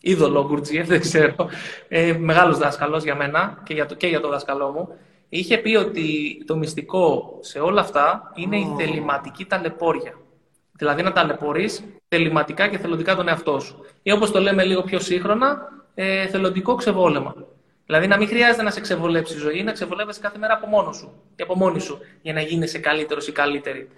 είδωλο 0.00 0.40
ο 0.40 0.46
Γκουρτζίεφ, 0.46 0.86
δεν 0.86 1.00
ξέρω. 1.00 1.50
Ε, 1.88 2.12
Μεγάλος 2.12 2.58
δάσκαλος 2.58 3.02
για 3.02 3.14
μένα 3.14 3.62
και 3.64 3.74
για, 3.74 3.86
το, 3.86 3.94
και 3.94 4.06
για 4.06 4.20
το 4.20 4.28
δάσκαλό 4.28 4.70
μου. 4.70 4.88
Είχε 5.32 5.58
πει 5.58 5.76
ότι 5.76 6.38
το 6.46 6.56
μυστικό 6.56 7.38
σε 7.40 7.58
όλα 7.58 7.80
αυτά 7.80 8.32
είναι 8.34 8.56
η 8.56 8.74
θεληματική 8.78 9.44
ταλαιπώρια. 9.44 10.14
Δηλαδή 10.72 11.02
να 11.02 11.12
ταλαιπωρείς 11.12 11.84
θεληματικά 12.08 12.68
και 12.68 12.78
θελοντικά 12.78 13.16
τον 13.16 13.28
εαυτό 13.28 13.60
σου. 13.60 13.84
Ή 14.02 14.12
όπως 14.12 14.30
το 14.30 14.40
λέμε 14.40 14.64
λίγο 14.64 14.82
πιο 14.82 15.00
σύγχρονα, 15.00 15.68
ε, 15.94 16.26
θελοντικό 16.26 16.74
ξεβόλεμα. 16.74 17.34
Δηλαδή 17.86 18.06
να 18.06 18.16
μην 18.16 18.28
χρειάζεται 18.28 18.62
να 18.62 18.70
σε 18.70 18.80
ξεβολέψει 18.80 19.34
η 19.34 19.38
ζωή, 19.38 19.62
να 19.62 19.72
ξεβολεύεσαι 19.72 20.20
κάθε 20.20 20.38
μέρα 20.38 20.54
από 20.54 20.66
μόνος 20.66 20.96
σου 20.96 21.12
και 21.36 21.42
από 21.42 21.56
μόνη 21.56 21.80
σου 21.80 21.98
για 22.22 22.32
να 22.32 22.40
γίνεσαι 22.40 22.78
καλύτερος 22.78 23.28
ή 23.28 23.32
καλύτερη. 23.32 23.88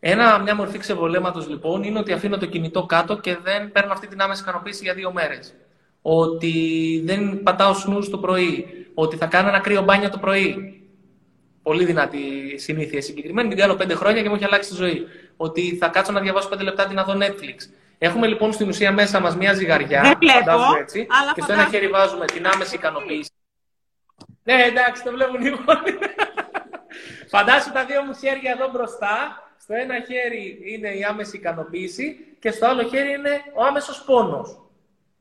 Ένα, 0.00 0.38
μια 0.38 0.54
μορφή 0.54 0.78
ξεβολέματος 0.78 1.48
λοιπόν 1.48 1.82
είναι 1.82 1.98
ότι 1.98 2.12
αφήνω 2.12 2.38
το 2.38 2.46
κινητό 2.46 2.86
κάτω 2.86 3.18
και 3.18 3.36
δεν 3.42 3.72
παίρνω 3.72 3.92
αυτή 3.92 4.06
την 4.06 4.20
άμεση 4.20 4.42
ικανοποίηση 4.42 4.84
για 4.84 4.94
δύο 4.94 5.12
μέρες. 5.12 5.54
Ότι 6.02 7.02
δεν 7.04 7.42
πατάω 7.42 7.74
σνου 7.74 8.10
το 8.10 8.18
πρωί. 8.18 8.85
Ότι 8.98 9.16
θα 9.16 9.26
κάνω 9.26 9.48
ένα 9.48 9.58
κρύο 9.58 9.82
μπάνιο 9.82 10.10
το 10.10 10.18
πρωί. 10.18 10.80
Πολύ 11.62 11.84
δυνατή 11.84 12.54
συνήθεια 12.58 13.02
συγκεκριμένη. 13.02 13.48
Την 13.48 13.58
κάνω 13.58 13.74
πέντε 13.74 13.94
χρόνια 13.94 14.22
και 14.22 14.28
μου 14.28 14.34
έχει 14.34 14.44
αλλάξει 14.44 14.70
τη 14.70 14.76
ζωή. 14.76 15.06
Ότι 15.36 15.76
θα 15.76 15.88
κάτσω 15.88 16.12
να 16.12 16.20
διαβάσω 16.20 16.48
πέντε 16.48 16.62
λεπτά 16.62 16.86
την 16.86 16.94
να 16.94 17.04
δω 17.04 17.12
Netflix. 17.12 17.56
Έχουμε 17.98 18.26
λοιπόν 18.26 18.52
στην 18.52 18.68
ουσία 18.68 18.92
μέσα 18.92 19.20
μας 19.20 19.36
μια 19.36 19.52
ζυγαριά. 19.52 20.02
Δεν 20.02 20.18
βλέπω, 20.18 20.76
έτσι, 20.80 21.06
αλλά 21.20 21.32
και 21.34 21.42
στο 21.42 21.52
ένα 21.52 21.66
χέρι 21.70 21.88
βάζουμε 21.88 22.24
την 22.24 22.46
άμεση 22.46 22.74
ικανοποίηση. 22.74 23.30
Ναι, 24.42 24.62
εντάξει, 24.62 25.02
το 25.02 25.10
βλέπουν 25.10 25.46
οι 25.46 25.50
Φαντάσου 27.32 27.72
τα 27.72 27.84
δύο 27.84 28.02
μου 28.02 28.14
χέρια 28.14 28.50
εδώ 28.50 28.70
μπροστά. 28.70 29.42
Στο 29.58 29.74
ένα 29.74 29.94
χέρι 29.94 30.58
είναι 30.64 30.88
η 30.88 31.04
άμεση 31.04 31.36
ικανοποίηση 31.36 32.36
και 32.38 32.50
στο 32.50 32.66
άλλο 32.66 32.82
χέρι 32.82 33.10
είναι 33.10 33.42
ο 33.54 33.64
άμεσος 33.64 34.02
πόνος. 34.06 34.60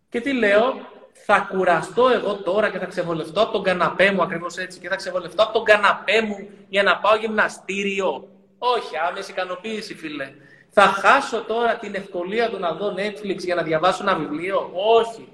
Και 0.09 0.21
τι 0.21 0.33
λέω, 0.33 0.87
θα 1.25 1.47
κουραστώ 1.51 2.07
εγώ 2.07 2.35
τώρα 2.35 2.69
και 2.69 2.79
θα 2.79 2.85
ξεβολευτώ 2.85 3.41
από 3.41 3.51
τον 3.51 3.63
καναπέ 3.63 4.11
μου, 4.11 4.21
ακριβώς 4.21 4.57
έτσι, 4.57 4.79
και 4.79 4.89
θα 4.89 4.95
ξεβολευτώ 4.95 5.43
από 5.43 5.53
τον 5.53 5.63
καναπέ 5.63 6.21
μου 6.21 6.47
για 6.69 6.83
να 6.83 6.97
πάω 6.97 7.15
γυμναστήριο. 7.15 8.27
Όχι, 8.57 8.97
άμεση 9.09 9.31
ικανοποίηση, 9.31 9.95
φίλε. 9.95 10.31
Θα 10.69 10.81
χάσω 10.81 11.41
τώρα 11.41 11.75
την 11.75 11.95
ευκολία 11.95 12.49
του 12.49 12.59
να 12.59 12.73
δω 12.73 12.93
Netflix 12.97 13.37
για 13.37 13.55
να 13.55 13.63
διαβάσω 13.63 14.03
ένα 14.03 14.15
βιβλίο; 14.15 14.71
Όχι. 14.99 15.27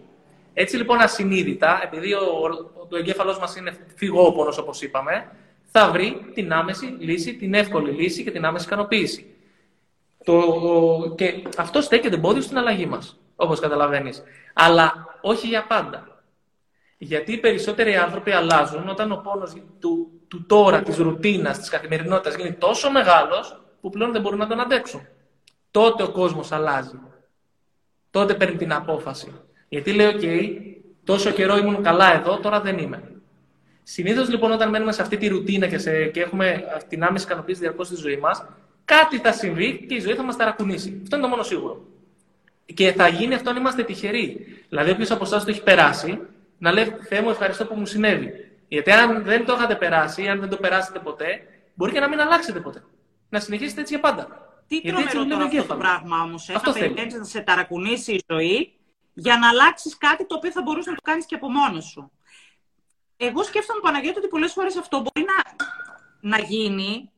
Έτσι 0.53 0.77
λοιπόν 0.77 0.99
ασυνείδητα, 0.99 1.81
επειδή 1.83 2.13
ο, 2.13 2.19
ο, 2.19 2.85
ο 2.89 2.97
εγκέφαλός 2.97 3.39
μας 3.39 3.55
είναι 3.55 3.77
φυγόπονος 3.95 4.57
όπως 4.57 4.81
είπαμε, 4.81 5.31
θα 5.71 5.91
βρει 5.91 6.31
την 6.33 6.53
άμεση 6.53 6.85
λύση, 6.99 7.35
την 7.35 7.53
εύκολη 7.53 7.91
λύση 7.91 8.23
και 8.23 8.31
την 8.31 8.45
άμεση 8.45 8.65
ικανοποίηση. 8.65 9.25
Το, 10.23 10.43
και 11.17 11.43
αυτό 11.57 11.81
στέκεται 11.81 12.15
εμπόδιο 12.15 12.41
στην 12.41 12.57
αλλαγή 12.57 12.85
μας, 12.85 13.19
όπως 13.41 13.59
καταλαβαίνεις. 13.59 14.23
Αλλά 14.53 15.17
όχι 15.21 15.47
για 15.47 15.65
πάντα. 15.67 16.23
Γιατί 16.97 17.31
οι 17.31 17.37
περισσότεροι 17.37 17.95
άνθρωποι 17.95 18.31
αλλάζουν 18.31 18.89
όταν 18.89 19.11
ο 19.11 19.15
πόνος 19.15 19.53
του, 19.79 20.11
του 20.27 20.45
τώρα, 20.45 20.81
της 20.81 20.97
ρουτίνας, 20.97 21.59
της 21.59 21.69
καθημερινότητας 21.69 22.35
γίνει 22.35 22.53
τόσο 22.53 22.91
μεγάλος 22.91 23.61
που 23.81 23.89
πλέον 23.89 24.11
δεν 24.11 24.21
μπορούν 24.21 24.39
να 24.39 24.47
τον 24.47 24.59
αντέξουν 24.59 25.07
τότε 25.71 26.03
ο 26.03 26.09
κόσμος 26.11 26.51
αλλάζει. 26.51 26.99
Τότε 28.11 28.33
παίρνει 28.33 28.57
την 28.57 28.73
απόφαση. 28.73 29.33
Γιατί 29.69 29.93
λέει, 29.93 30.11
OK, 30.15 30.55
τόσο 31.03 31.31
καιρό 31.31 31.57
ήμουν 31.57 31.83
καλά 31.83 32.13
εδώ, 32.13 32.39
τώρα 32.39 32.61
δεν 32.61 32.77
είμαι. 32.77 33.03
Συνήθως 33.83 34.29
λοιπόν, 34.29 34.51
όταν 34.51 34.69
μένουμε 34.69 34.91
σε 34.91 35.01
αυτή 35.01 35.17
τη 35.17 35.27
ρουτίνα 35.27 35.67
και, 35.67 35.77
σε, 35.77 36.05
και 36.05 36.21
έχουμε 36.21 36.63
την 36.87 37.03
άμεση 37.03 37.25
ικανοποίηση 37.25 37.59
διαρκώς 37.59 37.87
στη 37.87 37.95
ζωή 37.95 38.17
μας, 38.17 38.45
κάτι 38.85 39.17
θα 39.17 39.31
συμβεί 39.31 39.85
και 39.89 39.95
η 39.95 39.99
ζωή 39.99 40.13
θα 40.13 40.23
μας 40.23 40.37
ταρακουνήσει. 40.37 40.99
Αυτό 41.03 41.15
είναι 41.15 41.25
το 41.25 41.31
μόνο 41.31 41.43
σίγουρο. 41.43 41.81
Και 42.73 42.91
θα 42.91 43.07
γίνει 43.07 43.33
αυτό 43.33 43.49
αν 43.49 43.55
είμαστε 43.55 43.83
τυχεροί. 43.83 44.45
Δηλαδή, 44.69 44.91
όποιο 44.91 45.05
από 45.09 45.23
εσά 45.23 45.39
το 45.39 45.45
έχει 45.47 45.63
περάσει, 45.63 46.19
να 46.57 46.71
λέει 46.71 46.95
Θεέ 47.09 47.21
μου, 47.21 47.29
ευχαριστώ 47.29 47.65
που 47.65 47.75
μου 47.75 47.85
συνέβη. 47.85 48.31
Γιατί 48.67 48.91
αν 48.91 49.23
δεν 49.23 49.45
το 49.45 49.53
είχατε 49.53 49.75
περάσει, 49.75 50.27
αν 50.27 50.39
δεν 50.39 50.49
το 50.49 50.57
περάσετε 50.57 50.99
ποτέ, 50.99 51.41
μπορεί 51.73 51.91
και 51.91 51.99
να 51.99 52.09
μην 52.09 52.19
αλλάξετε 52.19 52.59
ποτέ. 52.59 52.83
Να 53.29 53.39
συνεχίσετε 53.39 53.81
έτσι 53.81 53.93
για 53.93 54.03
πάντα. 54.03 54.27
Τι 54.67 54.81
τρομερό 54.81 55.25
τώρα 55.25 55.43
αυτό 55.43 55.63
το 55.63 55.75
πράγμα 55.75 56.21
όμως. 56.21 56.49
Ε, 56.49 56.53
να 56.53 56.73
περιμένει 56.73 57.17
να 57.17 57.23
σε 57.23 57.41
ταρακουνήσει 57.41 58.13
η 58.13 58.23
ζωή 58.27 58.73
για 59.13 59.37
να 59.37 59.49
αλλάξεις 59.49 59.97
κάτι 59.97 60.25
το 60.25 60.35
οποίο 60.35 60.51
θα 60.51 60.61
μπορούσε 60.61 60.89
να 60.89 60.95
το 60.95 61.01
κάνεις 61.01 61.25
και 61.25 61.35
από 61.35 61.49
μόνος 61.49 61.85
σου. 61.85 62.11
Εγώ 63.17 63.43
σκέφτομαι, 63.43 63.79
Παναγιώτη, 63.83 64.17
ότι 64.17 64.27
πολλές 64.27 64.53
φορές 64.53 64.77
αυτό 64.77 64.97
μπορεί 64.97 65.25
να, 65.25 65.67
να 66.29 66.43
γίνει 66.43 67.11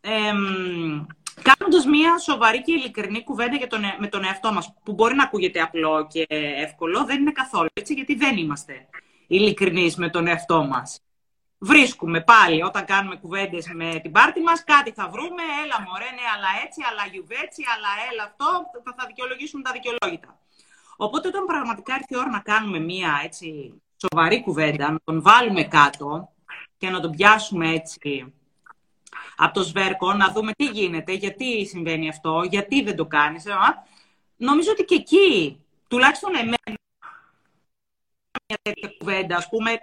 εμ, 0.00 1.06
κάνοντας 1.42 1.86
μια 1.86 2.18
σοβαρή 2.18 2.62
και 2.62 2.72
ειλικρινή 2.72 3.24
κουβέντα 3.24 3.56
για 3.56 3.66
τον, 3.66 3.84
ε, 3.84 3.96
με 3.98 4.06
τον 4.06 4.24
εαυτό 4.24 4.52
μας, 4.52 4.74
που 4.82 4.92
μπορεί 4.92 5.14
να 5.14 5.22
ακούγεται 5.22 5.60
απλό 5.60 6.06
και 6.10 6.26
εύκολο, 6.56 7.04
δεν 7.04 7.20
είναι 7.20 7.32
καθόλου 7.32 7.68
έτσι, 7.72 7.94
γιατί 7.94 8.14
δεν 8.14 8.36
είμαστε 8.36 8.86
ειλικρινείς 9.26 9.96
με 9.96 10.08
τον 10.10 10.26
εαυτό 10.26 10.64
μας 10.64 11.00
βρίσκουμε 11.58 12.20
πάλι 12.20 12.62
όταν 12.62 12.84
κάνουμε 12.84 13.16
κουβέντες 13.16 13.66
με 13.74 14.00
την 14.02 14.12
πάρτη 14.12 14.40
μας, 14.40 14.64
κάτι 14.64 14.90
θα 14.92 15.08
βρούμε. 15.08 15.42
Έλα, 15.64 15.76
μωρέ, 15.86 16.10
ναι, 16.18 16.26
αλλά 16.34 16.50
έτσι, 16.64 16.80
αλλά 16.90 17.06
γιουβέτσι, 17.12 17.62
αλλά 17.74 17.90
έλα 18.10 18.22
αυτό. 18.22 18.48
Θα, 18.84 18.94
θα 18.98 19.06
δικαιολογήσουμε 19.06 19.62
τα 19.62 19.72
δικαιολόγητα. 19.72 20.38
Οπότε, 20.96 21.28
όταν 21.28 21.44
πραγματικά 21.44 21.94
έρθει 21.94 22.14
η 22.14 22.16
ώρα 22.16 22.30
να 22.30 22.40
κάνουμε 22.40 22.78
μία 22.78 23.20
έτσι, 23.24 23.46
σοβαρή 23.96 24.42
κουβέντα, 24.42 24.90
να 24.90 24.98
τον 25.04 25.22
βάλουμε 25.22 25.64
κάτω 25.64 26.28
και 26.76 26.90
να 26.90 27.00
τον 27.00 27.10
πιάσουμε 27.10 27.72
έτσι 27.72 28.34
από 29.36 29.54
το 29.54 29.62
σβέρκο, 29.62 30.12
να 30.12 30.32
δούμε 30.32 30.52
τι 30.52 30.64
γίνεται, 30.64 31.12
γιατί 31.12 31.66
συμβαίνει 31.66 32.08
αυτό, 32.08 32.42
γιατί 32.50 32.82
δεν 32.82 32.96
το 32.96 33.06
κάνεις. 33.06 33.46
Ε, 33.46 33.52
νομίζω 34.36 34.70
ότι 34.70 34.84
και 34.84 34.94
εκεί, 34.94 35.60
τουλάχιστον 35.88 36.34
εμένα, 36.34 36.56
μια 38.48 38.58
τέτοια 38.62 38.92
κουβέντα, 38.98 39.36
ας 39.36 39.48
πούμε, 39.48 39.78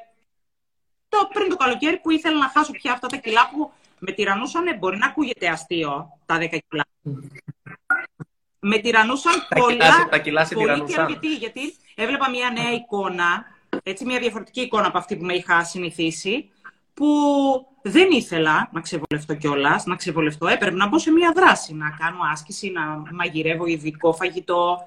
το, 1.10 1.30
πριν 1.34 1.50
το 1.50 1.56
καλοκαίρι 1.56 2.00
που 2.00 2.12
ήθελα 2.12 2.38
να 2.38 2.50
χάσω 2.50 2.72
πια 2.72 2.92
αυτά 2.92 3.08
τα 3.08 3.18
κιλά 3.18 3.50
που 3.50 3.72
με 4.00 4.12
τυρανούσαν, 4.12 4.78
μπορεί 4.78 4.98
να 4.98 5.06
ακούγεται 5.06 5.48
αστείο 5.48 6.18
τα 6.26 6.38
10 6.38 6.58
κιλά. 6.70 6.86
με 8.60 8.78
τυρανούσαν 8.78 9.34
τα 9.50 9.56
πολλά. 9.56 9.72
Κιλά, 9.72 10.08
τα 10.10 10.18
κιλά 10.18 10.46
σε 10.46 10.54
πολύ 10.54 10.84
γιατί, 11.08 11.36
γιατί 11.36 11.76
έβλεπα 11.96 12.30
μια 12.30 12.50
νέα 12.50 12.72
εικόνα, 12.72 13.46
έτσι 13.84 14.06
μια 14.06 14.20
διαφορετική 14.20 14.62
εικόνα 14.62 14.88
από 14.88 14.98
αυτή 14.98 15.16
που 15.16 15.24
με 15.24 15.34
είχα 15.34 15.64
συνηθίσει, 15.64 16.52
που 16.94 17.08
δεν 17.84 18.12
ήθελα 18.12 18.70
να 18.72 18.82
ξεβολευτώ 18.82 19.36
κιόλας, 19.36 19.86
να 19.86 19.96
ξεβολευτώ. 19.96 20.48
Έπρεπε 20.48 20.76
να 20.76 20.88
μπω 20.88 21.00
σε 21.00 21.12
μια 21.12 21.32
δράση, 21.36 21.74
να 21.74 21.90
κάνω 21.90 22.18
άσκηση, 22.32 22.70
να 22.70 23.04
μαγειρεύω 23.12 23.66
ειδικό 23.66 24.14
φαγητό, 24.14 24.78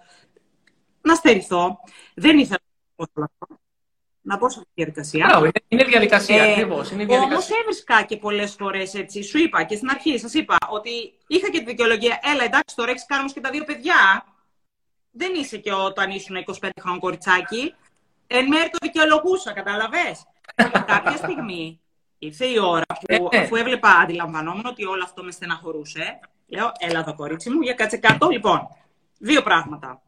να 1.01 1.15
στερηθώ. 1.15 1.79
Δεν 2.15 2.39
ήθελα 2.39 2.61
να 2.97 3.05
αυτό 3.05 3.59
να 4.21 4.39
πω 4.39 4.51
σε 4.51 4.59
αυτή 4.59 4.71
τη 4.75 4.83
διαδικασία. 4.83 5.53
είναι 5.69 5.85
διαδικασία, 5.85 6.45
ε, 6.45 6.51
ακριβώς. 6.51 6.93
Όμως 7.09 7.49
έβρισκα 7.61 8.03
και 8.03 8.17
πολλές 8.17 8.55
φορές 8.55 8.95
έτσι. 8.95 9.23
Σου 9.23 9.39
είπα 9.39 9.63
και 9.63 9.77
στην 9.77 9.91
αρχή, 9.91 10.19
σας 10.19 10.35
είπα 10.35 10.57
ότι 10.69 10.91
είχα 11.27 11.51
και 11.51 11.59
τη 11.59 11.65
δικαιολογία. 11.65 12.21
Έλα, 12.23 12.45
εντάξει, 12.45 12.77
τώρα 12.77 12.91
έχει 12.91 13.07
κάνει 13.07 13.21
όμω 13.21 13.33
και 13.33 13.41
τα 13.41 13.51
δύο 13.51 13.65
παιδιά. 13.65 14.25
Δεν 15.11 15.35
είσαι 15.35 15.57
και 15.57 15.73
όταν 15.73 16.11
ήσουν 16.11 16.37
25 16.37 16.69
χρόνια 16.81 17.01
κοριτσάκι. 17.01 17.75
Εν 18.27 18.47
μέρει 18.47 18.71
το 18.71 18.79
δικαιολογούσα, 18.81 19.53
κατάλαβες. 19.53 20.17
κάποια 20.93 21.17
στιγμή 21.17 21.81
ήρθε 22.19 22.47
η 22.47 22.59
ώρα 22.59 22.85
που, 22.87 23.29
ε, 23.31 23.37
ε. 23.37 23.39
αφού 23.39 23.57
έβλεπα, 23.57 23.89
αντιλαμβανόμουν 23.89 24.67
ότι 24.67 24.85
όλο 24.85 25.03
αυτό 25.05 25.23
με 25.23 25.31
στεναχωρούσε. 25.31 26.19
Λέω, 26.47 26.73
έλα 26.79 26.99
εδώ, 26.99 27.15
κορίτσι 27.15 27.51
μου, 27.51 27.61
για 27.61 27.75
κάτσε 27.75 27.97
κάτω. 27.97 28.29
Λοιπόν, 28.29 28.69
δύο 29.19 29.43
πράγματα. 29.43 30.03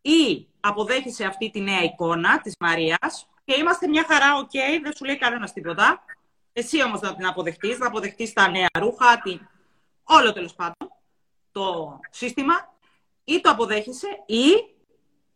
Ή 0.00 0.46
αποδέχεσαι 0.60 1.24
αυτή 1.24 1.50
τη 1.50 1.60
νέα 1.60 1.82
εικόνα 1.82 2.40
της 2.40 2.54
Μαρίας, 2.60 3.26
και 3.44 3.54
είμαστε 3.58 3.88
μια 3.88 4.04
χαρά, 4.08 4.36
OK, 4.36 4.50
okay, 4.52 4.80
δεν 4.82 4.92
σου 4.96 5.04
λέει 5.04 5.18
κανένας 5.18 5.52
τίποτα. 5.52 6.04
Εσύ 6.52 6.82
όμως 6.82 7.00
να 7.00 7.14
την 7.16 7.26
αποδεχτείς, 7.26 7.78
να 7.78 7.86
αποδεχτείς 7.86 8.32
τα 8.32 8.50
νέα 8.50 8.66
ρούχα, 8.78 9.20
την... 9.20 9.48
όλο 10.04 10.32
τέλος 10.32 10.54
πάντων 10.54 10.92
το 11.52 11.98
σύστημα, 12.10 12.74
ή 13.24 13.40
το 13.40 13.50
αποδέχεσαι, 13.50 14.08
ή 14.26 14.74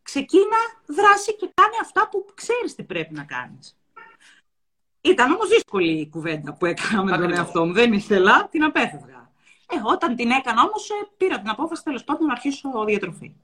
ξεκίνα 0.02 0.56
δράση 0.86 1.36
και 1.36 1.50
κάνει 1.54 1.74
αυτά 1.80 2.08
που 2.08 2.26
ξέρεις 2.34 2.74
τι 2.74 2.82
πρέπει 2.82 3.14
να 3.14 3.24
κάνεις. 3.24 3.75
Ήταν 5.06 5.32
όμως 5.32 5.48
δύσκολη 5.48 6.00
η 6.00 6.08
κουβέντα 6.08 6.54
που 6.54 6.66
έκανα 6.66 7.04
με 7.04 7.16
τον 7.16 7.32
εαυτό 7.32 7.66
μου. 7.66 7.72
Δεν 7.72 7.92
ήθελα, 7.92 8.48
την 8.48 8.64
απέφευγα. 8.64 9.30
Ε, 9.68 9.76
όταν 9.84 10.16
την 10.16 10.30
έκανα 10.30 10.62
όμως, 10.62 10.90
ε, 10.90 10.94
πήρα 11.16 11.38
την 11.38 11.48
απόφαση 11.48 11.82
τέλος 11.82 12.04
πάντων 12.04 12.26
να 12.26 12.32
αρχίσω 12.32 12.84
διατροφή. 12.86 13.34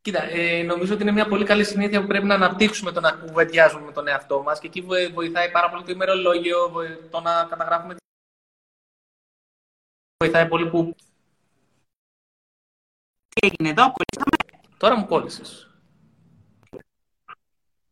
Κοίτα, 0.00 0.22
ε, 0.22 0.62
νομίζω 0.62 0.94
ότι 0.94 1.02
είναι 1.02 1.12
μια 1.12 1.28
πολύ 1.28 1.44
καλή 1.44 1.64
συνήθεια 1.64 2.00
που 2.00 2.06
πρέπει 2.06 2.26
να 2.26 2.34
αναπτύξουμε 2.34 2.92
το 2.92 3.00
να 3.00 3.12
κουβεντιάζουμε 3.12 3.84
με 3.84 3.92
τον 3.92 4.08
εαυτό 4.08 4.42
μας 4.42 4.58
και 4.58 4.66
εκεί 4.66 4.80
βοηθάει 5.14 5.50
πάρα 5.50 5.70
πολύ 5.70 5.84
το 5.84 5.92
ημερολόγιο, 5.92 6.72
το 7.10 7.20
να 7.20 7.44
καταγράφουμε. 7.44 7.96
Βοηθάει 10.24 10.48
πολύ 10.48 10.70
που. 10.70 10.94
Τι 13.28 13.46
έγινε 13.46 13.68
εδώ, 13.68 13.92
κολλήσαμε. 13.92 14.62
Τώρα 14.76 14.96
μου 14.96 15.06
κόλλησες. 15.06 15.67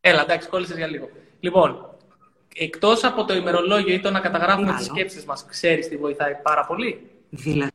Έλα, 0.07 0.21
εντάξει, 0.21 0.47
κόλλησες 0.47 0.77
για 0.77 0.87
λίγο. 0.87 1.09
Λοιπόν, 1.39 1.95
εκτός 2.55 3.03
από 3.03 3.25
το 3.25 3.33
ημερολόγιο 3.33 3.93
ή 3.93 3.99
το 3.99 4.11
να 4.11 4.19
καταγράφουμε 4.19 4.73
τις 4.73 4.85
σκέψεις 4.85 5.25
μας, 5.25 5.45
ξέρεις 5.45 5.87
τι 5.87 5.97
βοηθάει 5.97 6.35
πάρα 6.43 6.65
πολύ; 6.65 7.09
Δηλαδή. 7.29 7.71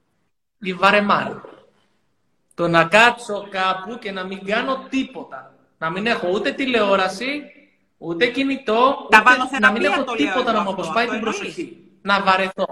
Η 0.59 0.73
βαρεμάρη. 0.73 1.41
Το 2.55 2.69
να 2.69 2.85
κάτσω 2.85 3.49
κάπου 3.51 3.99
και 3.99 4.13
να 4.13 4.25
μην 4.25 4.45
κάνω 4.45 4.87
τίποτα. 4.89 5.55
Να 5.79 5.91
μην 5.91 6.07
έχω 6.07 6.29
ούτε 6.29 6.53
τηλεόραση, 6.53 7.43
ούτε 7.99 8.27
κινητό, 8.27 9.07
ούτε 9.07 9.59
να 9.59 9.73
μην 9.73 9.85
έχω 9.85 10.05
τίποτα 10.05 10.53
να 10.53 10.61
μου 10.63 10.71
αποσπάει 10.71 11.07
την 11.07 11.21
προσοχή. 11.21 11.77
Να 12.03 12.23
βαρεθώ. 12.23 12.67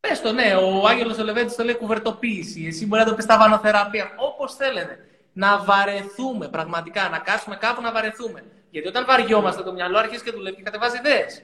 Πες 0.00 0.20
το, 0.20 0.32
ναι, 0.32 0.54
ο 0.54 0.86
Άγγελος 0.86 1.18
Ολεβέντης 1.18 1.54
το 1.54 1.64
λέει 1.64 1.74
κουβερτοποίηση. 1.74 2.64
Εσύ 2.64 2.86
μπορεί 2.86 3.02
να 3.02 3.08
το 3.08 3.14
πεις 3.14 3.26
τα 3.26 3.38
βανοθεραπεία. 3.38 4.14
Όπως 4.16 4.54
θέλετε. 4.54 4.98
Να 5.38 5.58
βαρεθούμε 5.58 6.48
πραγματικά, 6.48 7.08
να 7.08 7.18
κάτσουμε 7.18 7.56
κάπου 7.56 7.82
να 7.82 7.92
βαρεθούμε. 7.92 8.44
Γιατί 8.70 8.88
όταν 8.88 9.04
βαριόμαστε, 9.06 9.62
το 9.62 9.72
μυαλό 9.72 9.98
αρχίζει 9.98 10.24
και 10.24 10.30
δουλεύει 10.30 10.56
και 10.56 10.62
κατεβάζει 10.62 10.96
ιδέες. 10.96 11.42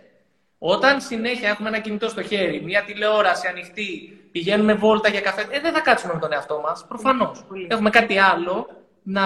Όταν 0.58 1.00
συνέχεια 1.00 1.48
έχουμε 1.48 1.68
ένα 1.68 1.78
κινητό 1.78 2.08
στο 2.08 2.22
χέρι, 2.22 2.62
μια 2.62 2.84
τηλεόραση 2.84 3.46
ανοιχτή, 3.46 4.20
πηγαίνουμε 4.32 4.74
βόλτα 4.74 5.08
για 5.08 5.20
καφέ, 5.20 5.46
ε, 5.50 5.60
δεν 5.60 5.72
θα 5.72 5.80
κάτσουμε 5.80 6.12
με 6.14 6.20
τον 6.20 6.32
εαυτό 6.32 6.60
μας. 6.60 6.84
Προφανώς. 6.88 7.44
Έχουμε 7.68 7.90
κάτι 7.90 8.18
άλλο 8.18 8.66
να 9.02 9.22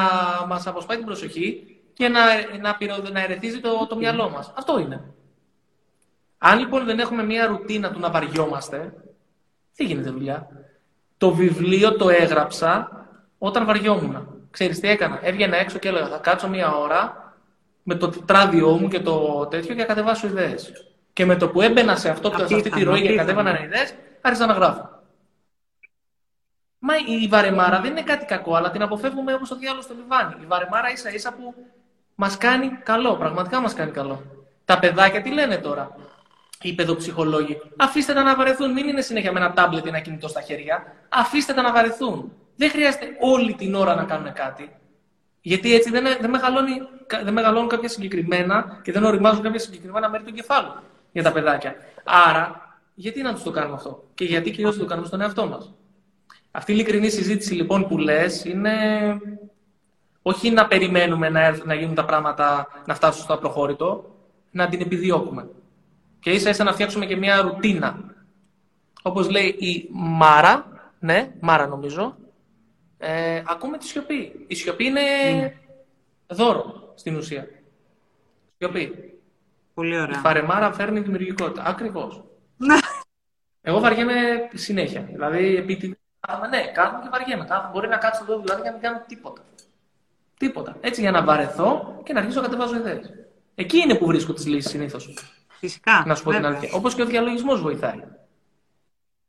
μας 0.48 0.66
αποσπάει 0.66 0.96
την 0.96 1.06
προσοχή 1.06 1.80
και 1.92 2.08
να, 2.08 2.20
να, 2.60 2.76
να 3.12 3.20
ερεθίζει 3.20 3.60
το, 3.60 3.86
το 3.86 3.96
μυαλό 3.96 4.30
μας. 4.30 4.52
Αυτό 4.56 4.78
είναι. 4.78 5.04
Αν 6.38 6.58
λοιπόν 6.58 6.84
δεν 6.84 6.98
έχουμε 6.98 7.22
μια 7.24 7.46
ρουτίνα 7.46 7.90
του 7.92 8.00
να 8.00 8.10
βαριόμαστε, 8.10 8.92
τι 9.74 9.84
γίνεται 9.84 10.10
δουλειά. 10.10 10.48
Το 11.16 11.34
βιβλίο 11.34 11.96
το 11.96 12.08
έγραψα 12.08 12.90
όταν 13.38 13.66
βαριόμουν. 13.66 14.35
Ξέρεις 14.56 14.80
τι 14.80 14.88
έκανα. 14.88 15.18
Έβγαινα 15.22 15.56
έξω 15.56 15.78
και 15.78 15.88
έλεγα 15.88 16.08
θα 16.08 16.18
κάτσω 16.18 16.48
μία 16.48 16.74
ώρα 16.74 17.34
με 17.82 17.94
το 17.94 18.08
τετράδιό 18.08 18.68
μου 18.68 18.88
και 18.88 19.00
το 19.00 19.46
τέτοιο 19.46 19.74
και 19.74 19.84
κατεβάσω 19.84 20.26
ιδέες. 20.26 20.72
Και 21.12 21.24
με 21.24 21.36
το 21.36 21.48
που 21.48 21.60
έμπαινα 21.60 21.96
σε, 21.96 22.08
αυτό, 22.08 22.28
αυτή, 22.28 22.48
σε 22.48 22.54
αυτή 22.54 22.70
τη 22.70 22.82
ροή 22.82 23.02
και 23.02 23.14
κατέβανα 23.14 23.62
ιδέες, 23.64 23.94
άρχισα 24.20 24.46
να 24.46 24.52
γράφω. 24.52 24.88
Μα 26.78 26.94
η 26.96 27.26
βαρεμάρα 27.28 27.80
δεν 27.80 27.90
είναι 27.90 28.02
κάτι 28.02 28.24
κακό, 28.24 28.54
αλλά 28.54 28.70
την 28.70 28.82
αποφεύγουμε 28.82 29.34
όπως 29.34 29.48
το 29.48 29.56
διάλογο 29.56 29.82
στο 29.82 29.94
λιβάνι. 29.94 30.34
Η 30.42 30.46
βαρεμάρα 30.46 30.90
ίσα 30.90 31.14
ίσα 31.14 31.32
που 31.32 31.54
μας 32.14 32.36
κάνει 32.36 32.68
καλό, 32.82 33.16
πραγματικά 33.16 33.60
μας 33.60 33.74
κάνει 33.74 33.90
καλό. 33.90 34.22
Τα 34.64 34.78
παιδάκια 34.78 35.22
τι 35.22 35.32
λένε 35.32 35.56
τώρα 35.56 35.96
οι 36.62 36.74
παιδοψυχολόγοι. 36.74 37.60
Αφήστε 37.76 38.12
τα 38.12 38.22
να 38.22 38.36
βαρεθούν. 38.36 38.72
Μην 38.72 38.88
είναι 38.88 39.00
συνέχεια 39.00 39.32
με 39.32 39.40
ένα 39.40 39.52
τάμπλετ 39.52 39.84
ή 39.84 39.88
ένα 39.88 40.00
κινητό 40.00 40.28
στα 40.28 40.40
χέρια. 40.40 40.84
Αφήστε 41.08 41.52
τα 41.52 41.62
να 41.62 41.72
βαρεθούν. 41.72 42.32
Δεν 42.56 42.70
χρειάζεται 42.70 43.16
όλη 43.20 43.54
την 43.54 43.74
ώρα 43.74 43.94
να 43.94 44.04
κάνουν 44.04 44.32
κάτι. 44.32 44.70
Γιατί 45.40 45.74
έτσι 45.74 45.90
δεν, 45.90 46.04
δεν, 46.20 46.30
μεγαλώνει, 46.30 46.72
δεν 47.24 47.32
μεγαλώνουν 47.32 47.68
κάποια 47.68 47.88
συγκεκριμένα 47.88 48.80
και 48.82 48.92
δεν 48.92 49.04
οριμάζουν 49.04 49.42
κάποια 49.42 49.58
συγκεκριμένα 49.58 50.08
μέρη 50.10 50.24
του 50.24 50.32
κεφάλου 50.32 50.72
για 51.12 51.22
τα 51.22 51.32
παιδάκια. 51.32 51.74
Άρα, 52.04 52.78
γιατί 52.94 53.22
να 53.22 53.34
τους 53.34 53.42
το 53.42 53.50
κάνουμε 53.50 53.74
αυτό. 53.74 54.04
Και 54.14 54.24
γιατί 54.24 54.50
κυρίως 54.50 54.78
το 54.78 54.84
κάνουμε 54.84 55.06
στον 55.06 55.20
εαυτό 55.20 55.46
μας; 55.46 55.74
Αυτή 56.50 56.72
η 56.72 56.74
ειλικρινή 56.78 57.10
συζήτηση 57.10 57.54
λοιπόν 57.54 57.88
που 57.88 57.98
λες 57.98 58.44
είναι 58.44 58.72
όχι 60.22 60.50
να 60.50 60.66
περιμένουμε 60.66 61.28
να, 61.28 61.58
να 61.64 61.74
γίνουν 61.74 61.94
τα 61.94 62.04
πράγματα 62.04 62.66
να 62.86 62.94
φτάσουν 62.94 63.22
στο 63.22 63.34
απροχώρητο, 63.34 64.16
να 64.50 64.68
την 64.68 64.80
επιδιώκουμε. 64.80 65.48
Και 66.20 66.30
ίσα 66.30 66.50
ίσα 66.50 66.64
να 66.64 66.72
φτιάξουμε 66.72 67.06
και 67.06 67.16
μια 67.16 67.40
ρουτίνα. 67.40 68.14
Όπως 69.02 69.30
λέει 69.30 69.46
η 69.46 69.88
Μάρα, 69.92 70.66
ναι, 70.98 71.32
Μάρα 71.40 71.66
νομίζω, 71.66 72.16
ε, 73.06 73.42
ακούμε 73.46 73.78
τη 73.78 73.86
σιωπή. 73.86 74.44
Η 74.46 74.54
σιωπή 74.54 74.84
είναι 74.84 75.00
δώρο 76.26 76.92
στην 76.94 77.16
ουσία. 77.16 77.48
Σιωπή. 78.58 79.14
Πολύ 79.74 80.00
ωραία. 80.00 80.18
Η 80.18 80.20
φαρεμάρα 80.20 80.72
φέρνει 80.72 81.00
δημιουργικότητα. 81.00 81.64
Ακριβώς. 81.64 82.24
Ναι. 82.56 82.76
Εγώ 83.60 83.80
βαριέμαι 83.80 84.14
συνέχεια. 84.54 85.00
Δηλαδή, 85.12 85.56
επί 85.56 85.98
Ναι, 86.50 86.66
κάθομαι 86.72 87.02
και 87.02 87.08
βαριέμαι. 87.10 87.44
Κάθομαι. 87.44 87.70
Μπορεί 87.72 87.88
να 87.88 87.96
κάτσω 87.96 88.22
εδώ 88.22 88.40
δηλαδή 88.40 88.62
για 88.62 88.70
να 88.70 88.76
μην 88.76 88.86
κάνω 88.86 89.04
τίποτα. 89.06 89.42
Τίποτα. 90.38 90.76
Έτσι 90.80 91.00
για 91.00 91.10
να 91.10 91.22
βαρεθώ 91.22 92.00
και 92.04 92.12
να 92.12 92.20
αρχίσω 92.20 92.40
να 92.40 92.46
κατεβάζω 92.46 92.76
ιδέες. 92.76 93.12
Εκεί 93.54 93.78
είναι 93.78 93.94
που 93.94 94.06
βρίσκω 94.06 94.32
τις 94.32 94.46
λύσεις 94.46 94.70
συνήθως. 94.70 95.14
Φυσικά. 95.48 96.02
Να 96.06 96.14
σου 96.14 96.22
πω 96.24 96.30
την 96.30 96.46
αλήθεια. 96.46 96.70
Όπως 96.72 96.94
και 96.94 97.02
ο 97.02 97.06
διαλογισμός 97.06 97.60
βοηθάει. 97.60 98.02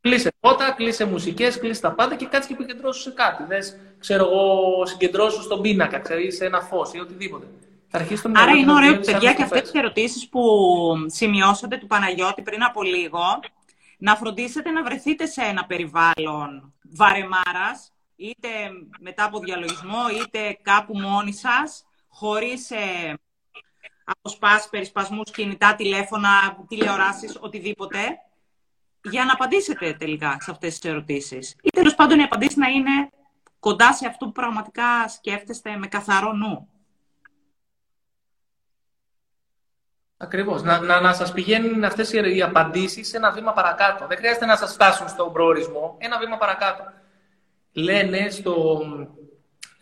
Κλείσε 0.08 0.32
φώτα, 0.40 0.70
κλείσε 0.70 1.04
μουσικές, 1.04 1.58
κλείσε 1.58 1.80
τα 1.80 1.92
πάντα 1.92 2.14
και 2.16 2.26
κάτσε 2.26 2.48
και 2.48 2.54
επικεντρώσου 2.54 3.00
σε 3.00 3.10
κάτι. 3.10 3.44
Δες, 3.44 3.76
ξέρω 3.98 4.24
εγώ, 4.24 4.86
συγκεντρώσου 4.86 5.42
στον 5.42 5.60
πίνακα, 5.60 5.98
ξέρεις, 5.98 6.36
σε 6.36 6.44
ένα 6.44 6.60
φως 6.60 6.92
ή 6.92 7.00
οτιδήποτε. 7.00 7.46
Θα 7.88 7.98
αρχίσεις 7.98 8.22
το 8.22 8.30
Άρα 8.34 8.50
είναι 8.50 8.72
ωραίο, 8.72 8.98
παιδιά, 8.98 9.32
και 9.32 9.42
αυτές 9.42 9.60
τις 9.60 9.72
ερωτήσεις 9.72 10.28
που 10.28 10.42
σημειώσατε 11.06 11.76
του 11.76 11.86
Παναγιώτη 11.86 12.42
πριν 12.42 12.62
από 12.64 12.82
λίγο, 12.82 13.20
να 13.98 14.16
φροντίσετε 14.16 14.70
να 14.70 14.82
βρεθείτε 14.82 15.26
σε 15.26 15.42
ένα 15.42 15.64
περιβάλλον 15.64 16.74
βαρεμάρας, 16.82 17.92
είτε 18.16 18.48
μετά 19.00 19.24
από 19.24 19.38
διαλογισμό, 19.38 20.02
είτε 20.22 20.58
κάπου 20.62 20.98
μόνοι 20.98 21.32
σας, 21.32 21.84
χωρίς 22.08 22.70
ε, 22.70 23.14
αποσπάσεις, 24.04 24.68
περισπασμούς, 24.68 25.30
κινητά, 25.30 25.74
τηλέφωνα, 25.74 26.56
τηλεοράσεις, 26.68 27.38
οτιδήποτε, 27.40 27.98
για 29.02 29.24
να 29.24 29.32
απαντήσετε 29.32 29.96
τελικά 29.98 30.36
σε 30.40 30.50
αυτές 30.50 30.78
τις 30.78 30.90
ερωτήσεις. 30.90 31.56
Ή 31.62 31.70
τέλος 31.70 31.94
πάντων 31.94 32.18
οι 32.18 32.22
απαντήσεις 32.22 32.56
να 32.56 32.68
είναι 32.68 33.10
κοντά 33.60 33.94
σε 33.94 34.06
αυτό 34.06 34.26
που 34.26 34.32
πραγματικά 34.32 35.08
σκέφτεστε 35.08 35.76
με 35.76 35.86
καθαρό 35.86 36.32
νου. 36.32 36.68
Ακριβώς. 40.16 40.62
Να, 40.62 40.80
να, 40.80 41.00
να 41.00 41.12
σας 41.12 41.32
πηγαίνουν 41.32 41.84
αυτές 41.84 42.12
οι 42.12 42.42
απαντήσεις 42.42 43.08
σε 43.08 43.16
ένα 43.16 43.30
βήμα 43.30 43.52
παρακάτω. 43.52 44.06
Δεν 44.06 44.16
χρειάζεται 44.16 44.46
να 44.46 44.56
σας 44.56 44.72
φτάσουν 44.72 45.08
στον 45.08 45.32
προορισμό. 45.32 45.96
Ένα 45.98 46.18
βήμα 46.18 46.36
παρακάτω. 46.36 46.84
Λένε 47.72 48.30
στο, 48.30 48.80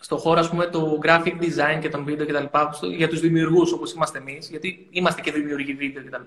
στο 0.01 0.17
χώρο 0.17 0.41
ας 0.41 0.49
πούμε, 0.49 0.67
του 0.67 1.01
graphic 1.03 1.41
design 1.41 1.79
και 1.81 1.89
των 1.89 2.05
βίντεο 2.05 2.27
κτλ. 2.27 2.59
Για 2.87 3.09
τους 3.09 3.21
δημιουργούς 3.21 3.73
όπως 3.73 3.93
είμαστε 3.93 4.19
εμείς, 4.19 4.49
γιατί 4.49 4.89
είμαστε 4.91 5.21
και 5.21 5.33
δημιουργοί 5.33 5.75
βίντεο 5.75 6.05
κτλ. 6.05 6.23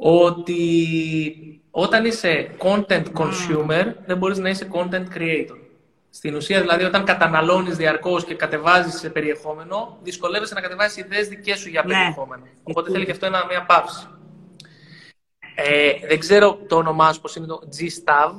Ότι 0.00 1.62
όταν 1.70 2.04
είσαι 2.04 2.50
content 2.58 3.04
consumer, 3.12 3.94
δεν 4.06 4.16
μπορείς 4.16 4.38
να 4.38 4.48
είσαι 4.48 4.68
content 4.72 5.16
creator. 5.16 5.58
Στην 6.10 6.34
ουσία, 6.34 6.60
δηλαδή, 6.60 6.84
όταν 6.84 7.04
καταναλώνεις 7.04 7.76
διαρκώς 7.76 8.24
και 8.24 8.34
κατεβάζεις 8.34 8.98
σε 8.98 9.10
περιεχόμενο, 9.10 9.98
δυσκολεύεσαι 10.02 10.54
να 10.54 10.60
κατεβάσεις 10.60 10.96
ιδέες 10.96 11.28
δικές 11.28 11.58
σου 11.58 11.68
για 11.68 11.82
ναι. 11.86 11.92
περιεχόμενο. 11.92 12.42
Οπότε 12.62 12.90
θέλει 12.90 13.04
και 13.04 13.10
αυτό 13.10 13.26
ένα, 13.26 13.46
μια 13.48 13.64
παύση. 13.66 14.06
Ε, 15.54 15.92
δεν 16.06 16.18
ξέρω 16.18 16.58
το 16.68 16.76
όνομά 16.76 17.12
σου, 17.12 17.20
πώς 17.20 17.36
είναι 17.36 17.46
το 17.46 17.60
G-Stav, 17.78 18.32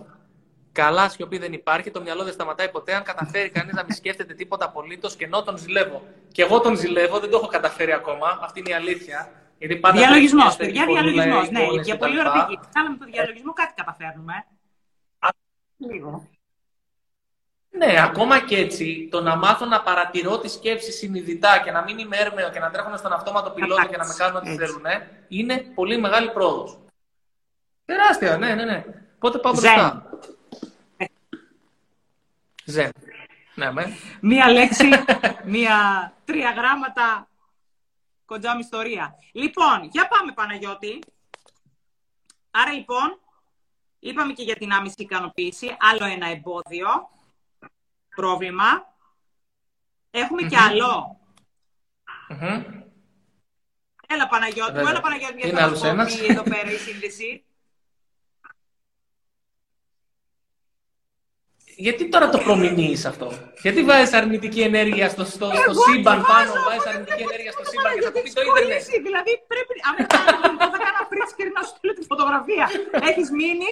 Καλά 0.72 1.10
σιωπή 1.10 1.38
δεν 1.38 1.54
υπάρχει, 1.54 1.92
το 1.92 2.02
μυαλό 2.02 2.24
δεν 2.24 2.34
σταματάει 2.34 2.70
ποτέ. 2.70 2.94
Αν 2.94 3.04
καταφέρει 3.04 3.50
κανείς 3.50 3.74
να 3.74 3.84
μην 3.84 3.96
σκέφτεται 3.96 4.34
τίποτα 4.34 4.66
απολύτως 4.66 5.16
και 5.16 5.26
ενώ 5.26 5.44
τον 5.44 5.58
ζηλεύω. 5.58 6.04
Και 6.32 6.42
εγώ 6.42 6.60
τον 6.60 6.78
ζηλεύω, 6.78 7.20
δεν 7.20 7.30
το 7.30 7.38
έχω 7.38 7.48
καταφέρει 7.48 7.92
ακόμα. 7.94 8.40
Αυτή 8.42 8.60
είναι 8.60 8.70
η 8.70 8.74
αλήθεια. 8.74 9.32
Διαλογισμός, 9.94 10.56
παιδιά, 10.56 10.86
διαλογισμός. 10.86 11.50
Ναι, 11.50 11.66
και 11.84 11.96
πολύ 11.96 12.20
ωραία 12.20 12.46
πήγε. 12.46 12.60
Κάναμε 12.74 12.98
το 12.98 13.06
διαλογισμό, 13.06 13.54
κάτι 13.54 13.74
καταφέρνουμε. 13.76 14.46
Λίγο. 15.78 16.28
Ναι, 17.70 18.02
ακόμα 18.04 18.40
και 18.40 18.58
έτσι, 18.58 19.08
το 19.12 19.22
να 19.22 19.36
μάθω 19.36 19.66
να 19.66 19.82
παρατηρώ 19.82 20.40
τη 20.40 20.50
σκέψη 20.50 20.92
συνειδητά 20.92 21.62
και 21.64 21.72
να 21.72 21.84
μην 21.84 21.98
είμαι 21.98 22.18
έρμεο 22.18 22.50
και 22.50 22.60
να 22.60 22.70
τρέχω 22.70 22.98
στον 22.98 23.14
αυτόματο 23.14 23.50
πιλότο 23.50 23.86
και 23.88 23.98
να 23.98 24.08
με 24.08 24.14
κάνουν 24.18 24.36
ό,τι 24.36 24.56
θέλουν, 24.56 24.86
είναι 25.28 25.58
πολύ 25.58 25.98
μεγάλη 25.98 26.32
πρόοδος. 26.32 26.78
Τεράστια, 27.86 28.38
ναι, 28.38 28.56
ναι, 28.56 28.66
ναι. 28.66 28.84
Πότε 29.20 29.38
πάω 29.38 29.52
μπροστά. 29.52 30.10
Ζεν. 32.66 32.92
Ναι, 33.56 33.72
με. 33.72 33.98
Μία 34.22 34.52
λέξη, 34.52 34.90
μία 35.56 35.78
τρία 36.26 36.52
γράμματα, 36.52 37.28
κοντζάμι 38.30 38.60
ιστορία. 38.60 39.16
Λοιπόν, 39.32 39.90
για 39.92 40.08
πάμε 40.08 40.32
Παναγιώτη. 40.34 41.00
Άρα 42.52 42.72
λοιπόν, 42.74 43.20
είπαμε 44.00 44.34
και 44.34 44.44
για 44.44 44.56
την 44.56 44.72
άμεση 44.72 44.96
ικανοποίηση, 44.98 45.76
άλλο 45.80 46.06
ένα 46.06 46.28
εμπόδιο, 46.28 46.88
πρόβλημα. 48.16 48.94
και 50.50 50.58
άλλο. 50.58 51.20
Έλα 54.08 54.28
Παναγιώτη, 54.28 54.80
έλα 54.80 55.02
Παναγιώτη, 55.02 55.40
γιατί 55.40 55.76
θα 55.78 55.94
μας 55.94 56.20
εδώ 56.22 56.44
πέρα 56.44 56.72
η 56.72 56.78
σύνδεση. 56.78 57.44
Γιατί 61.86 62.10
τώρα 62.10 62.30
το 62.30 62.38
προμηνύεις 62.38 63.06
αυτό; 63.06 63.28
Γιατί 63.62 63.84
βάζεις 63.84 64.14
αρνητική 64.14 64.62
ενέργεια 64.62 65.10
στο, 65.10 65.26
στο, 65.26 65.50
στο 65.64 65.74
σύμπαν 65.74 66.22
πάνω, 66.32 66.52
βάζεις 66.68 66.86
αρνητική 66.92 67.24
ενέργεια 67.28 67.52
στο 67.52 67.64
σύμπαν 67.70 67.94
και 67.96 68.02
θα 68.02 68.12
το 68.12 68.20
πει 68.24 68.32
το 68.32 68.42
ίντερνετ. 68.42 68.82
Δηλαδή 69.08 69.32
πρέπει, 69.52 69.74
αν 69.88 69.94
δεν 69.98 70.08
κάνω, 70.08 70.58
θα 70.76 70.80
κάνω 70.86 71.02
print 71.12 71.28
screen 71.32 71.52
να 71.58 71.62
σου 71.66 71.74
στείλω 71.78 71.94
τη 71.94 72.04
φωτογραφία. 72.12 72.66
Έχεις 73.10 73.30
μείνει... 73.32 73.70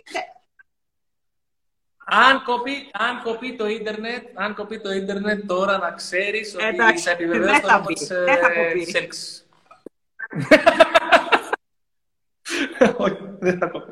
Αν 2.10 2.44
κοπεί, 2.44 2.76
αν 3.06 3.22
κοπεί 3.24 3.56
το 3.56 3.68
ίντερνετ, 3.68 4.24
αν 4.34 4.56
κοπεί 4.56 4.80
το 4.80 4.92
ίντερνετ 4.92 5.40
τώρα 5.48 5.78
να 5.78 5.92
ξέρεις 5.92 6.54
ότι 6.56 6.66
Εντάξει, 6.66 7.04
θα 7.04 7.12
επιβεβαιώσει 7.12 7.62
το 7.62 7.72
νόμο 7.72 7.86
της, 7.86 8.10
ε, 8.10 8.26
της 9.10 9.46
Όχι, 13.06 13.18
δεν 13.40 13.58
θα 13.58 13.70
πω. 13.70 13.84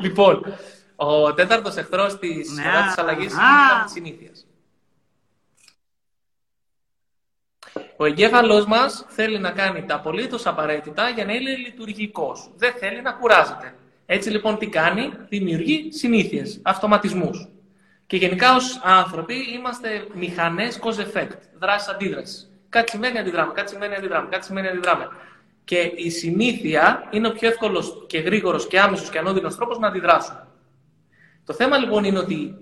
Λοιπόν, 0.00 0.56
ο 1.02 1.34
τέταρτος 1.34 1.76
εχθρός 1.76 2.18
της 2.18 2.50
Ναι. 2.50 2.62
σειρά 2.62 2.86
της 2.86 2.98
αλλαγής 2.98 3.32
είναι 3.32 3.42
Α. 3.42 3.46
η 3.64 3.68
θέμα 3.68 3.84
της 3.84 3.92
συνήθειας. 3.92 4.46
Ο 7.96 8.04
εγκέφαλός 8.04 8.66
μας 8.66 9.04
θέλει 9.08 9.38
να 9.38 9.50
κάνει 9.50 9.84
τα 9.84 9.94
απολύτως 9.94 10.46
απαραίτητα 10.46 11.08
για 11.08 11.24
να 11.24 11.32
είναι 11.32 11.50
λειτουργικός. 11.56 12.50
Δεν 12.56 12.72
θέλει 12.78 13.02
να 13.02 13.12
κουράζεται. 13.12 13.74
Έτσι 14.06 14.30
λοιπόν 14.30 14.58
τι 14.58 14.66
κάνει, 14.66 15.12
δημιουργεί 15.28 15.92
συνήθειες, 15.92 16.60
αυτοματισμούς. 16.62 17.48
Και 18.06 18.16
γενικά 18.16 18.54
ως 18.54 18.80
άνθρωποι 18.82 19.34
είμαστε 19.54 20.06
μηχανές 20.14 20.78
cause 20.82 21.00
effect, 21.16 21.36
δράση 21.58 21.90
αντίδρασης. 21.90 22.50
Κάτι 22.68 22.90
σημαίνει 22.90 23.18
αντιδράμε, 23.18 23.52
κάτι 23.52 23.70
σημαίνει 23.70 23.94
αντιδράμε, 23.94 24.28
κάτι 24.28 24.44
σημαίνει 24.44 24.68
αντιδράμε. 24.68 25.08
Και 25.64 25.92
η 25.94 26.10
συνήθεια 26.10 27.08
είναι 27.10 27.26
ο 27.28 27.32
πιο 27.32 27.48
εύκολος 27.48 28.04
και 28.06 28.18
γρήγορος 28.18 28.66
και 28.66 28.80
άμεσος 28.80 29.10
και 29.10 29.18
ανώδυνος 29.18 29.56
τρόπος 29.56 29.78
να 29.78 29.86
αντιδράσουμε. 29.88 30.44
Το 31.44 31.52
θέμα 31.52 31.76
λοιπόν 31.78 32.04
είναι 32.04 32.18
ότι 32.18 32.54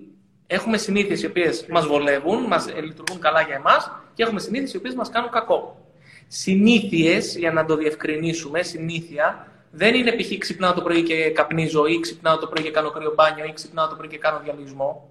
έχουμε 0.47 0.77
συνήθειες 0.77 1.23
οι 1.23 1.27
οποίες 1.27 1.67
μας 1.71 1.87
βολεύουν, 1.87 2.43
μας 2.47 2.67
ε, 2.67 2.81
λειτουργούν 2.81 3.21
καλά 3.21 3.43
για 3.43 3.55
εμάς 3.55 3.91
και 4.15 4.23
έχουμε 4.23 4.41
συνήθειες 4.41 4.73
οι 4.73 4.77
οποίες 4.77 4.95
μας 4.95 5.11
κάνουν 5.11 5.31
κακό. 5.31 5.87
Συνήθειες, 6.29 7.37
για 7.37 7.53
να 7.53 7.65
το 7.65 7.77
διευκρινίσουμε, 7.77 8.63
συνήθεια, 8.63 9.47
δεν 9.71 9.95
είναι 9.95 10.13
π.χ. 10.13 10.39
ξυπνάω 10.39 10.73
το 10.73 10.83
πρωί 10.83 11.03
και 11.03 11.31
καπνίζω 11.31 11.87
ή 11.87 12.01
ξυπνάω 12.01 12.39
το 12.39 12.47
πρωί 12.47 12.65
και 12.65 12.71
κάνω 12.71 12.91
κρύο 12.91 13.13
μπάνιο 13.15 13.45
ή 13.45 13.53
ξυπνάω 13.53 13.89
το 13.89 13.95
πρωί 13.95 14.09
και 14.09 14.19
κάνω 14.19 14.41
διαλυσμό. 14.45 15.11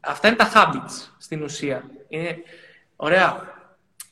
Αυτά 0.00 0.28
είναι 0.28 0.36
τα 0.36 0.52
habits 0.54 1.08
στην 1.18 1.42
ουσία. 1.42 1.84
Είναι... 2.08 2.36
Ωραία. 2.96 3.52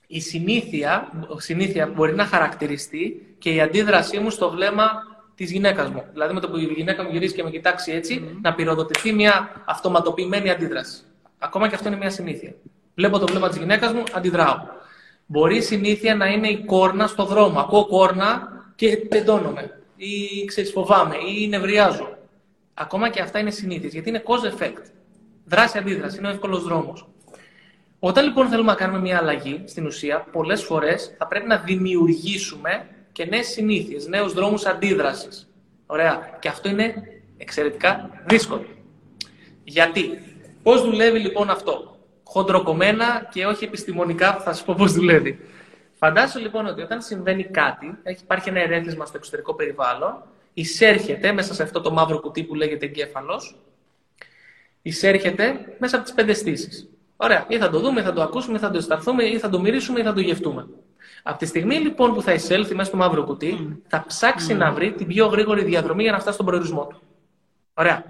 Η 0.07 0.21
συνήθεια, 0.21 1.13
συνήθεια 1.37 1.87
μπορεί 1.87 2.15
να 2.15 2.25
χαρακτηριστεί 2.25 3.35
και 3.39 3.51
η 3.51 3.61
αντίδρασή 3.61 4.19
μου 4.19 4.31
στο 4.31 4.51
βλέμμα 4.51 5.12
της 5.43 5.53
γυναίκας 5.53 5.91
μου. 5.91 6.05
Δηλαδή, 6.13 6.35
με 6.35 6.41
το 6.41 6.49
που 6.49 6.57
η 6.57 6.65
γυναίκα 6.65 7.03
μου 7.03 7.11
γυρίσει 7.13 7.35
και 7.35 7.43
με 7.43 7.51
κοιτάξει 7.51 7.93
έτσι, 7.93 8.39
να 8.43 8.55
πυροδοτηθεί 8.55 9.13
μια 9.13 9.63
αυτοματοποιημένη 9.65 10.51
αντίδραση. 10.51 11.01
Ακόμα 11.39 11.69
και 11.69 11.75
αυτό 11.75 11.89
είναι 11.89 11.97
μια 11.97 12.11
συνήθεια. 12.11 12.55
Βλέπω 12.95 13.19
το 13.19 13.27
βλέμμα 13.27 13.49
της 13.49 13.59
γυναίκας 13.59 13.93
μου, 13.93 14.03
αντιδράω. 14.13 14.57
Μπορεί 15.27 15.57
η 15.57 15.61
συνήθεια 15.61 16.15
να 16.15 16.27
είναι 16.27 16.49
η 16.49 16.65
κόρνα 16.65 17.07
στο 17.07 17.25
δρόμο. 17.25 17.61
Ακούω 17.61 17.87
κόρνα 17.87 18.49
και 18.75 18.97
τεντώνομαι. 18.97 19.81
Ή 19.97 20.45
ξέρεις, 20.45 20.71
φοβάμαι, 20.71 21.15
ή 21.37 21.49
νευριάζω. 21.49 22.19
Ακόμα 22.75 23.09
και 23.09 23.21
αυτά 23.21 23.39
είναι 23.39 23.51
συνήθειες, 23.51 23.93
γιατί 23.93 24.09
είναι 24.09 24.23
cause 24.27 24.63
effect. 24.63 24.83
Δράση-αντίδραση, 25.45 26.19
είναι 26.19 26.27
ο 26.27 26.31
εύκολος 26.31 26.63
δρόμος. 26.63 27.09
Όταν 27.99 28.25
λοιπόν 28.25 28.49
θέλουμε 28.49 28.71
να 28.71 28.77
κάνουμε 28.77 29.01
μια 29.01 29.19
αλλαγή, 29.19 29.63
στην 29.65 29.87
ουσία, 29.87 30.27
πολλές 30.33 30.63
φορές 30.63 31.15
θα 31.19 31.27
πρέπει 31.27 31.47
να 31.47 31.57
δημιουργήσουμε 31.57 32.87
και 33.13 33.25
νέες 33.25 33.47
συνήθειες, 33.47 34.07
νέους 34.07 34.33
δρόμους 34.33 34.67
αντίδρασης. 34.67 35.49
Ωραία. 35.87 36.37
Και 36.41 36.49
αυτό 36.49 36.69
είναι 36.69 36.95
εξαιρετικά 37.37 38.11
δύσκολο. 38.27 38.67
Γιατί, 39.65 40.19
πώς 40.63 40.83
δουλεύει 40.83 41.19
λοιπόν 41.19 41.51
αυτό, 41.51 41.97
χοντροκομμένα 42.25 43.29
και 43.33 43.47
όχι 43.47 43.65
επιστημονικά, 43.65 44.33
θα 44.33 44.53
σα 44.53 44.65
πω 44.65 44.75
πώς 44.79 44.93
δουλεύει. 44.93 45.39
Φαντάσου 45.93 46.39
λοιπόν 46.39 46.67
ότι 46.67 46.83
όταν 46.83 47.03
συμβαίνει 47.03 47.45
κάτι, 47.45 47.99
έχει, 48.03 48.23
υπάρχει 48.23 48.49
ένα 48.49 48.61
ερέθισμα 48.61 49.07
στο 49.07 49.17
εξωτερικό 49.17 49.55
περιβάλλον, 49.55 50.23
εισέρχεται 50.55 51.33
μέσα 51.33 51.55
σε 51.55 51.63
αυτό 51.63 51.81
το 51.81 51.91
μαύρο 51.91 52.21
κουτί 52.21 52.45
που 52.45 52.55
λέγεται 52.55 52.87
εγκέφαλος, 52.87 53.57
εισέρχεται 54.83 55.77
μέσα 55.79 55.97
από 55.97 56.05
τις 56.05 56.15
πέντε 56.15 56.31
αισθήσει. 56.31 56.89
Ωραία. 57.17 57.47
Ή 57.49 57.59
θα 57.59 57.71
το 57.71 57.81
δούμε, 57.81 58.01
ή 58.01 58.05
θα 58.05 58.13
το 58.13 58.23
ακούσουμε, 58.23 58.57
ή 58.57 58.61
θα 58.61 58.71
το 58.71 58.79
αισθανθούμε, 58.79 59.25
ή 59.25 59.39
θα 59.39 59.49
το 59.49 59.61
μυρίσουμε, 59.61 60.01
ή 60.01 60.03
θα 60.03 60.13
το 60.13 60.21
γευτούμε. 60.21 60.67
Από 61.23 61.39
τη 61.39 61.47
στιγμή 61.47 61.75
λοιπόν 61.75 62.15
που 62.15 62.23
θα 62.23 62.33
εισέλθει 62.33 62.75
μέσα 62.75 62.89
στο 62.89 62.97
μαύρο 62.97 63.25
κουτί, 63.25 63.83
θα 63.87 64.05
ψάξει 64.07 64.55
να 64.55 64.73
βρει 64.73 64.93
την 64.93 65.07
πιο 65.07 65.27
γρήγορη 65.27 65.65
διαδρομή 65.65 66.03
για 66.03 66.13
να 66.13 66.19
φτάσει 66.19 66.35
στον 66.35 66.47
προορισμό 66.47 66.87
του. 66.87 67.03
Ωραία. 67.75 68.05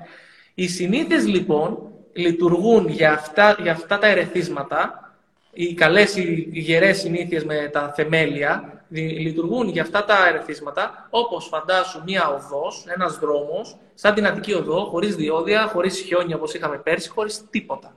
Οι 0.54 0.68
συνήθειε 0.68 1.18
λοιπόν 1.18 1.78
λειτουργούν 2.12 2.88
για 2.88 3.12
αυτά, 3.12 3.56
για 3.62 3.72
αυτά 3.72 3.98
τα 3.98 4.06
ερεθίσματα, 4.06 5.12
οι 5.52 5.74
καλές, 5.74 6.16
οι 6.16 6.50
γερές 6.52 6.98
συνήθειες 6.98 7.44
με 7.44 7.68
τα 7.72 7.92
θεμέλια, 7.96 8.84
δι- 8.88 9.18
λειτουργούν 9.18 9.68
για 9.68 9.82
αυτά 9.82 10.04
τα 10.04 10.28
ερεθίσματα, 10.28 11.06
όπως 11.10 11.46
φαντάσου 11.46 12.02
μία 12.06 12.28
οδός, 12.28 12.84
ένας 12.96 13.18
δρόμος, 13.18 13.76
σαν 13.94 14.14
την 14.14 14.26
Αττική 14.26 14.54
Οδό, 14.54 14.84
χωρίς 14.84 15.16
διόδια, 15.16 15.66
χωρίς 15.66 16.00
χιόνια 16.00 16.36
όπως 16.36 16.54
είχαμε 16.54 16.76
πέρσι, 16.78 17.08
χωρίς 17.08 17.44
τίποτα. 17.50 17.94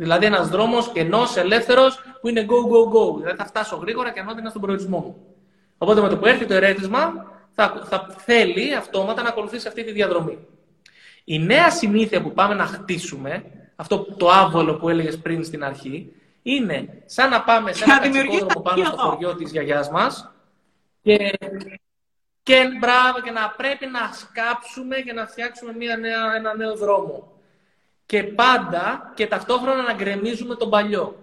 Δηλαδή 0.00 0.26
ένας 0.26 0.48
δρόμος 0.48 0.92
κενό, 0.92 1.22
ελεύθερος, 1.36 2.00
που 2.20 2.28
είναι 2.28 2.46
go, 2.48 2.52
go, 2.52 2.94
go. 2.94 3.16
Δηλαδή 3.16 3.36
θα 3.36 3.44
φτάσω 3.46 3.76
γρήγορα 3.76 4.12
και 4.12 4.20
ανώδυνα 4.20 4.48
στον 4.50 4.60
προορισμό 4.60 4.98
μου. 4.98 5.26
Οπότε 5.78 6.00
με 6.00 6.08
το 6.08 6.18
που 6.18 6.26
έρθει 6.26 6.46
το 6.46 6.54
ερέθισμα, 6.54 7.32
θα, 7.54 7.82
θα 7.88 8.14
θέλει 8.18 8.74
αυτόματα 8.74 9.22
να 9.22 9.28
ακολουθήσει 9.28 9.68
αυτή 9.68 9.84
τη 9.84 9.92
διαδρομή. 9.92 10.38
Η 11.24 11.38
νέα 11.38 11.70
συνήθεια 11.70 12.22
που 12.22 12.32
πάμε 12.32 12.54
να 12.54 12.64
χτίσουμε, 12.66 13.44
αυτό 13.76 13.98
το 14.02 14.30
άβολο 14.30 14.74
που 14.74 14.88
έλεγες 14.88 15.18
πριν 15.18 15.44
στην 15.44 15.64
αρχή, 15.64 16.12
είναι 16.42 17.02
σαν 17.06 17.30
να 17.30 17.42
πάμε 17.42 17.72
σε 17.72 17.84
ένα 17.84 17.94
Να 17.94 18.00
δημιουργήσουμε 18.00 18.40
κατσικόδρομο 18.40 18.82
πάνω 18.82 18.84
στο 18.84 19.02
οδό. 19.02 19.10
χωριό 19.10 19.34
της 19.34 19.50
γιαγιάς 19.50 19.90
μας 19.90 20.32
και, 21.02 21.38
και, 22.42 22.68
μπράβο, 22.80 23.20
και 23.24 23.30
να 23.30 23.54
πρέπει 23.56 23.86
να 23.86 24.12
σκάψουμε 24.12 24.96
και 24.96 25.12
να 25.12 25.26
φτιάξουμε 25.26 25.72
μια 25.72 25.96
νέα, 25.96 26.34
ένα 26.36 26.54
νέο 26.56 26.76
δρόμο 26.76 27.37
και 28.08 28.22
πάντα 28.22 29.12
και 29.14 29.26
ταυτόχρονα 29.26 29.82
να 29.82 29.92
γκρεμίζουμε 29.94 30.54
τον 30.54 30.70
παλιό. 30.70 31.16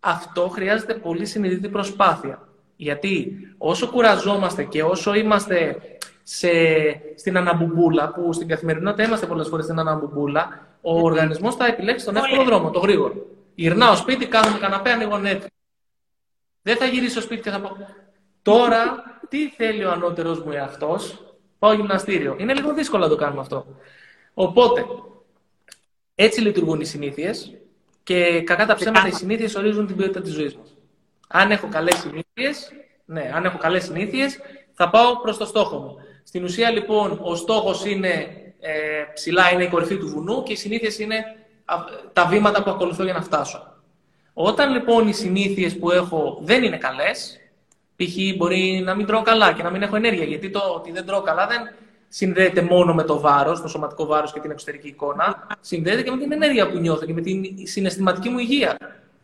Αυτό 0.00 0.48
χρειάζεται 0.48 0.94
πολύ 0.94 1.26
συνειδητή 1.26 1.68
προσπάθεια. 1.68 2.48
Γιατί 2.76 3.36
όσο 3.58 3.88
κουραζόμαστε 3.88 4.64
και 4.64 4.82
όσο 4.82 5.14
είμαστε 5.14 5.76
σε, 6.22 6.50
στην 7.14 7.36
αναμπουμπούλα, 7.36 8.08
που 8.08 8.32
στην 8.32 8.48
καθημερινότητα 8.48 9.02
είμαστε 9.02 9.26
πολλές 9.26 9.48
φορές 9.48 9.64
στην 9.64 9.78
αναμπουμπούλα, 9.78 10.66
ο 10.80 11.00
οργανισμός 11.00 11.54
θα 11.54 11.66
επιλέξει 11.66 12.04
τον 12.04 12.16
εύκολο 12.16 12.44
δρόμο, 12.44 12.70
το 12.70 12.78
γρήγορο. 12.78 13.14
Γυρνάω 13.54 13.96
σπίτι, 13.96 14.26
κάνω 14.26 14.58
καναπέ, 14.58 14.90
ανοίγω 14.90 15.20
Netflix. 15.24 15.46
Δεν 16.62 16.76
θα 16.76 16.84
γυρίσω 16.84 17.10
στο 17.10 17.20
σπίτι 17.20 17.42
και 17.42 17.50
θα 17.50 17.60
πω 17.60 17.76
τώρα 18.42 19.04
τι 19.28 19.48
θέλει 19.48 19.84
ο 19.84 19.90
ανώτερος 19.90 20.42
μου 20.42 20.52
εαυτός, 20.52 21.24
πάω 21.58 21.72
γυμναστήριο. 21.72 22.36
Είναι 22.38 22.54
λίγο 22.54 22.74
δύσκολο 22.74 23.02
να 23.02 23.08
το 23.08 23.16
κάνουμε 23.16 23.40
αυτό. 23.40 23.66
Οπότε, 24.34 24.86
έτσι 26.22 26.40
λειτουργούν 26.40 26.80
οι 26.80 26.84
συνήθειες 26.84 27.54
και 28.02 28.42
κακά 28.42 28.66
τα 28.66 28.74
ψέματα 28.74 29.08
οι 29.08 29.12
συνήθειες 29.12 29.54
ορίζουν 29.54 29.86
την 29.86 29.96
ποιότητα 29.96 30.20
της 30.20 30.32
ζωής 30.32 30.56
μας. 30.56 30.76
Αν 31.28 31.50
έχω 31.50 31.68
καλές 31.68 31.96
συνήθειες, 31.96 32.72
ναι, 33.04 33.30
αν 33.34 33.44
έχω 33.44 33.58
καλές 33.58 33.84
συνήθειες, 33.84 34.38
θα 34.72 34.90
πάω 34.90 35.20
προς 35.20 35.36
το 35.36 35.44
στόχο 35.44 35.78
μου. 35.78 35.96
Στην 36.24 36.44
ουσία, 36.44 36.70
λοιπόν, 36.70 37.18
ο 37.22 37.34
στόχος 37.34 37.84
είναι 37.84 38.10
ε, 38.60 38.72
ψηλά, 39.14 39.52
είναι 39.52 39.64
η 39.64 39.68
κορυφή 39.68 39.96
του 39.96 40.08
βουνού 40.08 40.42
και 40.42 40.52
οι 40.52 40.56
συνήθειες 40.56 40.98
είναι 40.98 41.16
α, 41.64 41.76
τα 42.12 42.26
βήματα 42.26 42.62
που 42.62 42.70
ακολουθώ 42.70 43.04
για 43.04 43.12
να 43.12 43.22
φτάσω. 43.22 43.74
Όταν 44.32 44.72
λοιπόν 44.72 45.08
οι 45.08 45.12
συνήθειες 45.12 45.78
που 45.78 45.90
έχω 45.90 46.40
δεν 46.42 46.62
είναι 46.62 46.76
καλές, 46.76 47.40
π.χ. 47.96 48.36
μπορεί 48.36 48.82
να 48.84 48.94
μην 48.94 49.06
τρώω 49.06 49.22
καλά 49.22 49.52
και 49.52 49.62
να 49.62 49.70
μην 49.70 49.82
έχω 49.82 49.96
ενέργεια, 49.96 50.24
γιατί 50.24 50.50
το 50.50 50.60
ότι 50.74 50.92
δεν 50.92 51.06
τρώω 51.06 51.20
καλά 51.20 51.46
δεν 51.46 51.60
συνδέεται 52.12 52.62
μόνο 52.62 52.94
με 52.94 53.02
το 53.02 53.20
βάρος, 53.20 53.60
το 53.60 53.68
σωματικό 53.68 54.06
βάρος 54.06 54.32
και 54.32 54.40
την 54.40 54.50
εξωτερική 54.50 54.88
εικόνα, 54.88 55.46
συνδέεται 55.60 56.02
και 56.02 56.10
με 56.10 56.16
την 56.16 56.32
ενέργεια 56.32 56.70
που 56.70 56.78
νιώθω 56.78 57.06
και 57.06 57.12
με 57.12 57.20
την 57.20 57.44
συναισθηματική 57.62 58.28
μου 58.28 58.38
υγεία. 58.38 58.76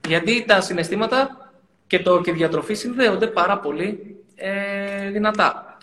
Γιατί 0.08 0.44
τα 0.44 0.60
συναισθήματα 0.60 1.50
και, 1.86 1.98
το, 1.98 2.20
και 2.20 2.30
η 2.30 2.34
διατροφή 2.34 2.74
συνδέονται 2.74 3.26
πάρα 3.26 3.58
πολύ 3.58 4.16
ε, 4.36 5.10
δυνατά. 5.10 5.76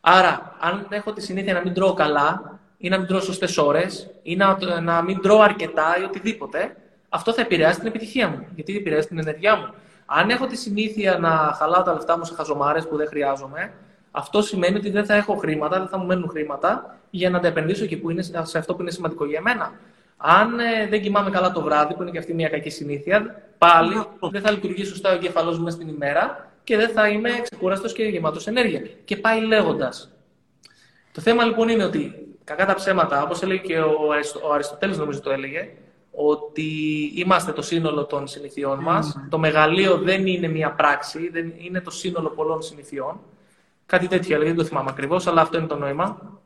Άρα, 0.00 0.56
αν 0.60 0.86
έχω 0.90 1.12
τη 1.12 1.20
συνήθεια 1.20 1.52
να 1.52 1.60
μην 1.60 1.74
τρώω 1.74 1.94
καλά 1.94 2.58
ή 2.78 2.88
να 2.88 2.98
μην 2.98 3.06
τρώω 3.06 3.20
σωστές 3.20 3.58
ώρες 3.58 4.10
ή 4.22 4.36
να, 4.36 4.58
να 4.80 5.02
μην 5.02 5.20
τρώω 5.20 5.40
αρκετά 5.40 5.96
ή 6.00 6.04
οτιδήποτε, 6.04 6.76
αυτό 7.08 7.32
θα 7.32 7.40
επηρεάσει 7.40 7.78
την 7.78 7.88
επιτυχία 7.88 8.28
μου. 8.28 8.46
Γιατί 8.54 8.76
επηρεάσει 8.76 9.08
την 9.08 9.18
ενέργειά 9.18 9.56
μου. 9.56 9.74
Αν 10.06 10.30
έχω 10.30 10.46
τη 10.46 10.56
συνήθεια 10.56 11.18
να 11.18 11.54
χαλάω 11.58 11.82
τα 11.82 11.92
λεφτά 11.92 12.18
μου 12.18 12.24
σε 12.24 12.34
χαζομάρες 12.34 12.88
που 12.88 12.96
δεν 12.96 13.06
χρειάζομαι, 13.06 13.72
αυτό 14.10 14.42
σημαίνει 14.42 14.76
ότι 14.76 14.90
δεν 14.90 15.04
θα 15.04 15.14
έχω 15.14 15.34
χρήματα, 15.34 15.78
δεν 15.78 15.88
θα 15.88 15.98
μου 15.98 16.06
μένουν 16.06 16.28
χρήματα 16.28 16.98
για 17.10 17.30
να 17.30 17.40
τα 17.40 17.46
επενδύσω 17.46 17.84
εκεί 17.84 17.96
που 17.96 18.10
είναι, 18.10 18.22
σε 18.22 18.58
αυτό 18.58 18.74
που 18.74 18.80
είναι 18.80 18.90
σημαντικό 18.90 19.24
για 19.26 19.40
μένα. 19.40 19.72
Αν 20.16 20.58
ε, 20.58 20.86
δεν 20.88 21.02
κοιμάμαι 21.02 21.30
καλά 21.30 21.52
το 21.52 21.62
βράδυ, 21.62 21.94
που 21.94 22.02
είναι 22.02 22.10
και 22.10 22.18
αυτή 22.18 22.34
μια 22.34 22.48
κακή 22.48 22.70
συνήθεια, 22.70 23.42
πάλι 23.58 24.06
δεν 24.30 24.40
θα 24.40 24.50
λειτουργεί 24.50 24.84
σωστά 24.84 25.10
ο 25.10 25.14
εγκέφαλός 25.14 25.58
μου 25.58 25.64
μέσα 25.64 25.76
στην 25.76 25.88
ημέρα 25.88 26.50
και 26.64 26.76
δεν 26.76 26.88
θα 26.88 27.08
είμαι 27.08 27.30
ξεκούραστος 27.42 27.92
και 27.92 28.02
γεμάτος 28.02 28.46
ενέργεια. 28.46 28.80
Και 29.04 29.16
πάει 29.16 29.40
λέγοντας. 29.40 30.10
Το 31.12 31.20
θέμα 31.20 31.44
λοιπόν 31.44 31.68
είναι 31.68 31.84
ότι, 31.84 32.28
κακά 32.44 32.66
τα 32.66 32.74
ψέματα, 32.74 33.22
όπως 33.22 33.42
έλεγε 33.42 33.60
και 33.60 33.78
ο, 33.78 34.12
Αριστο, 34.12 34.40
ο 34.48 34.52
Αριστοτέλης 34.52 34.98
νομίζω 34.98 35.20
το 35.20 35.30
έλεγε, 35.30 35.68
ότι 36.10 36.70
είμαστε 37.14 37.52
το 37.52 37.62
σύνολο 37.62 38.04
των 38.04 38.26
συνηθιών 38.26 38.78
μας. 38.78 39.20
Το 39.28 39.38
μεγαλείο 39.38 39.98
δεν 39.98 40.26
είναι 40.26 40.48
μια 40.48 40.72
πράξη, 40.72 41.30
δεν 41.30 41.52
είναι 41.56 41.80
το 41.80 41.90
σύνολο 41.90 42.28
πολλών 42.28 42.62
συνηθιών. 42.62 43.20
Κάτι 43.90 44.06
τέτοιο 44.06 44.34
έλεγε, 44.34 44.50
δεν 44.50 44.58
το 44.58 44.64
θυμάμαι 44.64 44.90
ακριβώς, 44.90 45.26
αλλά 45.26 45.40
αυτό 45.40 45.58
είναι 45.58 45.66
το 45.66 45.76
νόημα. 45.76 46.38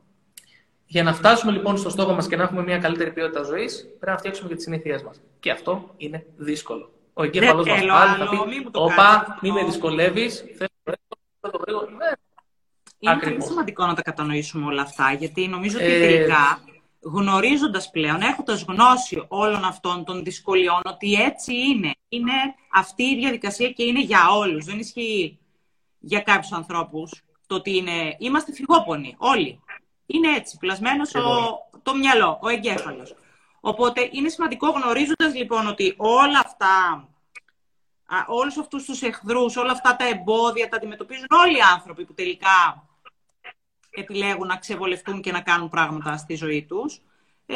Για 0.85 1.03
να 1.03 1.13
φτάσουμε 1.13 1.51
λοιπόν 1.51 1.77
στο 1.77 1.89
στόχο 1.89 2.13
μας 2.13 2.27
και 2.27 2.35
να 2.35 2.43
έχουμε 2.43 2.63
μια 2.63 2.77
καλύτερη 2.77 3.11
ποιότητα 3.11 3.43
ζωής, 3.43 3.81
πρέπει 3.81 4.11
να 4.11 4.17
φτιάξουμε 4.17 4.49
και 4.49 4.55
τις 4.55 4.63
συνήθειές 4.63 5.03
μας. 5.03 5.21
Και 5.39 5.51
αυτό 5.51 5.93
είναι 5.97 6.25
δύσκολο. 6.37 6.91
Ο 7.13 7.23
εγκέφαλο 7.23 7.65
μας 7.65 7.65
θέλω 7.65 7.93
πάλι 7.93 8.09
άλλο, 8.09 8.25
θα 8.25 8.29
πει: 8.29 8.49
μη 8.49 8.59
μου 8.63 8.71
το 8.71 8.83
Όπα, 8.83 8.95
κάνεις 8.95 9.41
μη 9.41 9.49
αυτό». 9.49 9.61
με 9.61 9.63
δυσκολεύεις, 9.63 10.43
θέλω 10.57 11.51
το 11.51 11.57
γρήγορα. 11.61 11.87
Ναι. 11.89 12.11
Είναι 12.99 13.19
πολύ 13.19 13.43
σημαντικό 13.43 13.85
να 13.85 13.93
τα 13.93 14.01
κατανοήσουμε 14.01 14.65
όλα 14.65 14.81
αυτά, 14.81 15.11
γιατί 15.11 15.47
νομίζω 15.47 15.77
ότι 15.77 15.91
ε... 15.91 15.99
τελικά 15.99 16.59
γνωρίζοντας 16.99 17.89
πλέον, 17.89 18.21
έχοντας 18.21 18.65
γνώση 18.67 19.25
όλων 19.27 19.63
αυτών 19.63 20.03
των 20.03 20.23
δυσκολιών, 20.23 20.81
ότι 20.85 21.13
έτσι 21.13 21.53
είναι. 21.53 21.91
Είναι 22.09 22.33
αυτή 22.73 23.03
η 23.03 23.15
διαδικασία 23.15 23.69
και 23.69 23.83
είναι 23.83 24.01
για 24.01 24.29
όλους. 24.29 24.65
Δεν 24.65 24.79
ισχύει 24.79 25.39
για 25.99 26.19
κάποιους 26.19 26.51
ανθρώπους 26.51 27.23
το 27.47 27.55
ότι 27.55 27.75
είναι... 27.75 28.15
Είμαστε 28.19 28.51
φυγόπονοι, 28.53 29.15
όλοι. 29.17 29.59
Είναι 30.05 30.35
έτσι, 30.35 30.57
πλασμένος 30.57 31.15
ο... 31.15 31.21
το 31.83 31.95
μυαλό, 31.95 32.39
ο 32.41 32.49
εγκέφαλος. 32.49 33.15
Οπότε 33.59 34.09
είναι 34.11 34.29
σημαντικό 34.29 34.69
γνωρίζοντας 34.69 35.35
λοιπόν 35.35 35.67
ότι 35.67 35.93
όλα 35.97 36.39
αυτά, 36.45 37.07
όλους 38.27 38.57
αυτούς 38.57 38.85
τους 38.85 39.01
εχθρούς, 39.01 39.55
όλα 39.55 39.71
αυτά 39.71 39.95
τα 39.95 40.07
εμπόδια 40.07 40.69
τα 40.69 40.75
αντιμετωπίζουν 40.75 41.27
όλοι 41.45 41.57
οι 41.57 41.61
άνθρωποι 41.73 42.05
που 42.05 42.13
τελικά 42.13 42.87
επιλέγουν 43.89 44.47
να 44.47 44.57
ξεβολευτούν 44.57 45.21
και 45.21 45.31
να 45.31 45.41
κάνουν 45.41 45.69
πράγματα 45.69 46.17
στη 46.17 46.35
ζωή 46.35 46.65
τους. 46.65 47.01
Ε, 47.45 47.55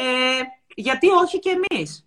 γιατί 0.74 1.08
όχι 1.08 1.38
και 1.38 1.58
εμείς; 1.70 2.04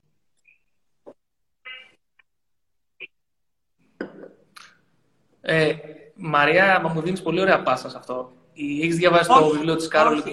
Ε, 5.45 5.75
Μαρία, 6.15 6.79
μα 6.83 6.89
μου 6.89 7.01
δίνεις 7.01 7.21
πολύ 7.21 7.41
ωραία 7.41 7.63
πάσα 7.63 7.89
σε 7.89 7.97
αυτό. 7.97 8.31
Έχεις 8.81 8.95
διαβάσει 8.95 9.29
το 9.29 9.49
βιβλίο 9.49 9.75
της 9.75 9.87
Κάρολ 9.87 10.23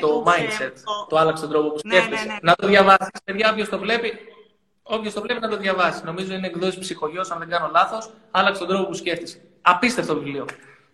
το 0.00 0.24
Mindset. 0.26 0.72
Το, 0.84 1.06
το 1.08 1.16
άλλαξε 1.16 1.42
τον 1.42 1.52
τρόπο 1.52 1.68
που 1.68 1.80
ναι, 1.84 1.94
σκέφτεσαι. 1.94 2.26
Ναι, 2.26 2.32
ναι. 2.32 2.38
Να 2.42 2.54
το 2.54 2.66
διαβάσεις. 2.66 3.08
Παιδιά, 3.24 3.50
όποιος 3.50 3.68
το 3.68 3.78
βλέπει, 3.78 4.12
όποιος 4.82 5.14
το 5.14 5.20
βλέπει 5.20 5.40
να 5.40 5.48
το 5.48 5.56
διαβάσει. 5.56 6.04
Νομίζω 6.04 6.34
είναι 6.34 6.46
εκδόσει 6.46 6.78
ψυχογειό, 6.78 7.24
αν 7.32 7.38
δεν 7.38 7.48
κάνω 7.48 7.70
λάθος. 7.72 8.10
Άλλαξε 8.30 8.60
τον 8.60 8.68
τρόπο 8.68 8.88
που 8.88 8.94
σκέφτεσαι. 8.94 9.40
Απίστευτο 9.62 10.14
βιβλίο. 10.14 10.46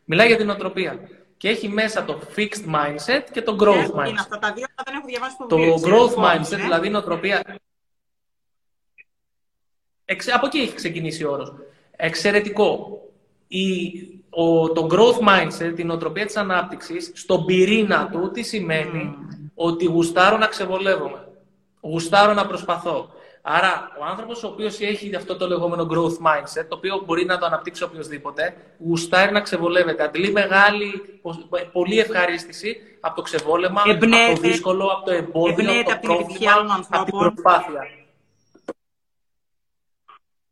Μιλάει 0.05 0.27
για 0.27 0.36
την 0.36 0.51
οτροπία 0.51 1.01
και 1.36 1.48
έχει 1.48 1.68
μέσα 1.68 2.05
το 2.05 2.20
fixed 2.36 2.74
mindset 2.74 3.24
και 3.32 3.43
το 3.43 3.56
growth 3.60 4.01
mindset. 4.01 4.09
Είναι 4.09 4.20
αυτά 4.20 4.39
τα 4.39 4.52
δύο, 4.52 4.66
δεν 4.85 4.94
έχω 4.94 5.06
διαβάσει 5.06 5.36
το 5.48 5.56
βιβλίο. 5.56 5.81
Το 5.81 5.89
growth 5.89 6.24
mindset, 6.24 6.60
δηλαδή 6.60 6.86
η 6.86 6.90
νοοτροπία... 6.90 7.43
Εξ... 10.05 10.28
Από 10.28 10.47
εκεί 10.47 10.59
έχει 10.59 10.74
ξεκινήσει 10.74 11.24
ο 11.24 11.31
όρος. 11.31 11.55
Εξαιρετικό. 11.97 13.01
Η... 13.48 13.93
Ο... 14.38 14.72
Το 14.72 14.86
growth 14.90 15.28
mindset, 15.28 15.78
η 15.78 15.84
νοοτροπία 15.84 16.26
της 16.26 16.36
ανάπτυξης, 16.36 17.12
στον 17.14 17.44
πυρήνα 17.44 18.08
του, 18.12 18.30
τι 18.30 18.42
σημαίνει; 18.42 19.14
Ότι 19.54 19.84
γουστάρω 19.84 20.36
να 20.36 20.46
ξεβολεύομαι. 20.46 21.28
Γουστάρω 21.80 22.34
να 22.34 22.46
προσπαθώ. 22.46 23.10
Άρα, 23.48 23.90
ο 24.00 24.04
άνθρωπος 24.04 24.42
ο 24.44 24.46
οποίος 24.46 24.80
έχει 24.80 25.16
αυτό 25.16 25.36
το 25.36 25.46
λεγόμενο 25.46 25.86
growth 25.90 26.18
mindset, 26.26 26.64
το 26.68 26.76
οποίο 26.76 27.02
μπορεί 27.06 27.24
να 27.24 27.38
το 27.38 27.46
αναπτύξει 27.46 27.82
οποιοδήποτε, 27.82 28.54
γουστάρει 28.86 29.32
να 29.32 29.40
ξεβολεύεται. 29.40 30.02
Αντλεί 30.02 30.32
μεγάλη, 30.32 31.20
πολύ 31.72 31.98
ευχαρίστηση 31.98 32.76
από 33.00 33.16
το 33.16 33.22
ξεβόλεμα, 33.22 33.82
εμπνέεται, 33.86 34.32
από 34.32 34.40
το 34.40 34.48
δύσκολο, 34.48 34.86
από 34.86 35.04
το 35.04 35.12
εμπόδιο, 35.12 35.80
από 35.80 35.90
το 35.90 35.98
πρόβλημα, 36.00 36.86
από 36.90 37.04
την 37.04 37.18
προσπάθεια. 37.18 37.82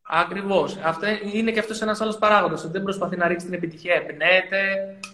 Ακριβώς. 0.07 0.77
Αυτό 0.83 1.07
είναι 1.33 1.51
και 1.51 1.59
αυτός 1.59 1.81
ένας 1.81 2.01
άλλος 2.01 2.19
παράγοντας. 2.19 2.63
Ότι 2.63 2.73
δεν 2.73 2.83
προσπαθεί 2.83 3.17
να 3.17 3.29
ρίξει 3.29 3.47
την 3.47 3.55
επιτυχία. 3.55 3.95
Εμπνέεται, 3.95 4.59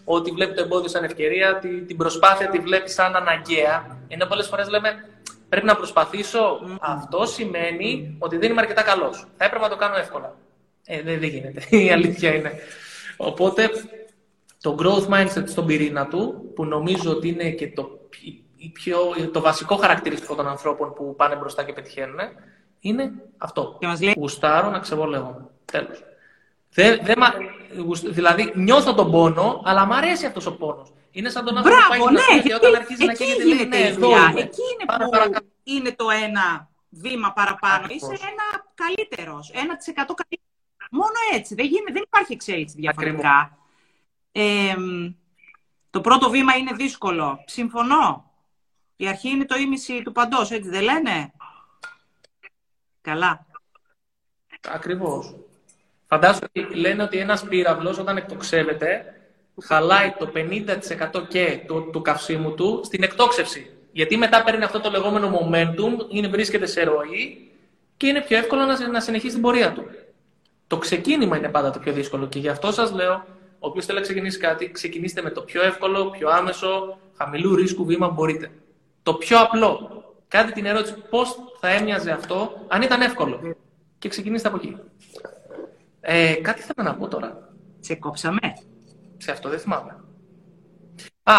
ότι 0.05 0.31
βλέπει 0.31 0.55
το 0.55 0.63
εμπόδιο 0.63 0.89
σαν 0.89 1.05
ευκαιρία, 1.05 1.59
την 1.87 1.97
προσπάθεια 1.97 2.49
τη 2.49 2.59
βλέπει 2.59 2.91
σαν 2.91 3.17
αναγκαία. 3.17 3.99
Ενώ 4.09 4.27
πολλές 4.27 4.47
φορές 4.47 4.69
λέμε 4.69 5.05
πρέπει 5.49 5.67
να 5.67 5.77
προσπαθήσω. 5.77 6.61
Αυτό 6.81 7.27
σημαίνει 7.27 8.17
ότι 8.19 8.37
δεν 8.37 8.51
είμαι 8.51 8.61
αρκετά 8.61 8.83
καλός. 8.83 9.27
Θα 9.37 9.45
έπρεπε 9.45 9.65
να 9.65 9.71
το 9.71 9.77
κάνω 9.77 9.97
εύκολα. 9.97 10.37
Ε, 10.87 11.03
δεν, 11.03 11.21
δεν 11.21 11.29
γίνεται. 11.29 11.77
Η 11.77 11.91
αλήθεια 11.91 12.35
είναι. 12.35 12.53
Οπότε 13.17 13.71
το 14.61 14.77
growth 14.83 15.09
mindset 15.15 15.45
στον 15.47 15.67
πυρήνα 15.67 16.07
του, 16.07 16.53
που 16.55 16.65
νομίζω 16.65 17.11
ότι 17.11 17.29
είναι 17.29 17.51
και 17.51 17.73
το, 17.73 18.09
πιο, 18.73 18.99
το 19.33 19.41
βασικό 19.41 19.77
χαρακτηριστικό 19.77 20.35
των 20.35 20.49
ανθρώπων 20.49 20.93
που 20.93 21.15
πάνε 21.17 21.37
μπροστά 21.37 21.65
και 21.65 21.73
πετυχαίνουν, 21.73 22.19
είναι 22.81 23.13
αυτό. 23.39 23.79
Γουστάρω 24.17 24.71
να 24.71 24.79
ξεβολεύω. 24.79 25.51
Τέλος. 25.65 26.05
Δεν, 26.73 27.01
δεν, 27.03 27.17
δηλαδή, 28.05 28.53
νιώθω 28.55 28.95
τον 28.95 29.11
πόνο, 29.11 29.63
αλλά 29.65 29.87
μου 29.87 29.95
αρέσει 29.95 30.27
αυτός 30.27 30.47
ο 30.47 30.57
πόνος. 30.57 30.93
Είναι 31.11 31.29
σαν 31.29 31.45
τον 31.45 31.57
άνθρωπο 31.57 31.79
που 31.97 32.05
πάει 32.05 32.37
ναι, 32.37 32.43
και 32.43 32.55
όταν 32.55 32.75
αρχίζει 32.75 33.05
να 33.05 33.13
καίγεται, 33.13 33.45
λέει 33.45 33.67
ναι, 33.67 33.77
εδώ 33.77 34.09
είναι. 34.09 34.41
Εκεί 34.41 34.61
είναι 34.73 34.85
που 35.31 35.47
είναι 35.63 35.93
το 35.93 36.11
ένα 36.11 36.69
βήμα 36.89 37.33
παραπάνω. 37.33 37.87
Είσαι 37.89 38.07
ένα 38.07 38.65
καλύτερος, 38.75 39.51
ένα 39.55 39.77
της 39.77 39.87
εκατό 39.87 40.15
καλύτερος. 40.15 40.49
Μόνο 40.91 41.13
έτσι. 41.33 41.55
Δεν, 41.55 41.67
γίνεται, 41.67 41.93
δεν 41.93 42.03
υπάρχει 42.03 42.33
εξέλιξη 42.33 42.75
διαφορετικά. 42.79 43.59
Ε, 44.33 44.75
το 45.91 46.01
πρώτο 46.01 46.31
βήμα 46.31 46.57
είναι 46.57 46.73
δύσκολο. 46.73 47.45
Συμφωνώ. 47.47 48.25
Η 48.97 49.09
αρχή 49.09 49.29
είναι 49.29 49.45
το 49.45 49.59
ίμιση 49.59 50.03
του 50.03 50.13
παντός, 50.13 50.51
έτσι 50.51 50.69
δεν 50.69 50.83
λένε; 50.83 51.33
Καλά. 53.01 53.47
Ακριβώς. 54.69 55.37
Φαντάζομαι 56.07 56.47
ότι 56.57 56.75
λένε 56.75 57.03
ότι 57.03 57.19
ένας 57.19 57.43
πύραυλος 57.45 57.99
όταν 57.99 58.17
εκτοξεύεται 58.17 59.15
χαλάει 59.63 60.15
το 60.19 60.33
50% 60.35 61.29
και 61.29 61.61
του, 61.67 61.89
του 61.93 62.03
καυσίμου 62.03 62.55
του 62.55 62.81
στην 62.85 63.03
εκτόξευση. 63.03 63.71
Γιατί 63.93 64.17
μετά 64.17 64.43
παίρνει 64.43 64.65
αυτό 64.65 64.81
το 64.81 64.91
λεγόμενο 64.91 65.39
momentum, 65.39 66.07
είναι, 66.09 66.29
βρίσκεται 66.29 66.67
σε 66.67 66.85
ροή 66.85 67.51
και 67.97 68.07
είναι 68.07 68.21
πιο 68.21 68.37
εύκολο 68.37 68.65
να, 68.65 68.89
να 68.89 69.01
συνεχίσει 69.01 69.33
την 69.33 69.43
πορεία 69.43 69.73
του. 69.73 69.85
Το 70.67 70.79
ξεκίνημα 70.79 71.37
είναι 71.37 71.49
πάντα 71.49 71.71
το 71.71 71.79
πιο 71.79 71.93
δύσκολο 71.93 72.27
και 72.27 72.39
γι' 72.39 72.49
αυτό 72.49 72.73
σας 72.73 72.93
λέω, 72.93 73.25
όποιος 73.59 73.87
θέλει 73.87 73.99
να 73.99 74.05
ξεκινήσει 74.05 74.39
κάτι, 74.39 74.71
ξεκινήστε 74.71 75.23
με 75.23 75.31
το 75.31 75.41
πιο 75.41 75.63
εύκολο, 75.63 76.11
πιο 76.11 76.29
άμεσο, 76.29 76.99
χαμηλού 77.17 77.55
ρίσκου 77.55 77.85
βήμα 77.85 78.09
που 78.09 78.15
μπορείτε. 78.15 78.51
Το 79.03 79.15
πιο 79.15 79.41
απλό. 79.41 80.03
Κάντε 80.31 80.53
την 80.53 80.67
ερώτηση 80.67 80.95
πώς 81.11 81.37
θα 81.61 81.69
έμοιαζε 81.69 82.11
αυτό 82.11 82.65
αν 82.69 82.83
ήταν 82.83 83.01
εύκολο. 83.01 83.57
Και 83.99 84.09
ξεκινήστε 84.09 84.49
από 84.49 84.57
εκεί. 84.57 84.77
Ε, 86.01 86.35
κάτι 86.35 86.61
θέλω 86.63 86.89
να 86.89 86.95
πω 86.95 87.09
τώρα. 87.09 87.49
Σε 87.81 87.95
κόψαμε. 87.95 88.39
Σε 89.17 89.31
αυτό 89.31 89.49
δεν 89.49 89.59
θυμάμαι. 89.59 89.97
Α, 91.23 91.35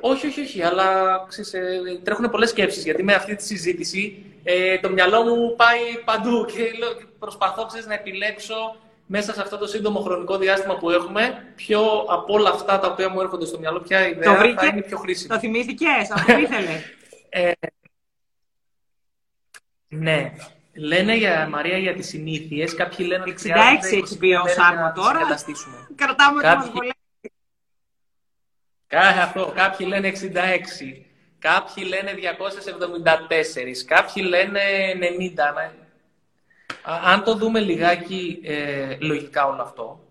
όχι, 0.00 0.26
όχι, 0.26 0.40
όχι, 0.40 0.62
αλλά 0.62 0.86
ξέρεις, 1.28 1.54
ε, 1.54 2.00
τρέχουν 2.02 2.30
πολλές 2.30 2.48
σκέψεις, 2.48 2.84
γιατί 2.84 3.02
με 3.02 3.14
αυτή 3.14 3.34
τη 3.36 3.42
συζήτηση 3.42 4.24
ε, 4.44 4.78
το 4.78 4.90
μυαλό 4.90 5.22
μου 5.22 5.54
πάει 5.56 5.80
παντού 6.04 6.44
και 6.44 6.70
προσπαθώ 7.18 7.66
ξέρεις, 7.66 7.86
να 7.86 7.94
επιλέξω 7.94 8.76
μέσα 9.06 9.32
σε 9.34 9.40
αυτό 9.40 9.58
το 9.58 9.66
σύντομο 9.66 10.00
χρονικό 10.00 10.38
διάστημα 10.38 10.76
που 10.76 10.90
έχουμε, 10.90 11.52
ποιο 11.56 11.80
από 12.08 12.32
όλα 12.34 12.50
αυτά 12.50 12.78
τα 12.78 12.88
οποία 12.88 13.08
μου 13.08 13.20
έρχονται 13.20 13.46
στο 13.46 13.58
μυαλό, 13.58 13.80
ποια 13.80 14.08
ιδέα 14.08 14.36
το 14.36 14.60
θα 14.60 14.66
είναι 14.66 14.82
πιο 14.82 14.98
χρήσιμη. 14.98 15.28
Το 15.28 15.38
θυμήθηκες, 15.38 16.10
αυτό 16.10 16.38
ήθελες. 16.38 16.82
ε, 17.28 17.50
ναι. 19.98 20.32
Λένε 20.76 21.16
για 21.16 21.48
Μαρία 21.50 21.78
για 21.78 21.94
τις 21.94 22.06
συνήθειες, 22.06 22.74
κάποιοι 22.74 23.06
λένε 23.08 23.22
ότι 23.22 23.34
66 23.44 23.52
έχει 24.02 24.18
πει 24.18 24.26
ο 24.26 24.48
Σάρμα 24.48 24.92
τώρα. 24.92 25.20
Κρατάμε 25.94 26.40
Κάποιοι... 26.42 26.70
το 26.70 26.80
Κάθε 28.86 29.20
αυτό. 29.20 29.52
Κάποιοι 29.54 29.86
λένε 29.90 30.12
66. 30.14 30.16
Κάποιοι 31.38 31.84
λένε 31.86 32.14
274. 32.14 32.16
Κάποιοι 33.86 34.24
λένε 34.26 34.60
90. 35.62 35.72
Αν 37.04 37.24
το 37.24 37.34
δούμε 37.34 37.60
λιγάκι 37.60 38.40
ε, 38.44 38.96
λογικά 39.00 39.46
όλο 39.46 39.62
αυτό, 39.62 40.03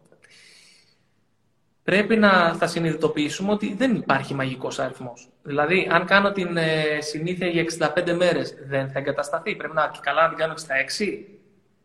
πρέπει 1.84 2.15
να 2.15 2.53
θα 2.53 2.68
συνειδητοποιήσουμε 2.68 3.51
ότι 3.51 3.73
δεν 3.77 3.95
υπάρχει 3.95 4.34
μαγικός 4.34 4.80
αριθμός. 4.80 5.30
Δηλαδή, 5.43 5.88
αν 5.91 6.05
κάνω 6.05 6.31
την 6.31 6.57
ε, 6.57 6.97
συνήθεια 6.99 7.47
για 7.47 7.65
65 7.95 8.14
μέρες, 8.14 8.53
δεν 8.68 8.89
θα 8.89 8.99
εγκατασταθεί. 8.99 9.55
Πρέπει 9.55 9.73
να 9.73 9.91
καλά 10.01 10.22
να 10.22 10.30
την 10.30 10.38
κάνω 10.38 10.53
66 10.53 11.34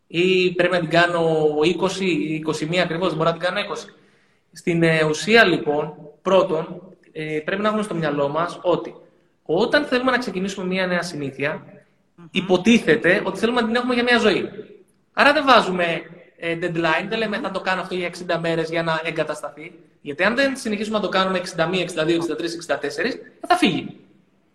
ή 0.07 0.53
πρέπει 0.53 0.73
να 0.73 0.81
την 0.81 0.89
κάνω 0.89 1.49
20 1.63 2.75
21 2.75 2.77
ακριβώς, 2.77 3.09
δεν 3.09 3.17
μπορώ 3.17 3.31
να 3.31 3.37
την 3.37 3.47
κάνω 3.47 3.61
20. 3.61 3.63
Στην 4.53 4.83
ε, 4.83 5.05
ουσία, 5.05 5.45
λοιπόν, 5.45 5.95
πρώτον, 6.23 6.83
ε, 7.13 7.41
πρέπει 7.45 7.63
να 7.63 7.69
έχουμε 7.69 7.83
στο 7.83 7.95
μυαλό 7.95 8.29
μας 8.29 8.59
ότι 8.63 8.95
όταν 9.43 9.85
θέλουμε 9.85 10.11
να 10.11 10.19
ξεκινήσουμε 10.19 10.67
μια 10.67 10.87
νέα 10.87 11.03
συνήθεια, 11.03 11.65
υποτίθεται 12.31 13.23
ότι 13.25 13.39
θέλουμε 13.39 13.61
να 13.61 13.67
την 13.67 13.77
έχουμε 13.77 13.95
για 13.95 14.03
μια 14.03 14.19
ζωή. 14.19 14.49
Άρα 15.13 15.33
δεν 15.33 15.45
βάζουμε 15.47 15.85
ε, 15.85 16.01
deadline, 16.41 17.07
δεν 17.09 17.19
λέμε 17.19 17.39
θα 17.39 17.51
το 17.51 17.61
κάνω 17.61 17.81
αυτό 17.81 17.95
για 17.95 18.11
60 18.29 18.39
μέρες 18.41 18.71
για 18.71 18.83
να 18.83 19.01
εγκατασταθεί. 19.05 19.79
Γιατί 20.01 20.25
αν 20.25 20.35
δεν 20.35 20.57
συνεχίσουμε 20.57 20.97
να 20.97 21.03
το 21.03 21.09
κάνουμε 21.09 21.41
61, 21.57 21.61
62, 21.61 22.19
63, 22.19 22.47
64, 22.77 22.79
θα 23.47 23.57
φύγει. 23.57 23.97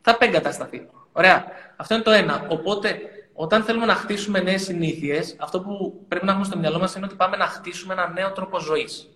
Θα 0.02 0.18
εγκατασταθεί. 0.20 0.88
Ωραία. 1.12 1.46
Αυτό 1.76 1.94
είναι 1.94 2.04
το 2.04 2.12
ένα. 2.12 2.46
Οπότε, 2.50 3.00
όταν 3.34 3.64
θέλουμε 3.64 3.86
να 3.86 3.96
χτίσουμε 3.96 4.40
νέες 4.40 4.64
συνήθειες, 4.64 5.36
αυτό 5.40 5.62
που 5.62 6.06
πρέπει 6.08 6.26
να 6.26 6.32
έχουμε 6.32 6.48
στο 6.48 6.58
μυαλό 6.58 6.80
μας 6.80 6.96
είναι 6.96 7.06
ότι 7.06 7.16
πάμε 7.16 7.38
να 7.38 7.46
χτίσουμε 7.46 7.94
ένα 7.94 8.10
νέο 8.10 8.32
τρόπο 8.32 8.60
ζωής. 8.60 9.10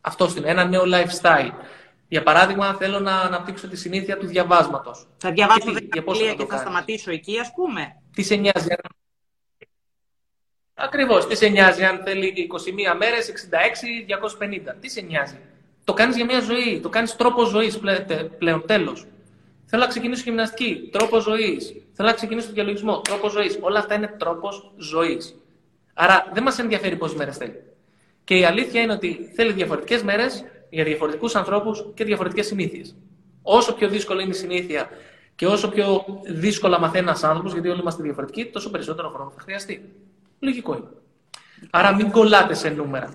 Αυτό 0.00 0.28
είναι. 0.36 0.48
Ένα 0.48 0.64
νέο 0.64 0.82
lifestyle. 0.82 1.50
Για 2.08 2.22
παράδειγμα, 2.22 2.74
θέλω 2.74 3.00
να 3.00 3.20
αναπτύξω 3.20 3.68
τη 3.68 3.76
συνήθεια 3.76 4.18
του 4.18 4.26
διαβάσματος. 4.26 5.06
Θα 5.16 5.30
διαβάσω 5.30 5.72
βιβλία 5.72 6.34
και, 6.34 6.34
και 6.34 6.46
θα 6.50 6.56
σταματήσω 6.56 7.10
εκεί, 7.10 7.38
ας 7.38 7.52
πούμε. 7.54 7.96
Τι 8.14 8.22
σε 8.22 8.34
νοιάζει. 8.34 8.68
Ακριβώς. 10.80 11.26
Τι 11.26 11.36
σε 11.36 11.48
νοιάζει 11.48 11.84
αν 11.84 12.00
θέλει 12.04 12.32
21 12.36 12.96
μέρες, 12.98 13.28
66, 13.28 14.04
250. 14.06 14.74
Τι 14.80 14.88
σε 14.88 15.00
νοιάζει. 15.00 15.38
το 15.84 15.92
κάνεις 15.92 16.16
για 16.16 16.24
μια 16.24 16.40
ζωή. 16.40 16.80
Το 16.82 16.88
κάνεις 16.88 17.16
τρόπο 17.16 17.44
ζωής 17.44 17.78
πλέον. 18.38 18.66
Τέλος. 18.66 19.06
Θέλω 19.64 19.82
να 19.82 19.88
ξεκινήσω 19.88 20.22
γυμναστική. 20.24 20.88
Τρόπο 20.92 21.18
ζωής. 21.18 21.74
Θέλω 21.92 22.08
να 22.08 22.14
ξεκινήσω 22.14 22.46
το 22.46 22.52
διαλογισμό. 22.52 23.00
Τρόπο 23.00 23.28
ζωής. 23.28 23.58
Όλα 23.60 23.78
αυτά 23.78 23.94
είναι 23.94 24.14
τρόπος 24.18 24.72
ζωής. 24.76 25.36
Άρα 25.94 26.30
δεν 26.32 26.42
μας 26.42 26.58
ενδιαφέρει 26.58 26.96
πόσες 26.96 27.16
μέρες 27.16 27.36
θέλει. 27.36 27.62
Και 28.24 28.38
η 28.38 28.44
αλήθεια 28.44 28.80
είναι 28.80 28.92
ότι 28.92 29.30
θέλει 29.34 29.52
διαφορετικές 29.52 30.02
μέρες 30.02 30.44
για 30.70 30.84
διαφορετικούς 30.84 31.34
ανθρώπους 31.34 31.86
και 31.94 32.04
διαφορετικές 32.04 32.46
συνήθειες. 32.46 32.96
Όσο 33.42 33.74
πιο 33.74 33.88
δύσκολη 33.88 34.22
είναι 34.22 34.30
η 34.30 34.34
συνήθεια 34.34 34.90
και 35.34 35.46
όσο 35.46 35.68
πιο 35.68 36.04
δύσκολα 36.26 36.80
μαθαίνει 36.80 37.04
ένας 37.04 37.24
άνθρωπος, 37.24 37.52
γιατί 37.52 37.68
όλοι 37.68 37.80
είμαστε 37.80 38.02
διαφορετικοί, 38.02 38.44
τόσο 38.46 38.70
περισσότερο 38.70 39.08
χρόνο 39.08 39.30
θα 39.30 39.40
χρειαστεί. 39.40 39.92
Λογικό 40.38 40.76
είναι. 40.76 40.88
Άρα 41.70 41.94
μην 41.94 42.10
κολλάτε 42.10 42.54
σε 42.54 42.68
νούμερα. 42.68 43.12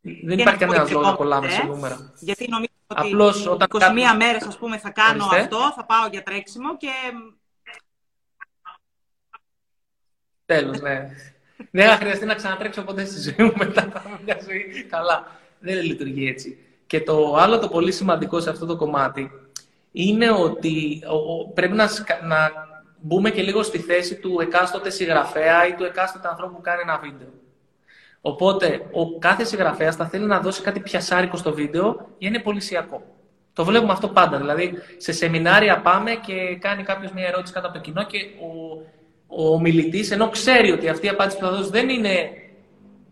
Δεν 0.00 0.38
υπάρχει 0.38 0.58
κανένας 0.58 0.90
λόγος 0.90 1.06
να 1.06 1.14
κολλάμε 1.14 1.50
σε 1.50 1.62
νούμερα. 1.62 2.12
Γιατί 2.20 2.48
νομίζω 2.48 2.72
ότι 2.86 3.06
Απλώς, 3.06 3.46
όταν 3.46 3.68
21 3.70 3.78
κάτι... 3.78 4.16
μέρες 4.16 4.42
ας 4.42 4.58
πούμε 4.58 4.78
θα 4.78 4.90
κάνω 4.90 5.24
αυτό, 5.24 5.72
θα 5.76 5.84
πάω 5.84 6.08
για 6.10 6.22
τρέξιμο 6.22 6.76
και... 6.76 6.90
Τέλος, 10.44 10.80
ναι. 10.80 11.08
Δεν 11.70 11.88
θα 11.88 11.96
χρειαστεί 11.96 12.24
να 12.24 12.34
ξανατρέξω 12.34 12.82
ποτέ 12.82 13.04
στη 13.04 13.20
ζωή 13.20 13.46
μου 13.46 13.52
μετά 13.56 13.82
από 13.82 14.18
μια 14.24 14.40
ζωή. 14.44 14.84
Καλά. 14.84 15.26
Δεν 15.58 15.82
λειτουργεί 15.82 16.28
έτσι. 16.28 16.58
Και 16.86 17.00
το 17.00 17.34
άλλο 17.34 17.58
το 17.58 17.68
πολύ 17.68 17.92
σημαντικό 17.92 18.40
σε 18.40 18.50
αυτό 18.50 18.66
το 18.66 18.76
κομμάτι 18.76 19.30
είναι 19.92 20.30
ότι 20.30 21.02
πρέπει 21.54 21.74
να, 21.74 21.88
να 22.22 22.67
μπούμε 23.00 23.30
και 23.30 23.42
λίγο 23.42 23.62
στη 23.62 23.78
θέση 23.78 24.16
του 24.16 24.38
εκάστοτε 24.40 24.90
συγγραφέα 24.90 25.66
ή 25.66 25.74
του 25.74 25.84
εκάστοτε 25.84 26.28
ανθρώπου 26.28 26.54
που 26.54 26.60
κάνει 26.60 26.80
ένα 26.82 26.98
βίντεο. 26.98 27.28
Οπότε, 28.20 28.86
ο 28.92 29.18
κάθε 29.18 29.44
συγγραφέας 29.44 29.96
θα 29.96 30.06
θέλει 30.06 30.24
να 30.24 30.40
δώσει 30.40 30.62
κάτι 30.62 30.80
πιασάρικο 30.80 31.36
στο 31.36 31.52
βίντεο 31.52 32.08
για 32.18 32.28
είναι 32.28 32.38
πολυσιακό. 32.38 33.02
Το 33.52 33.64
βλέπουμε 33.64 33.92
αυτό 33.92 34.08
πάντα. 34.08 34.36
Δηλαδή, 34.36 34.72
σε 34.96 35.12
σεμινάρια 35.12 35.80
πάμε 35.80 36.10
και 36.14 36.56
κάνει 36.60 36.82
κάποιος 36.82 37.12
μια 37.12 37.26
ερώτηση 37.26 37.52
κάτω 37.52 37.66
από 37.66 37.76
το 37.76 37.82
κοινό 37.82 38.04
και 38.04 38.18
ο, 39.28 39.52
ο 39.52 39.60
μιλητή, 39.60 40.08
ενώ 40.10 40.28
ξέρει 40.28 40.72
ότι 40.72 40.88
αυτή 40.88 41.06
η 41.06 41.08
απάντηση 41.08 41.38
που 41.38 41.44
θα 41.44 41.50
δώσει 41.50 41.70
δεν 41.70 41.88
είναι 41.88 42.30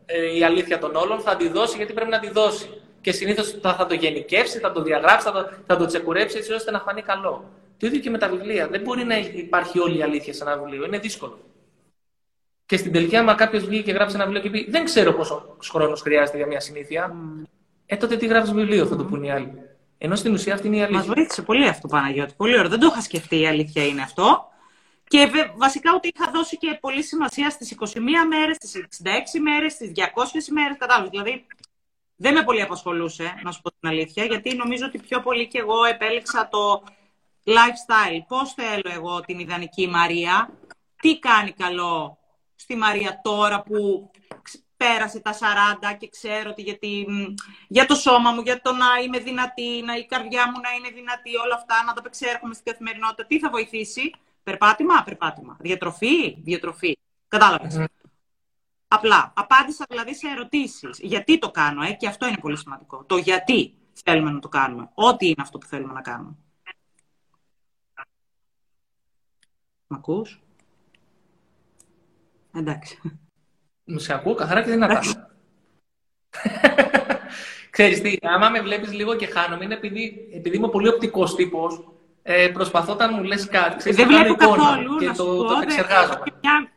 ε, 0.07 0.37
η 0.39 0.45
αλήθεια 0.45 0.79
των 0.79 0.97
όλων, 0.97 1.21
θα 1.21 1.37
τη 1.37 1.49
δώσει 1.49 1.77
γιατί 1.77 1.93
πρέπει 1.93 2.11
να 2.11 2.19
τη 2.19 2.31
δώσει. 2.31 2.81
Και 3.01 3.13
συνήθως 3.13 3.59
θα, 3.63 3.75
θα 3.75 3.87
το 3.87 3.95
γενικεύσει, 3.95 4.59
θα 4.59 4.73
το 4.73 4.83
διαγράψει, 4.83 5.27
θα 5.27 5.33
το, 5.33 5.49
θα 5.67 5.77
το 5.77 5.87
τσεκουρέψει 5.87 6.37
έτσι 6.37 6.53
ώστε 6.53 6.71
να 6.71 6.81
φανεί 6.81 7.03
καλό. 7.03 7.45
Το 7.79 7.87
ίδιο 7.87 8.01
και 8.01 8.11
με 8.11 8.19
τα 8.19 8.29
βιβλία. 8.29 8.69
Δεν 8.69 8.81
μπορεί 8.81 9.05
να 9.05 9.19
υπάρχει 9.19 9.79
όλη 9.79 9.99
η 9.99 10.03
αλήθεια 10.03 10.33
σε 10.33 10.43
ένα 10.43 10.59
βιβλίο. 10.59 10.85
Είναι 10.85 10.99
δύσκολο. 10.99 11.39
Και 12.67 12.77
στην 12.77 12.93
τελική, 12.93 13.17
άμα 13.17 13.35
κάποιος 13.35 13.65
βγει 13.65 13.83
και 13.83 13.93
γράψει 13.93 14.15
ένα 14.15 14.25
βιβλίο 14.25 14.43
και 14.43 14.51
πει 14.51 14.71
Δεν 14.71 14.85
ξέρω 14.85 15.13
πόσο 15.13 15.57
χρόνος 15.69 16.01
χρειάζεται 16.01 16.37
για 16.37 16.47
μια 16.47 16.61
συνήθεια, 16.61 17.13
mm. 17.13 17.47
ε, 17.87 17.97
τότε 17.97 18.17
τι 18.17 18.27
γράφεις 18.27 18.53
βιβλίο, 18.53 18.87
θα 18.87 18.97
το 18.97 19.05
πούνε 19.05 19.27
οι 19.27 19.31
άλλοι. 19.31 19.53
Ενώ 19.99 20.17
στην 20.17 20.33
ουσία 20.33 20.55
αυτή 20.55 20.67
είναι 20.67 20.77
η 20.77 20.81
αλήθεια. 20.81 20.99
Μας 20.99 21.07
βοήθησε 21.07 21.43
πολύ 21.43 21.69
αυτό, 21.69 21.89
Παναγιώτη. 21.89 22.35
Πολύ 22.37 22.59
ωραίο. 22.59 22.69
Δεν 22.69 22.79
το 22.79 22.87
είχα 22.87 23.01
σκεφτεί, 23.01 23.41
η 23.41 23.47
αλήθεια 23.47 23.87
είναι 23.87 24.03
αυτό. 24.03 24.49
Και 25.09 25.31
βασικά 25.57 25.95
ότι 25.95 26.13
είχα 26.15 26.31
δώσει 26.31 26.57
και 26.57 26.79
πολύ 26.81 27.03
σημασία 27.03 27.51
στις 27.51 27.71
21 27.71 27.99
μέρες, 28.29 28.57
στις 28.57 28.75
66 28.75 29.41
μέρες, 29.43 29.73
στις 29.73 29.93
200 29.95 30.49
ημέρε. 30.49 30.75
Κατάλαβες. 30.75 31.11
Δηλαδή, 31.11 31.47
δεν 32.17 32.35
με 32.35 32.43
πολύ 32.43 32.63
απασχολούσε, 32.63 33.35
να 33.43 33.51
σου 33.51 33.61
πω 33.61 33.71
την 33.71 33.89
αλήθεια, 33.89 34.25
γιατί 34.25 34.57
νομίζω 34.57 34.87
ότι 34.87 34.99
πιο 34.99 35.21
πολύ 35.21 35.47
και 35.47 35.59
εγώ 35.59 35.85
επέλεξα 35.85 36.49
το 36.51 36.83
lifestyle. 37.47 38.21
Πώς 38.29 38.53
θέλω 38.53 38.91
εγώ 38.95 39.21
την 39.21 39.39
ιδανική 39.39 39.89
Μαρία, 39.89 40.51
τι 40.97 41.19
κάνει 41.19 41.53
καλό 41.53 42.19
στη 42.55 42.77
Μαρία 42.77 43.21
τώρα 43.23 43.63
που 43.63 44.11
πέρασε 44.77 45.21
τα 45.21 45.33
40 45.33 45.97
και 45.99 46.09
ξέρω 46.09 46.51
ότι 46.51 46.63
γιατί, 46.63 47.07
για 47.69 47.87
το 47.87 47.95
σώμα 47.95 48.31
μου, 48.31 48.41
για 48.41 48.61
το 48.61 48.73
να 48.73 48.87
είμαι 49.05 49.19
δυνατή, 49.19 49.83
να 49.85 49.97
η 49.97 50.07
καρδιά 50.07 50.51
μου 50.51 50.61
να 50.61 50.71
είναι 50.71 50.89
δυνατή, 50.95 51.37
όλα 51.37 51.55
αυτά, 51.55 51.85
να 51.87 51.93
τα 51.93 52.01
απεξέρχομαι 52.01 52.55
στην 52.55 52.73
καθημερινότητα. 52.73 53.27
Τι 53.27 53.39
θα 53.39 53.51
βοηθήσει, 53.51 54.13
περπάτημα, 54.43 55.03
περπάτημα. 55.03 55.57
Διατροφή, 55.61 56.37
διατροφή. 56.43 56.99
Κατάλαβες. 57.29 57.85
Απλά, 58.89 59.33
απάντησα 59.37 59.85
δηλαδή 59.89 60.15
σε 60.15 60.29
ερωτήσεις. 60.29 60.99
Γιατί 61.01 61.39
το 61.39 61.51
κάνω, 61.51 61.83
ε, 61.83 61.93
και 61.93 62.07
αυτό 62.07 62.27
είναι 62.27 62.39
πολύ 62.41 62.59
σημαντικό. 62.59 63.05
Το 63.05 63.17
γιατί 63.17 63.75
θέλουμε 64.05 64.31
να 64.31 64.39
το 64.39 64.49
κάνουμε. 64.49 64.91
Ό,τι 64.95 65.27
είναι 65.27 65.43
αυτό 65.43 65.59
που 65.59 65.67
θέλουμε 65.67 65.93
να 65.93 66.01
κάνουμε. 66.01 66.37
Μ' 69.87 69.95
ακούς; 69.95 70.41
Εντάξει. 72.55 73.01
Μου 73.85 73.99
σε 73.99 74.15
ακούω 74.15 74.35
καθαρά 74.35 74.63
και 74.63 74.71
δυνατά. 74.71 75.01
Ξέρεις 77.71 78.01
τι, 78.01 78.17
άμα 78.23 78.49
με 78.49 78.61
βλέπεις 78.61 78.93
λίγο 78.93 79.17
και 79.17 79.27
χάνομαι, 79.27 79.65
είναι 79.65 79.75
επειδή, 79.75 80.29
επειδή 80.33 80.57
είμαι 80.57 80.69
πολύ 80.69 80.89
οπτικός 80.89 81.35
τύπος, 81.35 81.89
ε, 82.23 82.49
προσπαθώ 82.49 82.93
όταν 82.93 83.15
μου 83.15 83.23
λες 83.23 83.47
κάτι, 83.49 83.77
ξέρεις, 83.77 83.97
δεν 83.97 84.07
βλέπω 84.07 84.35
καθόλου, 84.35 84.97
και 84.99 85.11
το, 85.11 85.45
το 85.45 85.59
εξεργάζομαι. 85.63 86.23
Μια, 86.43 86.71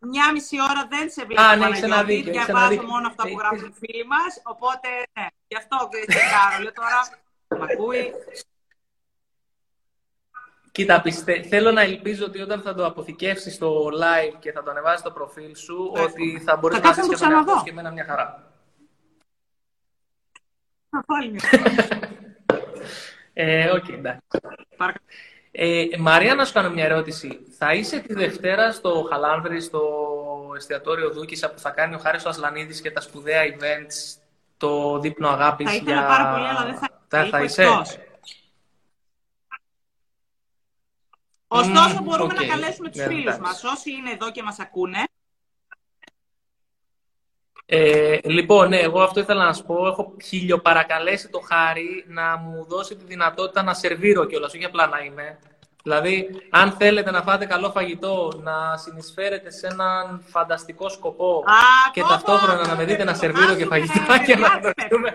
μια 0.00 0.32
μισή 0.32 0.56
ώρα 0.70 0.86
δεν 0.88 1.10
σε 1.10 1.24
βλέπω, 1.24 1.42
Α, 1.42 1.56
ναι, 1.56 1.66
έχεις 1.66 1.82
ένα 1.82 2.02
δίκιο, 2.04 2.32
διαβάζω 2.32 2.82
μόνο 2.82 3.06
αυτά 3.06 3.22
που 3.28 3.38
γράφουν 3.38 3.68
οι 3.68 3.74
φίλοι 3.78 4.06
μας, 4.06 4.42
οπότε 4.42 4.88
ναι, 5.12 5.26
γι' 5.46 5.56
αυτό 5.56 5.76
δεν 5.92 6.16
κάνω. 6.32 6.62
Λέω 6.62 6.72
τώρα, 6.72 7.00
μ' 7.58 7.62
ακούει, 7.62 8.12
Κοίτα, 10.74 11.00
πιστε... 11.00 11.42
θέλω 11.42 11.72
να 11.72 11.80
ελπίζω 11.80 12.24
ότι 12.24 12.40
όταν 12.40 12.60
θα 12.60 12.74
το 12.74 12.86
αποθηκεύσεις 12.86 13.54
στο 13.54 13.86
live 13.86 14.36
και 14.38 14.52
θα 14.52 14.62
το 14.62 14.70
ανεβάσεις 14.70 15.00
στο 15.00 15.10
προφίλ 15.10 15.56
σου, 15.56 15.92
ότι 15.96 16.42
θα 16.44 16.56
μπορείς 16.56 16.80
να 16.80 16.92
δει 16.92 17.00
και 17.00 17.26
να 17.26 17.62
και 17.64 17.70
εμένα 17.70 17.90
μια 17.90 18.04
χαρά. 18.04 18.52
ε, 23.32 23.70
οκ, 23.70 23.88
εντάξει. 23.88 24.26
Ε, 25.50 25.84
Μαρία, 25.98 26.34
να 26.34 26.44
σου 26.44 26.52
κάνω 26.52 26.70
μια 26.70 26.84
ερώτηση. 26.84 27.40
Θα 27.58 27.72
είσαι 27.72 28.00
τη 28.00 28.14
Δευτέρα 28.14 28.72
στο 28.72 29.06
Χαλάνδρι, 29.10 29.60
στο 29.60 29.82
εστιατόριο 30.56 31.10
Δούκισσα 31.10 31.50
που 31.50 31.58
θα 31.58 31.70
κάνει 31.70 31.94
ο 31.94 31.98
Χάρης 31.98 32.24
ο 32.24 32.28
Ασλανίδης 32.28 32.80
και 32.80 32.90
τα 32.90 33.00
σπουδαία 33.00 33.42
events, 33.42 34.20
το 34.56 34.98
δείπνο 34.98 35.28
αγάπης 35.28 35.70
θα 35.70 35.76
για... 35.76 36.06
πάρα 36.06 36.32
πολύ, 36.32 36.46
αλλά 36.46 36.64
δεν 36.64 36.74
θα, 37.08 37.28
θα 37.30 37.42
είσαι; 37.42 37.68
Ωστόσο, 41.58 42.02
μπορούμε 42.02 42.34
να 42.34 42.46
καλέσουμε 42.46 42.88
τους 42.88 43.00
ναι, 43.00 43.06
φίλους 43.06 43.38
μας, 43.38 43.64
όσοι 43.64 43.90
είναι 43.90 44.10
εδώ 44.10 44.30
και 44.30 44.42
μας 44.42 44.58
ακούνε. 44.58 45.04
Ε, 47.66 48.18
λοιπόν, 48.24 48.68
ναι, 48.68 48.78
εγώ 48.78 49.02
αυτό 49.02 49.20
ήθελα 49.20 49.44
να 49.44 49.52
σου 49.52 49.64
πω. 49.64 49.86
Έχω 49.86 50.16
χιλιοπαρακαλέσει 50.24 51.28
το 51.28 51.40
Χάρη 51.40 52.04
να 52.08 52.36
μου 52.36 52.64
δώσει 52.68 52.96
τη 52.96 53.04
δυνατότητα 53.04 53.62
να 53.62 53.74
σερβίρω 53.74 54.24
κιόλας, 54.24 54.54
όχι 54.54 54.64
απλά 54.64 54.86
να 54.86 54.98
είμαι. 54.98 55.38
Δηλαδή, 55.82 56.28
αν 56.50 56.72
θέλετε 56.72 57.10
να 57.10 57.22
φάτε 57.22 57.46
καλό 57.46 57.70
φαγητό, 57.70 58.40
να 58.42 58.76
συνεισφέρετε 58.76 59.50
σε 59.50 59.66
έναν 59.66 60.24
φανταστικό 60.26 60.88
σκοπό 60.88 61.44
και 61.92 62.02
ταυτόχρονα 62.02 62.66
να 62.66 62.76
με 62.76 62.84
δείτε 62.84 63.04
να 63.04 63.14
σερβίρω 63.14 63.54
και 63.54 63.64
φαγητά 63.64 64.18
και 64.26 64.36
να, 64.36 64.48
γνωριστούμε, 64.48 65.12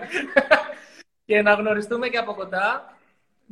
και 1.26 1.42
να 1.42 1.54
γνωριστούμε 1.54 2.08
και 2.08 2.18
από 2.18 2.34
κοντά, 2.34 2.96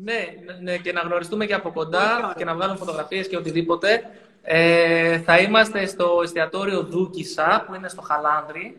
ναι, 0.05 0.27
ναι, 0.61 0.77
και 0.77 0.93
να 0.93 1.01
γνωριστούμε 1.01 1.47
και 1.47 1.55
από 1.55 1.73
κοντά 1.73 2.35
και 2.37 2.45
να 2.45 2.55
βγάλουμε 2.55 2.79
φωτογραφίες 2.79 3.29
και 3.29 3.37
οτιδήποτε. 3.37 4.03
Ε, 4.43 5.19
θα 5.19 5.39
είμαστε 5.39 5.87
στο 5.87 6.21
εστιατόριο 6.23 6.83
Δούκισα, 6.83 7.65
που 7.67 7.75
είναι 7.75 7.89
στο 7.89 8.03
Χαλάνδρη, 8.03 8.77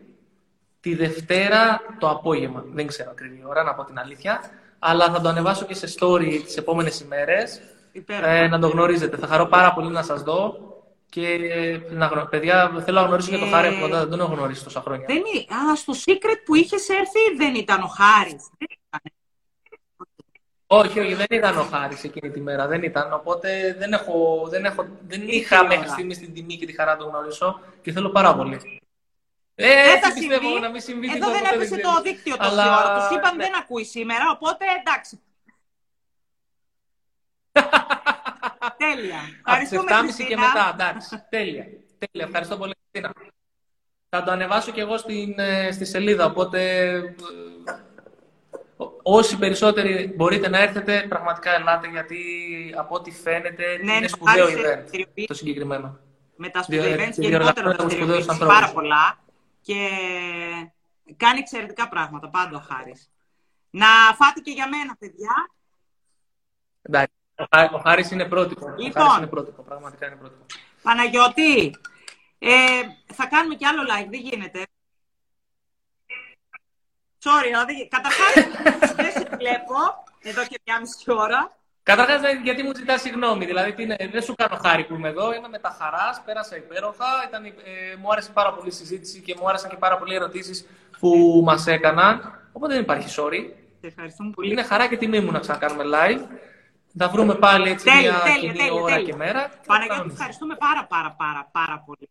τη 0.80 0.96
Δευτέρα 0.96 1.82
το 2.00 2.10
απόγευμα. 2.10 2.64
Δεν 2.74 2.88
ξέρω 2.88 3.10
ακριβή 3.12 3.44
ώρα, 3.48 3.64
να 3.64 3.74
πω 3.74 3.84
την 3.84 4.00
αλήθεια. 4.00 4.42
Αλλά 4.80 5.12
θα 5.12 5.22
το 5.22 5.30
ανεβάσω 5.30 5.66
και 5.66 5.74
σε 5.74 5.88
story 6.00 6.42
τις 6.46 6.58
επόμενες 6.58 7.00
ημέρες. 7.00 7.62
Ε, 8.06 8.48
να 8.48 8.60
το 8.60 8.68
γνωρίζετε. 8.68 9.18
Θα 9.18 9.28
χαρώ 9.28 9.46
πάρα 9.46 9.74
πολύ 9.74 9.90
να 9.90 10.04
σας 10.04 10.22
δω. 10.22 10.68
Και 11.10 11.40
να, 11.90 12.28
παιδιά, 12.28 12.82
θέλω 12.86 13.02
να 13.02 13.08
γνωρίσω 13.08 13.30
και 13.30 13.38
το 13.38 13.46
Χάρη 13.46 13.68
από 13.68 13.80
κοντά. 13.80 14.00
Δεν 14.00 14.10
τον 14.10 14.20
έχω 14.20 14.34
γνωρίσει 14.34 14.64
τόσα 14.64 14.82
χρόνια. 14.82 15.06
Δεν 15.08 15.18
Α, 15.18 15.76
στο 15.76 15.94
Secret 16.06 16.38
που 16.46 16.56
είχες 16.56 16.90
έρθει 16.90 17.38
δεν 17.38 17.56
ήταν 17.56 17.82
ο 17.82 17.88
Χάρης. 17.88 18.50
Όχι, 20.72 21.00
όχι, 21.00 21.14
δεν 21.14 21.28
ήταν 21.30 21.58
ο 21.58 21.64
Χάρης 21.64 22.04
εκείνη 22.04 22.32
τη 22.32 22.42
μέρα. 22.42 22.68
Δεν 22.68 22.84
ήταν. 22.84 23.14
Οπότε 23.14 23.76
δεν, 23.78 23.94
έχω, 23.94 24.48
δεν, 24.50 24.66
έχω, 24.66 24.88
δεν 25.08 25.28
είχα 25.28 25.66
μέχρι 25.66 25.90
στιγμή 25.90 26.16
την 26.16 26.34
τιμή 26.34 26.58
και 26.58 26.66
τη 26.66 26.74
χαρά 26.74 26.92
να 26.92 26.98
το 26.98 27.06
γνωρίσω 27.06 27.60
και 27.82 27.92
θέλω 27.92 28.10
πάρα 28.10 28.36
πολύ. 28.36 28.82
Ε, 29.56 29.92
έτσι 29.92 30.14
πιστεύω 30.14 30.48
συμβεί. 30.48 30.60
να 30.60 30.70
μην 30.70 30.82
συμβεί 30.82 31.12
Εδώ 31.16 31.32
δεν 31.32 31.44
έπεσε 31.54 31.76
το 31.78 32.02
δίκτυο 32.02 32.38
τόση 32.38 32.50
Αλλά... 32.50 32.80
ώρα. 32.80 33.00
Τους 33.00 33.18
είπαν 33.18 33.36
ναι. 33.36 33.44
δεν 33.44 33.56
ακούει 33.56 33.84
σήμερα, 33.84 34.24
οπότε 34.32 34.66
εντάξει. 34.80 35.22
Τέλεια. 38.84 39.20
Ευχαριστούμε, 39.46 39.92
Από 39.92 40.08
7.30 40.08 40.28
και 40.28 40.38
μετά, 40.38 40.72
εντάξει. 40.74 41.24
Τέλεια. 41.30 41.66
Τέλεια. 41.98 42.26
Ευχαριστώ 42.28 42.58
πολύ, 42.58 42.74
Χριστίνα. 42.80 43.14
Θα 44.10 44.24
το 44.24 44.32
ανεβάσω 44.32 44.72
και 44.72 44.82
εγώ 44.82 44.98
στην, 44.98 45.40
ε, 45.40 45.72
στη 45.72 45.86
σελίδα, 45.86 46.26
οπότε 46.26 46.88
ε, 46.88 47.16
Όσοι 49.12 49.38
περισσότεροι 49.38 50.14
μπορείτε 50.16 50.50
να 50.50 50.60
έρθετε, 50.62 51.06
πραγματικά 51.10 51.56
ελάτε, 51.56 51.88
γιατί 51.88 52.18
από 52.78 52.96
ό,τι 52.96 53.12
φαίνεται 53.12 53.80
ναι, 53.84 53.94
είναι 53.94 54.08
σπουδαίο 54.08 54.48
event 54.48 55.24
το 55.28 55.34
συγκεκριμένο. 55.34 56.00
Με 56.36 56.50
τα 56.50 56.64
σπουδαία 56.64 56.96
events 56.96 57.14
γενικότερα 57.16 57.76
τα 58.26 58.46
πάρα 58.46 58.72
πολλά. 58.72 59.20
Και 59.62 59.76
Κάνει 61.18 61.40
εξαιρετικά 61.40 61.90
πράγματα, 61.90 62.30
πάντα 62.30 62.58
ο 62.58 62.60
Χάρης. 62.60 63.10
Να 63.70 63.88
φάτε 64.16 64.40
και 64.40 64.52
για 64.52 64.70
μένα, 64.70 64.96
παιδιά. 65.00 65.52
Εντάξει. 66.82 67.14
Ο, 67.36 67.46
Χά, 67.50 67.70
ο 67.74 67.78
Χάρης 67.78 68.12
είναι 68.12 68.26
πρότυπο. 68.26 68.74
Λοιπόν. 68.78 69.02
Ο 69.02 69.06
Χάρης 69.06 69.18
είναι 69.18 69.28
πρότυπο. 69.28 69.62
Πραγματικά 69.62 70.08
είναι 70.08 70.16
πρότυπο. 70.16 70.46
Παναγιώτη, 70.82 71.76
ε, 72.40 72.82
θα 73.06 73.28
κάνουμε 73.28 73.56
κι 73.56 73.66
άλλο 73.66 73.82
live, 73.82 74.08
δεν 74.10 74.20
γίνεται. 74.20 74.66
Sorry, 77.24 77.50
αλλά 77.56 77.66
δεν... 77.66 77.76
Καταρχάς, 77.90 78.34
δεν 78.96 79.12
σε 79.12 79.36
βλέπω 79.38 79.76
εδώ 80.22 80.46
και 80.46 80.60
μια 80.66 80.80
μισή 80.80 81.12
ώρα. 81.12 81.52
Καταρχάς, 81.84 82.22
γιατί 82.44 82.64
μου 82.64 82.72
ζητάς 82.76 83.02
συγγνώμη. 83.02 83.46
Δηλαδή, 83.46 83.74
τι 83.74 83.84
είναι, 83.84 83.96
δεν 84.12 84.22
σου 84.22 84.36
κάνω 84.36 84.56
χάρη 84.66 84.84
που 84.84 84.94
είμαι 84.94 85.08
εδώ. 85.10 85.34
Είμαι 85.34 85.48
με 85.48 85.60
τα 85.60 85.76
χαράς, 85.80 86.22
πέρασα 86.26 86.56
υπέροχα. 86.56 87.06
Ήταν, 87.28 87.46
ε, 87.46 87.52
μου 88.02 88.12
άρεσε 88.12 88.32
πάρα 88.32 88.54
πολύ 88.54 88.68
η 88.68 88.72
συζήτηση 88.72 89.22
και 89.22 89.36
μου 89.40 89.50
άρεσαν 89.50 89.70
και 89.70 89.76
πάρα 89.76 89.98
πολλοί 89.98 90.16
ερωτήσεις 90.16 90.66
που 91.00 91.42
μας 91.46 91.68
έκαναν. 91.68 92.40
Οπότε 92.54 92.74
δεν 92.74 92.82
υπάρχει 92.82 93.08
sorry. 93.18 93.42
Σε 93.82 93.88
ευχαριστούμε 93.88 94.32
πολύ. 94.36 94.52
Είναι 94.52 94.64
χαρά 94.64 94.88
και 94.88 94.98
τιμή 94.98 95.20
μου 95.20 95.32
να 95.32 95.40
ξανακάνουμε 95.40 95.84
live. 95.96 96.22
Θα 96.98 97.10
βρούμε 97.10 97.36
πάλι 97.36 97.70
έτσι 97.70 97.86
Τέλεια, 97.86 98.02
μια 98.12 98.20
τέλεια, 98.22 98.40
κοινή 98.40 98.54
τέλεια, 98.58 98.74
ώρα 98.74 98.94
τέλεια. 98.96 99.10
και 99.12 99.16
μέρα. 99.16 99.42
και 99.44 99.50
θα 99.56 99.60
Παναγιώτη, 99.66 99.88
κανονίσουμε. 99.90 100.14
ευχαριστούμε 100.14 100.56
πάρα 100.56 100.86
πάρα 100.86 101.12
πάρα 101.18 101.50
πάρα 101.52 101.84
πολύ 101.86 102.10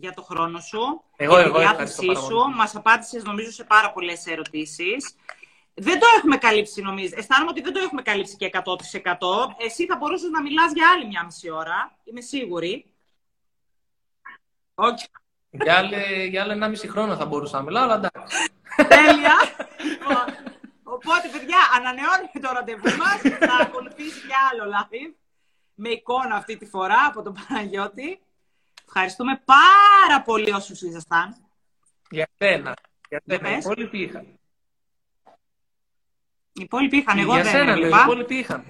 για 0.00 0.12
το 0.12 0.22
χρόνο 0.22 0.60
σου, 0.60 1.02
Εγώ- 1.16 1.34
για 1.34 1.44
εγώ 1.44 1.56
τη 1.58 1.62
ευχαριστώ 1.62 2.02
διάθεσή 2.02 2.06
πάρα 2.06 2.20
σου. 2.26 2.56
Μας 2.56 2.74
απάντησες 2.76 3.22
νομίζω 3.24 3.50
σε 3.50 3.64
πάρα 3.64 3.92
πολλές 3.92 4.26
ερωτήσεις. 4.26 5.14
Δεν 5.74 5.98
το 5.98 6.06
έχουμε 6.16 6.36
καλύψει 6.36 6.82
νομίζω. 6.82 7.14
Αισθάνομαι 7.16 7.50
ότι 7.50 7.60
δεν 7.60 7.72
το 7.72 7.80
έχουμε 7.80 8.02
καλύψει 8.02 8.36
και 8.36 8.44
100%. 8.46 9.54
Εσύ 9.58 9.86
θα 9.86 9.96
μπορούσες 9.96 10.30
να 10.30 10.42
μιλάς 10.42 10.72
για 10.72 10.90
άλλη 10.94 11.06
μια 11.06 11.24
μισή 11.24 11.50
ώρα. 11.50 11.96
Είμαι 12.04 12.20
σίγουρη. 12.20 12.86
Όχι. 14.74 15.06
Για, 15.50 15.76
άλλη, 15.76 16.26
για 16.28 16.42
άλλο 16.42 16.52
1,5 16.52 16.88
χρόνο 16.88 17.16
θα 17.16 17.26
μπορούσα 17.26 17.56
να 17.56 17.62
μιλάω, 17.62 17.82
αλλά 17.82 17.94
εντάξει. 17.94 18.50
Τέλεια. 18.88 19.36
Λοιπόν, 19.90 20.24
Οπότε, 20.82 21.28
παιδιά, 21.32 21.58
ανανεώνουμε 21.76 22.30
το 22.40 22.52
ραντεβού 22.52 22.96
μας. 22.96 23.20
Θα 23.20 23.56
ακολουθήσει 23.60 24.20
και 24.26 24.34
άλλο 24.50 24.72
live. 24.74 25.14
Με 25.74 25.88
εικόνα 25.88 26.34
αυτή 26.34 26.56
τη 26.56 26.66
φορά 26.66 27.04
από 27.08 27.22
τον 27.22 27.34
Παναγιώτη. 27.48 28.20
Ευχαριστούμε 28.94 29.42
πάρα 29.44 30.22
πολύ 30.22 30.50
όσους 30.52 30.82
ήσασταν. 30.82 31.36
Για 32.10 32.28
σένα. 32.38 32.74
Για 33.08 33.20
Για 33.24 33.36
σένα. 33.36 33.50
Οι 33.50 33.54
πες. 33.54 33.64
υπόλοιποι 33.64 33.98
είχαν. 33.98 34.24
Οι 36.52 36.62
υπόλοιποι 36.62 36.96
είχαν, 36.96 37.18
εγώ 37.18 37.32
για 37.32 37.42
δεν 37.42 37.52
σένα 37.52 37.64
λέω, 37.64 37.76
οι 37.76 37.80
έβλεπα. 37.80 38.02
υπόλοιποι 38.02 38.34
είχαν. 38.34 38.64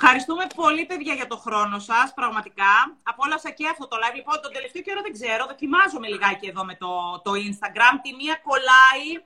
Ευχαριστούμε 0.00 0.46
πολύ, 0.54 0.86
παιδιά, 0.86 1.14
για 1.14 1.26
το 1.26 1.36
χρόνο 1.36 1.78
σας. 1.78 2.14
Πραγματικά. 2.14 2.96
Απόλαυσα 3.02 3.50
και 3.50 3.68
αυτό 3.68 3.88
το 3.88 3.96
live. 4.02 4.14
Λοιπόν, 4.14 4.40
τον 4.42 4.52
τελευταίο 4.52 4.82
καιρό 4.82 5.00
δεν 5.02 5.12
ξέρω. 5.12 5.46
Δοκιμάζομαι 5.46 6.08
λιγάκι 6.08 6.46
εδώ 6.46 6.64
με 6.64 6.74
το, 6.74 7.20
το 7.24 7.30
Instagram. 7.32 7.94
Τη 8.02 8.14
μία 8.14 8.40
κολλάει. 8.42 9.24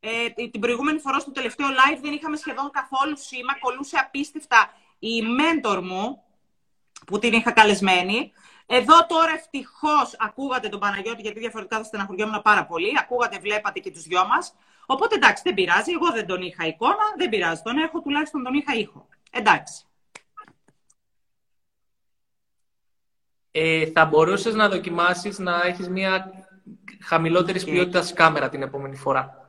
Ε, 0.00 0.28
την 0.50 0.60
προηγούμενη 0.60 0.98
φορά 0.98 1.18
στο 1.18 1.30
τελευταίο 1.32 1.66
live 1.68 1.98
δεν 2.02 2.12
είχαμε 2.12 2.36
σχεδόν 2.36 2.70
καθόλου 2.70 3.16
σήμα. 3.18 3.58
Κολούσε 3.58 3.96
απίστευτα 3.96 4.72
η 4.98 5.22
μέντορ 5.22 5.80
μου 5.80 6.22
που 7.06 7.18
την 7.18 7.32
είχα 7.32 7.50
καλεσμένη. 7.52 8.32
Εδώ 8.66 9.06
τώρα 9.06 9.32
ευτυχώς 9.32 10.14
ακούγατε 10.18 10.68
τον 10.68 10.80
Παναγιώτη, 10.80 11.22
γιατί 11.22 11.38
διαφορετικά 11.38 11.76
θα 11.76 11.84
στεναχωριόμουν 11.84 12.42
πάρα 12.42 12.66
πολύ. 12.66 12.92
Ακούγατε, 13.00 13.38
βλέπατε 13.38 13.78
και 13.80 13.90
τους 13.90 14.02
δυο 14.02 14.26
μας. 14.26 14.54
Οπότε 14.86 15.14
εντάξει, 15.14 15.42
δεν 15.46 15.54
πειράζει. 15.54 15.92
Εγώ 15.92 16.12
δεν 16.12 16.26
τον 16.26 16.42
είχα 16.42 16.66
εικόνα, 16.66 17.04
δεν 17.16 17.28
πειράζει. 17.28 17.62
Τον 17.62 17.78
έχω, 17.78 18.00
τουλάχιστον 18.00 18.42
τον 18.42 18.54
είχα 18.54 18.74
ήχο. 18.74 19.08
Εντάξει. 19.30 19.84
Ε, 23.50 23.86
θα 23.86 24.04
μπορούσες 24.04 24.54
να 24.54 24.68
δοκιμάσεις 24.68 25.38
να 25.38 25.62
έχεις 25.64 25.88
μια 25.88 26.32
χαμηλότερης 27.02 27.62
Οκ. 27.62 27.70
ποιότητας 27.70 28.12
κάμερα 28.12 28.48
την 28.48 28.62
επόμενη 28.62 28.96
φορά. 28.96 29.45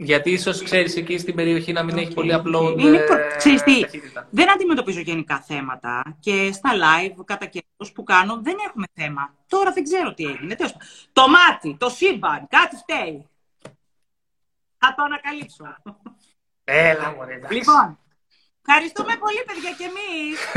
Γιατί 0.00 0.30
ίσως 0.30 0.62
ξέρεις 0.62 0.96
εκεί 0.96 1.18
στην 1.18 1.34
περιοχή 1.34 1.72
να 1.72 1.82
μην 1.82 1.96
έχει 1.98 2.14
πολύ 2.14 2.32
upload 2.36 2.74
Είναι, 2.78 2.96
ε, 2.96 3.00
προ- 3.00 3.36
ξέρεις 3.36 3.62
τι, 3.62 3.80
ταχύτητα. 3.80 4.28
δεν 4.30 4.50
αντιμετωπίζω 4.50 5.00
γενικά 5.00 5.40
θέματα 5.40 6.16
και 6.20 6.50
στα 6.52 6.70
live 6.72 7.24
κατά 7.24 7.46
καιρούς 7.46 7.92
που 7.94 8.02
κάνω 8.02 8.40
δεν 8.42 8.56
έχουμε 8.68 8.86
θέμα. 8.94 9.34
Τώρα 9.46 9.72
δεν 9.72 9.82
ξέρω 9.84 10.14
τι 10.14 10.24
έγινε. 10.24 10.54
Τέλος 10.54 10.72
πάντων. 10.72 10.88
Το 11.12 11.28
μάτι, 11.28 11.76
το 11.78 11.88
σύμπαν, 11.88 12.46
κάτι 12.48 12.76
φταίει. 12.76 13.26
Θα 14.78 14.94
το 14.96 15.02
ανακαλύψω. 15.02 15.64
Έλα 16.64 17.12
μωρέ, 17.16 17.34
εντάξει. 17.34 17.56
Λοιπόν, 17.56 17.98
ευχαριστούμε 18.66 19.16
πολύ 19.16 19.42
παιδιά 19.46 19.70
και 19.78 19.84
εμείς. 19.84 20.38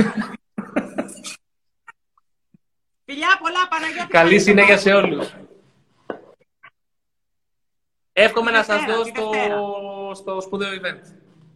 Φιλιά 3.05 3.37
πολλά, 3.41 3.67
Παναγιώτη. 3.69 4.07
Καλή 4.07 4.35
ευχαριστώ 4.35 4.49
συνέχεια 4.49 4.75
πάρα 4.75 4.79
σε 4.87 4.91
πολύ. 5.01 5.13
όλους. 5.13 5.33
Εύχομαι 8.23 8.51
Τη 8.51 8.57
να 8.57 8.63
σας 8.63 8.75
Δευτέρα, 8.75 8.97
δω 8.97 9.03
τη 9.03 9.09
στο, 9.09 9.29
Δευτέρα. 9.29 9.59
στο 10.13 10.41
σπουδαίο 10.41 10.69
event. 10.69 11.01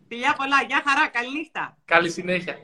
Φιλιά 0.08 0.34
πολλά, 0.38 0.62
γεια 0.68 0.84
χαρά, 0.86 1.08
καληνύχτα. 1.08 1.78
Καλή 1.86 2.10
συνέχεια. 2.10 2.56